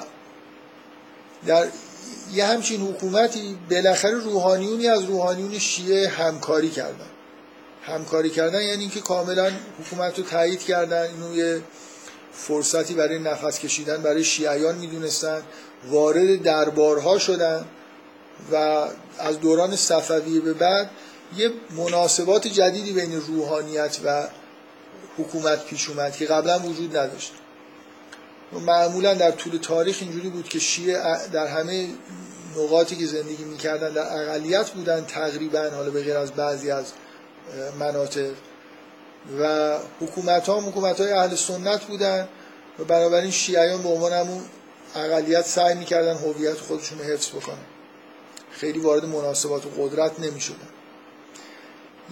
در 1.46 1.66
یه 2.32 2.46
همچین 2.46 2.80
حکومتی 2.80 3.58
بالاخره 3.70 4.14
روحانیونی 4.14 4.88
از 4.88 5.04
روحانیون 5.04 5.58
شیعه 5.58 6.08
همکاری 6.08 6.70
کردن. 6.70 7.06
همکاری 7.86 8.30
کردن 8.30 8.62
یعنی 8.62 8.80
اینکه 8.80 9.00
کاملا 9.00 9.50
حکومت 9.80 10.18
رو 10.18 10.24
تایید 10.24 10.60
کردن 10.60 11.02
اینو 11.02 11.36
یه 11.36 11.62
فرصتی 12.32 12.94
برای 12.94 13.18
نفس 13.18 13.58
کشیدن 13.58 14.02
برای 14.02 14.24
شیعیان 14.24 14.74
می‌دونستن 14.74 15.42
وارد 15.90 16.42
دربارها 16.42 17.18
شدن 17.18 17.64
و 18.52 18.86
از 19.18 19.40
دوران 19.40 19.76
صفویه 19.76 20.40
به 20.40 20.52
بعد 20.52 20.90
یه 21.36 21.50
مناسبات 21.76 22.46
جدیدی 22.46 22.92
بین 22.92 23.20
روحانیت 23.20 23.98
و 24.04 24.28
حکومت 25.18 25.64
پیش 25.64 25.88
اومد 25.88 26.16
که 26.16 26.26
قبلا 26.26 26.58
وجود 26.58 26.96
نداشت. 26.96 27.32
معمولا 28.52 29.14
در 29.14 29.30
طول 29.30 29.56
تاریخ 29.56 29.98
اینجوری 30.00 30.28
بود 30.28 30.48
که 30.48 30.58
شیعه 30.58 31.28
در 31.32 31.46
همه 31.46 31.88
نقاطی 32.56 32.96
که 32.96 33.06
زندگی 33.06 33.44
می‌کردن 33.44 33.92
در 33.92 34.02
اقلیت 34.02 34.70
بودن 34.70 35.04
تقریبا 35.04 35.70
حالا 35.76 35.90
به 35.90 36.02
غیر 36.02 36.16
از 36.16 36.32
بعضی 36.32 36.70
از 36.70 36.92
مناطق. 37.78 38.30
و 39.40 39.76
حکومت 40.00 40.48
ها 40.48 40.60
حکومت 40.60 41.00
های 41.00 41.12
اهل 41.12 41.34
سنت 41.34 41.84
بودن 41.84 42.28
و 42.78 42.84
بنابراین 42.84 43.30
شیعیان 43.30 43.82
به 43.82 43.88
عنوان 43.88 44.12
همون 44.12 44.42
اقلیت 44.96 45.46
سعی 45.46 45.74
می‌کردن 45.74 46.14
هویت 46.14 46.58
خودشون 46.58 46.98
حفظ 46.98 47.28
بکنن. 47.28 47.66
خیلی 48.50 48.78
وارد 48.78 49.04
مناسبات 49.04 49.66
و 49.66 49.68
قدرت 49.78 50.20
نمی 50.20 50.40
شدن 50.40 50.68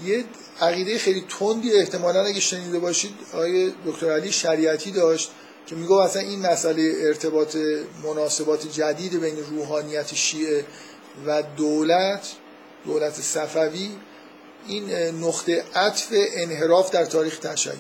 یه 0.05 0.25
عقیده 0.61 0.99
خیلی 0.99 1.25
تندی 1.39 1.73
احتمالا 1.73 2.21
اگه 2.25 2.41
شنیده 2.41 2.79
باشید 2.79 3.15
آقای 3.33 3.73
دکتر 3.87 4.13
علی 4.13 4.33
شریعتی 4.33 4.91
داشت 4.91 5.31
که 5.67 5.75
میگو 5.75 5.95
اصلا 5.95 6.23
این 6.23 6.47
مسئله 6.47 6.93
ارتباط 6.99 7.57
مناسبات 8.05 8.73
جدید 8.73 9.21
بین 9.21 9.37
روحانیت 9.51 10.15
شیعه 10.15 10.65
و 11.27 11.43
دولت 11.43 12.33
دولت 12.87 13.15
صفوی 13.15 13.91
این 14.67 14.91
نقطه 15.25 15.65
عطف 15.75 16.07
انحراف 16.13 16.91
در 16.91 17.05
تاریخ 17.05 17.39
تشیع. 17.39 17.73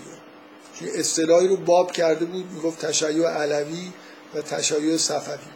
اصطلاحی 0.82 1.48
رو 1.48 1.56
باب 1.56 1.92
کرده 1.92 2.24
بود 2.24 2.52
می‌گفت 2.52 2.86
تشیع 2.86 3.28
علوی 3.28 3.92
و 4.34 4.42
تشیع 4.42 4.96
صفوی. 4.96 5.52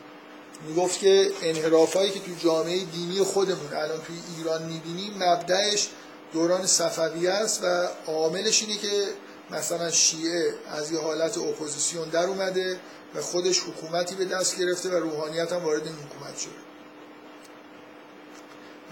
می‌گفت 0.68 1.00
که 1.00 1.30
انحرافایی 1.42 2.10
که 2.10 2.20
تو 2.20 2.32
جامعه 2.38 2.84
دینی 2.84 3.18
خودمون 3.18 3.72
الان 3.72 4.00
توی 4.06 4.16
ایران 4.38 4.62
می‌بینیم 4.62 5.12
مبدعش 5.18 5.88
دوران 6.32 6.66
صفوی 6.66 7.26
است 7.26 7.64
و 7.64 7.88
عاملش 8.06 8.62
اینه 8.62 8.76
که 8.78 9.04
مثلا 9.50 9.90
شیعه 9.90 10.54
از 10.66 10.92
یه 10.92 10.98
حالت 10.98 11.38
اپوزیسیون 11.38 12.08
در 12.08 12.24
اومده 12.24 12.80
و 13.14 13.20
خودش 13.20 13.60
حکومتی 13.60 14.14
به 14.14 14.24
دست 14.24 14.58
گرفته 14.58 14.88
و 14.88 14.94
روحانیت 14.94 15.52
هم 15.52 15.64
وارد 15.64 15.82
این 15.82 15.94
حکومت 15.94 16.38
شده. 16.38 16.52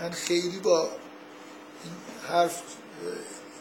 من 0.00 0.10
خیلی 0.10 0.58
با 0.58 0.88
حرف 2.28 2.62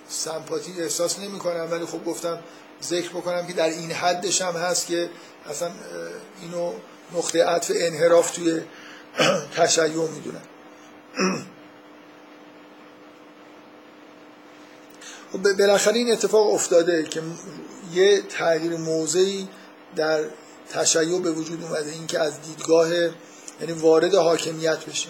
سمپاتی 0.09 0.81
احساس 0.81 1.19
نمی 1.19 1.39
کنم 1.39 1.67
ولی 1.71 1.85
خب 1.85 2.05
گفتم 2.05 2.39
ذکر 2.83 3.09
بکنم 3.09 3.47
که 3.47 3.53
در 3.53 3.69
این 3.69 3.91
حدش 3.91 4.41
هم 4.41 4.53
هست 4.53 4.87
که 4.87 5.09
اصلا 5.49 5.71
اینو 6.41 6.73
نقطه 7.13 7.45
عطف 7.45 7.71
انحراف 7.75 8.31
توی 8.31 8.61
تشیع 9.57 10.07
می‌دونن 10.07 10.41
خب 15.31 15.57
بالاخره 15.57 15.97
این 15.97 16.11
اتفاق 16.11 16.53
افتاده 16.53 17.03
که 17.03 17.21
یه 17.93 18.21
تغییر 18.21 18.77
موضعی 18.77 19.47
در 19.95 20.23
تشیع 20.69 21.19
به 21.19 21.31
وجود 21.31 21.63
اومده 21.63 21.91
اینکه 21.91 22.19
از 22.19 22.41
دیدگاه 22.41 22.89
یعنی 23.61 23.73
وارد 23.75 24.15
حاکمیت 24.15 24.85
بشه 24.85 25.09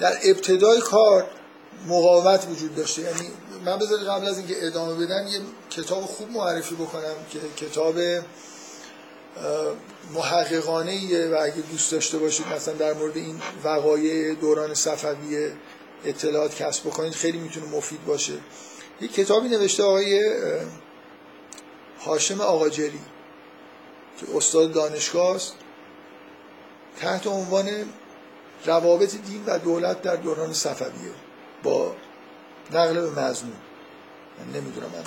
در 0.00 0.18
ابتدای 0.24 0.80
کار 0.80 1.26
مقاومت 1.88 2.46
وجود 2.50 2.74
داشته. 2.74 3.02
یعنی 3.02 3.30
من 3.64 3.76
بذار 3.76 3.98
قبل 3.98 4.26
از 4.26 4.38
اینکه 4.38 4.66
ادامه 4.66 5.06
بدم 5.06 5.26
یه 5.26 5.40
کتاب 5.70 6.02
خوب 6.02 6.30
معرفی 6.30 6.74
بکنم 6.74 7.14
که 7.30 7.66
کتاب 7.66 7.94
محققانه 10.14 10.90
ایه 10.90 11.28
و 11.28 11.38
اگه 11.42 11.62
دوست 11.72 11.92
داشته 11.92 12.18
باشید 12.18 12.46
مثلا 12.56 12.74
در 12.74 12.92
مورد 12.92 13.16
این 13.16 13.40
وقایع 13.64 14.34
دوران 14.34 14.74
صفویه 14.74 15.52
اطلاعات 16.04 16.54
کسب 16.54 16.86
بکنید 16.86 17.12
خیلی 17.12 17.38
می‌تونه 17.38 17.66
مفید 17.66 18.04
باشه. 18.04 18.32
یک 19.00 19.14
کتابی 19.14 19.48
نوشته 19.48 19.82
آقای 19.82 20.20
هاشم 22.04 22.40
آقاجری 22.40 23.00
که 24.20 24.26
استاد 24.36 24.72
دانشگاه 24.72 25.36
است. 25.36 25.52
تحت 27.00 27.26
عنوان 27.26 27.70
روابط 28.66 29.16
دین 29.16 29.44
و 29.46 29.58
دولت 29.58 30.02
در 30.02 30.16
دوران 30.16 30.52
صفویه. 30.52 31.25
با 31.62 31.96
نقل 32.72 33.00
به 33.00 33.20
مضمون. 33.20 33.56
من 34.38 34.60
نمی‌دونم 34.60 34.86
من 34.86 35.04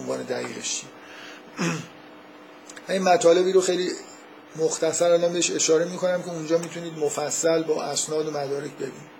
عنوان 0.00 0.22
دقیقش 0.22 0.80
چی. 0.80 0.86
این 2.88 3.02
مطالبی 3.02 3.52
رو 3.52 3.60
خیلی 3.60 3.92
مختصر 4.56 5.10
الان 5.10 5.32
بهش 5.32 5.50
اشاره 5.50 5.84
می‌کنم 5.84 6.22
که 6.22 6.30
اونجا 6.30 6.58
می‌تونید 6.58 6.98
مفصل 6.98 7.62
با 7.62 7.82
اسناد 7.82 8.28
و 8.28 8.30
مدارک 8.30 8.70
ببینید. 8.70 9.12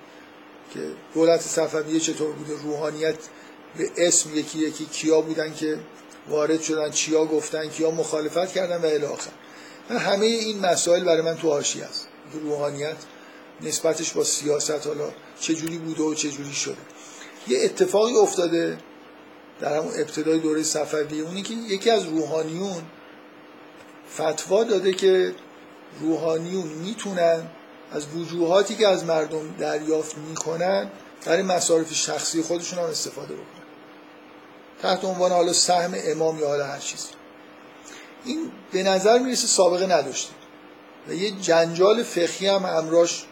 که 0.74 0.80
دولت 1.14 1.40
صفویه 1.40 2.00
چطور 2.00 2.32
بوده 2.32 2.62
روحانیت 2.62 3.16
به 3.76 3.90
اسم 3.96 4.34
یکی 4.34 4.58
یکی 4.58 4.84
کیا 4.84 5.20
بودن 5.20 5.54
که 5.54 5.78
وارد 6.28 6.62
شدن 6.62 6.90
چیا 6.90 7.24
گفتن 7.24 7.68
کیا 7.68 7.90
مخالفت 7.90 8.52
کردن 8.52 8.76
و 8.76 8.86
الی 8.86 9.04
آخر. 9.04 9.30
همه 9.90 10.26
این 10.26 10.66
مسائل 10.66 11.04
برای 11.04 11.22
من 11.22 11.36
تو 11.36 11.48
حاشیه 11.48 11.84
است. 11.84 12.08
روحانیت 12.32 12.96
نسبتش 13.62 14.12
با 14.12 14.24
سیاست 14.24 14.86
حالا 14.86 15.10
چه 15.40 15.54
جوری 15.54 15.78
بوده 15.78 16.02
و 16.02 16.14
چه 16.14 16.30
جوری 16.30 16.52
شده. 16.52 16.76
یه 17.48 17.64
اتفاقی 17.64 18.16
افتاده 18.16 18.78
در 19.60 19.76
همون 19.76 19.92
ابتدای 19.98 20.38
دوره 20.38 20.62
صفوی 20.62 21.20
اونی 21.20 21.42
که 21.42 21.54
یکی 21.54 21.90
از 21.90 22.04
روحانیون 22.04 22.82
فتوا 24.14 24.64
داده 24.64 24.92
که 24.92 25.34
روحانیون 26.00 26.68
می‌تونن 26.68 27.42
از 27.92 28.06
وجوهاتی 28.16 28.74
که 28.74 28.88
از 28.88 29.04
مردم 29.04 29.54
دریافت 29.58 30.18
می‌کنن 30.18 30.90
برای 31.26 31.42
مصارف 31.42 31.94
شخصی 31.94 32.42
خودشون 32.42 32.78
هم 32.78 32.84
استفاده 32.84 33.34
بکنن. 33.34 33.62
تحت 34.82 35.04
عنوان 35.04 35.32
حالا 35.32 35.52
سهم 35.52 35.94
امام 36.04 36.38
یا 36.38 36.48
حالا 36.48 36.66
هر 36.66 36.78
چیزی. 36.78 37.08
این 38.24 38.52
به 38.72 38.82
نظر 38.82 39.18
می‌رسه 39.18 39.46
سابقه 39.46 39.86
نداشته. 39.86 40.32
و 41.08 41.14
یه 41.14 41.30
جنجال 41.30 42.02
فقهی 42.02 42.46
هم 42.46 42.64
امراش 42.64 43.24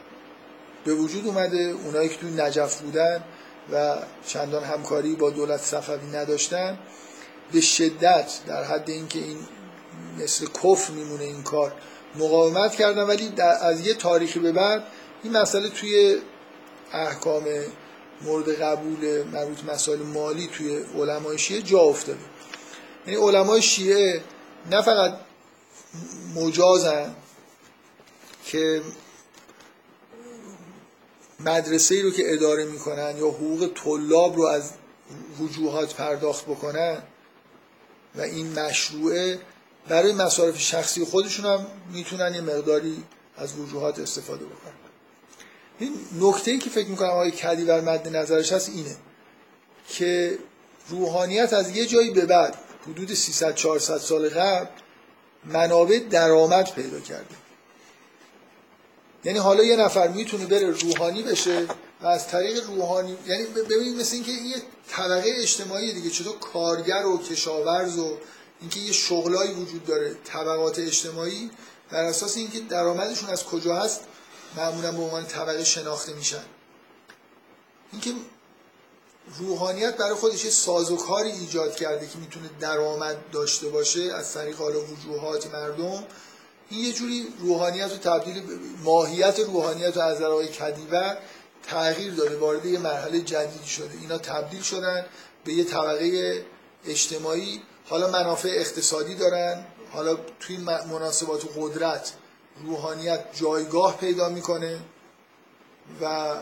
به 0.85 0.94
وجود 0.94 1.27
اومده 1.27 1.74
اونایی 1.85 2.09
که 2.09 2.16
توی 2.16 2.31
نجف 2.31 2.81
بودن 2.81 3.24
و 3.73 3.97
چندان 4.27 4.65
همکاری 4.65 5.15
با 5.15 5.31
دولت 5.31 5.61
صفوی 5.61 6.11
نداشتن 6.12 6.78
به 7.52 7.61
شدت 7.61 8.40
در 8.47 8.65
حد 8.65 8.90
اینکه 8.90 9.19
این 9.19 9.39
مثل 10.19 10.47
کفر 10.47 10.93
میمونه 10.93 11.24
این 11.24 11.43
کار 11.43 11.73
مقاومت 12.16 12.74
کردن. 12.74 13.02
ولی 13.02 13.28
در 13.28 13.66
از 13.66 13.86
یه 13.86 13.94
تاریخی 13.94 14.39
به 14.39 14.52
بعد 14.52 14.82
این 15.23 15.32
مسئله 15.32 15.69
توی 15.69 16.16
احکام 16.93 17.44
مورد 18.23 18.62
قبول 18.62 19.23
مربوط 19.23 19.65
مسائل 19.65 19.98
مالی 19.98 20.47
توی 20.47 20.85
علمای 20.98 21.39
شیعه 21.39 21.62
جا 21.62 21.81
افتاده. 21.81 22.19
یعنی 23.07 23.20
علمای 23.20 23.62
شیعه 23.62 24.23
نه 24.70 24.82
فقط 24.82 25.12
مجازن 26.35 27.15
که 28.44 28.82
مدرسه 31.44 32.02
رو 32.02 32.10
که 32.10 32.32
اداره 32.32 32.64
می‌کنن 32.64 33.14
یا 33.18 33.28
حقوق 33.28 33.70
طلاب 33.84 34.36
رو 34.36 34.44
از 34.44 34.70
وجوهات 35.40 35.94
پرداخت 35.94 36.44
بکنن 36.44 37.02
و 38.14 38.20
این 38.20 38.58
مشروعه 38.58 39.38
برای 39.88 40.12
مصارف 40.12 40.58
شخصی 40.58 41.04
خودشون 41.04 41.46
هم 41.46 41.66
می‌تونن 41.92 42.34
یه 42.34 42.40
مقداری 42.40 43.02
از 43.36 43.58
وجوهات 43.58 43.98
استفاده 43.98 44.44
بکنن. 44.44 44.72
این 45.78 45.92
نکته 46.20 46.50
ای 46.50 46.58
که 46.58 46.70
فکر 46.70 46.88
می‌کنم 46.88 47.08
آقای 47.08 47.30
کدی 47.30 47.64
بر 47.64 47.80
مد 47.80 48.16
نظرش 48.16 48.52
هست 48.52 48.68
اینه 48.68 48.96
که 49.88 50.38
روحانیت 50.88 51.52
از 51.52 51.76
یه 51.76 51.86
جایی 51.86 52.10
به 52.10 52.26
بعد 52.26 52.54
حدود 52.88 53.14
300 53.14 53.54
400 53.54 53.98
سال 53.98 54.28
قبل 54.28 54.66
منابع 55.44 55.98
درآمد 55.98 56.74
پیدا 56.74 57.00
کرده. 57.00 57.34
یعنی 59.24 59.38
حالا 59.38 59.64
یه 59.64 59.76
نفر 59.76 60.09
می‌تونه 60.09 60.47
بره 60.47 60.70
روحانی 60.70 61.22
بشه 61.22 61.66
و 62.02 62.06
از 62.06 62.28
طریق 62.28 62.66
روحانی 62.66 63.16
یعنی 63.26 63.44
ببینید 63.44 64.01
مثل 64.01 64.14
اینکه 64.14 64.32
یه 64.32 64.56
طبقه 64.88 65.32
اجتماعی 65.36 65.92
دیگه 65.92 66.10
چطور 66.10 66.38
کارگر 66.38 67.06
و 67.06 67.18
کشاورز 67.18 67.98
و 67.98 68.18
اینکه 68.60 68.80
یه 68.80 68.92
شغلایی 68.92 69.52
وجود 69.52 69.84
داره 69.84 70.16
طبقات 70.24 70.78
اجتماعی 70.78 71.51
بر 71.90 72.05
اساس 72.05 72.36
اینکه 72.36 72.60
درآمدشون 72.60 73.30
از 73.30 73.44
کجا 73.44 73.76
هست 73.76 74.01
معمولا 74.56 74.92
به 74.92 75.02
عنوان 75.02 75.26
طبقه 75.26 75.64
شناخته 75.64 76.12
میشن. 76.12 76.44
اینکه 77.92 78.12
روحانیت 79.38 79.97
برای 79.97 80.14
خودش 80.14 80.44
یه 80.44 80.51
سازوکاری 80.51 81.30
ایجاد 81.30 81.76
کرده 81.76 82.06
که 82.06 82.18
می‌تونه 82.18 82.51
درآمد 82.60 83.16
داشته 83.32 83.68
باشه 83.68 84.01
از 84.02 84.34
طریق 84.34 84.56
حالا 84.56 84.80
وجوهات 84.80 85.55
مردم 85.55 86.05
این 86.70 86.84
یه 86.84 86.92
جوری 86.92 87.28
روحانیت 87.38 87.90
رو 87.90 87.97
تبدیل 87.97 88.42
ماهیت 88.84 89.38
روحانیت 89.38 89.97
رو 89.97 90.02
از 90.02 90.16
نظر 90.16 90.47
کدیور 90.47 91.18
تغییر 91.62 92.14
داده 92.14 92.36
وارد 92.36 92.66
یه 92.66 92.78
مرحله 92.78 93.20
جدیدی 93.20 93.66
شده. 93.66 93.90
اینا 94.01 94.18
تبدیل 94.18 94.62
شدن 94.62 95.06
به 95.44 95.52
یه 95.52 95.64
طبقه 95.64 96.44
اجتماعی. 96.86 97.62
حالا 97.86 98.10
منافع 98.10 98.48
اقتصادی 98.48 99.14
دارن. 99.14 99.66
حالا 99.92 100.18
توی 100.40 100.56
مناسبات 100.56 101.44
و 101.44 101.48
قدرت 101.56 102.12
روحانیت 102.64 103.24
جایگاه 103.40 103.97
پیدا 103.97 104.28
می‌کنه 104.28 104.78
و 106.02 106.34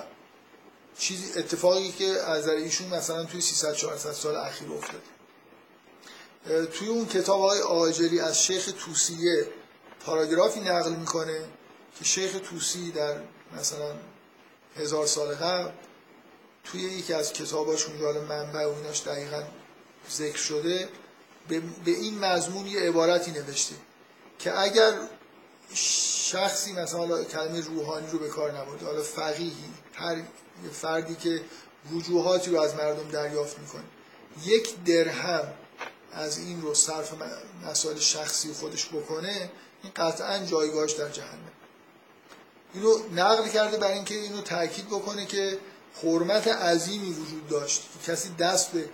چیزی 0.98 1.38
اتفاقی 1.38 1.92
که 1.92 2.04
از 2.04 2.48
ایشون 2.48 2.88
مثلا 2.88 3.24
توی 3.24 3.40
300 3.40 3.74
400 3.74 4.12
سال 4.12 4.36
اخیر 4.36 4.68
افتاده. 4.72 5.02
توی 6.66 6.88
اون 6.88 7.06
کتاب 7.06 7.40
های 7.40 7.60
آجری 7.60 8.20
از 8.20 8.42
شیخ 8.42 8.72
توسیه 8.84 9.46
پاراگرافی 10.04 10.60
نقل 10.60 10.92
می‌کنه 10.92 11.40
که 11.98 12.04
شیخ 12.04 12.40
توسی 12.50 12.90
در 12.90 13.16
مثلا 13.58 13.94
هزار 14.76 15.06
سال 15.06 15.34
قبل 15.34 15.70
توی 16.64 16.80
یکی 16.80 17.12
از 17.12 17.32
کتاباش 17.32 17.86
اونجا 17.86 18.12
منبع 18.12 18.66
و 18.66 18.74
ایناش 18.74 19.02
دقیقا 19.02 19.42
ذکر 20.10 20.38
شده 20.38 20.88
به 21.48 21.62
این 21.86 22.18
مضمون 22.18 22.66
یه 22.66 22.80
عبارتی 22.80 23.30
نوشته 23.30 23.74
که 24.38 24.58
اگر 24.60 24.92
شخصی 25.74 26.72
مثلا 26.72 27.24
کلمه 27.24 27.60
روحانی 27.60 28.10
رو 28.10 28.18
به 28.18 28.28
کار 28.28 28.58
نبرده 28.58 28.86
حالا 28.86 29.02
فقیهی 29.02 29.70
هر 29.94 30.22
فردی 30.72 31.14
که 31.14 31.40
وجوهاتی 31.92 32.50
رو 32.50 32.60
از 32.60 32.74
مردم 32.74 33.08
دریافت 33.08 33.58
می‌کنه 33.58 33.84
یک 34.44 34.84
درهم 34.84 35.52
از 36.12 36.38
این 36.38 36.62
رو 36.62 36.74
صرف 36.74 37.14
مسائل 37.64 37.98
شخصی 37.98 38.52
خودش 38.52 38.88
بکنه 38.88 39.50
این 39.82 39.92
قطعا 39.96 40.38
جایگاهش 40.38 40.92
در 40.92 41.08
جهنم. 41.08 41.38
اینو 42.74 42.98
نقل 43.14 43.48
کرده 43.48 43.76
برای 43.76 43.94
اینکه 43.94 44.14
اینو 44.14 44.40
تاکید 44.40 44.86
بکنه 44.86 45.26
که 45.26 45.58
حرمت 46.02 46.48
عظیمی 46.48 47.12
وجود 47.12 47.48
داشت. 47.48 47.82
کسی 48.06 48.34
دست 48.34 48.72
به 48.72 48.88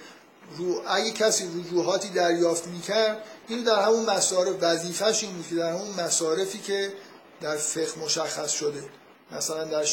رو 0.57 0.83
اگه 0.87 1.11
کسی 1.11 1.45
وجوهاتی 1.47 2.09
دریافت 2.09 2.67
می‌کرد 2.67 3.25
اینو 3.49 3.65
در 3.65 3.83
همون 3.83 4.05
مصارف 4.05 4.57
وظیفش 4.61 5.23
این 5.23 5.33
بود 5.33 5.49
که 5.49 5.55
در 5.55 5.73
همون 5.73 6.01
مصارفی 6.01 6.59
که 6.59 6.93
در 7.41 7.57
فقه 7.57 7.99
مشخص 8.05 8.51
شده. 8.51 8.85
مثلا 9.33 9.65
در 9.65 9.85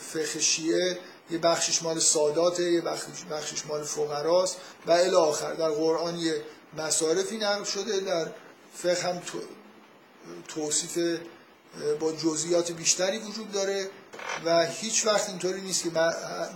فقه 0.00 0.40
شیعه 0.40 0.98
یه 1.30 1.38
بخشش 1.38 1.82
مال 1.82 1.98
ساداته 1.98 2.72
یه 2.72 2.80
بخشش 3.30 3.66
مال 3.68 3.82
فقراست 3.82 4.56
و 4.86 4.90
الی 4.90 5.14
آخر. 5.14 5.52
در 5.52 5.70
قرآن 5.70 6.18
یه 6.18 6.42
مصارفی 6.78 7.36
نقل 7.36 7.64
شده 7.64 8.00
در 8.00 8.28
فقه 8.74 9.08
هم 9.08 9.22
توصیف 10.48 11.20
با 12.00 12.12
جزئیات 12.12 12.72
بیشتری 12.72 13.18
وجود 13.18 13.52
داره 13.52 13.90
و 14.44 14.66
هیچ 14.66 15.06
وقت 15.06 15.28
اینطوری 15.28 15.60
نیست 15.60 15.82
که 15.82 15.90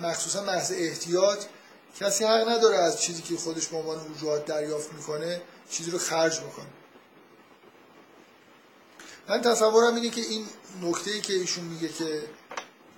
مخصوصا 0.03 0.43
محض 0.45 0.73
احتیاط 0.77 1.45
کسی 2.01 2.24
حق 2.24 2.49
نداره 2.49 2.77
از 2.77 3.03
چیزی 3.03 3.23
که 3.23 3.36
خودش 3.36 3.66
به 3.66 3.77
عنوان 3.77 3.99
وجوهات 3.99 4.45
دریافت 4.45 4.93
می‌کنه 4.93 5.43
چیزی 5.70 5.90
رو 5.90 5.99
خرج 5.99 6.40
بکنه. 6.40 6.66
من 9.28 9.43
تصورم 9.43 9.95
اینه 9.95 10.11
که 10.11 10.20
این 10.20 10.47
نکته 10.82 11.11
ای 11.11 11.20
که 11.20 11.32
ایشون 11.32 11.65
میگه 11.65 11.89
که 11.89 12.23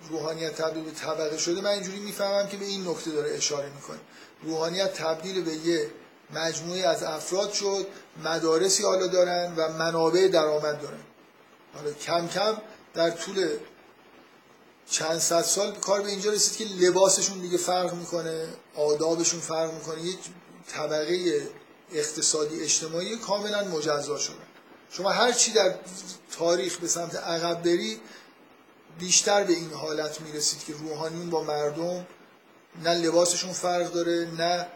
روحانیت 0.09 0.55
تبدیل 0.55 0.85
به 0.85 0.91
طبقه 0.91 1.39
شده 1.39 1.61
من 1.61 1.71
اینجوری 1.71 1.99
می‌فهمم 1.99 2.49
که 2.49 2.57
به 2.57 2.65
این 2.65 2.89
نکته 2.89 3.11
داره 3.11 3.37
اشاره 3.37 3.71
می‌کنه. 3.75 3.99
روحانیت 4.43 4.95
تبدیل 4.95 5.43
به 5.43 5.55
یه 5.55 5.91
مجموعه 6.35 6.87
از 6.87 7.03
افراد 7.03 7.53
شد 7.53 7.87
مدارسی 8.25 8.83
حالا 8.83 9.07
دارن 9.07 9.55
و 9.57 9.69
منابع 9.69 10.29
درآمد 10.29 10.83
دارن. 10.83 11.01
حالا 11.75 11.93
کم 11.93 12.29
کم 12.29 12.57
در 12.95 13.11
طول 13.11 13.49
چند 14.91 15.19
صد 15.19 15.43
سال 15.43 15.73
کار 15.73 16.03
به 16.03 16.09
اینجا 16.09 16.31
رسید 16.31 16.57
که 16.57 16.75
لباسشون 16.75 17.39
دیگه 17.39 17.59
فرق 17.59 17.95
می‌کنه 17.95 18.47
آدابشون 18.77 19.41
فرق 19.41 19.75
می‌کنه. 19.75 20.03
یک 20.03 20.19
طبقه 20.69 21.49
اقتصادی 21.93 22.63
اجتماعی 22.63 23.17
کاملا 23.17 23.65
مجزا 23.65 24.19
شده. 24.19 24.35
شما 24.91 25.11
هر 25.11 25.33
چی 25.33 25.53
در 25.53 25.75
تاریخ 26.39 26.77
به 26.77 26.89
سمت 26.89 27.17
عقب 27.17 27.63
برید 27.63 28.01
بیشتر 28.99 29.45
به 29.45 29.53
این 29.53 29.73
حالت 29.73 30.21
می‌رسید 30.21 30.65
که 30.65 30.73
روحانیون 30.73 31.31
با 31.31 31.43
مردم 31.43 32.07
نه 32.85 32.95
لباسشون 32.95 33.53
فرق 33.53 33.93
داره 33.93 34.29
نه 34.39 34.67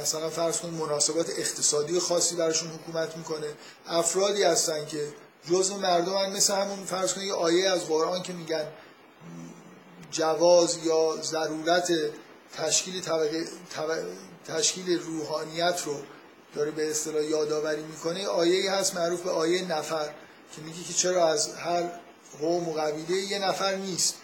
مثلا 0.00 0.30
فرض 0.30 0.58
کنید 0.58 0.74
مناسبات 0.74 1.30
اقتصادی 1.30 1.98
خاصی 1.98 2.36
براشون 2.36 2.68
حکومت 2.70 3.16
می‌کنه. 3.16 3.46
افرادی 3.86 4.42
هستن 4.42 4.86
که 4.86 5.08
جزء 5.50 5.76
مردم 5.76 6.14
هم 6.14 6.32
مثل 6.32 6.54
همون 6.54 6.84
فرض 6.84 7.14
کنید 7.14 7.26
یه 7.26 7.34
آیه 7.34 7.70
از 7.70 7.84
قرآن 7.84 8.22
که 8.22 8.32
میگن 8.32 8.66
جواز 10.10 10.78
یا 10.84 11.16
ضرورت 11.22 11.92
تشکیل 12.56 13.00
طبقه 13.00 13.46
تشکیل 14.46 14.98
روحانیت 14.98 15.82
رو 15.84 15.96
داره 16.54 16.70
به 16.70 16.90
اصطلاح 16.90 17.24
یادآوری 17.24 17.82
می‌کنه. 17.82 18.26
آیه 18.26 18.72
هست 18.72 18.94
معروف 18.94 19.20
به 19.20 19.30
آیه 19.30 19.62
نفر 19.62 20.14
که 20.56 20.62
میگه 20.62 20.82
که 20.82 20.94
چرا 20.94 21.28
از 21.28 21.54
هر 21.54 21.82
قوم 22.40 22.68
و 22.68 22.72
قبیله 22.72 23.16
یه 23.16 23.38
نفر 23.38 23.76
نیست 23.76 24.14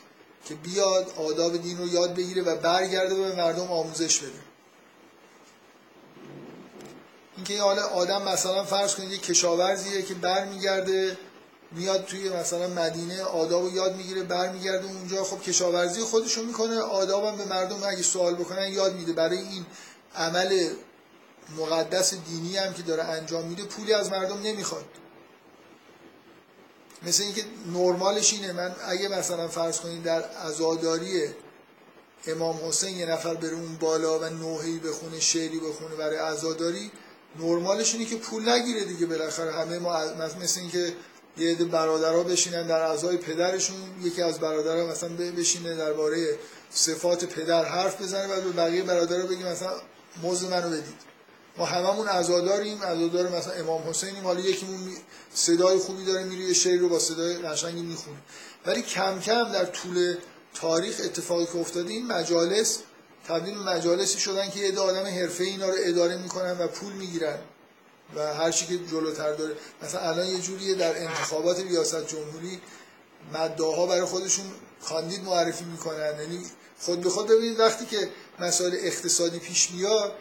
که 0.44 0.54
بیاد 0.54 1.12
آداب 1.16 1.56
دین 1.56 1.78
رو 1.78 1.88
یاد 1.88 2.14
بگیره 2.14 2.42
و 2.42 2.56
برگرده 2.56 3.14
به 3.14 3.36
مردم 3.36 3.72
آموزش 3.72 4.18
بده. 4.18 4.47
اینکه 7.38 7.62
حالا 7.62 7.86
آدم 7.86 8.22
مثلا 8.22 8.64
فرض 8.64 8.94
کنید 8.94 9.10
یه 9.10 9.18
کشاورزیه 9.18 10.02
که 10.02 10.14
برمیگرده 10.14 11.18
میاد 11.72 12.04
توی 12.04 12.28
مثلا 12.28 12.68
مدینه 12.68 13.22
آداب 13.22 13.62
رو 13.62 13.74
یاد 13.74 13.96
می‌گیره 13.96 14.22
برمیگرده 14.22 14.86
اونجا. 14.86 15.24
خب 15.24 15.42
کشاورزی 15.42 16.00
خودشون 16.00 16.44
می‌کنه 16.44 16.80
آدابم 16.80 17.36
به 17.36 17.44
مردم 17.44 17.82
اگه 17.82 18.02
سوال 18.02 18.34
بکنن 18.34 18.72
یاد 18.72 18.94
میده. 18.94 19.12
برای 19.12 19.38
این 19.38 19.66
عمل 20.16 20.68
مقدس 21.56 22.14
دینی 22.14 22.56
هم 22.56 22.74
که 22.74 22.82
داره 22.82 23.02
انجام 23.04 23.44
میده 23.44 23.62
پولی 23.62 23.92
از 23.92 24.10
مردم 24.10 24.42
نمی‌خواد. 24.42 24.84
مثل 27.02 27.22
اینکه 27.22 27.44
نرمالش 27.72 28.32
اینه. 28.32 28.52
من 28.52 28.76
اگه 28.88 29.08
مثلا 29.08 29.48
فرض 29.48 29.80
کنید 29.80 30.02
در 30.02 30.22
عزاداری 30.22 31.28
امام 32.26 32.68
حسین 32.68 32.96
یه 32.96 33.06
نفر 33.06 33.34
بره 33.34 33.54
اون 33.54 33.76
بالا 33.76 34.18
و 34.18 34.24
نوحی 34.24 34.78
بخونه 34.78 35.20
شعری 35.20 35.58
بخونه 35.58 35.94
برای 35.94 36.16
عزاداری 36.16 36.92
نرمالش 37.40 37.94
اینه 37.94 38.06
که 38.06 38.16
پول 38.16 38.48
نگیره 38.48 38.84
دیگه 38.84 39.06
بالاخره. 39.06 39.52
همه 39.52 39.78
ما 39.78 40.00
مثل 40.42 40.60
اینکه 40.60 40.92
یه 41.38 41.50
عده 41.50 41.64
برادرها 41.64 42.22
بشینن 42.22 42.66
در 42.66 42.80
اعضای 42.80 43.16
پدرشون 43.16 43.76
یکی 44.02 44.22
از 44.22 44.38
برادرها 44.40 44.86
مثلا 44.86 45.08
بشینه 45.08 45.76
درباره 45.76 46.38
صفات 46.70 47.24
پدر 47.24 47.64
حرف 47.64 48.02
بزنه 48.02 48.26
و 48.26 48.40
به 48.40 48.50
بقیه 48.50 48.82
برادرها 48.82 49.26
بگه 49.26 49.46
مثلا 49.46 49.72
موز 50.22 50.44
منو 50.44 50.70
بدید. 50.70 51.08
ما 51.56 51.64
هممون 51.64 52.08
عزاداریم 52.08 52.82
عزادار 52.82 53.28
مثلا 53.28 53.52
امام 53.52 53.88
حسینیم. 53.88 54.24
حالا 54.24 54.40
یکیمون 54.40 54.78
صدای 55.34 55.78
خوبی 55.78 56.04
داره 56.04 56.24
میره 56.24 56.44
یه 56.44 56.54
شعر 56.54 56.78
رو 56.78 56.88
با 56.88 56.98
صدای 56.98 57.36
قشنگی 57.36 57.82
می‌خونه. 57.82 58.16
ولی 58.66 58.82
کم 58.82 59.20
کم 59.20 59.52
در 59.52 59.64
طول 59.64 60.16
تاریخ 60.54 61.00
اتفاقی 61.04 61.46
که 61.46 61.58
افتاده 61.58 61.92
این 61.92 62.06
مجالس 62.06 62.78
تبدیل 63.28 63.58
مجالسی 63.58 64.18
شدن 64.18 64.50
که 64.50 64.60
یه 64.60 64.78
آدم 64.78 65.06
حرفه 65.06 65.44
اینا 65.44 65.66
رو 65.66 65.74
اداره 65.78 66.16
می‌کنن 66.16 66.58
و 66.58 66.68
پول 66.68 66.92
می‌گیرن 66.92 67.38
و 68.16 68.34
هر 68.34 68.50
چی 68.50 68.66
که 68.66 68.78
جلوتر 68.78 69.32
داره. 69.32 69.54
مثلا 69.82 70.00
الان 70.00 70.26
یه 70.26 70.40
جوریه 70.40 70.74
در 70.74 70.98
انتخابات 70.98 71.60
ریاست 71.60 72.06
جمهوری 72.06 72.60
مداها 73.32 73.86
برای 73.86 74.04
خودشون 74.04 74.46
کاندید 74.88 75.24
معرفی 75.24 75.64
می‌کنن. 75.64 76.20
یعنی 76.20 76.42
خود 76.80 77.00
به 77.00 77.10
خود 77.10 77.28
ببینید 77.28 77.60
وقتی 77.60 77.86
که 77.86 78.08
مسائل 78.38 78.76
اقتصادی 78.78 79.38
پیش 79.38 79.70
میاد 79.70 80.12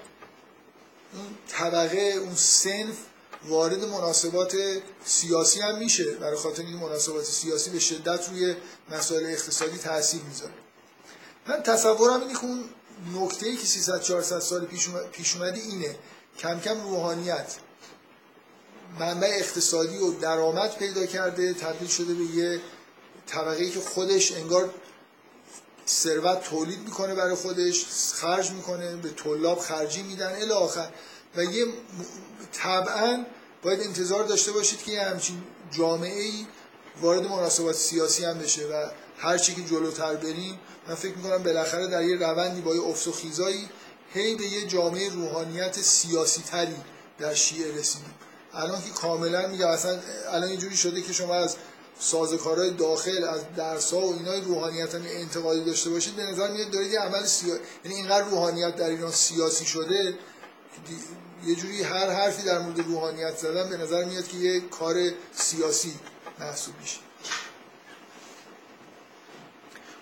اون 1.14 1.38
طبقه 1.48 1.98
اون 1.98 2.36
سنف 2.36 2.96
وارد 3.46 3.84
مناسبات 3.84 4.58
سیاسی 5.06 5.60
هم 5.60 5.78
میشه. 5.78 6.12
برای 6.12 6.38
خاطر 6.38 6.64
این 6.64 6.78
مناسبات 6.78 7.24
سیاسی 7.24 7.70
به 7.70 7.80
شدت 7.80 8.30
روی 8.30 8.56
مسائل 8.90 9.26
اقتصادی 9.26 9.78
تاثیر 9.78 10.22
می‌ذاره. 10.22 10.54
من 11.48 11.64
تصورم 11.64 12.22
اینه 12.22 12.34
که 12.34 12.44
اون 12.44 12.70
نکته 13.16 13.56
که 13.56 13.66
300 13.66 14.02
400 14.02 14.40
سال 14.40 14.66
پیش 15.12 15.36
اومده 15.36 15.60
اینه. 15.60 15.96
کم 16.40 16.60
کم 16.60 16.82
روحانیت. 16.82 17.56
منبع 19.00 19.28
اقتصادی 19.28 19.98
و 19.98 20.12
درآمد 20.12 20.76
پیدا 20.76 21.06
کرده 21.06 21.54
تبدیل 21.54 21.88
شده 21.88 22.14
به 22.14 22.24
یه 22.24 22.62
طبقه 23.28 23.70
که 23.70 23.80
خودش 23.80 24.32
انگار 24.32 24.70
ثروت 25.88 26.44
تولید 26.44 26.80
می‌کنه 26.80 27.16
برای 27.16 27.36
خودش 27.36 27.86
خرج 28.14 28.52
می‌کنه 28.52 28.96
به 28.96 29.10
طلاب 29.10 29.60
خرجی 29.60 30.04
میدن 30.04 30.36
الی 30.42 30.52
آخر. 30.52 30.90
و 31.36 31.44
یه 31.44 31.66
طبعا 32.54 33.26
باید 33.64 33.82
انتظار 33.82 34.24
داشته 34.24 34.52
باشید 34.52 34.84
که 34.84 34.92
یه 34.92 35.04
همچین 35.04 35.44
جامعه 35.72 36.24
ای 36.24 36.46
وارد 37.02 37.24
مناسبات 37.24 37.76
سیاسی 37.76 38.26
هم 38.26 38.40
بشه 38.40 38.68
و 38.68 38.90
هر 39.18 39.38
چی 39.38 39.56
که 39.56 39.64
جلوتر 39.64 40.16
بریم 40.16 40.60
من 40.88 40.96
فکر 40.96 41.16
می‌کنم 41.16 41.44
بالاخره 41.44 41.88
در 41.88 42.04
یه 42.04 42.16
روندی 42.16 42.62
با 42.62 42.76
یه 42.76 42.82
افت 42.82 43.08
و 43.08 43.12
خیزایی 43.12 43.70
هی 44.14 44.36
به 44.36 44.44
یه 44.44 44.68
جامعه 44.68 45.10
روحانیت 45.10 45.82
سیاسی 45.82 46.42
تری 46.42 46.76
در 47.20 47.34
شیعه 47.34 47.80
رسیدیم. 47.80 48.14
الان 48.54 48.82
که 48.82 48.90
کاملا 48.90 49.48
میگه 49.48 49.68
اصلا 49.68 50.00
الان 50.30 50.50
اینجوری 50.50 50.78
شده 50.78 51.02
که 51.02 51.14
شما 51.14 51.36
از 51.36 51.56
سازوکارهای 52.00 52.72
داخل 52.72 53.24
از 53.24 53.42
درس 53.58 53.94
ها 53.94 54.00
و 54.00 54.14
اینای 54.14 54.42
روحانیت 54.42 54.96
هم 54.96 55.02
انتقادی 55.06 55.66
داشته 55.66 55.90
باشید 55.90 56.16
به 56.16 56.24
نظر 56.24 56.52
میاد 56.52 56.72
دارید 56.72 56.92
یه 56.92 57.00
عمل 57.00 57.26
سیاسی 57.26 57.62
یعنی 57.86 57.98
اینقدر 57.98 58.26
روحانیت 58.26 58.76
در 58.76 58.90
ایران 58.90 59.12
سیاسی 59.12 59.66
شده 59.66 60.14
یه 61.46 61.56
جوری 61.56 61.84
هر 61.84 62.10
حرفی 62.10 62.44
در 62.44 62.60
مورد 62.60 62.80
روحانیت 62.80 63.38
زدن 63.38 63.70
به 63.70 63.78
نظر 63.78 64.06
میاد 64.06 64.28
که 64.28 64.38
یه 64.38 64.60
کار 64.60 64.96
سیاسی 65.36 65.94
محسوب 66.40 66.74
میشه. 66.82 67.07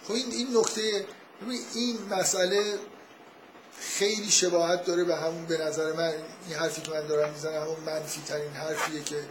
خب 0.08 0.14
این 0.14 0.32
این 0.32 0.58
نکته 0.58 1.06
این 1.74 1.98
مسئله 2.10 2.80
خیلی 3.80 4.32
شباهت 4.32 4.86
داره 4.86 5.04
به 5.04 5.16
همون 5.16 5.46
به 5.46 5.58
نظر 5.58 5.94
من. 5.94 6.14
این 6.48 6.58
حرفی 6.58 6.82
که 6.82 6.92
من 6.92 7.08
دارم 7.08 7.34
می‌زنم 7.34 7.62
همون 7.62 7.80
منفی 7.86 8.22
ترین 8.28 8.52
حرفیه 8.52 9.04
که 9.04 9.24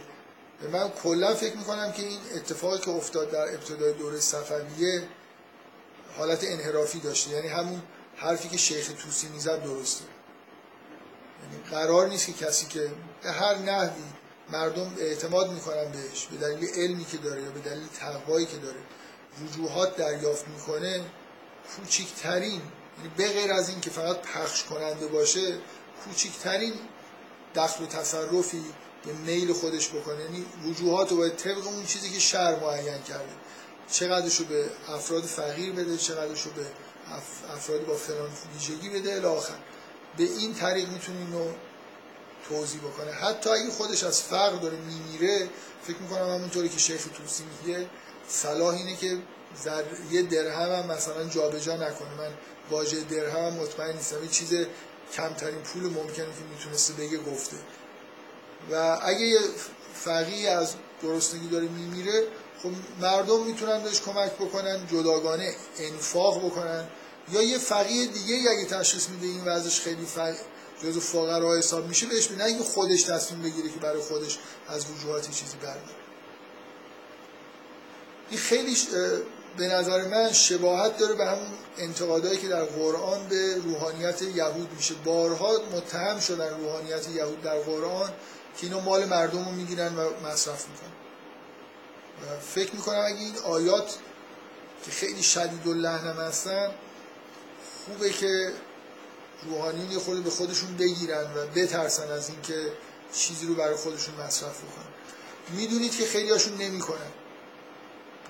من 0.71 0.89
کلا 0.89 1.35
فکر 1.35 1.57
می‌کنم 1.57 1.91
که 1.91 2.03
این 2.03 2.19
اتفاقی 2.35 2.79
که 2.79 2.89
افتاد 2.89 3.31
در 3.31 3.53
ابتدای 3.53 3.93
دوره 3.93 4.19
صفویه 4.19 5.03
حالت 6.17 6.43
انحرافی 6.43 6.99
داشته. 6.99 7.31
یعنی 7.31 7.47
همون 7.47 7.81
حرفی 8.15 8.49
که 8.49 8.57
شیخ 8.57 8.91
توسی 9.03 9.27
می‌زد 9.27 9.63
درسته. 9.63 10.03
یعنی 11.43 11.69
قرار 11.71 12.07
نیست 12.07 12.25
که 12.25 12.33
کسی 12.33 12.65
که 12.65 12.91
به 13.23 13.31
هر 13.31 13.55
نحوی 13.55 14.03
مردم 14.51 14.93
اعتماد 14.99 15.51
می‌کنن 15.51 15.91
بهش 15.91 16.25
به 16.25 16.37
دلیل 16.37 16.69
علمی 16.69 17.05
که 17.05 17.17
داره 17.17 17.43
یا 17.43 17.49
به 17.49 17.59
دلیل 17.59 17.87
تقوایی 17.99 18.45
که 18.45 18.57
داره. 18.57 18.79
وجوهات 19.43 19.97
دریافت 19.97 20.47
می‌کنه 20.47 21.01
کوچکترین 21.75 22.61
یعنی 22.97 23.11
به 23.17 23.27
غیر 23.27 23.51
از 23.51 23.69
این 23.69 23.81
که 23.81 23.89
فقط 23.89 24.21
پخش 24.21 24.63
کننده 24.63 25.07
باشه 25.07 25.57
کوچکترین 26.05 26.73
دخل 27.55 27.83
و 27.83 27.87
تصرفی 27.87 28.63
به 29.05 29.13
میل 29.13 29.53
خودش 29.53 29.89
بکنه. 29.89 30.21
یعنی 30.21 30.45
وجوهات 30.65 31.11
رو 31.11 31.17
باید 31.17 31.35
طبق 31.35 31.67
اون 31.67 31.85
چیزی 31.85 32.09
که 32.09 32.19
شر 32.19 32.59
معین 32.59 33.01
کرده. 33.01 33.33
چقدرشو 33.91 34.45
به 34.45 34.65
افراد 34.89 35.23
فقیر 35.23 35.71
بده 35.71 35.97
چقدرشو 35.97 36.49
به 36.49 36.65
افراد 37.53 37.85
با 37.85 37.95
فلان 37.95 38.29
ویژگی 38.53 38.89
بده 38.89 39.13
الاخر 39.13 39.57
به 40.17 40.23
این 40.23 40.53
طریق 40.53 40.89
می‌تونه 40.89 41.19
اینو 41.19 41.51
توضیح 42.49 42.81
بکنه. 42.81 43.11
حتی 43.11 43.49
اگه 43.49 43.69
خودش 43.69 44.03
از 44.03 44.21
فقر 44.21 44.55
داره 44.55 44.77
میمیره 44.77 45.49
فکر 45.83 45.97
می‌کنم 45.97 46.29
همونطوری 46.29 46.69
که 46.69 46.79
شیخ 46.79 47.07
توسی 47.17 47.43
میگه 47.43 47.89
صلاح 48.29 48.75
اینه 48.75 48.95
که 48.95 49.17
یه 50.11 50.21
درهم 50.21 50.71
هم 50.71 50.91
مثلا 50.91 51.25
جابجا 51.29 51.75
نکنه. 51.75 52.15
من 52.17 52.31
واژه 52.71 53.01
درهم 53.01 53.53
مطمئن 53.53 53.95
نیستم. 53.95 54.17
این 54.17 54.29
چیز 54.29 54.53
کمترین 55.13 55.61
پول 55.61 55.83
ممکنه 55.83 56.25
که 56.25 56.43
می‌تونسته 56.57 56.93
بگه 56.93 57.17
گفته. 57.17 57.57
و 58.71 58.99
اگه 59.01 59.25
یه 59.25 59.39
فقیه 59.93 60.49
از 60.49 60.73
گرسنگی 61.03 61.47
داره 61.47 61.67
میمیره 61.67 62.27
خب 62.63 62.69
مردم 63.01 63.43
می‌تونن 63.43 63.83
بهش 63.83 64.01
کمک 64.01 64.31
بکنن 64.31 64.87
جداگانه 64.87 65.55
انفاق 65.79 66.45
بکنن. 66.45 66.87
یا 67.31 67.41
یه 67.41 67.57
فقیه 67.57 68.05
دیگه 68.05 68.51
اگه 68.51 68.65
تشخیص 68.65 69.09
میده 69.09 69.27
این 69.27 69.45
وضعش 69.45 69.81
خیلی 69.81 70.05
فقیه 70.05 70.39
جزو 70.83 70.99
فقرا 70.99 71.57
حساب 71.57 71.87
میشه 71.87 72.05
بهش 72.05 72.31
اینکه 72.31 72.63
خودش 72.63 73.03
تصمیم 73.03 73.41
بگیره 73.41 73.69
که 73.69 73.79
برای 73.79 74.01
خودش 74.01 74.37
از 74.67 74.85
وجوهاتی 74.91 75.33
چیزی 75.33 75.57
برداره 75.57 76.04
این 78.29 78.39
خیلی 78.39 78.77
به 79.57 79.67
نظر 79.67 80.07
من 80.07 80.31
شباهت 80.31 80.97
داره 80.97 81.15
به 81.15 81.25
همون 81.25 81.47
انتقادایی 81.77 82.37
که 82.37 82.47
در 82.47 82.63
قرآن 82.63 83.27
به 83.27 83.55
روحانیت 83.55 84.21
یهود 84.21 84.73
میشه. 84.77 84.93
بارها 84.93 85.51
متهم 85.71 86.19
شدن 86.19 86.59
روحانیت 86.59 87.09
یهود 87.09 87.41
در 87.41 87.59
قرآن 87.59 88.09
که 88.57 88.67
اینو 88.67 88.81
مال 88.81 89.05
مردم 89.05 89.45
رو 89.45 89.51
می‌گیرن 89.51 89.95
و 89.95 90.09
مصرف 90.23 90.65
می‌کنن. 90.67 90.91
فکر 92.39 92.75
می‌کنم 92.75 92.99
اگه 93.05 93.19
این 93.19 93.37
آیات 93.37 93.95
که 94.85 94.91
خیلی 94.91 95.23
شدید 95.23 95.67
و 95.67 95.73
لحنم 95.73 96.19
هستن 96.19 96.71
خوبه 97.85 98.09
که 98.09 98.53
روحانیون 99.43 99.91
یه 99.91 99.99
خود 99.99 100.23
به 100.23 100.29
خودشون 100.29 100.77
بگیرن 100.77 101.23
و 101.23 101.45
بترسن 101.55 102.11
از 102.11 102.29
اینکه 102.29 102.71
چیزی 103.13 103.45
رو 103.45 103.55
برای 103.55 103.75
خودشون 103.75 104.15
مصرف 104.15 104.57
بکنن. 104.57 104.93
می‌دونید 105.57 105.97
که 105.97 106.05
خیلی 106.05 106.29
هاشون 106.29 106.57
نمی‌کنن. 106.57 107.11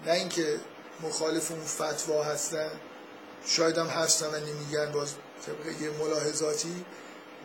نه 0.06 0.12
اینکه 0.12 0.60
مخالف 1.02 1.52
اون 1.52 1.62
فتوا 1.62 2.24
هستن. 2.24 2.70
شاید 3.46 3.78
هم 3.78 3.88
هستن 3.88 4.28
و 4.28 4.40
نمیگن 4.40 4.92
باز 4.92 5.14
طبق 5.46 5.82
یه 5.82 5.90
ملاحظاتی. 5.90 6.86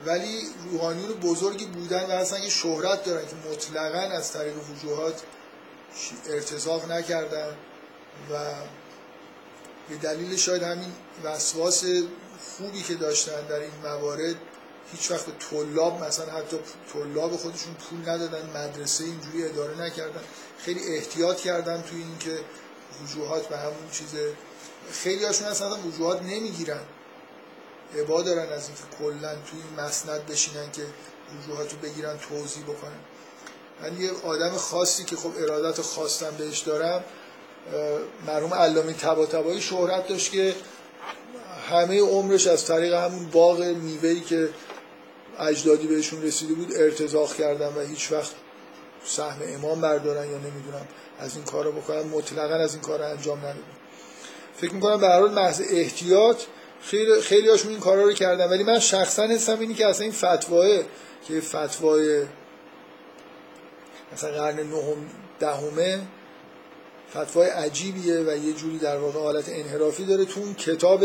ولی 0.07 0.41
روحانیون 0.73 1.13
بزرگی 1.13 1.67
بودن 1.67 2.07
و 2.07 2.11
هستن 2.11 2.41
که 2.41 2.51
شهرت 2.51 3.05
دارن 3.05 3.27
که 3.27 3.37
مطلقا 3.51 4.17
از 4.17 4.33
طریق 4.33 4.55
وجوهات 4.71 5.23
ارتزاق 6.29 6.93
نکردن 6.93 7.57
و 8.31 8.55
به 9.89 9.97
دلیل 9.97 10.37
شاید 10.37 10.63
همین 10.63 10.93
وسواس 11.25 11.85
خوبی 12.59 12.83
که 12.83 12.95
داشتن 12.95 13.47
در 13.49 13.61
این 13.61 13.73
موارد 13.83 14.35
هیچ 14.93 15.11
وقت 15.11 15.25
طلاب 15.51 16.05
مثلا 16.05 16.33
حتی 16.33 16.59
طلاب 16.93 17.37
خودشون 17.37 17.75
پول 17.75 18.09
ندادن 18.09 18.51
مدرسه 18.51 19.05
اینجوری 19.05 19.45
اداره 19.45 19.81
نکردن. 19.81 20.21
خیلی 20.65 20.95
احتیاط 20.95 21.41
کردن 21.41 21.83
توی 21.83 22.03
اینکه 22.03 22.39
وجوهات 23.03 23.49
به 23.49 23.57
همون 23.57 23.91
چیز 23.93 24.15
خیلی 24.93 25.25
هاشون 25.25 25.49
اصلا 25.49 25.77
وجوهات 25.87 26.23
نمی‌گیرن. 26.23 26.81
عبا 27.99 28.23
دارن 28.23 28.53
از 28.53 28.69
اینکه 28.69 28.83
کلا 28.99 29.35
توی 29.35 29.61
این 29.71 29.87
مسند 29.87 30.27
بشینن 30.27 30.73
که 30.73 30.83
وجوهات 31.39 31.73
رو 31.73 31.79
بگیرن 31.79 32.19
توضیح 32.19 32.63
بکنن. 32.63 33.01
من 33.83 34.01
یه 34.01 34.11
آدم 34.25 34.51
خاصی 34.51 35.05
که 35.05 35.17
خب 35.17 35.33
ارادت 35.39 35.81
خواستم 35.81 36.31
بهش 36.39 36.59
دارم 36.59 37.05
مرحوم 38.27 38.55
علامه 38.55 38.93
تبا 38.93 39.61
شهرت 39.61 40.09
داشت 40.09 40.33
که 40.33 40.55
همه 41.71 42.01
عمرش 42.01 42.47
از 42.47 42.67
طریق 42.67 42.95
همون 42.95 43.27
باغ 43.27 43.63
میوهی 43.63 44.21
که 44.21 44.49
اجدادی 45.39 45.87
بهشون 45.87 46.23
رسیده 46.23 46.55
بود 46.55 46.73
ارتزاق 46.77 47.35
کردن 47.35 47.75
و 47.75 47.81
هیچ 47.81 48.13
وقت 48.13 48.33
سهم 49.05 49.39
امام 49.43 49.81
بردارن 49.81 50.31
یا 50.31 50.39
نمی‌دونم 50.39 50.87
از 51.19 51.37
این 51.37 51.45
کار 51.45 51.65
رو 51.65 51.73
بکنن 51.73 52.03
مطلقا 52.03 52.55
از 52.55 52.75
این 52.75 52.83
کار 52.83 52.99
رو 52.99 53.05
انجام 53.05 53.39
ندادن. 53.39 53.61
فکر 54.57 54.75
می‌کنم 54.75 55.01
به 55.01 55.07
هر 55.07 55.21
حال 55.21 55.33
محض 55.33 55.63
احتیاط 55.71 56.43
خیلی 56.83 57.21
خیلی 57.21 57.49
هاشون 57.49 57.71
این 57.71 57.81
کارا 57.81 58.03
رو 58.03 58.13
کردن. 58.13 58.49
ولی 58.49 58.63
من 58.63 58.79
شخصا 58.79 59.23
حسم 59.23 59.61
اینی 59.61 59.75
که 59.75 59.87
اصلا 59.87 60.05
این 60.05 60.13
فتواه 60.13 60.69
که 61.29 61.41
فتوای 61.41 62.23
مثلا 64.13 64.31
قرن 64.31 64.57
نهم 64.57 64.97
دهمه 65.41 66.01
فتوای 67.11 67.49
عجیبیه 67.49 68.21
و 68.21 68.37
یه 68.37 68.53
جوری 68.53 68.79
در 68.79 68.97
واقع 68.97 69.21
حالت 69.21 69.49
انحرافی 69.49 70.05
داره. 70.05 70.25
تو 70.25 70.41
اون 70.41 70.55
کتاب 70.55 71.05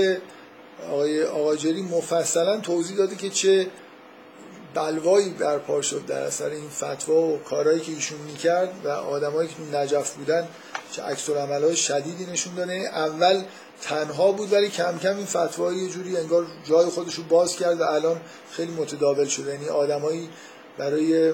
آقای 0.90 1.24
آقاجری 1.24 1.82
مفصلا 1.82 2.60
توضیح 2.60 2.98
داده 2.98 3.16
که 3.16 3.30
چه 3.30 3.68
بلوایی 4.76 5.30
برپا 5.30 5.82
شد 5.82 6.06
در 6.06 6.22
اثر 6.22 6.50
این 6.50 6.70
فتوا 6.70 7.22
و 7.22 7.38
کارهایی 7.38 7.80
که 7.80 7.92
ایشون 7.92 8.20
می‌کرد 8.20 8.74
و 8.84 8.90
آدمایی 8.90 9.50
که 9.50 9.78
نجف 9.78 10.14
بودن 10.14 10.48
چه 10.92 11.02
عکس 11.02 11.30
های 11.30 11.76
شدیدی 11.76 12.26
نشون 12.26 12.56
داده. 12.56 12.74
اول 12.74 13.44
تنها 13.82 14.32
بود 14.32 14.54
ولی 14.54 14.70
کم 14.70 14.98
کم 14.98 15.18
این 15.18 15.26
فتوا 15.26 15.74
یه 15.74 15.90
جوری 15.90 16.18
انگار 16.18 16.46
جای 16.64 16.86
خودش 16.86 17.16
رو 17.16 17.24
باز 17.24 17.56
کرد 17.56 17.82
و 17.82 17.84
الان 17.84 18.22
خیلی 18.52 18.72
متداول 18.72 19.26
شده. 19.26 19.54
یعنی 19.54 19.70
آدمایی 19.70 20.30
برای 20.78 21.34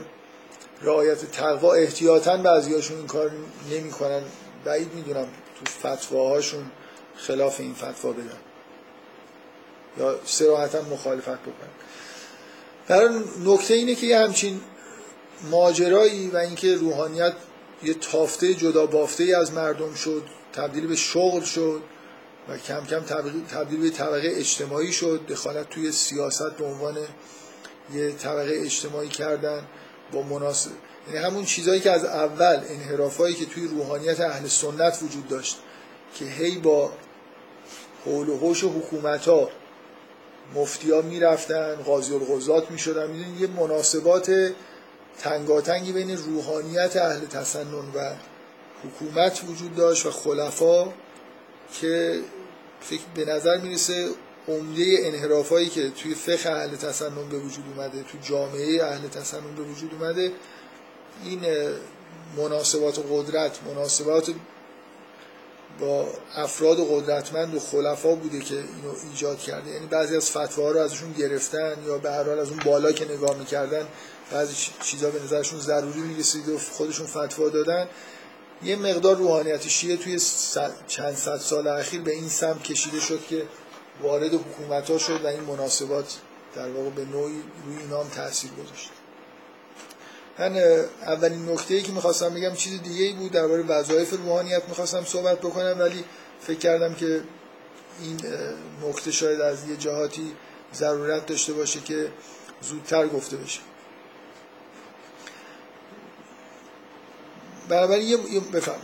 رعایت 0.81 1.31
تقوا 1.31 1.73
احتیاطا 1.73 2.38
بعضیاشون 2.38 2.97
این 2.97 3.07
کار 3.07 3.31
نمی‌کنن. 3.72 4.22
بعید 4.65 4.93
می‌دونم 4.93 5.27
تو 5.55 5.65
فتواهاشون 5.88 6.72
خلاف 7.18 7.59
این 7.59 7.73
فتوا 7.73 8.11
بدن. 8.11 8.39
یا 9.99 10.19
سراحتا 10.26 10.81
مخالفت 10.81 11.41
بکنن. 11.41 11.81
در 12.91 13.09
نکته 13.45 13.73
اینه 13.73 13.95
که 13.95 14.07
یه 14.07 14.19
همچین 14.19 14.61
ماجرایی 15.51 16.27
و 16.27 16.38
اینکه 16.38 16.76
روحانیت 16.76 17.34
یه 17.84 17.93
تافته 17.93 18.53
جدا 18.53 18.85
بافته 18.85 19.23
ای 19.23 19.34
از 19.34 19.53
مردم 19.53 19.93
شد 19.93 20.23
تبدیل 20.53 20.88
به 20.88 20.95
شغل 20.95 21.41
شد 21.41 21.81
و 22.49 22.57
کم 22.57 22.85
کم 22.85 22.99
تبدیل 23.49 23.81
به 23.81 23.89
طبقه 23.89 24.31
اجتماعی 24.35 24.91
شد. 24.91 25.26
دخالت 25.27 25.69
توی 25.69 25.91
سیاست 25.91 26.57
به 26.57 26.65
عنوان 26.65 26.97
یه 27.93 28.11
طبقه 28.11 28.61
اجتماعی 28.61 29.09
کردن 29.09 29.63
با 30.11 30.22
مناسب 30.22 30.72
یعنی 31.07 31.26
همون 31.26 31.45
چیزهایی 31.45 31.81
که 31.81 31.91
از 31.91 32.05
اول 32.05 32.61
انحرافایی 32.69 33.35
که 33.35 33.45
توی 33.45 33.68
روحانیت 33.68 34.19
اهل 34.19 34.47
سنت 34.47 34.99
وجود 35.03 35.27
داشت 35.27 35.57
که 36.15 36.26
هی 36.26 36.57
با 36.57 36.91
حول 38.05 38.30
و 38.30 38.38
حوش 38.38 38.63
حکومت 38.63 39.27
ها 39.27 39.49
مفتی 40.56 40.91
ها 40.91 41.02
قاضی 41.86 42.14
القضات 42.14 42.72
می‌شدن. 42.72 43.15
یه 43.40 43.48
مناسبات 43.48 44.53
تنگاتنگی 45.19 45.91
بین 45.91 46.18
روحانیت 46.18 46.95
اهل 46.95 47.26
تسنن 47.26 47.91
و 47.95 48.14
حکومت 48.84 49.41
وجود 49.48 49.76
داشت 49.76 50.06
و 50.06 50.11
خلفا 50.11 50.94
که 51.82 52.19
فکر 52.82 53.02
به 53.15 53.26
نظر 53.26 53.57
می‌رسه 53.57 54.10
عمده 54.48 54.99
انحرافایی 54.99 55.69
که 55.69 55.90
توی 55.90 56.15
فقه 56.15 56.49
اهل 56.49 56.76
تسنن 56.76 57.30
به 57.30 57.38
وجود 57.38 57.65
اومده 57.76 58.03
تو 58.03 58.18
جامعه 58.30 58.84
اهل 58.84 59.07
تسنن 59.07 59.56
به 59.57 59.64
وجود 59.64 59.94
اومده 59.94 60.32
این 61.23 61.41
مناسبات 62.38 62.99
قدرت 63.11 63.60
مناسبات 63.68 64.32
با 65.80 66.07
افراد 66.35 66.77
قدرتمند 66.89 67.56
و 67.56 67.60
خلفا 67.60 68.15
بوده 68.15 68.39
که 68.39 68.56
اینو 68.56 68.93
ایجاد 69.11 69.39
کرده. 69.39 69.72
یعنی 69.72 69.85
بعضی 69.85 70.15
از 70.15 70.30
فتواها 70.30 70.72
رو 70.72 70.80
ازشون 70.80 71.11
گرفتن 71.11 71.76
یا 71.88 71.98
به 71.98 72.11
هر 72.11 72.23
حال 72.23 72.39
از 72.39 72.49
اون 72.49 72.60
بالا 72.65 72.91
که 72.91 73.06
نگاه 73.06 73.38
می‌کردن 73.38 73.88
بعضی 74.31 74.56
چیزا 74.84 75.10
به 75.10 75.23
نظرشون 75.23 75.60
ضروری 75.60 75.99
می‌رسید 75.99 76.49
و 76.49 76.57
خودشون 76.57 77.07
فتوا 77.07 77.49
دادن. 77.49 77.88
یه 78.64 78.76
مقدار 78.76 79.15
روحانیت 79.15 79.68
شیعه 79.68 79.98
توی 79.98 80.19
چند 80.88 81.15
صد 81.15 81.38
سال 81.38 81.68
اخیر 81.68 82.02
به 82.02 82.11
این 82.11 82.30
سمت 82.30 82.64
کشیده 82.64 82.99
شد 82.99 83.19
که 83.30 83.45
وارد 84.02 84.34
حکومت 84.34 84.89
ها 84.91 84.98
شد 84.98 85.22
و 85.23 85.27
این 85.27 85.39
مناسبات 85.43 86.18
در 86.56 86.69
واقع 86.69 86.89
به 86.89 87.06
نوعی 87.06 87.41
روی 87.65 87.77
اینام 87.77 88.10
تاثیر 88.10 88.52
گذاشت. 88.52 88.89
من 90.41 90.57
اولین 91.01 91.49
نکته 91.49 91.73
ای 91.73 91.81
که 91.81 91.91
می‌خواستم 91.91 92.30
بگم 92.34 92.53
چیز 92.53 92.81
دیگه 92.81 93.05
ای 93.05 93.13
بود 93.13 93.31
درباره 93.31 93.63
وظایف 93.63 94.13
روحانیت 94.13 94.63
می‌خواستم 94.69 95.03
صحبت 95.03 95.39
بکنم 95.39 95.76
ولی 95.80 96.03
فکر 96.41 96.59
کردم 96.59 96.93
که 96.93 97.22
این 98.01 98.19
نکته 98.84 99.11
شاید 99.11 99.41
از 99.41 99.69
یه 99.69 99.77
جهاتی 99.77 100.35
ضرورت 100.73 101.26
داشته 101.26 101.53
باشه 101.53 101.80
که 101.80 102.11
زودتر 102.61 103.07
گفته 103.07 103.38
بشه. 103.38 103.59
بنابراین 107.69 108.07
یه 108.07 108.39
بفهم 108.53 108.81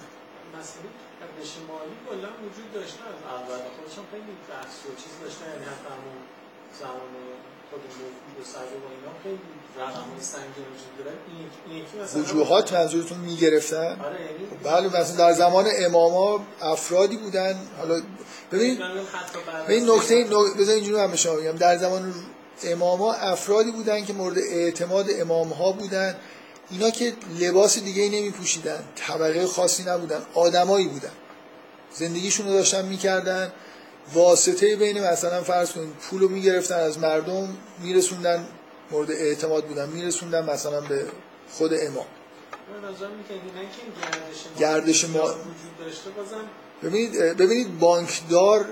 مالی 1.67 1.97
کلا 2.09 2.31
وجود 2.45 2.69
داشته 2.73 3.01
از 3.11 3.19
اول 3.35 3.61
خودشون 3.75 4.05
خیلی 4.11 4.33
بحث 4.49 4.73
و 4.85 4.89
چیز 5.01 5.13
داشتن 5.23 5.47
یعنی 5.53 5.65
همون 5.65 6.19
زمان 6.79 7.11
خود 7.69 7.81
مفید 7.99 8.37
و 8.39 8.43
و 8.83 8.87
اینا 8.95 9.13
خیلی 9.23 9.56
رقمای 9.79 10.21
سنگین 10.21 10.45
وجود 10.47 11.05
داره. 11.05 11.17
این 11.67 11.77
یکی 11.77 11.97
مثلا 12.03 12.21
وجوهات 12.21 12.73
منظورتون 12.73 13.17
می‌گرفتن؟ 13.17 13.77
آره 13.77 14.19
یعنی 14.21 14.87
بله 14.89 15.01
مثلا 15.01 15.15
در 15.17 15.33
زمان 15.33 15.67
اماما 15.77 16.45
افرادی 16.61 17.17
بودن. 17.17 17.55
حالا 17.77 18.01
ببین 18.51 18.81
این 19.67 19.89
نکته 19.89 20.25
نک- 20.25 20.57
بذار 20.59 20.75
اینجوری 20.75 21.01
هم 21.01 21.15
شما 21.15 21.35
بگم 21.35 21.51
در 21.51 21.77
زمان 21.77 22.13
اماما 22.63 23.13
افرادی 23.13 23.71
بودن 23.71 24.05
که 24.05 24.13
مورد 24.13 24.37
اعتماد 24.37 25.05
امام 25.19 25.49
ها 25.49 25.71
بودن. 25.71 26.15
اینا 26.71 26.89
که 26.89 27.13
لباس 27.39 27.79
دیگه 27.79 28.03
ای 28.03 28.09
نمی 28.09 28.31
پوشیدن 28.31 28.83
طبقه 28.95 29.47
خاصی 29.47 29.83
نبودن 29.83 30.21
آدمایی 30.33 30.87
بودن. 30.87 31.11
زندگیشون 31.93 32.47
رو 32.47 32.53
داشتن 32.53 32.85
می‌کردن. 32.85 33.51
واسطه 34.13 34.75
بین 34.75 35.03
مثلا 35.03 35.43
فرض 35.43 35.71
کنید 35.71 35.89
پول 35.89 36.21
رو 36.21 36.29
می‌گرفتن 36.29 36.75
از 36.75 36.99
مردم 36.99 37.57
میرسوندن 37.83 38.47
مورد 38.91 39.11
اعتماد 39.11 39.65
بودن 39.65 39.89
میرسوندن 39.89 40.49
مثلا 40.49 40.81
به 40.81 41.05
خود 41.51 41.71
امام. 41.73 42.05
گردش 44.59 45.05
ما- 45.05 45.35
ببینید 46.83 47.13
ببینید 47.37 47.79
بانکدار 47.79 48.65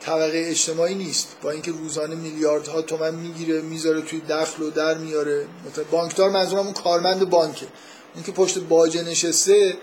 طبقه 0.00 0.44
اجتماعی 0.46 0.94
نیست. 0.94 1.36
با 1.42 1.50
اینکه 1.50 1.70
روزانه 1.70 2.14
میلیاردها 2.14 2.82
تومن 2.82 3.14
می‌گیره 3.14 3.60
می‌ذاره 3.60 4.00
توی 4.02 4.20
دخل 4.20 4.62
و 4.62 4.70
در 4.70 4.98
میاره. 4.98 5.46
مثلا 5.70 5.84
بانکدار 5.90 6.30
منظورم 6.30 6.64
اون 6.64 6.72
کارمند 6.72 7.30
بانکه. 7.30 7.66
اون 8.14 8.24
که 8.24 8.32
پشت 8.32 8.58
باجه 8.58 9.02
نشسته 9.02 9.76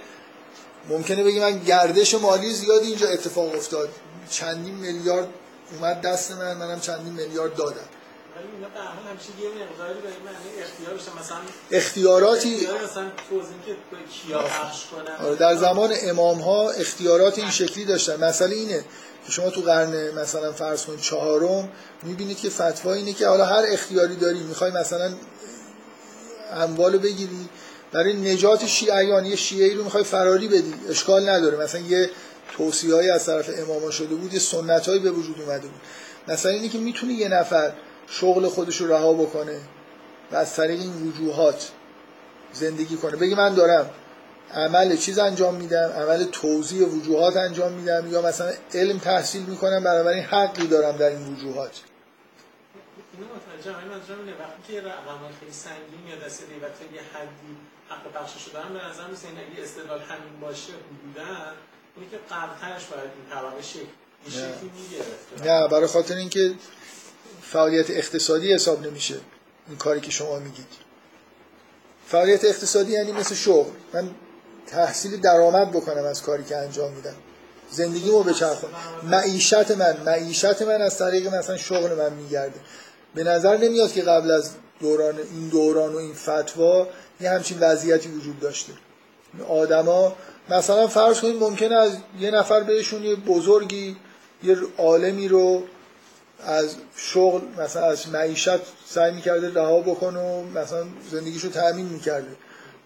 ممکنه 0.89 1.23
بگی 1.23 1.39
من 1.39 1.59
گردش 1.59 2.13
مالی 2.15 2.53
زیادی 2.53 2.87
اینجا 2.87 3.07
اتفاق 3.07 3.55
افتاد. 3.55 3.89
چندین 4.29 4.75
میلیارد 4.75 5.27
اومد 5.73 6.01
دست 6.01 6.31
من 6.31 6.57
منم 6.57 6.79
چندین 6.79 7.13
میلیارد 7.13 7.55
دادم. 7.55 7.89
اینا 8.55 8.67
به 8.67 8.79
هر 8.79 8.85
حال 8.85 9.03
همیشه 9.11 9.29
یه 9.41 9.49
مقداری 9.49 9.99
به 9.99 10.07
این 10.07 10.23
معنی 10.25 10.61
اختیار 10.63 10.93
بشه 10.93 11.19
مثلا 11.19 11.37
اختیاراتی 11.71 12.53
اختیار 12.55 12.83
مثلا 12.83 13.11
توضیح 13.29 13.57
که 13.65 13.71
به 13.71 13.97
کیا 14.11 14.39
پخش 14.39 14.85
کنن. 14.85 15.25
آره، 15.25 15.35
در 15.35 15.55
زمان 15.55 15.93
امام 16.03 16.41
ها 16.41 16.69
اختیارات 16.69 17.39
این 17.39 17.49
شکلی 17.49 17.85
داشتن. 17.85 18.23
مسئله 18.23 18.55
اینه 18.55 18.85
که 19.25 19.31
شما 19.31 19.49
تو 19.49 19.61
قرن 19.61 20.11
مثلا 20.19 20.51
فرض 20.51 20.85
کنید 20.85 20.99
چهارم 20.99 21.69
می‌بینید 22.03 22.37
که 22.37 22.49
فتوا 22.49 22.93
اینه 22.93 23.13
که 23.13 23.27
حالا 23.27 23.45
هر 23.45 23.63
اختیاری 23.71 24.15
داری 24.15 24.39
می‌خوای 24.39 24.71
مثلا 24.71 25.13
اموالو 26.51 26.99
بگیری 26.99 27.49
برای 27.91 28.13
نجات 28.13 28.65
شیعیان 28.65 29.25
یه 29.25 29.35
شیعی 29.35 29.73
رو 29.73 29.83
می‌خوای 29.83 30.03
فراری 30.03 30.47
بدی. 30.47 30.73
اشکال 30.89 31.29
نداره. 31.29 31.57
مثلا 31.57 31.81
یه 31.81 32.09
توصیه 32.57 33.13
از 33.13 33.25
طرف 33.25 33.49
اماما 33.57 33.91
شده 33.91 34.15
بود 34.15 34.33
یه 34.33 34.39
سنت 34.39 34.89
به 34.89 35.11
وجود 35.11 35.41
اومده 35.41 35.67
بود. 35.67 35.81
مثلا 36.27 36.51
اینه 36.51 36.69
که 36.69 36.77
می‌تونه 36.77 37.13
یه 37.13 37.27
نفر 37.27 37.73
شغل 38.07 38.47
خودش 38.47 38.81
رو 38.81 38.93
رها 38.93 39.13
بکنه 39.13 39.59
و 40.31 40.35
از 40.35 40.55
طریق 40.55 40.79
این 40.79 41.07
وجوهات 41.07 41.71
زندگی 42.53 42.97
کنه. 42.97 43.15
بگی 43.15 43.35
من 43.35 43.53
دارم 43.53 43.89
عمل 44.53 44.95
چیز 44.97 45.19
انجام 45.19 45.55
میدم 45.55 45.91
عمل 45.97 46.23
توضیح 46.23 46.87
وجوهات 46.87 47.37
انجام 47.37 47.71
میدم 47.71 48.07
یا 48.11 48.21
مثلا 48.21 48.53
علم 48.73 48.99
تحصیل 48.99 49.41
می‌کنم 49.41 49.83
بنابراین 49.83 50.23
حقی 50.23 50.67
دارم 50.67 50.97
در 50.97 51.09
این 51.09 51.33
وجوهات. 51.33 51.81
اینو 53.13 53.25
متوجه 53.35 53.77
هم 53.77 53.87
منظورم 53.87 54.19
اینه 54.19 54.31
وقتی 54.31 54.73
که 54.73 54.81
رقم 54.81 55.19
خیلی 55.39 55.51
سنگین 55.51 56.01
میاد 56.05 56.19
دست 56.25 56.39
دی 56.39 56.55
و 56.55 56.59
تا 56.59 56.95
یه 56.95 57.01
حدی 57.01 57.57
حق 57.89 58.21
بخشش 58.21 58.47
دارن 58.53 58.73
به 58.73 58.79
نظر 58.89 59.07
میسه 59.07 59.27
این 59.27 59.37
اگه 59.37 59.63
استدلال 59.63 59.99
همین 59.99 60.39
باشه 60.41 60.73
حدودا 60.73 61.31
اینه 61.95 62.09
که 62.11 62.17
قبلترش 62.31 62.85
باید 62.85 63.09
این 63.17 63.25
طبقه 63.31 63.61
شکل 63.61 63.79
این. 63.79 64.31
شکلی 64.31 64.71
می‌گرفت. 64.81 65.47
نه 65.47 65.67
برای 65.67 65.87
خاطر 65.87 66.15
اینکه 66.15 66.53
فعالیت 67.51 67.89
اقتصادی 67.89 68.53
حساب 68.53 68.87
نمیشه. 68.87 69.15
این 69.67 69.77
کاری 69.77 70.01
که 70.01 70.11
شما 70.11 70.39
میگید. 70.39 70.67
فعالیت 72.07 72.45
اقتصادی 72.45 72.91
یعنی 72.91 73.11
مثل 73.11 73.35
شغل. 73.35 73.71
من 73.93 74.09
تحصیل 74.67 75.21
درآمد 75.21 75.71
بکنم 75.71 76.05
از 76.05 76.21
کاری 76.21 76.43
که 76.43 76.57
انجام 76.57 76.93
میدم. 76.93 77.15
زندگیمو 77.71 78.23
بچرخونم. 78.23 78.73
معیشت 79.03 79.71
من. 79.71 79.97
معیشت 80.05 80.61
من 80.61 80.81
از 80.81 80.97
طریق 80.97 81.35
مثلا 81.35 81.57
شغل 81.57 81.95
من 81.95 82.13
میگرده. 82.13 82.59
به 83.15 83.23
نظر 83.23 83.57
نمیاد 83.57 83.91
که 83.91 84.01
قبل 84.01 84.31
از 84.31 84.51
دوران 84.79 85.17
این 85.17 85.47
دوران 85.47 85.93
و 85.93 85.97
این 85.97 86.13
فتوا 86.13 86.87
یه 87.21 87.29
همچین 87.29 87.57
وضعیتی 87.59 88.09
وجود 88.09 88.39
داشته. 88.39 88.73
آدما 89.49 90.15
مثلا 90.49 90.87
فرض 90.87 91.19
کنید 91.19 91.35
ممکنه 91.35 91.75
از 91.75 91.91
یه 92.19 92.31
نفر 92.31 92.63
بهشون 92.63 93.03
یه 93.03 93.15
بزرگی 93.15 93.97
یه 94.43 94.57
عالمی 94.77 95.27
رو 95.27 95.63
از 96.39 96.75
شغل 96.95 97.41
مثلا 97.59 97.85
از 97.85 98.09
معیشت 98.09 98.59
سعی 98.89 99.11
می‌کرده 99.11 99.53
رها 99.53 99.79
بکنه 99.79 100.19
و 100.19 100.43
مثلا 100.43 100.85
زندگیشو 101.11 101.49
تأمین 101.49 101.85
می‌کرده. 101.85 102.27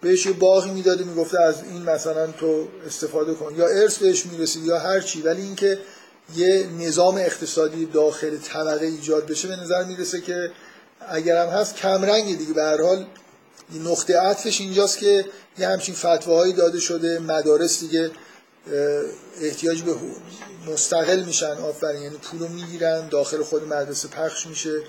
بهش 0.00 0.26
یه 0.26 0.32
باقی 0.32 0.70
می‌داده 0.70 1.04
می‌گفته 1.04 1.42
از 1.42 1.54
این 1.64 1.82
مثلا 1.82 2.26
تو 2.26 2.68
استفاده 2.86 3.34
کن. 3.34 3.54
یا 3.56 3.66
ارث 3.66 3.98
بهش 3.98 4.26
می‌رسید 4.26 4.64
یا 4.64 4.78
هر 4.78 5.00
چی. 5.00 5.22
ولی 5.22 5.42
اینکه 5.42 5.78
یه 6.36 6.66
نظام 6.78 7.16
اقتصادی 7.16 7.86
داخل 7.86 8.36
طبقه 8.36 8.86
ایجاد 8.86 9.26
بشه 9.26 9.48
به 9.48 9.56
نظر 9.56 9.84
می‌رسه 9.84 10.20
که 10.20 10.50
اگرم 11.08 11.48
هست 11.48 11.76
کمرنگ 11.76 12.38
دیگه. 12.38 12.52
به 12.52 12.62
هر 12.62 12.82
حال 12.82 13.06
نقطه 13.84 14.18
عطفش 14.18 14.60
اینجاست 14.60 14.98
که 14.98 15.24
یه 15.58 15.68
همچین 15.68 15.94
فتواهایی 15.94 16.52
داده 16.52 16.80
شده 16.80 17.18
مدارس 17.18 17.80
دیگه 17.80 18.10
احتیاج 19.40 19.82
به 19.82 19.94
مستقل 20.66 21.22
میشن 21.22 21.52
آفرین 21.52 22.02
یعنی 22.02 22.16
پولو 22.16 22.48
می‌گیرن 22.48 23.08
داخل 23.08 23.42
خود 23.42 23.64
مدرسه 23.64 24.08
پخش 24.08 24.46
میشه 24.46 24.82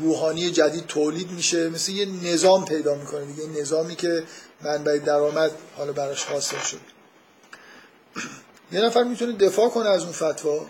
روحانی 0.00 0.50
جدید 0.50 0.86
تولید 0.86 1.30
میشه 1.30 1.68
مثل 1.68 1.92
یه 1.92 2.32
نظام 2.32 2.64
پیدا 2.64 2.94
می‌کنه 2.94 3.24
دیگه. 3.24 3.60
نظامی 3.60 3.96
که 3.96 4.22
منبع 4.60 4.98
درآمد 4.98 5.50
حالا 5.76 5.92
براش 5.92 6.24
حاصل 6.24 6.58
شد. 6.58 6.80
یه 8.72 8.80
نفر 8.80 9.02
می‌تونه 9.04 9.32
دفاع 9.32 9.68
کنه 9.68 9.88
از 9.88 10.02
اون 10.02 10.12
فتوا. 10.12 10.66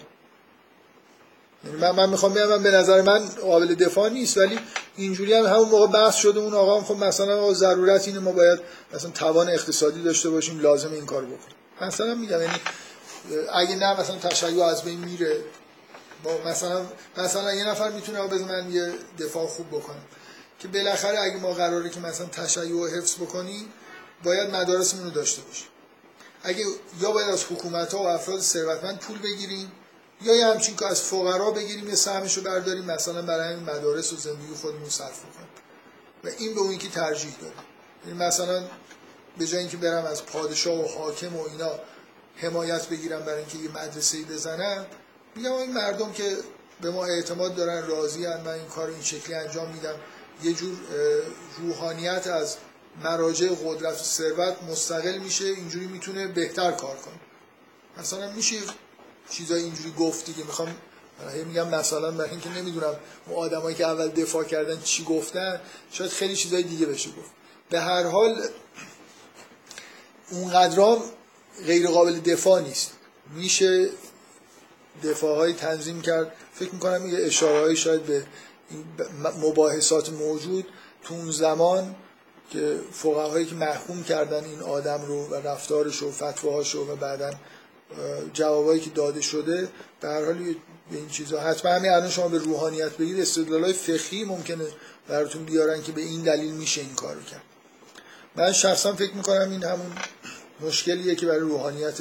یعنی 1.65 1.77
من, 1.77 1.91
من 1.91 2.11
می‌خوام 2.11 2.35
بگم 2.35 2.47
من 2.47 2.63
به 2.63 2.71
نظر 2.71 3.03
من 3.03 3.27
قابل 3.29 3.75
دفاع 3.75 4.09
نیست 4.09 4.39
ولی 4.39 4.59
اینجوری 4.97 5.35
هم 5.35 5.47
همون 5.47 5.69
موقع 5.69 5.87
بحث 5.87 6.15
شده 6.15 6.41
اون 6.41 6.55
آقا 6.55 6.79
هم 6.79 6.85
خب 6.85 7.05
مثلا 7.05 7.53
ضرورت 7.53 8.09
اینه 8.09 8.21
ما 8.21 8.33
باید 8.33 8.61
مثلا 8.95 9.11
توان 9.11 9.49
اقتصادی 9.49 10.03
داشته 10.03 10.31
باشیم 10.31 10.61
لازم 10.61 10.93
این 10.93 11.07
کار 11.07 11.25
بکنیم. 11.25 11.58
مثلا 11.81 12.15
میگم 12.15 12.43
یعنی 12.43 12.61
اگه 13.53 13.77
نه 13.77 14.01
مثلا 14.01 14.17
تشیع 14.17 14.65
از 14.65 14.83
بین 14.83 14.99
میره. 14.99 15.45
با 16.23 16.39
مثلا 16.47 16.87
مثلا 17.17 17.55
یه 17.55 17.69
نفر 17.69 17.91
می‌تونه 17.91 18.27
بذار 18.27 18.49
من 18.49 18.73
یه 18.73 18.93
دفاع 19.19 19.47
خوب 19.47 19.69
بکنم 19.69 20.03
که 20.59 20.69
بالاخره 20.69 21.21
اگه 21.21 21.37
ما 21.37 21.53
قراره 21.53 21.91
که 21.91 22.01
مثلا 22.01 22.27
تشیع 22.27 22.69
رو 22.69 22.87
حفظ 22.87 23.15
بکنیم 23.15 23.73
باید 24.25 24.51
مدارسمون 24.51 25.05
رو 25.05 25.11
داشته 25.11 25.43
باشیم. 25.43 25.69
اگه 26.43 26.65
یا 27.01 27.13
باید 27.13 27.29
از 27.29 27.45
حکومت 27.45 27.95
ها 27.95 28.03
و 28.03 28.07
افراد 28.07 28.41
ثروتمند 28.41 28.99
پول 28.99 29.19
بگیریم 29.19 29.73
یا 30.23 30.37
یه 30.37 30.47
همچین 30.47 30.77
که 30.77 30.87
از 30.87 31.03
فقرا 31.03 31.51
بگیریم 31.51 31.89
یه 31.89 31.95
سهمش 31.95 32.37
رو 32.37 32.43
برداریم 32.43 32.85
مثلا 32.85 33.23
برای 33.23 33.53
همین 33.53 33.71
مدارس 33.71 34.13
و 34.13 34.17
زندگی 34.17 34.55
خودمون 34.63 34.89
صرف 34.89 35.19
بکنیم. 35.19 35.49
و 36.25 36.29
این 36.39 36.55
به 36.55 36.61
اون 36.61 36.79
که 36.79 36.89
ترجیح 36.89 37.35
داره 37.41 37.55
یعنی 38.07 38.19
مثلا 38.19 38.63
به 39.39 39.47
جای 39.47 39.61
اینکه 39.61 39.77
برم 39.77 40.05
از 40.05 40.27
پادشاه 40.27 40.85
و 40.85 40.89
حاکم 40.99 41.37
و 41.37 41.43
اینا 41.43 41.71
حمایت 42.37 42.89
بگیرم 42.89 43.21
برای 43.21 43.39
اینکه 43.39 43.59
یه 43.59 43.71
مدرسه 43.71 44.23
بزنم 44.23 44.87
میگم 45.37 45.53
این 45.53 45.73
مردم 45.73 46.13
که 46.13 46.37
به 46.81 46.91
ما 46.91 47.05
اعتماد 47.05 47.55
دارن 47.55 47.87
راضی 47.87 48.27
من 48.27 48.49
این 48.49 48.67
کار 48.67 48.89
این 48.89 49.03
شکلی 49.03 49.35
انجام 49.35 49.71
میدم. 49.71 49.95
یه 50.43 50.53
جور 50.53 50.77
روحانیت 51.59 52.27
از 52.27 52.57
مراجع 53.05 53.49
قدرت 53.65 53.95
و 53.95 54.05
ثروت 54.05 54.63
مستقل 54.63 55.19
میشه 55.19 55.45
اینجوری 55.45 55.87
می‌تونه 55.87 56.27
بهتر 56.27 56.73
کار 56.73 56.97
کنه. 56.97 57.15
مثلا 57.99 58.31
میشه 58.31 58.57
چیزای 59.31 59.63
اینجوری 59.63 59.93
گفت 59.99 60.25
دیگه. 60.25 60.45
می‌خوام 60.45 60.77
میگم 61.47 61.69
مثلا 61.69 62.11
برای 62.11 62.31
اینکه 62.31 62.49
نمی‌دونم 62.49 62.97
اون 63.27 63.37
آدمایی 63.37 63.77
که 63.77 63.87
اول 63.87 64.09
دفاع 64.09 64.45
کردن 64.45 64.81
چی 64.81 65.05
گفتن 65.05 65.61
شاید 65.91 66.11
خیلی 66.11 66.37
چیزای 66.37 66.63
دیگه 66.63 66.87
بشه 66.87 67.11
گفت. 67.11 67.31
به 67.71 67.81
هر 67.81 68.03
حال 68.03 68.49
اونقدرام 70.31 71.03
غیر 71.67 71.89
قابل 71.89 72.21
دفاع 72.21 72.61
نیست. 72.61 72.93
میشه 73.35 73.89
دفاع 75.05 75.53
تنظیم 75.53 76.03
کرد. 76.03 76.33
فکر 76.55 76.71
می‌کنم 76.73 77.09
یه 77.09 77.19
اشاره 77.27 77.75
شاید 77.75 78.03
به 78.03 78.25
مباحثات 79.43 80.09
موجود. 80.09 80.67
تو 81.03 81.15
اون 81.15 81.31
زمان 81.31 81.97
که 82.51 82.79
فقهایی 82.93 83.47
که 83.47 83.55
محکوم 83.55 84.03
کردن 84.03 84.45
این 84.45 84.61
آدم 84.61 85.05
رو 85.07 85.27
و 85.27 85.35
رفتارش 85.35 86.03
و 86.03 86.13
فتواهاش 86.13 86.75
و 86.75 86.97
بعدا 86.97 87.31
جوابایی 88.33 88.81
که 88.81 88.91
داده 88.91 89.21
شده 89.21 89.69
به 90.01 90.09
هر 90.09 90.25
حال 90.25 90.35
به 90.91 90.97
این 90.97 91.09
چیزا. 91.09 91.41
حتما 91.41 91.73
همین 91.73 91.91
الان 91.91 92.11
شما 92.11 92.29
به 92.29 92.39
روحانیت 92.39 92.97
بگید. 92.97 93.21
استدلالای 93.21 93.73
فقهی 93.73 94.25
ممکنه 94.25 94.65
براتون 95.09 95.45
بیارن 95.45 95.83
که 95.83 95.93
به 95.93 96.01
این 96.01 96.23
دلیل 96.23 96.53
میشه 96.53 96.81
این 96.81 96.95
کارو 96.95 97.23
کرد. 97.23 97.43
من 98.39 98.53
شخصا 98.53 98.93
فکر 98.93 99.15
می‌کنم 99.15 99.51
این 99.51 99.65
همون 99.65 99.93
مشکلیه 100.61 101.15
که 101.15 101.27
برای 101.27 101.41
روحانیت 101.41 101.95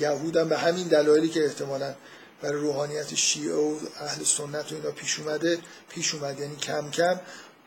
یهودم 0.00 0.48
به 0.48 0.58
همین 0.58 0.88
دلایلی 0.88 1.28
که 1.28 1.44
احتمالا 1.44 1.94
برای 2.42 2.60
روحانیت 2.60 3.14
شیعه 3.14 3.54
و 3.54 3.76
اهل 4.00 4.24
سنت 4.24 4.72
و 4.72 4.74
اینا 4.74 4.90
پیش 4.90 5.18
اومده 5.18 5.58
پیش 5.88 6.14
اومد 6.14 6.40
یعنی 6.40 6.56
کم 6.56 6.90
کم 6.90 7.20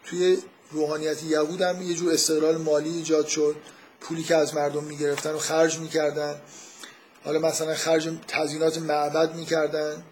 توی 0.05 0.37
روحانیت 0.71 1.23
یهود 1.23 1.61
هم 1.61 1.81
یه 1.81 1.93
جور 1.93 2.13
استقلال 2.13 2.57
مالی 2.57 2.89
ایجاد 2.89 3.27
شد. 3.27 3.55
پولی 4.01 4.23
که 4.23 4.35
از 4.35 4.55
مردم 4.55 4.83
می‌گرفتن 4.83 5.31
و 5.31 5.39
خرج 5.39 5.77
می‌کردن. 5.77 6.35
حالا 7.25 7.39
مثلا 7.39 7.75
خرج 7.75 8.09
تزیینات 8.27 8.77
معبد 8.77 9.35
می‌کردن. 9.35 10.03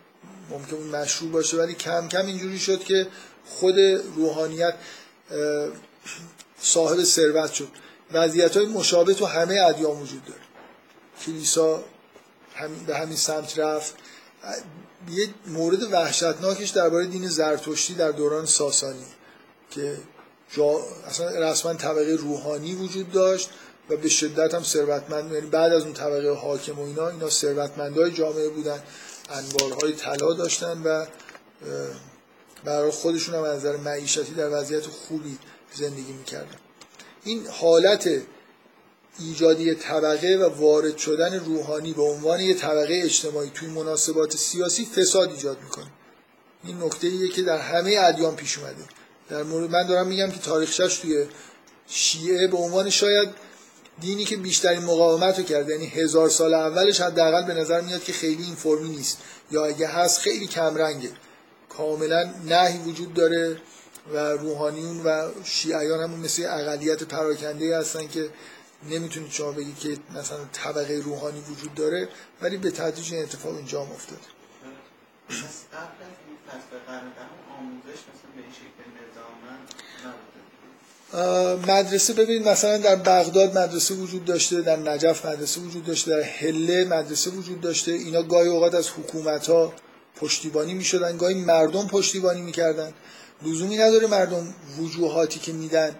ممکن 0.49 0.77
مشروع 0.77 1.32
باشه 1.32 1.57
ولی 1.57 1.73
کم 1.73 2.07
کم 2.07 2.26
اینجوری 2.26 2.60
شد 2.60 2.84
که 2.84 3.07
خود 3.45 3.76
روحانیت 4.15 4.73
صاحب 6.61 7.03
ثروت 7.03 7.53
شد. 7.53 7.68
وضعیت 8.14 8.57
های 8.57 8.65
مشابه 8.65 9.14
تو 9.14 9.26
همه 9.26 9.61
ادیان 9.61 10.02
وجود 10.02 10.26
داره. 10.26 10.41
کلیسا 11.26 11.84
به 12.88 12.98
همین 12.98 13.18
سمت 13.18 13.60
رفت. 13.60 13.95
یه 15.10 15.30
مورد 15.48 15.84
وحشتناکش 15.94 16.69
درباره 16.69 17.06
دین 17.06 17.27
زرتشتی 17.27 17.94
در 17.94 18.11
دوران 18.11 18.45
ساسانی 18.45 19.06
که 19.72 19.98
جا 20.53 20.80
اصلا 21.07 21.49
رسما 21.49 21.73
طبقه 21.73 22.15
روحانی 22.15 22.76
وجود 22.76 23.11
داشت 23.11 23.49
و 23.90 23.98
به 23.98 24.10
شدت 24.10 24.53
هم 24.53 24.64
ثروتمند 24.64 25.32
یعنی 25.32 25.48
بعد 25.48 25.73
از 25.73 25.84
اون 25.84 25.94
طبقه 25.94 26.32
حاکم 26.32 26.80
و 26.80 26.86
اینا 26.86 27.07
اینا 27.07 27.30
ثروتمندای 27.30 28.11
جامعه 28.11 28.49
بودن. 28.49 28.84
انبارهای 29.30 29.94
طلا 29.94 30.34
داشتن 30.34 30.82
و 30.84 31.06
برای 32.64 32.91
خودشون 32.91 33.36
هم 33.36 33.44
از 33.44 33.56
نظر 33.57 33.77
معیشتی 33.77 34.34
در 34.34 34.49
وضعیت 34.49 34.84
خوبی 34.88 35.38
زندگی 35.73 36.14
می‌کردن. 36.14 36.64
این 37.26 37.47
حالت 37.47 38.10
ایجادی 39.19 39.76
طبقه 39.76 40.38
و 40.38 40.61
وارد 40.61 40.97
شدن 40.97 41.39
روحانی 41.39 41.93
به 41.93 42.02
عنوان 42.02 42.39
یه 42.39 42.53
طبقه 42.53 43.02
اجتماعی 43.03 43.49
توی 43.53 43.68
مناسبات 43.68 44.38
سیاسی 44.38 44.85
فساد 44.85 45.30
ایجاد 45.30 45.57
می‌کنه. 45.64 45.85
این 46.64 46.84
نکته 46.84 47.07
ایه 47.07 47.30
که 47.30 47.41
در 47.41 47.57
همه 47.57 47.97
ادیان 47.99 48.35
پیش 48.35 48.57
اومده. 48.57 48.84
در 49.30 49.43
مورد 49.43 49.69
من 49.69 49.88
دارم 49.88 50.07
میگم 50.07 50.31
که 50.31 50.39
تاریخشش 50.39 50.97
توی 50.97 51.26
شیعه 51.88 52.47
به 52.47 52.57
عنوان 52.57 52.89
شاید 52.89 53.30
دینی 54.02 54.26
که 54.26 54.38
بیشترین 54.38 54.84
مقاومت 54.84 55.38
رو 55.39 55.45
کرده. 55.45 55.73
یعنی 55.73 55.85
هزار 55.85 56.30
سال 56.30 56.53
اولش 56.53 57.02
حداقل 57.02 57.43
به 57.43 57.53
نظر 57.53 57.81
میاد 57.81 58.03
که 58.03 58.14
خیلی 58.14 58.43
این 58.43 58.56
فرمی 58.56 58.89
نیست. 58.89 59.18
یا 59.52 59.65
اگه 59.65 59.88
هست 59.88 60.19
خیلی 60.19 60.47
کمرنگه. 60.47 61.10
کاملا 61.69 62.34
نهی 62.45 62.77
وجود 62.77 63.14
داره. 63.14 63.57
و 64.14 64.18
روحانیون 64.18 65.02
و 65.06 65.30
شیعیان 65.44 66.03
همون 66.03 66.19
مثل 66.19 66.45
اقلیت 66.45 67.03
پراکنده 67.03 67.77
هستن 67.77 68.07
که 68.07 68.30
نمی‌تونید 68.90 69.32
شما 69.32 69.52
بگید 69.52 69.80
که 69.80 69.98
مثلا 70.15 70.38
طبقه 70.53 71.02
روحانی 71.06 71.40
وجود 71.40 71.73
داره 71.73 72.10
ولی 72.41 72.57
به 72.57 72.72
تدریج 72.72 73.14
این 73.14 73.23
اتفاق 73.23 73.56
اینجا 73.56 73.84
هم 73.84 73.91
افتاده 73.91 74.22
مدرسه 81.68 82.14
ببینید 82.14 82.48
مثلا 82.48 82.77
در 82.77 82.95
بغداد 82.95 83.57
مدرسه 83.57 83.95
وجود 83.95 84.26
داشته 84.26 84.61
در 84.61 84.76
نجف 84.76 85.26
مدرسه 85.26 85.61
وجود 85.61 85.86
داشته 85.86 86.11
در 86.11 86.22
هله 86.22 86.86
مدرسه 86.86 87.32
وجود 87.32 87.61
داشته. 87.61 87.91
اینا 87.91 88.22
گاهی 88.22 88.49
اوقات 88.49 88.76
از 88.76 88.90
حکومت 88.90 89.49
ها 89.49 89.73
پشتیبانی 90.15 90.73
می‌شدن 90.73 91.18
گاهی 91.18 91.34
مردم 91.34 91.88
پشتیبانی 91.88 92.41
می‌کردن. 92.41 92.94
لزومی 93.45 93.77
نداره 93.77 94.07
مردم 94.07 94.53
وجوهاتی 94.80 95.39
که 95.39 95.53
میدن 95.53 95.95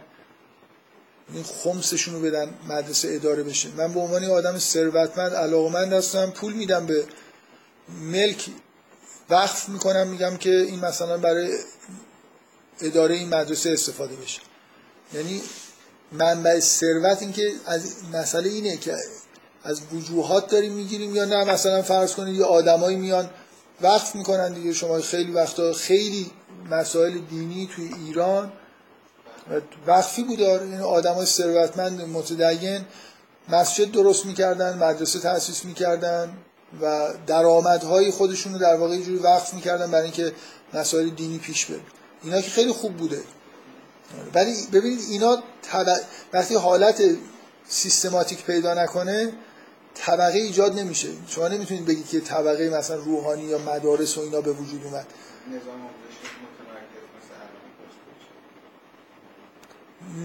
این 1.34 1.43
خمسشون 1.43 2.13
رو 2.13 2.22
بدن 2.22 2.53
مدرسه 2.67 3.07
اداره 3.11 3.43
بشه. 3.43 3.69
من 3.77 3.93
به 3.93 3.99
عنوان 3.99 4.26
آدم 4.26 4.59
ثروتمند 4.59 5.34
علاقمند 5.34 5.93
هستم 5.93 6.31
پول 6.31 6.53
میدم 6.53 6.85
به 6.85 7.03
ملک 8.01 8.45
وقف 9.30 9.69
می‌کنم 9.69 10.07
میگم 10.07 10.38
که 10.38 10.49
این 10.49 10.80
مثلا 10.80 11.17
برای 11.17 11.57
اداره 12.81 13.15
این 13.15 13.30
مدرسه 13.30 13.69
استفاده 13.69 14.15
بشه. 14.15 14.41
یعنی 15.13 15.41
منبع 16.11 16.59
ثروت 16.59 17.22
این 17.22 17.34
که 17.34 17.51
از 17.65 17.93
مسئله 18.13 18.49
اینه 18.49 18.77
که 18.77 18.95
از 19.63 19.81
وجوهات 19.93 20.51
داریم 20.51 20.72
می‌گیریم 20.72 21.15
یا 21.15 21.26
نه. 21.26 21.43
مثلا 21.43 21.81
فرض 21.81 22.13
کنید 22.13 22.35
یه 22.35 22.43
آدمایی 22.43 22.95
میان 22.95 23.30
وقف 23.81 24.15
می‌کنن 24.15 24.53
دیگه. 24.53 24.73
شما 24.73 25.01
خیلی 25.01 25.31
وقتا 25.31 25.73
خیلی 25.73 26.31
مسائل 26.69 27.17
دینی 27.29 27.69
توی 27.75 27.93
ایران 28.05 28.51
وقفی 29.87 30.23
بود 30.23 30.39
یعنی 30.39 30.77
آدم 30.77 31.25
ثروتمند 31.25 32.01
متدین 32.01 32.85
مسجد 33.49 33.91
درست 33.91 34.25
می‌کردن 34.25 34.77
مدرسه 34.77 35.19
تأسیس 35.19 35.65
می‌کردن 35.65 36.37
و 36.81 37.09
درآمدهای 37.27 38.11
خودشون 38.11 38.53
رو 38.53 38.59
در 38.59 38.75
واقع 38.75 38.97
جوری 38.97 39.17
وقف 39.17 39.53
می‌کردن 39.53 39.91
برای 39.91 40.03
اینکه 40.03 40.31
مسائل 40.73 41.09
دینی 41.09 41.37
پیش 41.37 41.65
بره. 41.65 41.79
اینا 42.23 42.41
که 42.41 42.49
خیلی 42.49 42.71
خوب 42.71 42.97
بوده. 42.97 43.23
ولی 44.33 44.67
ببینید 44.73 44.99
اینا 45.09 45.43
وقتی 46.33 46.55
حالت 46.55 47.03
سیستماتیک 47.67 48.43
پیدا 48.43 48.73
نکنه 48.73 49.31
طبقه 49.95 50.38
ایجاد 50.38 50.80
نمیشه. 50.80 51.07
شما 51.27 51.47
نمی‌تونید 51.47 51.85
بگید 51.85 52.09
که 52.09 52.19
طبقه 52.19 52.69
مثلا 52.69 52.95
روحانی 52.97 53.43
یا 53.43 53.57
مدارس 53.57 54.17
و 54.17 54.22
اینا 54.22 54.41
به 54.41 54.51
وجود 54.51 54.84
اومد. 54.84 55.05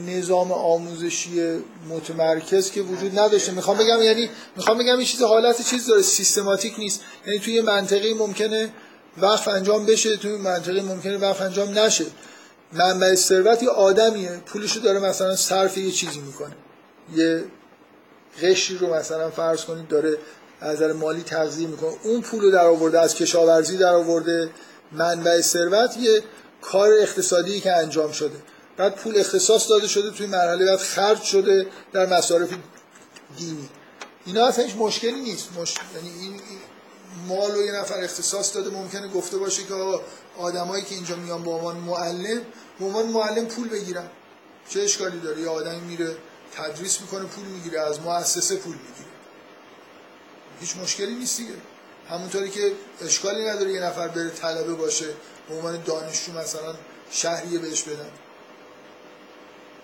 نظام 0.06 0.52
آموزشی 0.52 1.58
متمرکز 1.88 2.70
که 2.70 2.82
وجود 2.82 3.18
نداشته. 3.18 3.52
می‌خوام 3.52 3.76
بگم 3.76 4.02
یعنی 4.02 4.30
می‌خوام 4.56 4.78
بگم 4.78 4.96
این 4.96 5.06
چیز 5.06 5.22
حالت 5.22 5.62
چیز 5.62 5.86
داره 5.86 6.02
سیستماتیک 6.02 6.78
نیست. 6.78 7.00
یعنی 7.26 7.38
توی 7.38 7.60
منطقه 7.60 8.14
ممکنه 8.14 8.72
وقف 9.18 9.48
انجام 9.48 9.86
بشه 9.86 10.16
توی 10.16 10.36
منطقه 10.36 10.82
ممکنه 10.82 11.16
وقف 11.16 11.42
انجام 11.42 11.78
نشه. 11.78 12.06
منبع 12.72 13.14
ثروت 13.14 13.62
یه 13.62 13.70
آدمیه. 13.70 14.36
پولشو 14.46 14.80
داره 14.80 14.98
مثلا 14.98 15.36
صرف 15.36 15.78
یه 15.78 15.90
چیزی 15.90 16.20
می‌کنه. 16.20 16.56
یه 17.16 17.44
قشری 18.42 18.78
رو 18.78 18.94
مثلا 18.94 19.30
فرض 19.30 19.64
کنید 19.64 19.88
داره 19.88 20.16
از 20.60 20.76
نظر 20.76 20.92
مالی 20.92 21.22
تغذیه 21.22 21.66
می‌کنه. 21.66 21.94
اون 22.02 22.20
پول 22.20 22.40
رو 22.40 22.50
در 22.50 22.66
آورده 22.66 23.00
از 23.00 23.14
کشاورزی 23.14 23.76
در 23.76 23.94
آورده 23.94 24.50
منبع 24.92 25.40
ثروت 25.40 25.96
یه 25.96 26.22
کار 26.62 26.92
اقتصادی 26.92 27.60
که 27.60 27.72
انجام 27.72 28.12
شده. 28.12 28.36
بعد 28.76 28.94
پول 28.94 29.18
اختصاص 29.18 29.70
داده 29.70 29.88
شده 29.88 30.10
توی 30.10 30.26
مرحله 30.26 30.66
بعد 30.66 30.78
خرج 30.78 31.22
شده 31.22 31.66
در 31.92 32.06
مصارف 32.06 32.48
دینی. 33.38 33.68
اینا 34.26 34.46
اصلا 34.46 34.64
هیچ 34.64 34.76
مشکلی 34.76 35.20
نیست. 35.20 35.48
مش... 35.58 35.74
یعنی 35.94 36.10
این 36.20 36.40
مال 37.28 37.52
رو 37.52 37.62
یه 37.66 37.72
نفر 37.72 38.04
اختصاص 38.04 38.56
داده 38.56 38.70
ممکنه 38.70 39.08
گفته 39.08 39.36
باشه 39.38 39.62
که 39.62 39.74
آدمایی 40.38 40.84
که 40.84 40.94
اینجا 40.94 41.16
میان 41.16 41.42
به 41.42 41.50
عنوان 41.50 41.76
معلم 41.76 42.40
به 42.78 42.84
عنوان 42.84 43.06
معلم 43.06 43.46
پول 43.46 43.68
بگیرن. 43.68 44.10
چه 44.68 44.80
اشکالی 44.80 45.20
داره؟ 45.20 45.40
یه 45.40 45.48
آدمی 45.48 45.80
میره 45.80 46.16
تدریس 46.56 47.00
می‌کنه 47.00 47.24
پول 47.24 47.44
می‌گیره 47.44 47.80
از 47.80 48.00
مؤسسه 48.00 48.56
پول 48.56 48.76
می‌گیره. 48.76 49.10
هیچ 50.60 50.76
مشکلی 50.76 51.14
نیست 51.14 51.36
دیگه. 51.36 51.54
همونطوری 52.10 52.50
که 52.50 52.72
اشکالی 53.00 53.44
نداره 53.44 53.72
یه 53.72 53.80
نفر 53.80 54.08
بره 54.08 54.30
طلبه 54.30 54.74
باشه 54.74 55.06
به 55.48 55.54
عنوان 55.54 55.82
دانشجو 55.82 56.32
مثلا 56.32 56.74
شهریه 57.10 57.58
بهش 57.58 57.82
بدن. 57.82 58.10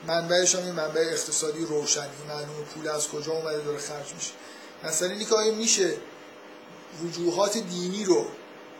منبعش 0.06 0.54
هم 0.54 0.62
منبع 0.62 1.00
اقتصادی 1.00 1.64
روشنی 1.64 2.08
معلوم 2.28 2.64
پول 2.74 2.88
از 2.88 3.08
کجا 3.08 3.32
اومده 3.32 3.62
داره 3.62 3.78
خرج 3.78 4.14
میشه. 4.14 4.32
مثلا 4.84 5.08
اینی 5.08 5.24
که 5.24 5.36
میشه 5.56 5.96
وجوهات 7.02 7.58
دینی 7.58 8.04
رو 8.04 8.26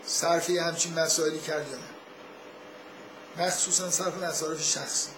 صرف 0.07 0.51
همچین 0.51 0.95
مسائلی 0.99 1.39
کرد 1.39 1.67
یا 1.71 1.77
نه؟ 1.77 3.47
مخصوصا 3.47 3.91
صرف 3.91 4.23
مصارف 4.23 4.63
شخصی. 4.63 5.09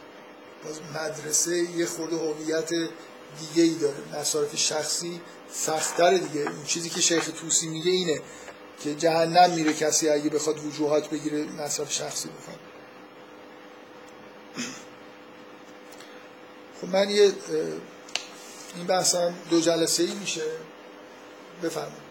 باز 0.64 0.80
مدرسه 0.94 1.56
یه 1.56 1.86
خورده 1.86 2.16
هویت 2.16 2.70
دیگه 3.38 3.62
ای 3.62 3.74
داره. 3.74 4.20
مصارف 4.20 4.56
شخصی 4.56 5.20
سختتر 5.52 6.16
دیگه. 6.16 6.40
این 6.40 6.64
چیزی 6.66 6.88
که 6.88 7.00
شیخ 7.00 7.30
توسی 7.40 7.68
میگه 7.68 7.90
اینه 7.90 8.20
که 8.80 8.94
جهنم 8.94 9.50
میره 9.50 9.72
کسی 9.72 10.08
اگه 10.08 10.30
بخواد 10.30 10.64
وجوهات 10.64 11.10
بگیره 11.10 11.44
مصارف 11.44 11.92
شخصی 11.92 12.28
بکنه 12.28 12.58
خب 16.80 16.88
من 16.88 17.10
یه 17.10 17.32
این 18.76 18.86
بحثم 18.86 19.34
دو 19.50 19.60
جلسه 19.60 20.02
ای 20.02 20.14
میشه. 20.14 20.42
بفرمایید. 21.62 22.07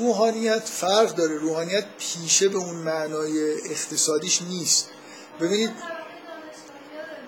روحانیت 0.00 0.62
فرق 0.64 1.14
داره. 1.14 1.34
روحانیت 1.34 1.84
پیشه 1.98 2.48
به 2.48 2.58
اون 2.58 2.76
معنای 2.76 3.54
اقتصادیش 3.70 4.42
نیست. 4.42 4.88
ببینید 5.40 5.70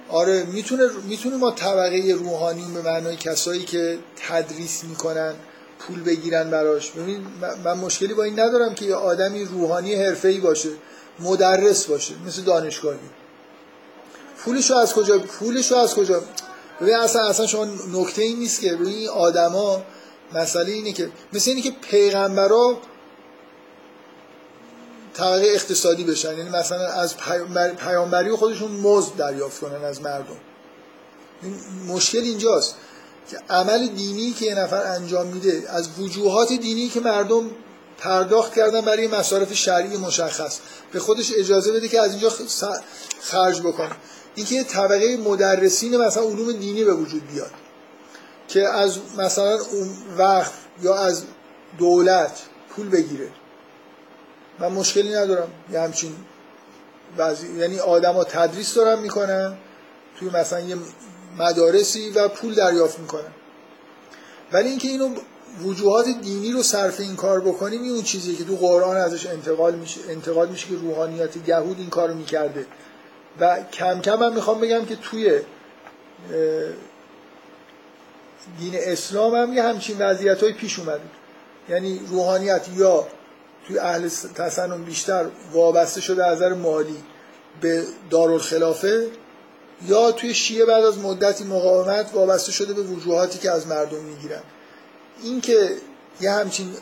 آره 0.09 0.43
می‌تونه 0.43 0.89
می‌تونه 1.09 1.37
ما 1.37 1.51
طبقه 1.51 2.17
روحانی 2.19 2.67
به 2.75 2.83
معنای 2.83 3.17
کسایی 3.17 3.65
که 3.65 3.99
تدریس 4.29 4.85
می‌کنن 4.85 5.35
پول 5.79 6.03
بگیرن 6.03 6.51
براش. 6.51 6.91
ببین 6.91 7.27
من 7.65 7.79
مشکلی 7.79 8.15
با 8.15 8.23
این 8.23 8.41
ندارم 8.41 8.75
که 8.75 8.85
یه 8.85 8.95
آدمی 8.95 9.45
روحانی 9.45 9.95
حرفه‌ای 9.95 10.39
باشه 10.39 10.69
مدرس 11.21 11.85
باشه 11.85 12.15
مثل 12.27 12.43
دانشگاهی. 12.43 12.99
پولشو 14.39 14.75
از 14.75 14.93
کجا 14.95 15.19
پولشو 15.19 15.77
از 15.77 15.95
کجا 15.95 16.23
ببین 16.81 16.95
اصلا 16.95 17.29
اصلا 17.29 17.47
شما 17.47 17.65
نکته 17.93 18.23
این 18.23 18.39
نیست 18.39 18.61
که. 18.61 18.73
ببین 18.73 19.09
آدما 19.09 19.83
مسئله 20.35 20.73
اینه 20.73 20.93
که 20.93 21.11
مثل 21.33 21.51
اینه 21.51 21.63
که 21.63 21.71
پیغمبرا 21.71 22.79
طبقه 25.15 25.47
اقتصادی 25.47 26.05
بشن. 26.05 26.39
یعنی 26.39 26.51
مثلا 26.51 26.87
از 26.87 27.17
پیامبری 27.79 28.31
خودشون 28.31 28.71
مزد 28.71 29.17
دریافت 29.17 29.61
کنن 29.61 29.85
از 29.85 30.03
مردم. 30.03 30.37
مشکل 31.89 32.19
اینجاست 32.19 32.75
که 33.31 33.39
عمل 33.51 33.87
دینی 33.87 34.33
که 34.33 34.47
یه 34.47 34.55
نفر 34.55 34.83
انجام 34.83 35.27
میده 35.27 35.65
از 35.69 35.89
وجوهات 35.99 36.53
دینی 36.53 36.89
که 36.89 37.01
مردم 37.01 37.51
پرداخت 37.99 38.55
کردن 38.55 38.81
برای 38.81 39.07
مصارف 39.07 39.55
شرعی 39.55 39.97
مشخص. 39.97 40.59
به 40.93 41.01
خودش 41.01 41.33
اجازه 41.39 41.73
بده 41.73 41.89
که 41.89 42.01
از 42.01 42.11
اینجا 42.11 42.33
خرج 43.21 43.61
بکنه. 43.61 43.97
اینکه 44.35 44.65
طبقه 44.65 45.17
مدرسین 45.17 45.97
مثلا 45.97 46.23
علوم 46.23 46.53
دینی 46.53 46.85
به 46.85 46.95
وجود 46.95 47.27
بیاد. 47.27 47.51
که 48.53 48.69
از 48.69 48.99
مثلا 49.19 49.59
اون 49.73 49.89
وقت 50.19 50.53
یا 50.83 50.95
از 50.95 51.25
دولت 51.79 52.43
پول 52.71 52.89
بگیره. 52.89 53.29
من 54.59 54.69
مشکلی 54.69 55.15
ندارم. 55.15 55.49
یه 55.73 55.81
همچین 55.81 56.13
بعضی 57.17 57.59
یعنی 57.59 57.79
آدما 57.79 58.25
تدریس 58.25 58.75
دارن 58.75 58.99
می‌کنن 58.99 59.57
توی 60.19 60.31
مثلا 60.31 60.61
یه 60.61 60.77
مدارسی 61.39 62.11
و 62.11 62.29
پول 62.29 62.55
دریافت 62.55 62.99
می‌کنن. 62.99 63.33
ولی 64.53 64.69
اینکه 64.69 64.89
اینو 64.89 65.15
وجوهات 65.63 66.07
دینی 66.07 66.53
رو 66.53 66.63
صرف 66.63 67.01
این 67.01 67.17
کار 67.17 67.41
بکنیم 67.41 67.83
این 67.83 67.93
اون 67.93 68.03
چیزیه 68.03 68.37
که 68.37 68.45
تو 68.45 68.57
قرآن 68.57 68.97
ازش 68.97 69.27
انتقال 69.27 69.75
میشه 69.75 70.01
انتقال 70.09 70.49
میشه 70.49 70.69
که 70.69 70.75
روحانیت 70.75 71.49
یهود 71.49 71.79
این 71.79 71.91
کارو 71.91 72.15
می‌کرده. 72.15 72.67
و 73.41 73.63
کم 73.73 74.01
کم 74.01 74.19
من 74.19 74.35
می‌خوام 74.35 74.61
بگم 74.61 74.85
که 74.85 74.97
توی 74.97 75.41
دین 78.59 78.73
اسلام 78.77 79.35
هم 79.35 79.53
یه 79.53 79.63
همچین 79.63 79.97
وضعیت 79.99 80.43
های 80.43 80.53
پیش 80.53 80.79
اومده. 80.79 81.01
یعنی 81.69 82.01
روحانیت 82.11 82.67
یا 82.77 83.07
توی 83.67 83.79
اهل 83.79 84.09
تسنن 84.35 84.85
بیشتر 84.85 85.25
وابسته 85.53 86.01
شده 86.01 86.27
از 86.27 86.37
نظر 86.37 86.55
مالی 86.55 86.97
به 87.61 87.85
دارالخلافه 88.11 89.09
یا 89.89 90.13
توی 90.13 90.35
شیعه 90.35 90.65
بعد 90.65 90.85
از 90.85 90.99
مدتی 90.99 91.45
مقاومت 91.45 92.15
وابسته 92.15 92.53
شده 92.53 92.73
به 92.75 92.83
وجوهاتی 92.83 93.39
که 93.39 93.51
از 93.51 93.67
مردم 93.67 93.99
می‌گیرن. 93.99 94.43
این 95.23 95.41
که 95.41 95.77
یه 96.21 96.31
همچین 96.33 96.77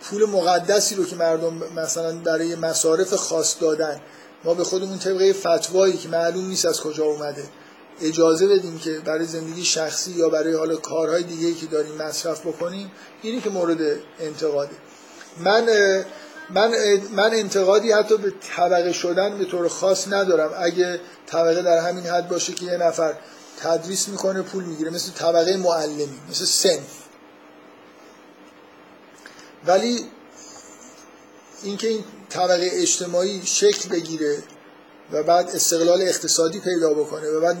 پول 0.00 0.24
مقدسی 0.24 0.94
رو 0.94 1.04
که 1.04 1.16
مردم 1.16 1.54
مثلا 1.76 2.16
برای 2.16 2.54
مصارف 2.56 3.14
خاص 3.14 3.56
دادن 3.60 4.00
ما 4.44 4.54
به 4.54 4.64
خودمون 4.64 4.98
طبقه 4.98 5.32
فتوایی 5.32 5.96
که 5.96 6.08
معلوم 6.08 6.46
نیست 6.46 6.66
از 6.66 6.80
کجا 6.80 7.04
اومده 7.04 7.44
اجازه 8.02 8.48
بدیم 8.48 8.78
که 8.78 8.98
برای 9.04 9.24
زندگی 9.26 9.64
شخصی 9.64 10.10
یا 10.10 10.28
برای 10.28 10.54
حالا 10.54 10.76
کارهای 10.76 11.22
دیگه 11.22 11.54
که 11.54 11.66
داریم 11.66 11.94
مصرف 11.94 12.46
بکنیم 12.46 12.90
اینی 13.22 13.40
که 13.40 13.50
مورد 13.50 13.78
انتقاده. 14.20 14.76
من 15.40 15.66
من 16.50 16.74
من 17.12 17.34
انتقادی 17.34 17.92
حتی 17.92 18.16
به 18.16 18.32
طبقه 18.56 18.92
شدن 18.92 19.38
به 19.38 19.44
طور 19.44 19.68
خاص 19.68 20.08
ندارم. 20.08 20.50
اگه 20.62 21.00
طبقه 21.26 21.62
در 21.62 21.78
همین 21.78 22.06
حد 22.06 22.28
باشه 22.28 22.52
که 22.52 22.64
یه 22.64 22.76
نفر 22.76 23.14
تدریس 23.60 24.08
می‌کنه 24.08 24.42
پول 24.42 24.64
می‌گیره. 24.64 24.90
مثل 24.90 25.12
طبقه 25.12 25.56
معلمی 25.56 26.18
مثل 26.30 26.44
سنف 26.44 27.08
ولی 29.66 30.04
اینکه 31.62 31.88
این 31.88 32.04
طبقه 32.28 32.70
اجتماعی 32.72 33.42
شکل 33.44 33.88
بگیره 33.88 34.42
و 35.12 35.22
بعد 35.22 35.50
استقلال 35.50 36.02
اقتصادی 36.02 36.60
پیدا 36.60 36.94
بکنه 36.94 37.28
و 37.28 37.40
بعد 37.40 37.58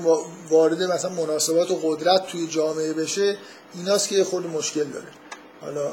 وارد 0.50 0.82
مثلا 0.82 1.10
مناسبات 1.10 1.70
و 1.70 1.76
قدرت 1.82 2.26
توی 2.26 2.46
جامعه 2.46 2.92
بشه 2.92 3.38
ایناست 3.74 4.08
که 4.08 4.24
خود 4.24 4.46
مشکل 4.46 4.84
داره. 4.84 5.06
حالا 5.60 5.90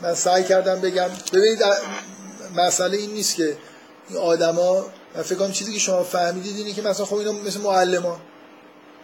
من 0.00 0.14
سعی 0.14 0.44
کردم 0.44 0.80
بگم 0.80 1.08
ببینید 1.32 1.62
مسئله 2.56 2.96
این 2.96 3.10
نیست 3.10 3.36
که 3.36 3.56
این 4.08 4.18
آدما 4.18 4.86
من 5.16 5.22
فکر 5.22 5.38
کنم 5.38 5.52
چیزی 5.52 5.72
که 5.72 5.78
شما 5.78 6.02
فهمیدید 6.02 6.56
اینه 6.56 6.72
که 6.72 6.82
مثلا 6.82 7.06
خب 7.06 7.16
اینا 7.16 7.32
مثل 7.32 7.60
معلمان. 7.60 8.20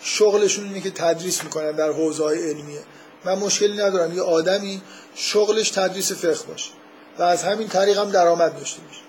شغلشون 0.00 0.64
اینه 0.64 0.80
که 0.80 0.90
تدریس 0.90 1.44
می‌کنن 1.44 1.72
در 1.72 1.90
حوزه 1.92 2.24
های 2.24 2.50
علمیه. 2.50 2.82
من 3.24 3.38
مشکلی 3.38 3.72
ندارم. 3.72 4.16
یه 4.16 4.22
آدمی 4.22 4.82
شغلش 5.14 5.70
تدریس 5.70 6.12
فقه 6.12 6.46
باشه. 6.48 6.70
و 7.18 7.22
از 7.22 7.42
همین 7.42 7.68
طریق 7.68 7.98
هم 7.98 8.10
درآمد 8.10 8.58
داشته 8.58 8.80
باشه. 8.80 9.00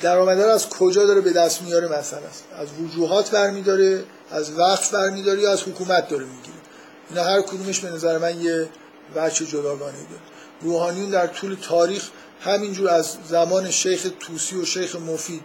درآمد 0.00 0.40
از 0.40 0.68
کجا 0.68 1.06
داره 1.06 1.20
به 1.20 1.32
دست 1.32 1.62
میاره 1.62 1.98
مثلا؟ 1.98 2.20
از 2.56 2.68
وجوهات 2.82 3.30
برمیداره 3.30 4.04
از 4.30 4.58
وقت 4.58 4.90
برمیداره 4.90 5.40
یا 5.40 5.52
از 5.52 5.62
حکومت 5.62 6.08
داره 6.08 6.24
می‌گیره؟ 6.24 6.56
اینا 7.10 7.24
هر 7.24 7.42
کدومش 7.42 7.80
به 7.80 7.90
نظر 7.90 8.18
من 8.18 8.40
یه 8.40 8.68
بچه 9.16 9.46
جداگانه 9.46 9.92
داره. 9.92 10.22
روحانیون 10.60 11.10
در 11.10 11.26
طول 11.26 11.56
تاریخ 11.62 12.08
همینجور 12.40 12.88
از 12.88 13.16
زمان 13.28 13.70
شیخ 13.70 14.06
توسی 14.20 14.56
و 14.56 14.64
شیخ 14.64 14.96
مفید 14.96 15.42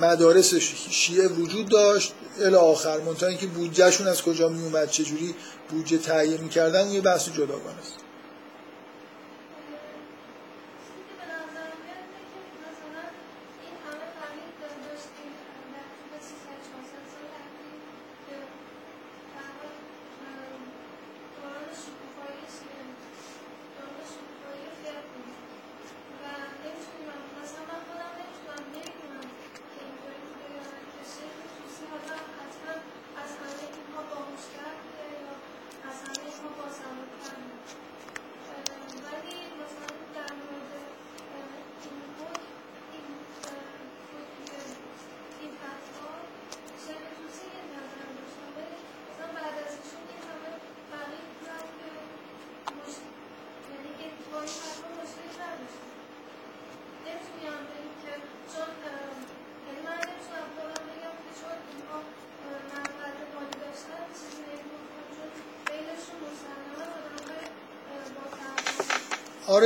مدارس 0.00 0.54
شیعه 0.90 1.28
وجود 1.28 1.68
داشت 1.68 2.12
الی 2.40 2.54
آخر. 2.54 2.98
منتها 2.98 3.28
اینکه 3.28 3.46
بودجهشون 3.46 4.06
از 4.06 4.22
کجا 4.22 4.48
می 4.48 4.62
اومد 4.62 4.90
چجوری 4.90 5.34
بودجه 5.70 5.98
تهیه 5.98 6.38
می‌کردن 6.38 6.90
یه 6.90 7.00
بحث 7.00 7.28
جداگانه 7.28 7.78
است. 7.82 8.05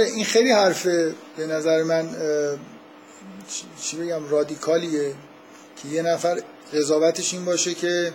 آره 0.01 0.09
این 0.09 0.25
خیلی 0.25 0.51
حرفه. 0.51 1.15
به 1.37 1.47
نظر 1.47 1.83
من 1.83 2.09
چی 3.83 3.97
بگم 3.97 4.29
رادیکالیه 4.29 5.15
که 5.83 5.89
یه 5.89 6.03
نفر 6.03 6.43
قضاوتش 6.75 7.35
این 7.35 7.45
باشه 7.45 7.75
که 7.75 8.13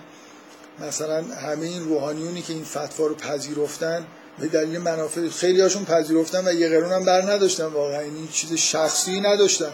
مثلا 0.79 1.23
همه 1.23 1.65
این 1.65 1.83
روحانیونی 1.83 2.41
که 2.41 2.53
این 2.53 2.63
فتوا 2.63 3.07
رو 3.07 3.15
پذیرفتن 3.15 4.05
به 4.39 4.47
دلیل 4.47 4.77
منافع 4.77 5.29
خیلی 5.29 5.61
هاشون 5.61 5.85
پذیرفتن 5.85 6.47
و 6.47 6.53
یه 6.53 6.69
قرون 6.69 6.91
هم 6.91 7.03
بر 7.03 7.21
نداشتن 7.21 7.65
واقعا. 7.65 7.99
این 7.99 8.27
چیز 8.27 8.53
شخصی 8.53 9.21
نداشتن. 9.21 9.71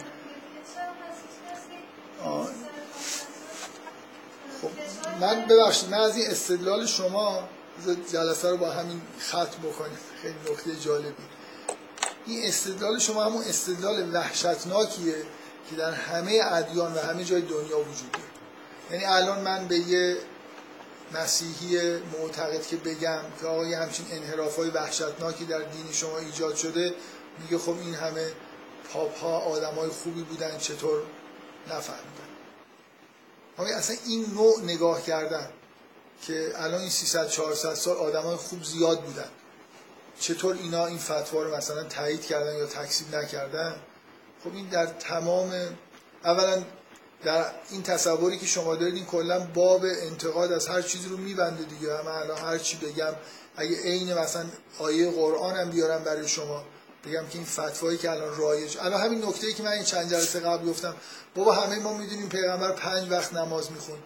خب 4.61 4.69
من 5.21 5.45
ببخشید 5.49 5.89
من 5.89 5.97
از 6.01 6.17
این 6.17 6.27
استدلال 6.27 6.85
شما 6.85 7.43
جلسه 8.13 8.49
رو 8.49 8.57
با 8.57 8.71
همین 8.71 9.01
ختم 9.21 9.69
بکنیم 9.69 9.97
خیلی 10.21 10.35
نکته 10.51 10.75
جالبی. 10.85 11.40
این 12.26 12.45
استدلال 12.45 12.99
شما 12.99 13.23
همون 13.23 13.43
استدلال 13.43 14.14
وحشتناکیه 14.14 15.15
که 15.69 15.76
در 15.76 15.91
همه 15.91 16.39
ادیان 16.43 16.93
و 16.93 16.99
همه 16.99 17.23
جای 17.23 17.41
دنیا 17.41 17.80
وجود 17.80 18.11
داره 18.11 18.26
یعنی 18.91 19.06
الان 19.06 19.41
من 19.41 19.68
به 19.68 19.77
یه 19.77 20.18
مسیحی 21.14 21.98
معتقد 21.98 22.65
که 22.68 22.76
بگم 22.76 23.22
که 23.41 23.48
آقا 23.48 23.65
یه 23.65 23.77
همچین 23.77 24.06
انحراف 24.11 24.56
های 24.56 24.69
وحشتناکی 24.69 25.45
در 25.45 25.61
دین 25.61 25.91
شما 25.91 26.18
ایجاد 26.18 26.56
شده 26.56 26.95
میگه 27.41 27.57
خب 27.57 27.76
این 27.80 27.95
همه 27.95 28.31
پاپ 28.93 29.18
ها 29.18 29.38
آدم 29.38 29.73
های 29.73 29.89
خوبی 29.89 30.23
بودن 30.23 30.57
چطور 30.57 31.02
نفهمیدن؟ 31.68 32.31
اصلا 33.77 33.95
این 34.06 34.26
نوع 34.34 34.61
نگاه 34.64 35.02
کردن 35.02 35.49
که 36.22 36.52
الان 36.56 36.81
این 36.81 36.89
300 36.89 37.30
400 37.30 37.73
سال 37.73 37.98
آدم 37.98 38.22
های 38.22 38.35
خوب 38.35 38.64
زیاد 38.64 39.02
بودن. 39.02 39.30
چطور 40.19 40.55
اینا 40.55 40.85
این 40.85 40.97
فتوا 40.97 41.43
رو 41.43 41.55
مثلا 41.55 41.83
تایید 41.83 42.21
کردن 42.25 42.57
یا 42.57 42.65
تکسیب 42.65 43.15
نکردن؟ 43.15 43.75
خب 44.43 44.55
این 44.55 44.67
در 44.67 44.85
تمام 44.85 45.53
اولا 46.25 46.63
در 47.23 47.45
این 47.71 47.83
تصوری 47.83 48.38
که 48.38 48.45
شما 48.45 48.75
دارید 48.75 48.95
این 48.95 49.05
کلا 49.05 49.39
باب 49.39 49.81
انتقاد 49.85 50.51
از 50.51 50.67
هر 50.67 50.81
چیزی 50.81 51.09
رو 51.09 51.17
میبنده 51.17 51.63
دیگه. 51.63 51.88
من 51.88 52.11
الان 52.11 52.38
هر 52.38 52.57
چی 52.57 52.77
بگم 52.77 53.13
اگه 53.55 53.81
عین 53.83 54.13
مثلا 54.13 54.45
آیه 54.79 55.11
قرآن 55.11 55.55
هم 55.55 55.69
بیارم 55.69 56.03
برای 56.03 56.27
شما 56.27 56.63
بگم 57.05 57.27
که 57.27 57.38
این 57.38 57.45
فتوایی 57.45 57.97
که 57.97 58.11
الان 58.11 58.38
رایج 58.38 58.77
الان 58.81 59.01
همین 59.01 59.25
نکته 59.25 59.53
که 59.53 59.63
من 59.63 59.71
این 59.71 59.83
چند 59.83 60.09
جلسه 60.09 60.39
قبل 60.39 60.69
گفتم 60.69 60.95
بابا 61.35 61.53
همه 61.53 61.79
ما 61.79 61.97
می‌دونیم 61.97 62.29
پیغمبر 62.29 62.71
پنج 62.71 63.11
وقت 63.11 63.33
نماز 63.33 63.71
میخون 63.71 63.97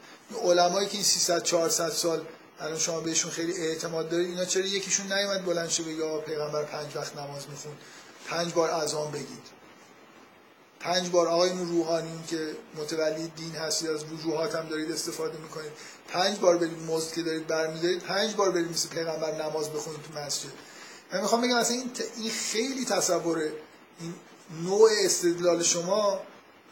علمایی 0.44 0.88
که 0.88 0.94
این 0.94 1.04
300 1.04 1.44
400 1.44 1.90
سال 1.90 2.22
الان 2.60 2.80
شما 2.80 3.00
بهشون 3.00 3.32
خیلی 3.32 3.54
اعتماد 3.54 4.10
دارید. 4.10 4.30
اینا 4.30 4.46
چرا 4.46 4.66
یکیشون 4.66 5.14
نیومد 5.14 5.46
بلند 5.46 5.70
شه 5.70 5.84
بگه 5.84 6.18
پیغمبر 6.18 6.64
پنج 6.64 6.96
وقت 6.96 7.18
نماز 7.18 7.50
میخون 7.50 7.74
پنج 8.28 8.54
بار 8.54 8.70
اذان 8.70 9.12
بگید. 9.12 9.56
پنج 10.80 11.10
بار 11.10 11.28
آقایون 11.28 11.70
روحانی 11.70 12.24
که 12.28 12.52
متولی 12.76 13.28
دین 13.36 13.56
هستید 13.56 13.90
از 13.90 14.04
وجوهات 14.04 14.56
هم 14.56 14.68
دارید 14.70 14.92
استفاده 14.92 15.38
می‌کنید. 15.38 15.72
پنج 16.08 16.40
بار 16.40 16.58
برید 16.58 16.80
مزد 16.88 17.14
که 17.14 17.22
دارید 17.22 17.48
برمیدارید 17.48 18.00
پنج 18.00 18.36
بار 18.36 18.52
برید 18.52 18.70
مثل 18.70 18.90
پیغمبر 18.90 19.46
نماز 19.46 19.70
بخونید 19.70 20.00
تو 20.02 20.20
مسجد. 20.20 20.50
من 21.14 21.22
می‌خوام 21.22 21.42
بگم 21.42 21.56
اصلا 21.56 21.76
این, 21.76 21.92
این 22.18 22.32
خیلی 22.32 22.86
تصور 22.86 23.38
این 24.00 24.14
نوع 24.64 24.90
استدلال 25.04 25.64
شما 25.64 26.22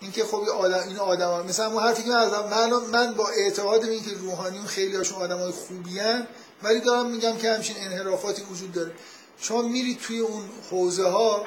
اینکه 0.03 0.23
خب 0.23 0.49
آدم 0.49 0.87
این 0.87 0.97
آدم 0.97 1.45
مثلا 1.45 1.67
اون 1.71 1.83
حرفی 1.83 2.03
که 2.03 2.09
من 2.09 2.69
من, 2.69 2.69
من 2.91 3.13
با 3.13 3.29
اعتقاد 3.29 3.81
به 3.81 3.91
اینکه 3.91 4.11
روحانیون 4.13 4.65
خیلی 4.65 4.95
هاشون 4.95 5.17
آدم 5.21 5.37
های 5.37 5.51
خوبی 5.51 5.99
هن 5.99 6.27
ولی 6.63 6.79
دارم 6.79 7.09
میگم 7.09 7.37
که 7.37 7.51
همچین 7.51 7.75
انحرافاتی 7.79 8.43
وجود 8.51 8.71
داره. 8.71 8.91
شما 9.39 9.61
میرید 9.61 9.99
توی 9.99 10.19
اون 10.19 10.43
حوزه 10.71 11.07
ها 11.07 11.45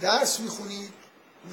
درس 0.00 0.40
می‌خونید 0.40 0.90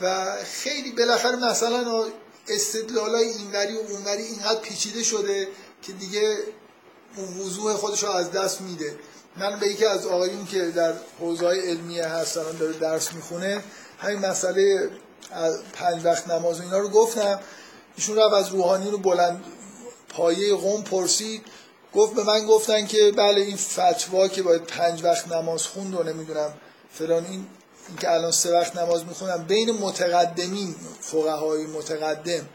و 0.01 0.35
خیلی 0.43 0.91
بالاخره 0.91 1.35
مثلا 1.35 2.05
استدلال 2.47 3.15
های 3.15 3.29
اینوری 3.29 3.75
و 3.75 3.79
اونوری 3.79 4.23
اینقدر 4.23 4.59
پیچیده 4.59 5.03
شده 5.03 5.47
که 5.81 5.93
دیگه 5.93 6.37
وضوح 7.39 7.73
خودش 7.73 8.03
رو 8.03 8.09
از 8.09 8.31
دست 8.31 8.61
میده. 8.61 8.99
من 9.37 9.59
به 9.59 9.67
یکی 9.67 9.85
از 9.85 10.07
آقایون 10.07 10.45
که 10.45 10.61
در 10.61 10.93
حوزه 11.19 11.45
های 11.45 11.59
علمیه 11.69 12.07
هستن 12.07 12.57
داره 12.59 12.73
درس 12.73 13.13
می‌خونه 13.13 13.63
همین 13.99 14.19
مسئله 14.19 14.89
پنج 15.73 16.05
وقت 16.05 16.27
نماز 16.27 16.59
و 16.59 16.63
اینا 16.63 16.77
رو 16.77 16.89
گفتم. 16.89 17.39
ایشون 17.97 18.17
رفت 18.17 18.33
از 18.33 18.47
روحانی 18.49 18.91
رو 18.91 18.97
بلند 18.97 19.43
پایه 20.09 20.55
قوم 20.55 20.83
پرسید. 20.83 21.41
گفت 21.93 22.13
به 22.13 22.23
من 22.23 22.45
گفتن 22.45 22.85
که 22.87 23.11
بله 23.17 23.41
این 23.41 23.57
فتوا 23.57 24.27
که 24.27 24.43
باید 24.43 24.63
پنج 24.63 25.03
وقت 25.03 25.27
نماز 25.31 25.67
خوند 25.67 25.95
و 25.95 26.03
نمی‌دونم 26.03 26.53
فلان 26.93 27.25
این 27.25 27.45
که 27.99 28.11
الان 28.11 28.31
سه 28.31 28.51
وقت 28.51 28.77
نماز 28.77 29.05
می‌خونم. 29.05 29.45
بین 29.47 29.71
متقدمین 29.71 30.75
فقهای 30.99 31.65
متقدم 31.65 32.49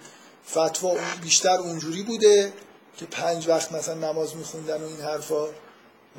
فتوا 0.50 0.96
بیشتر 1.22 1.58
اونجوری 1.58 2.02
بوده 2.02 2.52
که 2.96 3.06
پنج 3.06 3.48
وقت 3.48 3.72
مثلا 3.72 3.94
نماز 3.94 4.36
میخوندن 4.36 4.82
و 4.82 4.86
این 4.86 5.00
حرفا. 5.00 5.46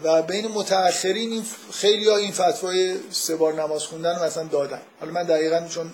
و 0.03 0.21
بین 0.21 0.47
متأخرین 0.47 1.31
این 1.31 1.45
خیلی 1.71 2.09
ها 2.09 2.17
این 2.17 2.31
فتوای 2.31 2.99
سه 3.11 3.35
بار 3.35 3.53
نماز 3.53 3.83
خوندن 3.83 4.15
رو 4.15 4.23
مثلا 4.23 4.43
دادن. 4.43 4.81
حالا 4.99 5.11
من 5.11 5.23
دقیقا 5.23 5.67
چون 5.69 5.91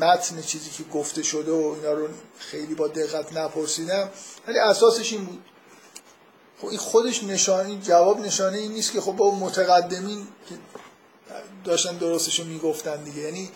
متن 0.00 0.42
چیزی 0.42 0.70
که 0.70 0.82
گفته 0.82 1.22
شده 1.22 1.52
و 1.52 1.74
اینا 1.76 1.92
رو 1.92 2.08
خیلی 2.38 2.74
با 2.74 2.88
دقت 2.88 3.32
نپرسیدم. 3.32 4.08
ولی 4.48 4.58
اساسش 4.58 5.12
این 5.12 5.24
بود. 5.24 5.44
خب 6.60 6.66
این 6.66 6.78
خودش 6.78 7.24
نشانه 7.24 7.76
جواب 7.76 8.20
نشانه 8.20 8.58
این 8.58 8.72
نیست 8.72 8.92
که 8.92 9.00
خب 9.00 9.12
با 9.12 9.34
متقدمین 9.34 10.26
که 10.48 10.54
داشتن 11.64 11.96
درستشو 11.96 12.44
می‌گفتن 12.44 13.02
دیگه. 13.04 13.20
یعنی 13.20 13.50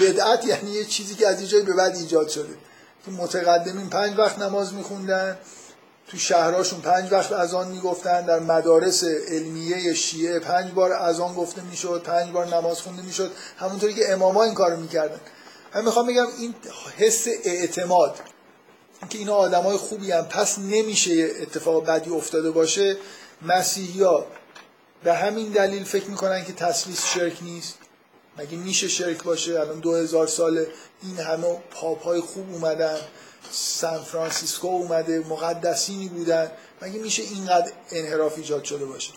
بدعت 0.00 0.44
یعنی 0.44 0.70
یه 0.70 0.84
چیزی 0.84 1.14
که 1.14 1.28
از 1.28 1.38
اینجای 1.38 1.62
به 1.62 1.72
بعد 1.72 1.96
ایجاد 1.96 2.28
شده. 2.28 2.54
که 3.04 3.10
متقدمین 3.10 3.88
پنج 3.88 4.18
وقت 4.18 4.38
نماز 4.38 4.74
میخوندن 4.74 5.38
تو 6.08 6.18
شهرهاشون 6.18 6.80
پنج 6.80 7.12
وقت 7.12 7.32
اذان 7.32 7.68
می‌گفتن 7.68 8.26
در 8.26 8.38
مدارس 8.38 9.04
علمیه 9.04 9.94
شیعه 9.94 10.38
پنج 10.38 10.72
بار 10.72 10.92
اذان 10.92 11.34
گفته 11.34 11.62
می‌شد 11.62 12.02
پنج 12.02 12.32
بار 12.32 12.46
نماز 12.46 12.80
خونده 12.80 13.02
می‌شد. 13.02 13.32
همونطوری 13.56 13.94
که 13.94 14.12
اماما 14.12 14.42
این 14.42 14.54
کارو 14.54 14.76
می‌کردن. 14.76 15.20
من 15.74 15.84
می‌خوام 15.84 16.06
بگم 16.06 16.26
این 16.38 16.54
حس 16.98 17.26
اعتماد 17.44 18.20
که 19.10 19.18
اینا 19.18 19.34
آدمای 19.34 19.76
خوبی 19.76 20.12
هم 20.12 20.24
پس 20.24 20.58
نمیشه 20.58 21.30
اتفاق 21.40 21.86
بدی 21.86 22.10
افتاده 22.10 22.50
باشه. 22.50 22.96
مسیحی 23.42 24.02
ها 24.02 24.26
به 25.04 25.14
همین 25.14 25.48
دلیل 25.48 25.84
فکر 25.84 26.06
می‌کنن 26.10 26.44
که 26.44 26.52
تسلیس 26.52 27.06
شرک 27.06 27.42
نیست. 27.42 27.74
مگه 28.38 28.56
میشه 28.56 28.88
شرک 28.88 29.22
باشه؟ 29.22 29.60
الان 29.60 29.80
دو 29.80 29.94
هزار 29.94 30.26
سال 30.26 30.66
این 31.02 31.18
همه 31.18 31.62
پاپ 31.70 32.02
های 32.02 32.20
خوب 32.20 32.52
اومدن 32.52 32.98
سان 33.50 34.02
فرانسیسکو 34.02 34.68
اومده 34.68 35.18
مقدسینی 35.18 36.08
بودن. 36.08 36.50
مگه 36.82 36.98
میشه 36.98 37.22
اینقدر 37.22 37.72
انحراف 37.90 38.38
ایجاد 38.38 38.64
شده 38.64 38.84
باشه؟ 38.84 39.12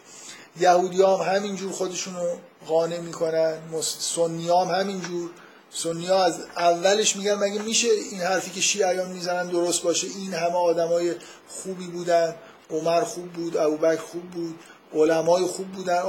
یهودی 0.59 1.01
هم 1.01 1.35
همینجور 1.35 1.71
خودشونو 1.71 2.35
قانع 2.67 2.99
می‌کنن 2.99 3.57
سنی 3.81 4.49
هم 4.49 4.67
همینجور. 4.79 5.29
سنی 5.77 6.05
ها 6.05 6.23
از 6.23 6.39
اولش 6.57 7.15
میگن 7.15 7.33
مگه 7.33 7.61
میشه 7.61 7.87
این 8.11 8.21
حرفی 8.21 8.51
که 8.51 8.61
شیعیان 8.61 9.11
می‌زنن 9.11 9.47
درست 9.47 9.83
باشه؟ 9.83 10.07
این 10.07 10.33
همه 10.33 10.55
آدمای 10.55 11.15
خوبی 11.47 11.87
بودن. 11.87 12.35
عمر 12.69 13.03
خوب 13.03 13.33
بود 13.33 13.57
ابوبکر 13.57 14.01
خوب 14.01 14.31
بود 14.31 14.59
علمای 14.93 15.43
خوب 15.43 15.67
بودن. 15.67 16.01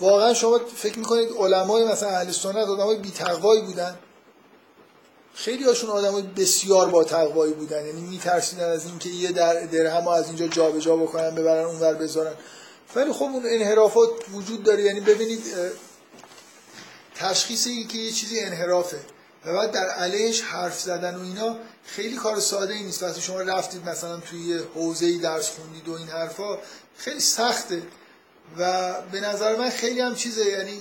واقعا 0.00 0.34
شما 0.34 0.60
فکر 0.76 0.98
می‌کنید 0.98 1.28
علمای 1.38 1.84
مثلا 1.84 2.08
اهل 2.08 2.30
سنت 2.30 2.68
آدمای 2.68 2.96
بی 2.96 3.12
بودن؟ 3.66 3.98
خیلی 5.34 5.64
هاشون 5.64 5.90
آدمای 5.90 6.22
بسیار 6.22 6.88
با 6.88 7.04
تقوایی 7.04 7.52
بودن. 7.52 7.86
یعنی 7.86 8.00
میترسیدن 8.00 8.70
از 8.70 8.86
اینکه 8.86 9.08
یه 9.08 9.32
در 9.32 9.60
درهم 9.60 10.08
از 10.08 10.26
اینجا 10.26 10.46
جابجا 10.46 10.80
جا 10.80 10.96
بکنن 10.96 11.34
ببرن 11.34 11.64
اونور 11.64 11.94
بذارن. 11.94 12.34
ولی 12.96 13.12
خب 13.12 13.22
اون 13.22 13.42
انحرافات 13.46 14.10
وجود 14.32 14.62
داره. 14.62 14.82
یعنی 14.82 15.00
ببینید 15.00 15.42
تشخیصی 17.18 17.84
که 17.84 17.98
یه 17.98 18.12
چیزی 18.12 18.40
انحرافه. 18.40 19.00
و 19.44 19.52
بعد 19.52 19.70
در 19.70 19.88
علیهش 19.88 20.42
حرف 20.42 20.80
زدن 20.80 21.14
و 21.14 21.22
اینا 21.22 21.56
خیلی 21.84 22.16
کار 22.16 22.40
ساده 22.40 22.74
ای 22.74 22.82
نیست. 22.82 23.02
وقتی 23.02 23.20
شما 23.20 23.40
رفتید 23.40 23.88
مثلا 23.88 24.16
توی 24.16 24.60
حوزه 24.74 25.18
درس 25.18 25.50
خوندید 25.50 25.88
و 25.88 25.92
این 25.92 26.08
حرفا 26.08 26.58
خیلی 26.96 27.20
سخته. 27.20 27.82
و 28.58 28.92
به 29.02 29.20
نظر 29.20 29.56
من 29.56 29.70
خیلی 29.70 30.00
هم 30.00 30.14
چیزه. 30.14 30.44
یعنی 30.46 30.80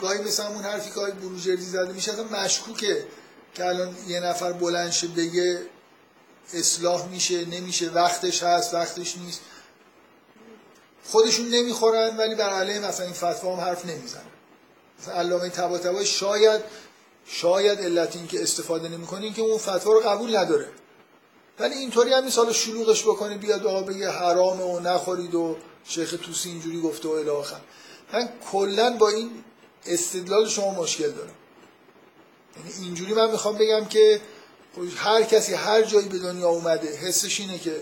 گاهی 0.00 0.22
مثلا 0.22 0.48
اون 0.48 0.62
حرفی 0.62 0.90
که 0.90 1.00
بروجردی 1.00 1.64
زده 1.64 1.92
میشه 1.92 2.12
اصلا 2.12 2.24
مشکوکه 2.24 3.06
که 3.54 3.64
الان 3.64 3.96
یه 4.08 4.20
نفر 4.20 4.52
بلند 4.52 4.90
شه 4.90 5.06
بگه 5.06 5.62
اصلاح 6.54 7.08
میشه 7.08 7.44
نمیشه 7.44 7.90
وقتش 7.90 8.42
هست 8.42 8.74
وقتش 8.74 9.16
نیست. 9.18 9.40
خودشون 11.04 11.48
نمی‌خورن 11.48 12.16
ولی 12.16 12.34
بر 12.34 12.50
علیه 12.50 12.78
مثلا 12.78 13.06
این 13.06 13.14
فتوا 13.14 13.56
هم 13.56 13.60
حرف 13.60 13.86
نمی‌زنن. 13.86 14.35
مثلا 15.00 15.14
علامه 15.14 15.48
طباطبایی 15.48 16.06
شاید 16.06 16.60
شاید 17.26 17.80
علت 17.80 18.16
این 18.16 18.26
که 18.26 18.42
استفاده 18.42 18.88
نمی‌کنه 18.88 19.32
که 19.32 19.42
اون 19.42 19.58
فتوا 19.58 19.92
رو 19.92 20.00
قبول 20.00 20.36
نداره. 20.36 20.68
ولی 21.58 21.74
اینطوری 21.74 22.12
هم 22.12 22.30
سال 22.30 22.52
شلوغش 22.52 23.02
بکنه 23.02 23.38
بیاد 23.38 23.66
آقا 23.66 23.82
بگه 23.82 24.10
حرامه 24.10 24.62
و 24.64 24.80
نخورید 24.80 25.34
و 25.34 25.56
شیخ 25.84 26.14
توسی 26.22 26.48
اینجوری 26.48 26.80
گفته 26.80 27.08
و 27.08 27.10
الی 27.10 27.30
آخر. 27.30 27.60
من 28.12 28.28
کلا 28.52 28.96
با 28.96 29.08
این 29.08 29.30
استدلال 29.86 30.48
شما 30.48 30.70
مشکل 30.70 31.10
دارم. 31.10 31.34
یعنی 32.56 32.86
اینجوری 32.86 33.12
من 33.12 33.30
می‌خوام 33.30 33.58
بگم 33.58 33.84
که 33.84 34.20
هر 34.96 35.22
کسی 35.22 35.54
هر 35.54 35.82
جایی 35.82 36.08
به 36.08 36.18
دنیا 36.18 36.48
اومده 36.48 36.96
حسش 36.96 37.40
اینه 37.40 37.58
که 37.58 37.80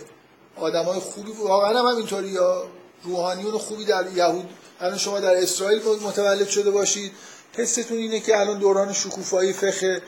آدمای 0.56 0.98
خوبی 0.98 1.32
واقعا 1.32 1.78
هم 1.78 1.96
اینطوری 1.96 2.28
یا 2.28 2.64
روحانیون 3.04 3.58
خوبی 3.58 3.84
در 3.84 4.12
یهود 4.12 4.50
الان 4.80 4.98
شما 4.98 5.20
در 5.20 5.36
اسرائیل 5.36 5.82
متولد 5.82 6.48
شده 6.48 6.70
باشید. 6.70 7.12
حستون 7.56 7.98
اینه 7.98 8.20
که 8.20 8.40
الان 8.40 8.59
دوران 8.59 8.92
شکوفایی 8.92 9.52
فقه 9.52 10.02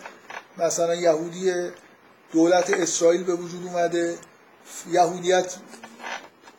مثلا 0.59 0.95
یهودی 0.95 1.53
دولت 2.33 2.71
اسرائیل 2.71 3.25
به 3.25 3.35
وجود 3.35 3.67
اومده. 3.67 4.19
یهودیت 4.91 5.55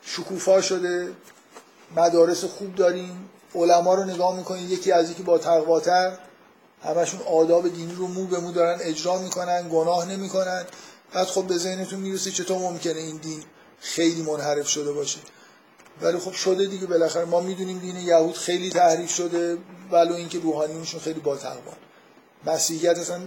شکوفا 0.02 0.60
شده. 0.60 1.12
مدارس 1.96 2.44
خوب 2.44 2.74
داریم. 2.74 3.30
علما 3.54 3.94
رو 3.94 4.04
نگاه 4.04 4.36
می‌کنید 4.36 4.70
یکی 4.70 4.92
از 4.92 5.10
یکی 5.10 5.22
با 5.22 5.38
تقواتر 5.38 6.18
همشون 6.82 7.20
آداب 7.20 7.68
دینی 7.68 7.94
رو 7.94 8.06
مو 8.06 8.26
به 8.26 8.38
مو 8.38 8.52
دارن 8.52 8.78
اجرا 8.82 9.18
می‌کنن 9.18 9.68
گناه 9.72 10.08
نمی‌کنن. 10.08 10.64
بعد 11.12 11.26
خب 11.26 11.46
به 11.46 11.58
ذهنتون 11.58 12.00
می‌رسه 12.00 12.30
چطور 12.30 12.58
ممکنه 12.58 13.00
این 13.00 13.16
دین 13.16 13.44
خیلی 13.80 14.22
منحرف 14.22 14.68
شده 14.68 14.92
باشه. 14.92 15.18
ولی 16.02 16.18
خب 16.18 16.32
شده 16.32 16.66
دیگه 16.66 16.86
بالاخره. 16.86 17.24
ما 17.24 17.40
می‌دونیم 17.40 17.78
دین 17.78 17.96
یهود 17.96 18.36
خیلی 18.36 18.70
تحریف 18.70 19.14
شده 19.14 19.58
ولو 19.90 20.14
اینکه 20.14 20.38
روحانیونشون 20.38 21.00
خیلی 21.00 21.20
با 21.20 21.36
تقوا 21.36 21.72
مسیحیت 22.46 22.98
اصلا 22.98 23.20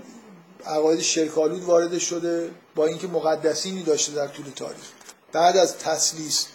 عقاید 0.65 0.99
شرکالود 0.99 1.64
وارد 1.64 1.98
شده 1.98 2.49
با 2.76 2.85
اینکه 2.85 3.07
مقدسینی 3.07 3.84
داشته 3.84 4.11
در 4.11 4.27
طول 4.27 4.45
تاریخ. 4.56 4.85
بعد 5.31 5.57
از 5.57 5.77
تسلیس 5.77 6.48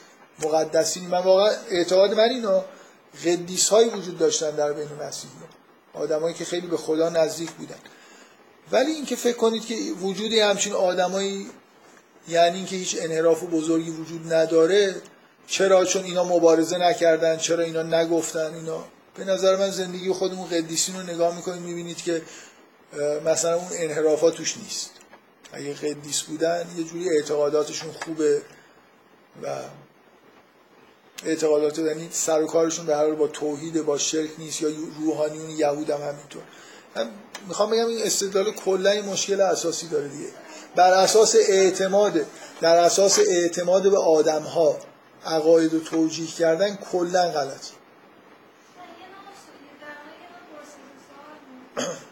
مقدسینی. 0.43 1.06
من 1.06 1.18
واقعا 1.18 1.51
اعتقاد 1.70 2.14
من 2.14 2.28
اینو 2.28 2.60
قدیس 3.24 3.68
هایی 3.68 3.88
وجود 3.88 4.18
داشتن 4.18 4.51
در 4.51 4.72
بین 4.72 4.88
مسیحی 5.02 5.32
آدمایی 5.94 6.34
که 6.34 6.44
خیلی 6.44 6.66
به 6.66 6.76
خدا 6.76 7.09
نزدیک 7.09 7.51
بودن. 7.51 7.76
ولی 8.72 8.90
اینکه 8.90 9.16
فکر 9.16 9.36
کنید 9.36 9.66
که 9.66 9.74
وجود 10.02 10.32
همچین 10.32 10.72
آدمایی 10.72 11.47
یعنی 12.28 12.56
اینکه 12.56 12.76
هیچ 12.76 12.97
انحراف 13.01 13.43
بزرگی 13.43 13.90
وجود 13.90 14.32
نداره 14.32 14.94
چرا 15.47 15.85
چون 15.85 16.05
اینا 16.05 16.24
مبارزه 16.24 16.78
نکردن 16.78 17.36
چرا 17.36 17.64
اینا 17.64 17.82
نگفتن 17.82 18.55
اینا. 18.55 18.85
به 19.14 19.24
نظر 19.24 19.56
من 19.56 19.70
زندگی 19.70 20.12
خودمون 20.12 20.48
قدیسین 20.48 20.97
رو 20.97 21.02
نگاه 21.02 21.36
می‌کنید 21.36 21.62
می‌بینید 21.62 22.02
که 22.02 22.23
مثلا 23.24 23.55
اون 23.55 23.68
انحرافات 23.73 24.35
توش 24.35 24.56
نیست. 24.56 24.90
اگه 25.52 25.74
قدیس 25.74 26.23
بودن 26.23 26.66
یه 26.78 26.85
جوری 26.85 27.10
اعتقاداتشون 27.10 27.93
خوبه 27.93 28.43
و 29.43 29.60
اعتقادات 31.24 31.78
یعنی 31.78 32.09
سر 32.12 32.43
و 32.43 32.47
کارشون 32.47 32.86
در 32.86 32.97
حال 32.97 33.14
با 33.14 33.27
توحید 33.27 33.85
با 33.85 33.98
شرک 33.98 34.31
نیست 34.39 34.62
یا 34.62 34.68
روحانیون 35.01 35.51
یهود 35.51 35.90
هم 35.90 36.01
همینطور. 36.01 36.43
من 36.97 37.10
می‌خوام 37.48 37.70
بگم 37.70 37.86
این 37.86 38.02
استدلال 38.02 38.52
کلا 38.52 39.02
مشکل 39.02 39.40
اساسی 39.40 39.89
داره 39.89 40.09
دیگه. 40.09 40.28
بر 40.77 40.93
اساس 40.93 41.36
اعتماد 41.48 42.20
در 42.60 42.77
اساس 42.77 43.18
اعتماد 43.18 43.90
به 43.90 43.98
آدم 43.98 44.43
ها 44.43 44.78
عقاید 45.27 45.74
و 45.74 45.81
توجیه 45.81 46.27
کردن 46.27 46.77
کلا 46.77 47.31
غلط 47.31 47.66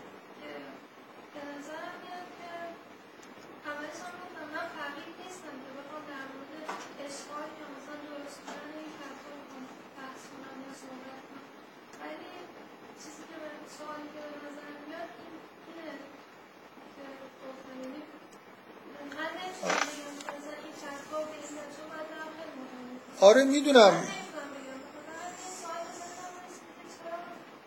آره 23.24 23.44
می‌دونم. 23.44 24.04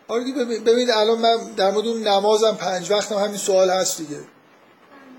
آره 0.08 0.24
ببینید 0.44 0.90
الان 0.90 1.18
من 1.18 1.52
در 1.56 1.70
مورد 1.70 1.86
اون 1.86 2.08
نمازم 2.08 2.54
پنج 2.54 2.90
وقتم 2.90 3.14
همین 3.14 3.36
سوال 3.36 3.70
هست 3.70 3.98
دیگه. 3.98 4.20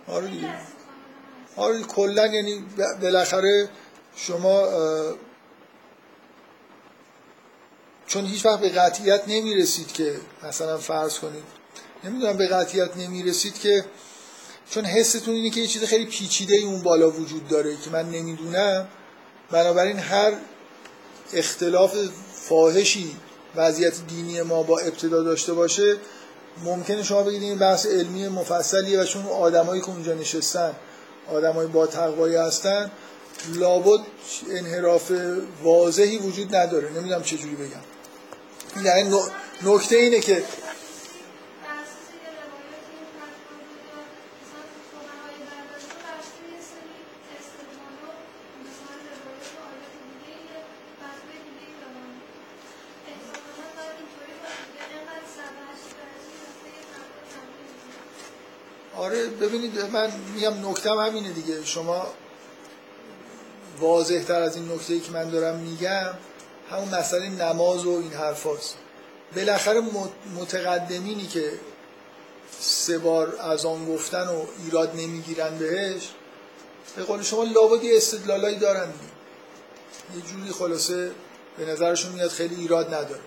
آره 0.08 0.28
دیگه. 0.28 0.54
آره 1.56 1.82
کلا 1.82 2.28
یعنی 2.28 2.66
بالاخره 3.02 3.70
شما 4.16 4.64
چون 8.08 8.26
هیچ 8.26 8.46
وقت 8.46 8.60
به 8.60 8.70
قطعیت 8.70 9.24
نمی‌رسید 9.28 9.92
که 9.92 10.16
مثلا 10.44 10.78
فرض 10.78 11.20
کنید. 11.20 11.44
نمی‌دونم 12.04 12.38
به 12.38 12.48
قطعیت 12.48 12.98
نمی‌رسید 12.98 13.60
که 13.60 13.86
چون 14.70 14.86
حستون 14.86 15.36
اینه 15.36 15.50
که 15.50 15.62
یه 15.62 15.68
چیز 15.68 15.84
خیلی 15.84 16.06
پیچیده 16.06 16.56
ای 16.56 16.64
اون 16.64 16.82
بالا 16.82 17.12
وجود 17.12 17.48
داره 17.48 17.78
که 17.78 17.90
من 17.90 18.10
نمی‌دونم. 18.10 18.88
بنابراین 19.52 20.00
هر 20.00 20.34
اختلاف 21.34 21.96
فاحشی 22.34 23.16
وضعیت 23.56 23.94
دینی 24.08 24.42
ما 24.42 24.64
با 24.64 24.80
ابتدا 24.80 25.24
داشته 25.24 25.54
باشه 25.54 25.98
ممکنه 26.64 27.04
شما 27.04 27.24
بگید 27.24 27.42
این 27.42 27.58
بحث 27.58 27.86
علمی 27.86 28.28
مفصلیه 28.28 29.02
و 29.02 29.06
چون 29.06 29.26
آدمایی 29.26 29.82
که 29.82 29.90
اونجا 29.90 30.14
نشستن 30.14 30.72
آدمای 31.34 31.68
با 31.68 31.88
تقوایی 31.88 32.36
هستن 32.36 32.92
لابد 33.54 34.00
انحراف 34.50 35.12
واضحی 35.64 36.18
وجود 36.18 36.56
نداره. 36.56 36.90
نمی‌دونم 36.90 37.24
چجوری 37.24 37.56
بگم. 37.56 38.86
یعنی 38.86 39.16
نکته 39.64 39.96
اینه 39.96 40.20
که 40.20 40.44
آره 59.00 59.28
ببینید 59.28 59.79
من 59.90 60.12
میگم 60.36 60.70
نکتم 60.70 60.98
همینه 60.98 61.32
دیگه. 61.32 61.66
شما 61.66 62.08
واضح 63.80 64.24
تر 64.24 64.42
از 64.42 64.56
این 64.56 64.72
نکته 64.72 65.00
که 65.00 65.12
من 65.12 65.30
دارم 65.30 65.56
میگم 65.56 66.10
همون 66.72 66.96
مسئله 66.96 67.30
نماز 67.30 67.86
و 67.86 67.90
این 67.90 68.14
حرف 68.14 68.48
هست. 68.48 68.76
بالاخره 69.36 69.82
متقدمینی 70.40 71.28
که 71.28 71.52
سه 72.60 72.98
بار 72.98 73.36
از 73.40 73.66
آن 73.66 73.86
گفتن 73.86 74.28
و 74.28 74.46
ایراد 74.66 74.96
نمی‌گیرن 74.96 75.58
بهش 75.58 76.10
به 76.96 77.04
قول 77.04 77.22
شما 77.22 77.44
لابدی 77.44 77.98
استدلالایی 77.98 78.56
دارن 78.56 78.88
یه 80.16 80.22
جوری 80.22 80.52
خلاصه 80.52 81.12
به 81.58 81.66
نظرشون 81.66 82.12
میاد 82.12 82.30
خیلی 82.30 82.56
ایراد 82.56 82.94
نداره. 82.94 83.22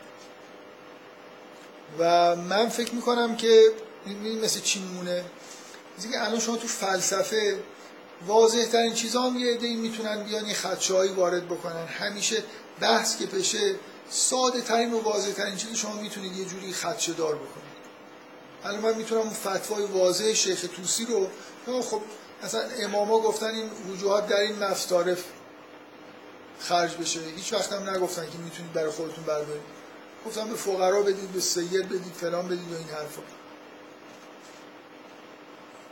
و 1.98 2.36
من 2.36 2.68
فکر 2.68 2.94
می‌کنم 2.94 3.36
که 3.36 3.62
مثل 4.42 4.60
چی 4.60 4.80
میمونه؟ 4.80 5.24
دیگه 6.00 6.22
الان 6.22 6.40
شما 6.40 6.56
تو 6.56 6.68
فلسفه 6.68 7.62
واضح 8.26 8.64
ترین 8.64 8.94
چیزا 8.94 9.22
هم 9.22 9.38
یه 9.38 9.54
عده‌ای 9.54 9.76
می‌تونن 9.76 10.22
بیان 10.22 10.46
یه 10.46 10.54
خدشه‌ای 10.54 11.08
وارد 11.08 11.46
بکنن. 11.46 11.86
همیشه 11.86 12.44
بحث 12.80 13.18
که 13.18 13.26
بشه 13.26 13.74
ساده 14.10 14.60
ترین 14.60 14.94
و 14.94 15.00
واضح 15.00 15.32
ترین 15.32 15.56
چیز 15.56 15.76
شما 15.76 15.94
می‌تونید 15.94 16.36
یه 16.36 16.44
جوری 16.44 16.72
خدشه 16.72 17.12
دار 17.12 17.34
بکنید. 17.34 17.72
الان 18.64 18.80
من 18.80 18.94
می‌تونم 18.94 19.20
اون 19.20 19.30
فتوای 19.30 19.84
واضح 19.84 20.32
شیخ 20.32 20.66
توسی 20.76 21.04
رو 21.04 21.82
خب 21.82 22.00
مثلا 22.44 22.62
اماما 22.80 23.18
گفتن 23.18 23.46
این 23.46 23.70
وجوهات 23.92 24.28
در 24.28 24.40
این 24.40 24.58
مفتارف 24.58 25.24
خرج 26.58 26.96
بشه. 26.96 27.20
هیچ 27.36 27.52
وقت 27.52 27.72
هم 27.72 27.90
نگفتن 27.90 28.22
که 28.22 28.38
می‌تونید 28.38 28.72
برای 28.72 28.90
خودتون 28.90 29.24
بردارید. 29.24 29.62
گفتم 30.26 30.48
به 30.48 30.54
فقرا 30.54 31.02
بدید 31.02 31.32
به 31.32 31.40
سید 31.40 31.88
بدید 31.88 32.12
فلان 32.20 32.46
بدید 32.46 32.72
و 32.72 32.76
این 32.76 32.88
حرفا. 32.88 33.22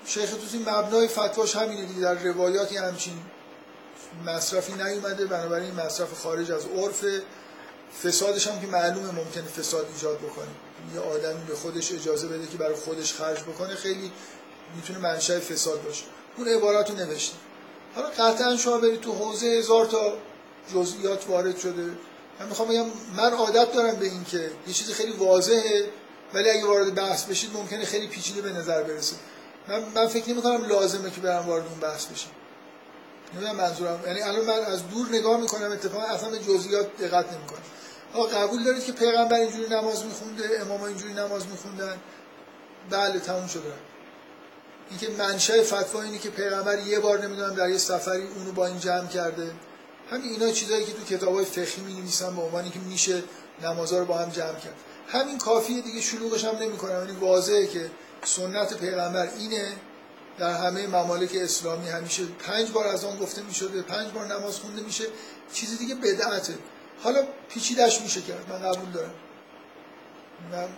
شیخ 0.06 0.30
توسی 0.30 0.58
مبنای 0.58 1.08
فتواش 1.08 1.56
همینه 1.56 1.84
دیگه 1.84 2.00
در 2.00 2.14
روایاتی 2.14 2.76
همچین 2.76 3.20
مصرفی 4.26 4.72
نیومده 4.72 5.26
بنابراین 5.26 5.74
مصرف 5.74 6.12
خارج 6.22 6.52
از 6.52 6.66
عرف. 6.66 7.04
فسادش 8.04 8.46
هم 8.46 8.60
که 8.60 8.66
معلومه 8.66 9.10
ممکنه 9.10 9.44
فساد 9.44 9.86
ایجاد 9.94 10.18
بکنه. 10.18 10.48
یه 10.94 11.00
آدمی 11.00 11.44
به 11.44 11.54
خودش 11.54 11.92
اجازه 11.92 12.28
بده 12.28 12.46
که 12.46 12.58
برای 12.58 12.74
خودش 12.74 13.14
خرج 13.14 13.40
بکنه 13.40 13.74
خیلی 13.74 14.12
می‌تونه 14.76 14.98
منشأ 14.98 15.40
فساد 15.40 15.82
باشه. 15.82 16.04
اون 16.36 16.48
عبارت 16.48 16.90
رو 16.90 16.96
نوشته. 16.96 17.36
حالا 17.94 18.08
قطعا 18.08 18.56
شما 18.56 18.78
برید 18.78 19.00
تو 19.00 19.12
حوزه 19.12 19.46
هزار 19.46 19.86
تا 19.86 20.12
جزئیات 20.74 21.28
وارد 21.28 21.58
شده. 21.58 21.82
من 22.40 22.48
می‌خوام 22.48 22.68
بگم 22.68 22.86
من 23.16 23.32
عادت 23.32 23.72
دارم 23.72 23.96
به 23.96 24.06
این 24.06 24.24
که 24.24 24.50
یه 24.66 24.74
چیز 24.74 24.90
خیلی 24.90 25.12
واضحه 25.12 25.88
ولی 26.34 26.50
اگه 26.50 26.66
وارد 26.66 26.94
بحث 26.94 27.24
بشید 27.24 27.50
ممکنه 27.54 27.84
خیلی 27.84 28.06
پیچیده 28.06 28.42
به 28.42 28.52
نظر 28.52 28.82
برسه. 28.82 29.16
من, 29.70 29.84
من 29.94 30.06
فکر 30.06 30.30
نمی 30.30 30.42
کنم 30.42 30.64
لازمه 30.64 31.10
که 31.10 31.20
برم 31.20 31.46
وارد 31.46 31.66
اون 31.66 31.80
بحث 31.80 32.06
بشم. 32.06 32.30
نمی‌دونم 33.34 33.56
منظورم. 33.56 34.00
یعنی 34.06 34.22
الان 34.22 34.44
من 34.44 34.64
از 34.64 34.88
دور 34.88 35.08
نگاه 35.08 35.40
می‌کنم 35.40 35.72
اتفاقا 35.72 36.04
اصلا 36.04 36.30
به 36.30 36.38
جزئیات 36.38 36.96
دقت 36.96 37.32
نمی‌کنم. 37.32 37.60
آقا 38.14 38.26
قبول 38.26 38.64
دارید 38.64 38.84
که 38.84 38.92
پیغمبر 38.92 39.36
اینجوری 39.36 39.68
نماز 39.68 40.04
میخونده 40.04 40.60
امام 40.60 40.82
اینجوری 40.82 41.12
نماز 41.12 41.46
میخوندن؟ 41.46 41.96
بله 42.90 43.20
تموم 43.20 43.46
شده 43.46 43.72
اینکه 44.90 45.08
منشأ 45.10 45.62
فتوا 45.62 46.02
اینه 46.02 46.18
که 46.18 46.30
پیغمبر 46.30 46.78
یه 46.78 47.00
بار 47.00 47.24
نمی‌دونم 47.24 47.54
در 47.54 47.68
یه 47.68 47.78
سفری 47.78 48.22
اونو 48.22 48.52
با 48.52 48.66
این 48.66 48.78
جمع 48.78 49.06
کرده. 49.06 49.50
همین 50.10 50.30
اینا 50.30 50.52
چیزایی 50.52 50.84
که 50.84 50.92
تو 50.92 51.04
کتابای 51.04 51.44
فقهی 51.44 51.82
می 51.82 51.92
نویسن 51.92 52.36
به 52.36 52.42
عنوانی 52.42 52.70
که 52.70 52.78
میشه 52.78 53.22
نمازها 53.62 53.98
رو 53.98 54.04
با 54.04 54.18
هم 54.18 54.28
جمع 54.30 54.58
کرد. 54.58 54.74
همین 55.08 55.38
کافیه 55.38 55.80
دیگه 55.80 56.00
شلوغش 56.00 56.44
هم 56.44 56.56
نمی‌کنم. 56.56 57.06
یعنی 57.06 57.20
واضحه 57.20 57.66
که 57.66 57.90
سنت 58.24 58.74
پیغمبر 58.74 59.28
اینه. 59.38 59.72
در 60.38 60.52
همه 60.52 60.86
ممالک 60.86 61.30
اسلامی 61.34 61.88
همیشه 61.88 62.22
پنج 62.24 62.70
بار 62.70 62.86
از 62.86 63.04
آن 63.04 63.18
گفته 63.18 63.42
می 63.42 63.54
شده 63.54 63.82
پنج 63.82 64.12
بار 64.12 64.26
نماز 64.26 64.56
خونده 64.56 64.82
میشه. 64.82 65.04
چیزی 65.52 65.76
دیگه 65.76 65.94
بدعته. 65.94 66.54
حالا 67.02 67.22
پیچیدش 67.48 68.00
میشه 68.00 68.20
کرد 68.20 68.46
من 68.48 68.72
قبول 68.72 68.90
دارم. 68.90 69.14
من, 70.52 70.68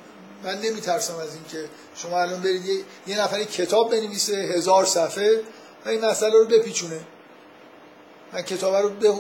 من 0.45 0.61
نمی 0.61 0.81
ترسم 0.81 1.17
از 1.17 1.35
این 1.35 1.45
که 1.51 1.69
شما 1.97 2.21
الان 2.21 2.41
برید 2.41 2.67
یه, 2.67 2.85
یه 3.07 3.21
نفری 3.21 3.45
کتاب 3.45 3.91
بنویسه 3.91 4.37
هزار 4.37 4.85
صفحه 4.87 5.41
و 5.87 5.89
این 5.89 6.05
مسئله 6.05 6.33
رو 6.33 6.45
بپیچونه. 6.47 7.01
من 8.33 8.43
کتاب 8.43 8.77
رو 8.77 8.89
به 8.89 9.15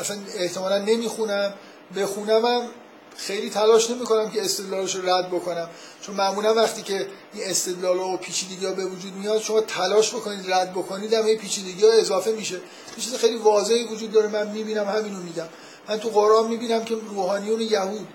اصلا 0.00 0.16
احتمالا 0.34 0.78
نمی‌خونم. 0.78 1.54
هم 1.96 2.68
خیلی 3.16 3.50
تلاش 3.50 3.90
نمی‌کنم 3.90 4.30
که 4.30 4.44
استدلالش 4.44 4.94
رو 4.94 5.10
رد 5.10 5.30
بکنم. 5.30 5.68
چون 6.02 6.14
معمولا 6.14 6.54
وقتی 6.54 6.82
که 6.82 7.06
این 7.36 7.50
استدلال 7.50 7.98
و 7.98 8.16
پیچیدگی 8.16 8.66
ها 8.66 8.72
به 8.72 8.84
وجود 8.84 9.14
میاد 9.14 9.40
شما 9.40 9.60
تلاش 9.60 10.14
بکنید 10.14 10.52
رد 10.52 10.72
بکنید 10.72 11.12
هم 11.12 11.24
این 11.24 11.38
پیچیدگی 11.38 11.86
ها 11.86 11.92
اضافه 11.92 12.32
میشه. 12.32 12.54
یه 12.54 12.60
چیز 12.98 13.14
خیلی 13.14 13.36
واضحی 13.36 13.84
وجود 13.84 14.12
داره 14.12 14.28
من 14.28 14.48
می‌بینم 14.48 14.88
همینو 14.88 15.18
میگم. 15.18 15.48
من 15.88 15.98
تو 15.98 16.08
قرآن 16.08 16.48
می‌بینم 16.48 16.84
که 16.84 16.96
روحانیون 17.10 17.60
یهود 17.60 18.08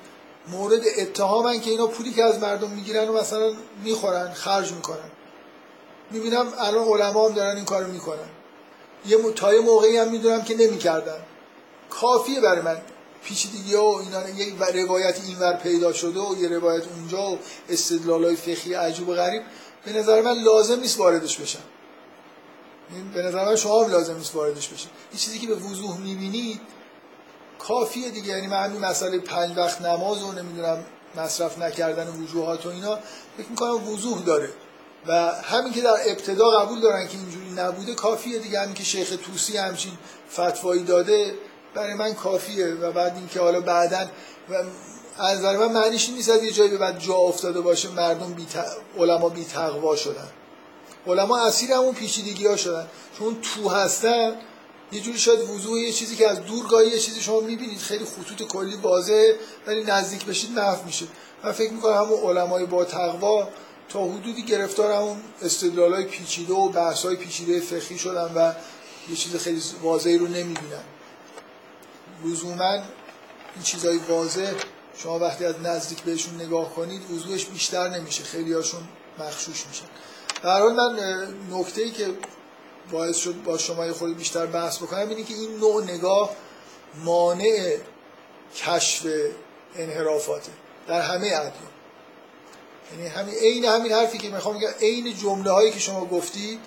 مورد 0.47 0.81
اتهامن 0.97 1.61
که 1.61 1.69
اینا 1.69 1.87
پولی 1.87 2.13
که 2.13 2.23
از 2.23 2.39
مردم 2.39 2.69
می‌گیرن 2.69 3.09
و 3.09 3.13
مثلا 3.13 3.53
می‌خورن 3.83 4.33
خرج 4.33 4.71
می‌کنن. 4.71 5.11
می‌بینم 6.11 6.53
الان 6.57 6.87
علما 6.87 7.27
هم 7.27 7.33
دارن 7.33 7.55
این 7.55 7.65
کارو 7.65 7.91
می‌کنن. 7.91 8.29
یه 9.05 9.17
تا 9.35 9.53
یه 9.53 9.61
موقعی 9.61 9.97
هم 9.97 10.11
می‌دونم 10.11 10.41
که 10.43 10.55
نمی‌کردن. 10.55 11.19
کافیه 11.89 12.41
برای 12.41 12.61
من. 12.61 12.81
پیچیدگی 13.23 13.75
ها 13.75 13.91
و 13.91 13.99
اینا 13.99 14.29
یه 14.29 14.83
روایت 14.85 15.21
اینور 15.25 15.53
پیدا 15.53 15.93
شده 15.93 16.19
و 16.19 16.35
یه 16.41 16.47
روایت 16.47 16.83
اونجا 16.95 17.31
و 17.31 17.39
استدلال 17.69 18.25
های 18.25 18.35
فقهی 18.35 18.73
عجیب 18.73 19.09
و 19.09 19.13
غریب. 19.13 19.41
به 19.85 19.93
نظر 19.93 20.21
من 20.21 20.43
لازم 20.43 20.79
نیست 20.79 20.99
واردش 20.99 21.37
بشن. 21.37 21.59
به 23.13 23.21
نظر 23.21 23.45
من 23.45 23.55
شما 23.55 23.85
لازم 23.87 24.17
نیست 24.17 24.35
واردش 24.35 24.67
بشن 24.67 24.89
یه 25.13 25.19
چیزی 25.19 25.39
که 25.39 25.47
به 25.47 25.55
وضوح 25.55 25.97
می‌بینید 25.97 26.61
کافیه 27.59 28.09
دیگه. 28.09 28.27
یعنی 28.27 28.47
من 28.47 28.63
همین 28.63 28.79
مسئله 28.79 29.19
پنج 29.19 29.57
وقت 29.57 29.81
نماز 29.81 30.23
و 30.23 30.31
نمی‌دونم 30.31 30.85
مصرف 31.15 31.57
نکردن 31.57 32.07
وجوهات 32.07 32.65
و 32.65 32.69
اینا 32.69 32.99
فکر 33.37 33.49
می‌کنم 33.49 33.89
وضوح 33.89 34.21
داره. 34.21 34.49
و 35.07 35.31
همین 35.31 35.73
که 35.73 35.81
در 35.81 35.97
ابتدا 36.07 36.49
قبول 36.49 36.81
دارن 36.81 37.07
که 37.07 37.17
اینجوری 37.17 37.51
نبوده 37.51 37.95
کافیه 37.95 38.39
دیگه. 38.39 38.59
همین 38.59 38.73
که 38.73 38.83
شیخ 38.83 39.17
توسی 39.25 39.57
همچین 39.57 39.91
فتوایی 40.31 40.83
داده 40.83 41.35
برای 41.73 41.93
من 41.93 42.13
کافیه 42.13 42.67
و 42.67 42.91
بعد 42.91 43.15
اینکه 43.15 43.39
حالا 43.39 43.61
بعدا 43.61 44.07
از 45.17 45.39
نظر 45.39 45.57
من 45.57 45.71
معنیش 45.71 46.09
نیست 46.09 46.29
از 46.29 46.43
یه 46.43 46.51
جایی 46.51 46.69
به 46.69 46.77
بعد 46.77 46.99
جا 46.99 47.13
افتاده 47.13 47.61
باشه 47.61 47.89
مردم 47.89 48.33
بی 48.33 48.47
علما 48.97 49.29
بی 49.29 49.45
تقوا 49.45 49.95
شدن. 49.95 50.27
علما 51.07 51.37
اسیر 51.37 51.71
همون 51.71 51.93
پیچیدگی 51.93 52.47
ها 52.47 52.55
شدن. 52.55 52.87
چون 53.17 53.37
تو 53.41 53.69
هستن 53.69 54.35
یه 54.91 55.01
جوری 55.01 55.17
شاید 55.17 55.39
وضوح 55.39 55.79
یه 55.79 55.91
چیزی 55.91 56.15
که 56.15 56.29
از 56.29 56.45
دور 56.45 56.67
گاهی 56.67 56.89
یه 56.89 56.99
چیزی 56.99 57.21
شما 57.21 57.39
می‌بینید 57.39 57.79
خیلی 57.79 58.05
خطوط 58.05 58.47
کلی 58.47 58.75
واضحه 58.75 59.35
ولی 59.67 59.83
نزدیک 59.83 60.25
بشید 60.25 60.51
محو 60.51 60.85
میشه. 60.85 61.05
من 61.43 61.51
فکر 61.51 61.71
می‌کنم 61.71 61.93
همون 61.93 62.19
علمای 62.19 62.65
با 62.65 62.85
تقوا 62.85 63.47
تا 63.89 64.05
حدودی 64.05 64.43
گرفتار 64.43 64.91
همون 64.91 65.17
استدلال 65.41 65.93
های 65.93 66.05
پیچیده 66.05 66.53
و 66.53 66.69
بحث 66.69 67.05
های 67.05 67.15
پیچیده 67.15 67.59
فقهی 67.59 67.97
شدن 67.97 68.31
و 68.35 68.53
یه 69.09 69.15
چیز 69.15 69.35
خیلی 69.35 69.61
واضحی 69.81 70.17
رو 70.17 70.27
نمی‌بینن. 70.27 70.83
لزوما 72.25 72.73
این 73.55 73.63
چیزهای 73.63 73.97
واضح 73.97 74.51
شما 74.97 75.19
وقتی 75.19 75.45
از 75.45 75.55
نزدیک 75.59 76.01
بهشون 76.01 76.41
نگاه 76.41 76.75
کنید 76.75 77.11
وضوحش 77.11 77.45
بیشتر 77.45 77.89
نمیشه 77.89 78.23
خیلی 78.23 78.53
هاشون 78.53 78.81
مخشوش 79.19 79.65
میشن 79.67 79.85
در 80.43 80.59
حال 80.59 80.73
من 80.73 80.99
نکته 81.51 81.81
ای 81.81 81.91
که 81.91 82.07
باعث 82.91 83.17
شد 83.17 83.43
با 83.43 83.57
شما 83.57 83.85
یه 83.85 83.91
خورده 83.91 84.13
بیشتر 84.13 84.45
بحث 84.45 84.77
بکنم 84.77 85.09
اینه 85.09 85.23
که 85.23 85.33
این 85.33 85.57
نوع 85.57 85.83
نگاه 85.83 86.35
مانع 87.03 87.77
کشف 88.55 89.07
انحرافاته 89.75 90.51
در 90.87 91.01
همه 91.01 91.27
ادیان. 91.27 91.51
یعنی 92.91 93.07
همین 93.07 93.35
عین 93.35 93.65
همین 93.65 93.91
حرفی 93.91 94.17
که 94.17 94.29
می‌خوام 94.29 94.57
بگم 94.57 94.69
عین 94.81 95.15
جمله 95.17 95.51
هایی 95.51 95.71
که 95.71 95.79
شما 95.79 96.05
گفتید 96.05 96.59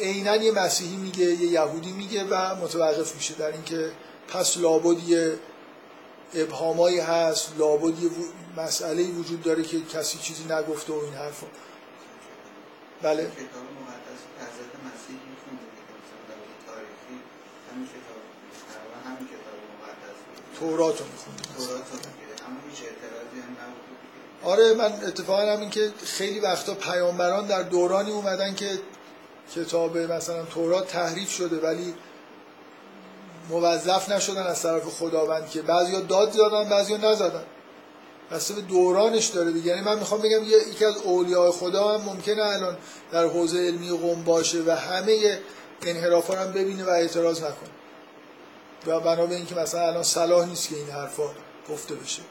عینا 0.00 0.36
یه 0.36 0.52
مسیحی 0.52 0.96
میگه 0.96 1.24
یه 1.24 1.46
یهودی 1.46 1.92
میگه 1.92 2.24
و 2.24 2.54
متوقف 2.54 3.14
میشه 3.14 3.34
در 3.34 3.52
اینکه 3.52 3.90
پس 4.28 4.56
لابد 4.56 5.08
یه 5.08 5.38
ابهامایی 6.34 7.00
هست 7.00 7.52
لابد 7.58 8.02
یه 8.02 8.10
مسئله 8.56 9.02
وجود 9.02 9.42
داره 9.42 9.62
که 9.62 9.82
کسی 9.84 10.18
چیزی 10.18 10.44
نگفته 10.44 10.92
و 10.92 10.96
این 10.96 11.14
حرفا 11.14 11.46
بله. 13.02 13.30
تورات 20.60 20.98
رو 20.98 21.06
آره 24.42 24.74
من 24.74 24.92
اتفاقا 24.92 25.52
همین 25.52 25.70
که 25.70 25.92
خیلی 26.04 26.40
وقتا 26.40 26.74
پیامبران 26.74 27.46
در 27.46 27.62
دورانی 27.62 28.10
اومدن 28.10 28.54
که 28.54 28.78
کتاب 29.54 29.98
مثلا 29.98 30.44
تورات 30.44 30.88
تحریف 30.88 31.30
شده 31.30 31.56
ولی 31.56 31.94
موظف 33.48 34.08
نشدن 34.08 34.42
از 34.42 34.62
طرف 34.62 34.82
خداوند 34.82 35.50
که 35.50 35.62
بعضیا 35.62 36.00
داد 36.00 36.32
زدن 36.32 36.68
بعضیا 36.68 36.96
نزدن. 36.96 37.44
بسته 38.30 38.54
به 38.54 38.60
دورانش 38.60 39.26
داره 39.26 39.52
دیگه. 39.52 39.66
یعنی 39.66 39.80
من 39.80 39.98
می‌خوام 39.98 40.20
بگم 40.20 40.44
یکی 40.44 40.84
از 40.84 40.96
اولیاء 40.96 41.50
خدا 41.50 41.98
هم 41.98 42.04
ممکنه 42.04 42.42
الان 42.42 42.76
در 43.12 43.26
حوزه 43.26 43.58
علمی 43.58 43.88
قوم 43.88 44.24
باشه 44.24 44.62
و 44.66 44.70
همه 44.70 45.38
انحرافا 45.82 46.34
هم 46.34 46.52
ببینه 46.52 46.84
و 46.84 46.88
اعتراض 46.88 47.38
نکنه. 47.38 47.70
و 48.86 49.00
بنا 49.00 49.26
به 49.26 49.34
اینکه 49.34 49.54
مثلا 49.54 49.86
الان 49.86 50.02
صلاح 50.02 50.48
نیست 50.48 50.68
که 50.68 50.76
این 50.76 50.90
حرفا 50.90 51.30
گفته 51.70 51.94
بشه. 51.94 52.22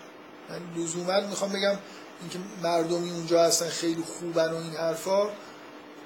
من 0.50 0.84
لزوما 0.84 1.20
می‌خوام 1.20 1.52
بگم 1.52 1.78
اینکه 2.22 2.40
مردمی 2.64 3.12
اونجا 3.12 3.44
هستن 3.44 3.70
خیلی 3.70 4.04
خوبن 4.20 4.52
و 4.52 4.56
این 4.56 4.76
حرفا. 4.76 5.24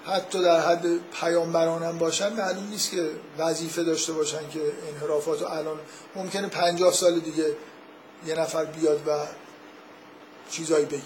حتی 0.10 0.44
در 0.44 0.60
حد 0.60 0.86
پیامبران 1.22 1.84
هم 1.84 1.98
باشن 1.98 2.34
معلوم 2.34 2.68
نیست 2.70 2.92
که 2.92 3.10
وظیفه 3.38 3.84
داشته 3.84 4.14
باشن 4.14 4.50
که 4.50 4.60
انحرافات 4.94 5.44
الان 5.44 5.80
ممکنه 6.16 6.48
پنجاه 6.48 6.94
سال 6.94 7.20
دیگه 7.20 7.56
یه 8.28 8.40
نفر 8.40 8.66
بیاد 8.66 9.08
و 9.08 9.12
چیزایی 10.52 10.86
بگی 10.86 11.02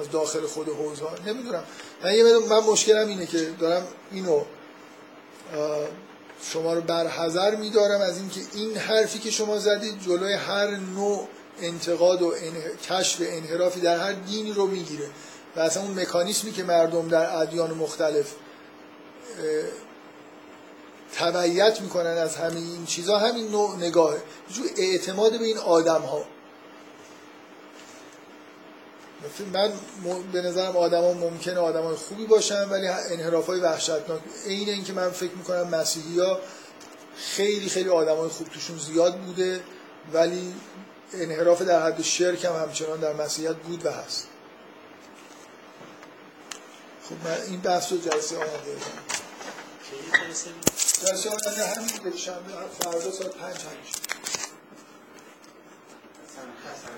از 0.00 0.10
داخل 0.10 0.46
خود 0.46 0.68
حوزه 0.68 1.04
نمی‌دونم. 1.26 1.64
من 2.04 2.14
یه 2.14 2.38
من 2.38 2.58
مشکلم 2.58 3.08
اینه 3.08 3.26
که 3.26 3.38
دارم 3.38 3.86
اینو 4.12 4.42
شما 6.52 6.74
رو 6.74 6.80
برحضر 6.80 7.54
میدارم 7.54 8.00
از 8.00 8.18
اینکه 8.18 8.40
این 8.54 8.76
حرفی 8.76 9.18
که 9.18 9.30
شما 9.30 9.58
زدید 9.58 10.00
جلوی 10.00 10.32
هر 10.32 10.66
نوع 10.70 11.28
انتقاد 11.60 12.22
و 12.22 12.34
کشف 12.88 13.16
انحرافی 13.20 13.80
در 13.80 13.96
هر 13.96 14.12
دینی 14.12 14.52
رو 14.52 14.66
می‌گیره. 14.66 15.08
و 15.56 15.60
اصلا 15.60 15.82
اون 15.82 16.00
مکانیسمی 16.00 16.52
که 16.52 16.64
مردم 16.64 17.08
در 17.08 17.36
ادیان 17.36 17.70
مختلف 17.70 18.34
تبعیت 21.14 21.80
می‌کنن 21.80 22.10
از 22.10 22.36
همین 22.36 22.64
این 22.64 22.86
چیزها 22.86 23.18
همین 23.18 23.48
نوع 23.48 23.76
نگاهه. 23.76 24.22
جو 24.50 24.62
اعتماد 24.76 25.38
به 25.38 25.44
این 25.44 25.58
آدم 25.58 26.00
ها 26.00 26.24
من 29.52 29.72
به 30.32 30.42
نظرم 30.42 30.76
آدم 30.76 31.00
ها 31.00 31.12
ممکنه 31.12 31.58
آدم 31.58 31.82
های 31.82 31.96
خوبی 31.96 32.26
باشن 32.26 32.68
ولی 32.68 32.88
انحراف 32.88 33.46
های 33.46 33.60
وحشتناک. 33.60 34.20
این 34.46 34.68
این 34.68 34.84
که 34.84 34.92
من 34.92 35.10
فکر 35.10 35.32
می‌کنم 35.32 35.68
مسیحی 35.68 36.20
ها 36.20 36.38
خیلی 37.16 37.68
خیلی 37.68 37.88
آدم 37.88 38.16
های 38.16 38.28
خوب 38.28 38.48
توشون 38.48 38.78
زیاد 38.78 39.18
بوده 39.18 39.60
ولی 40.12 40.54
انحراف 41.14 41.62
در 41.62 41.82
حد 41.82 42.02
شرک 42.02 42.44
هم 42.44 42.52
همچنان 42.52 43.00
در 43.00 43.12
مسیحیت 43.12 43.56
بود 43.56 43.86
و 43.86 43.90
هست. 43.90 44.28
خب 47.08 47.28
من 47.28 47.40
این 47.50 47.60
بحث 47.60 47.92
رو 47.92 47.98
جلسه 47.98 48.36
آمده 48.36 48.76
جلسه 51.02 51.30
آمده 51.30 51.66
همین 51.66 51.90
به 52.04 52.16
شنبه 52.16 52.52
فردا 52.80 53.10
ساعت 53.10 53.34
پنج 53.34 53.56
همیشه 53.56 54.21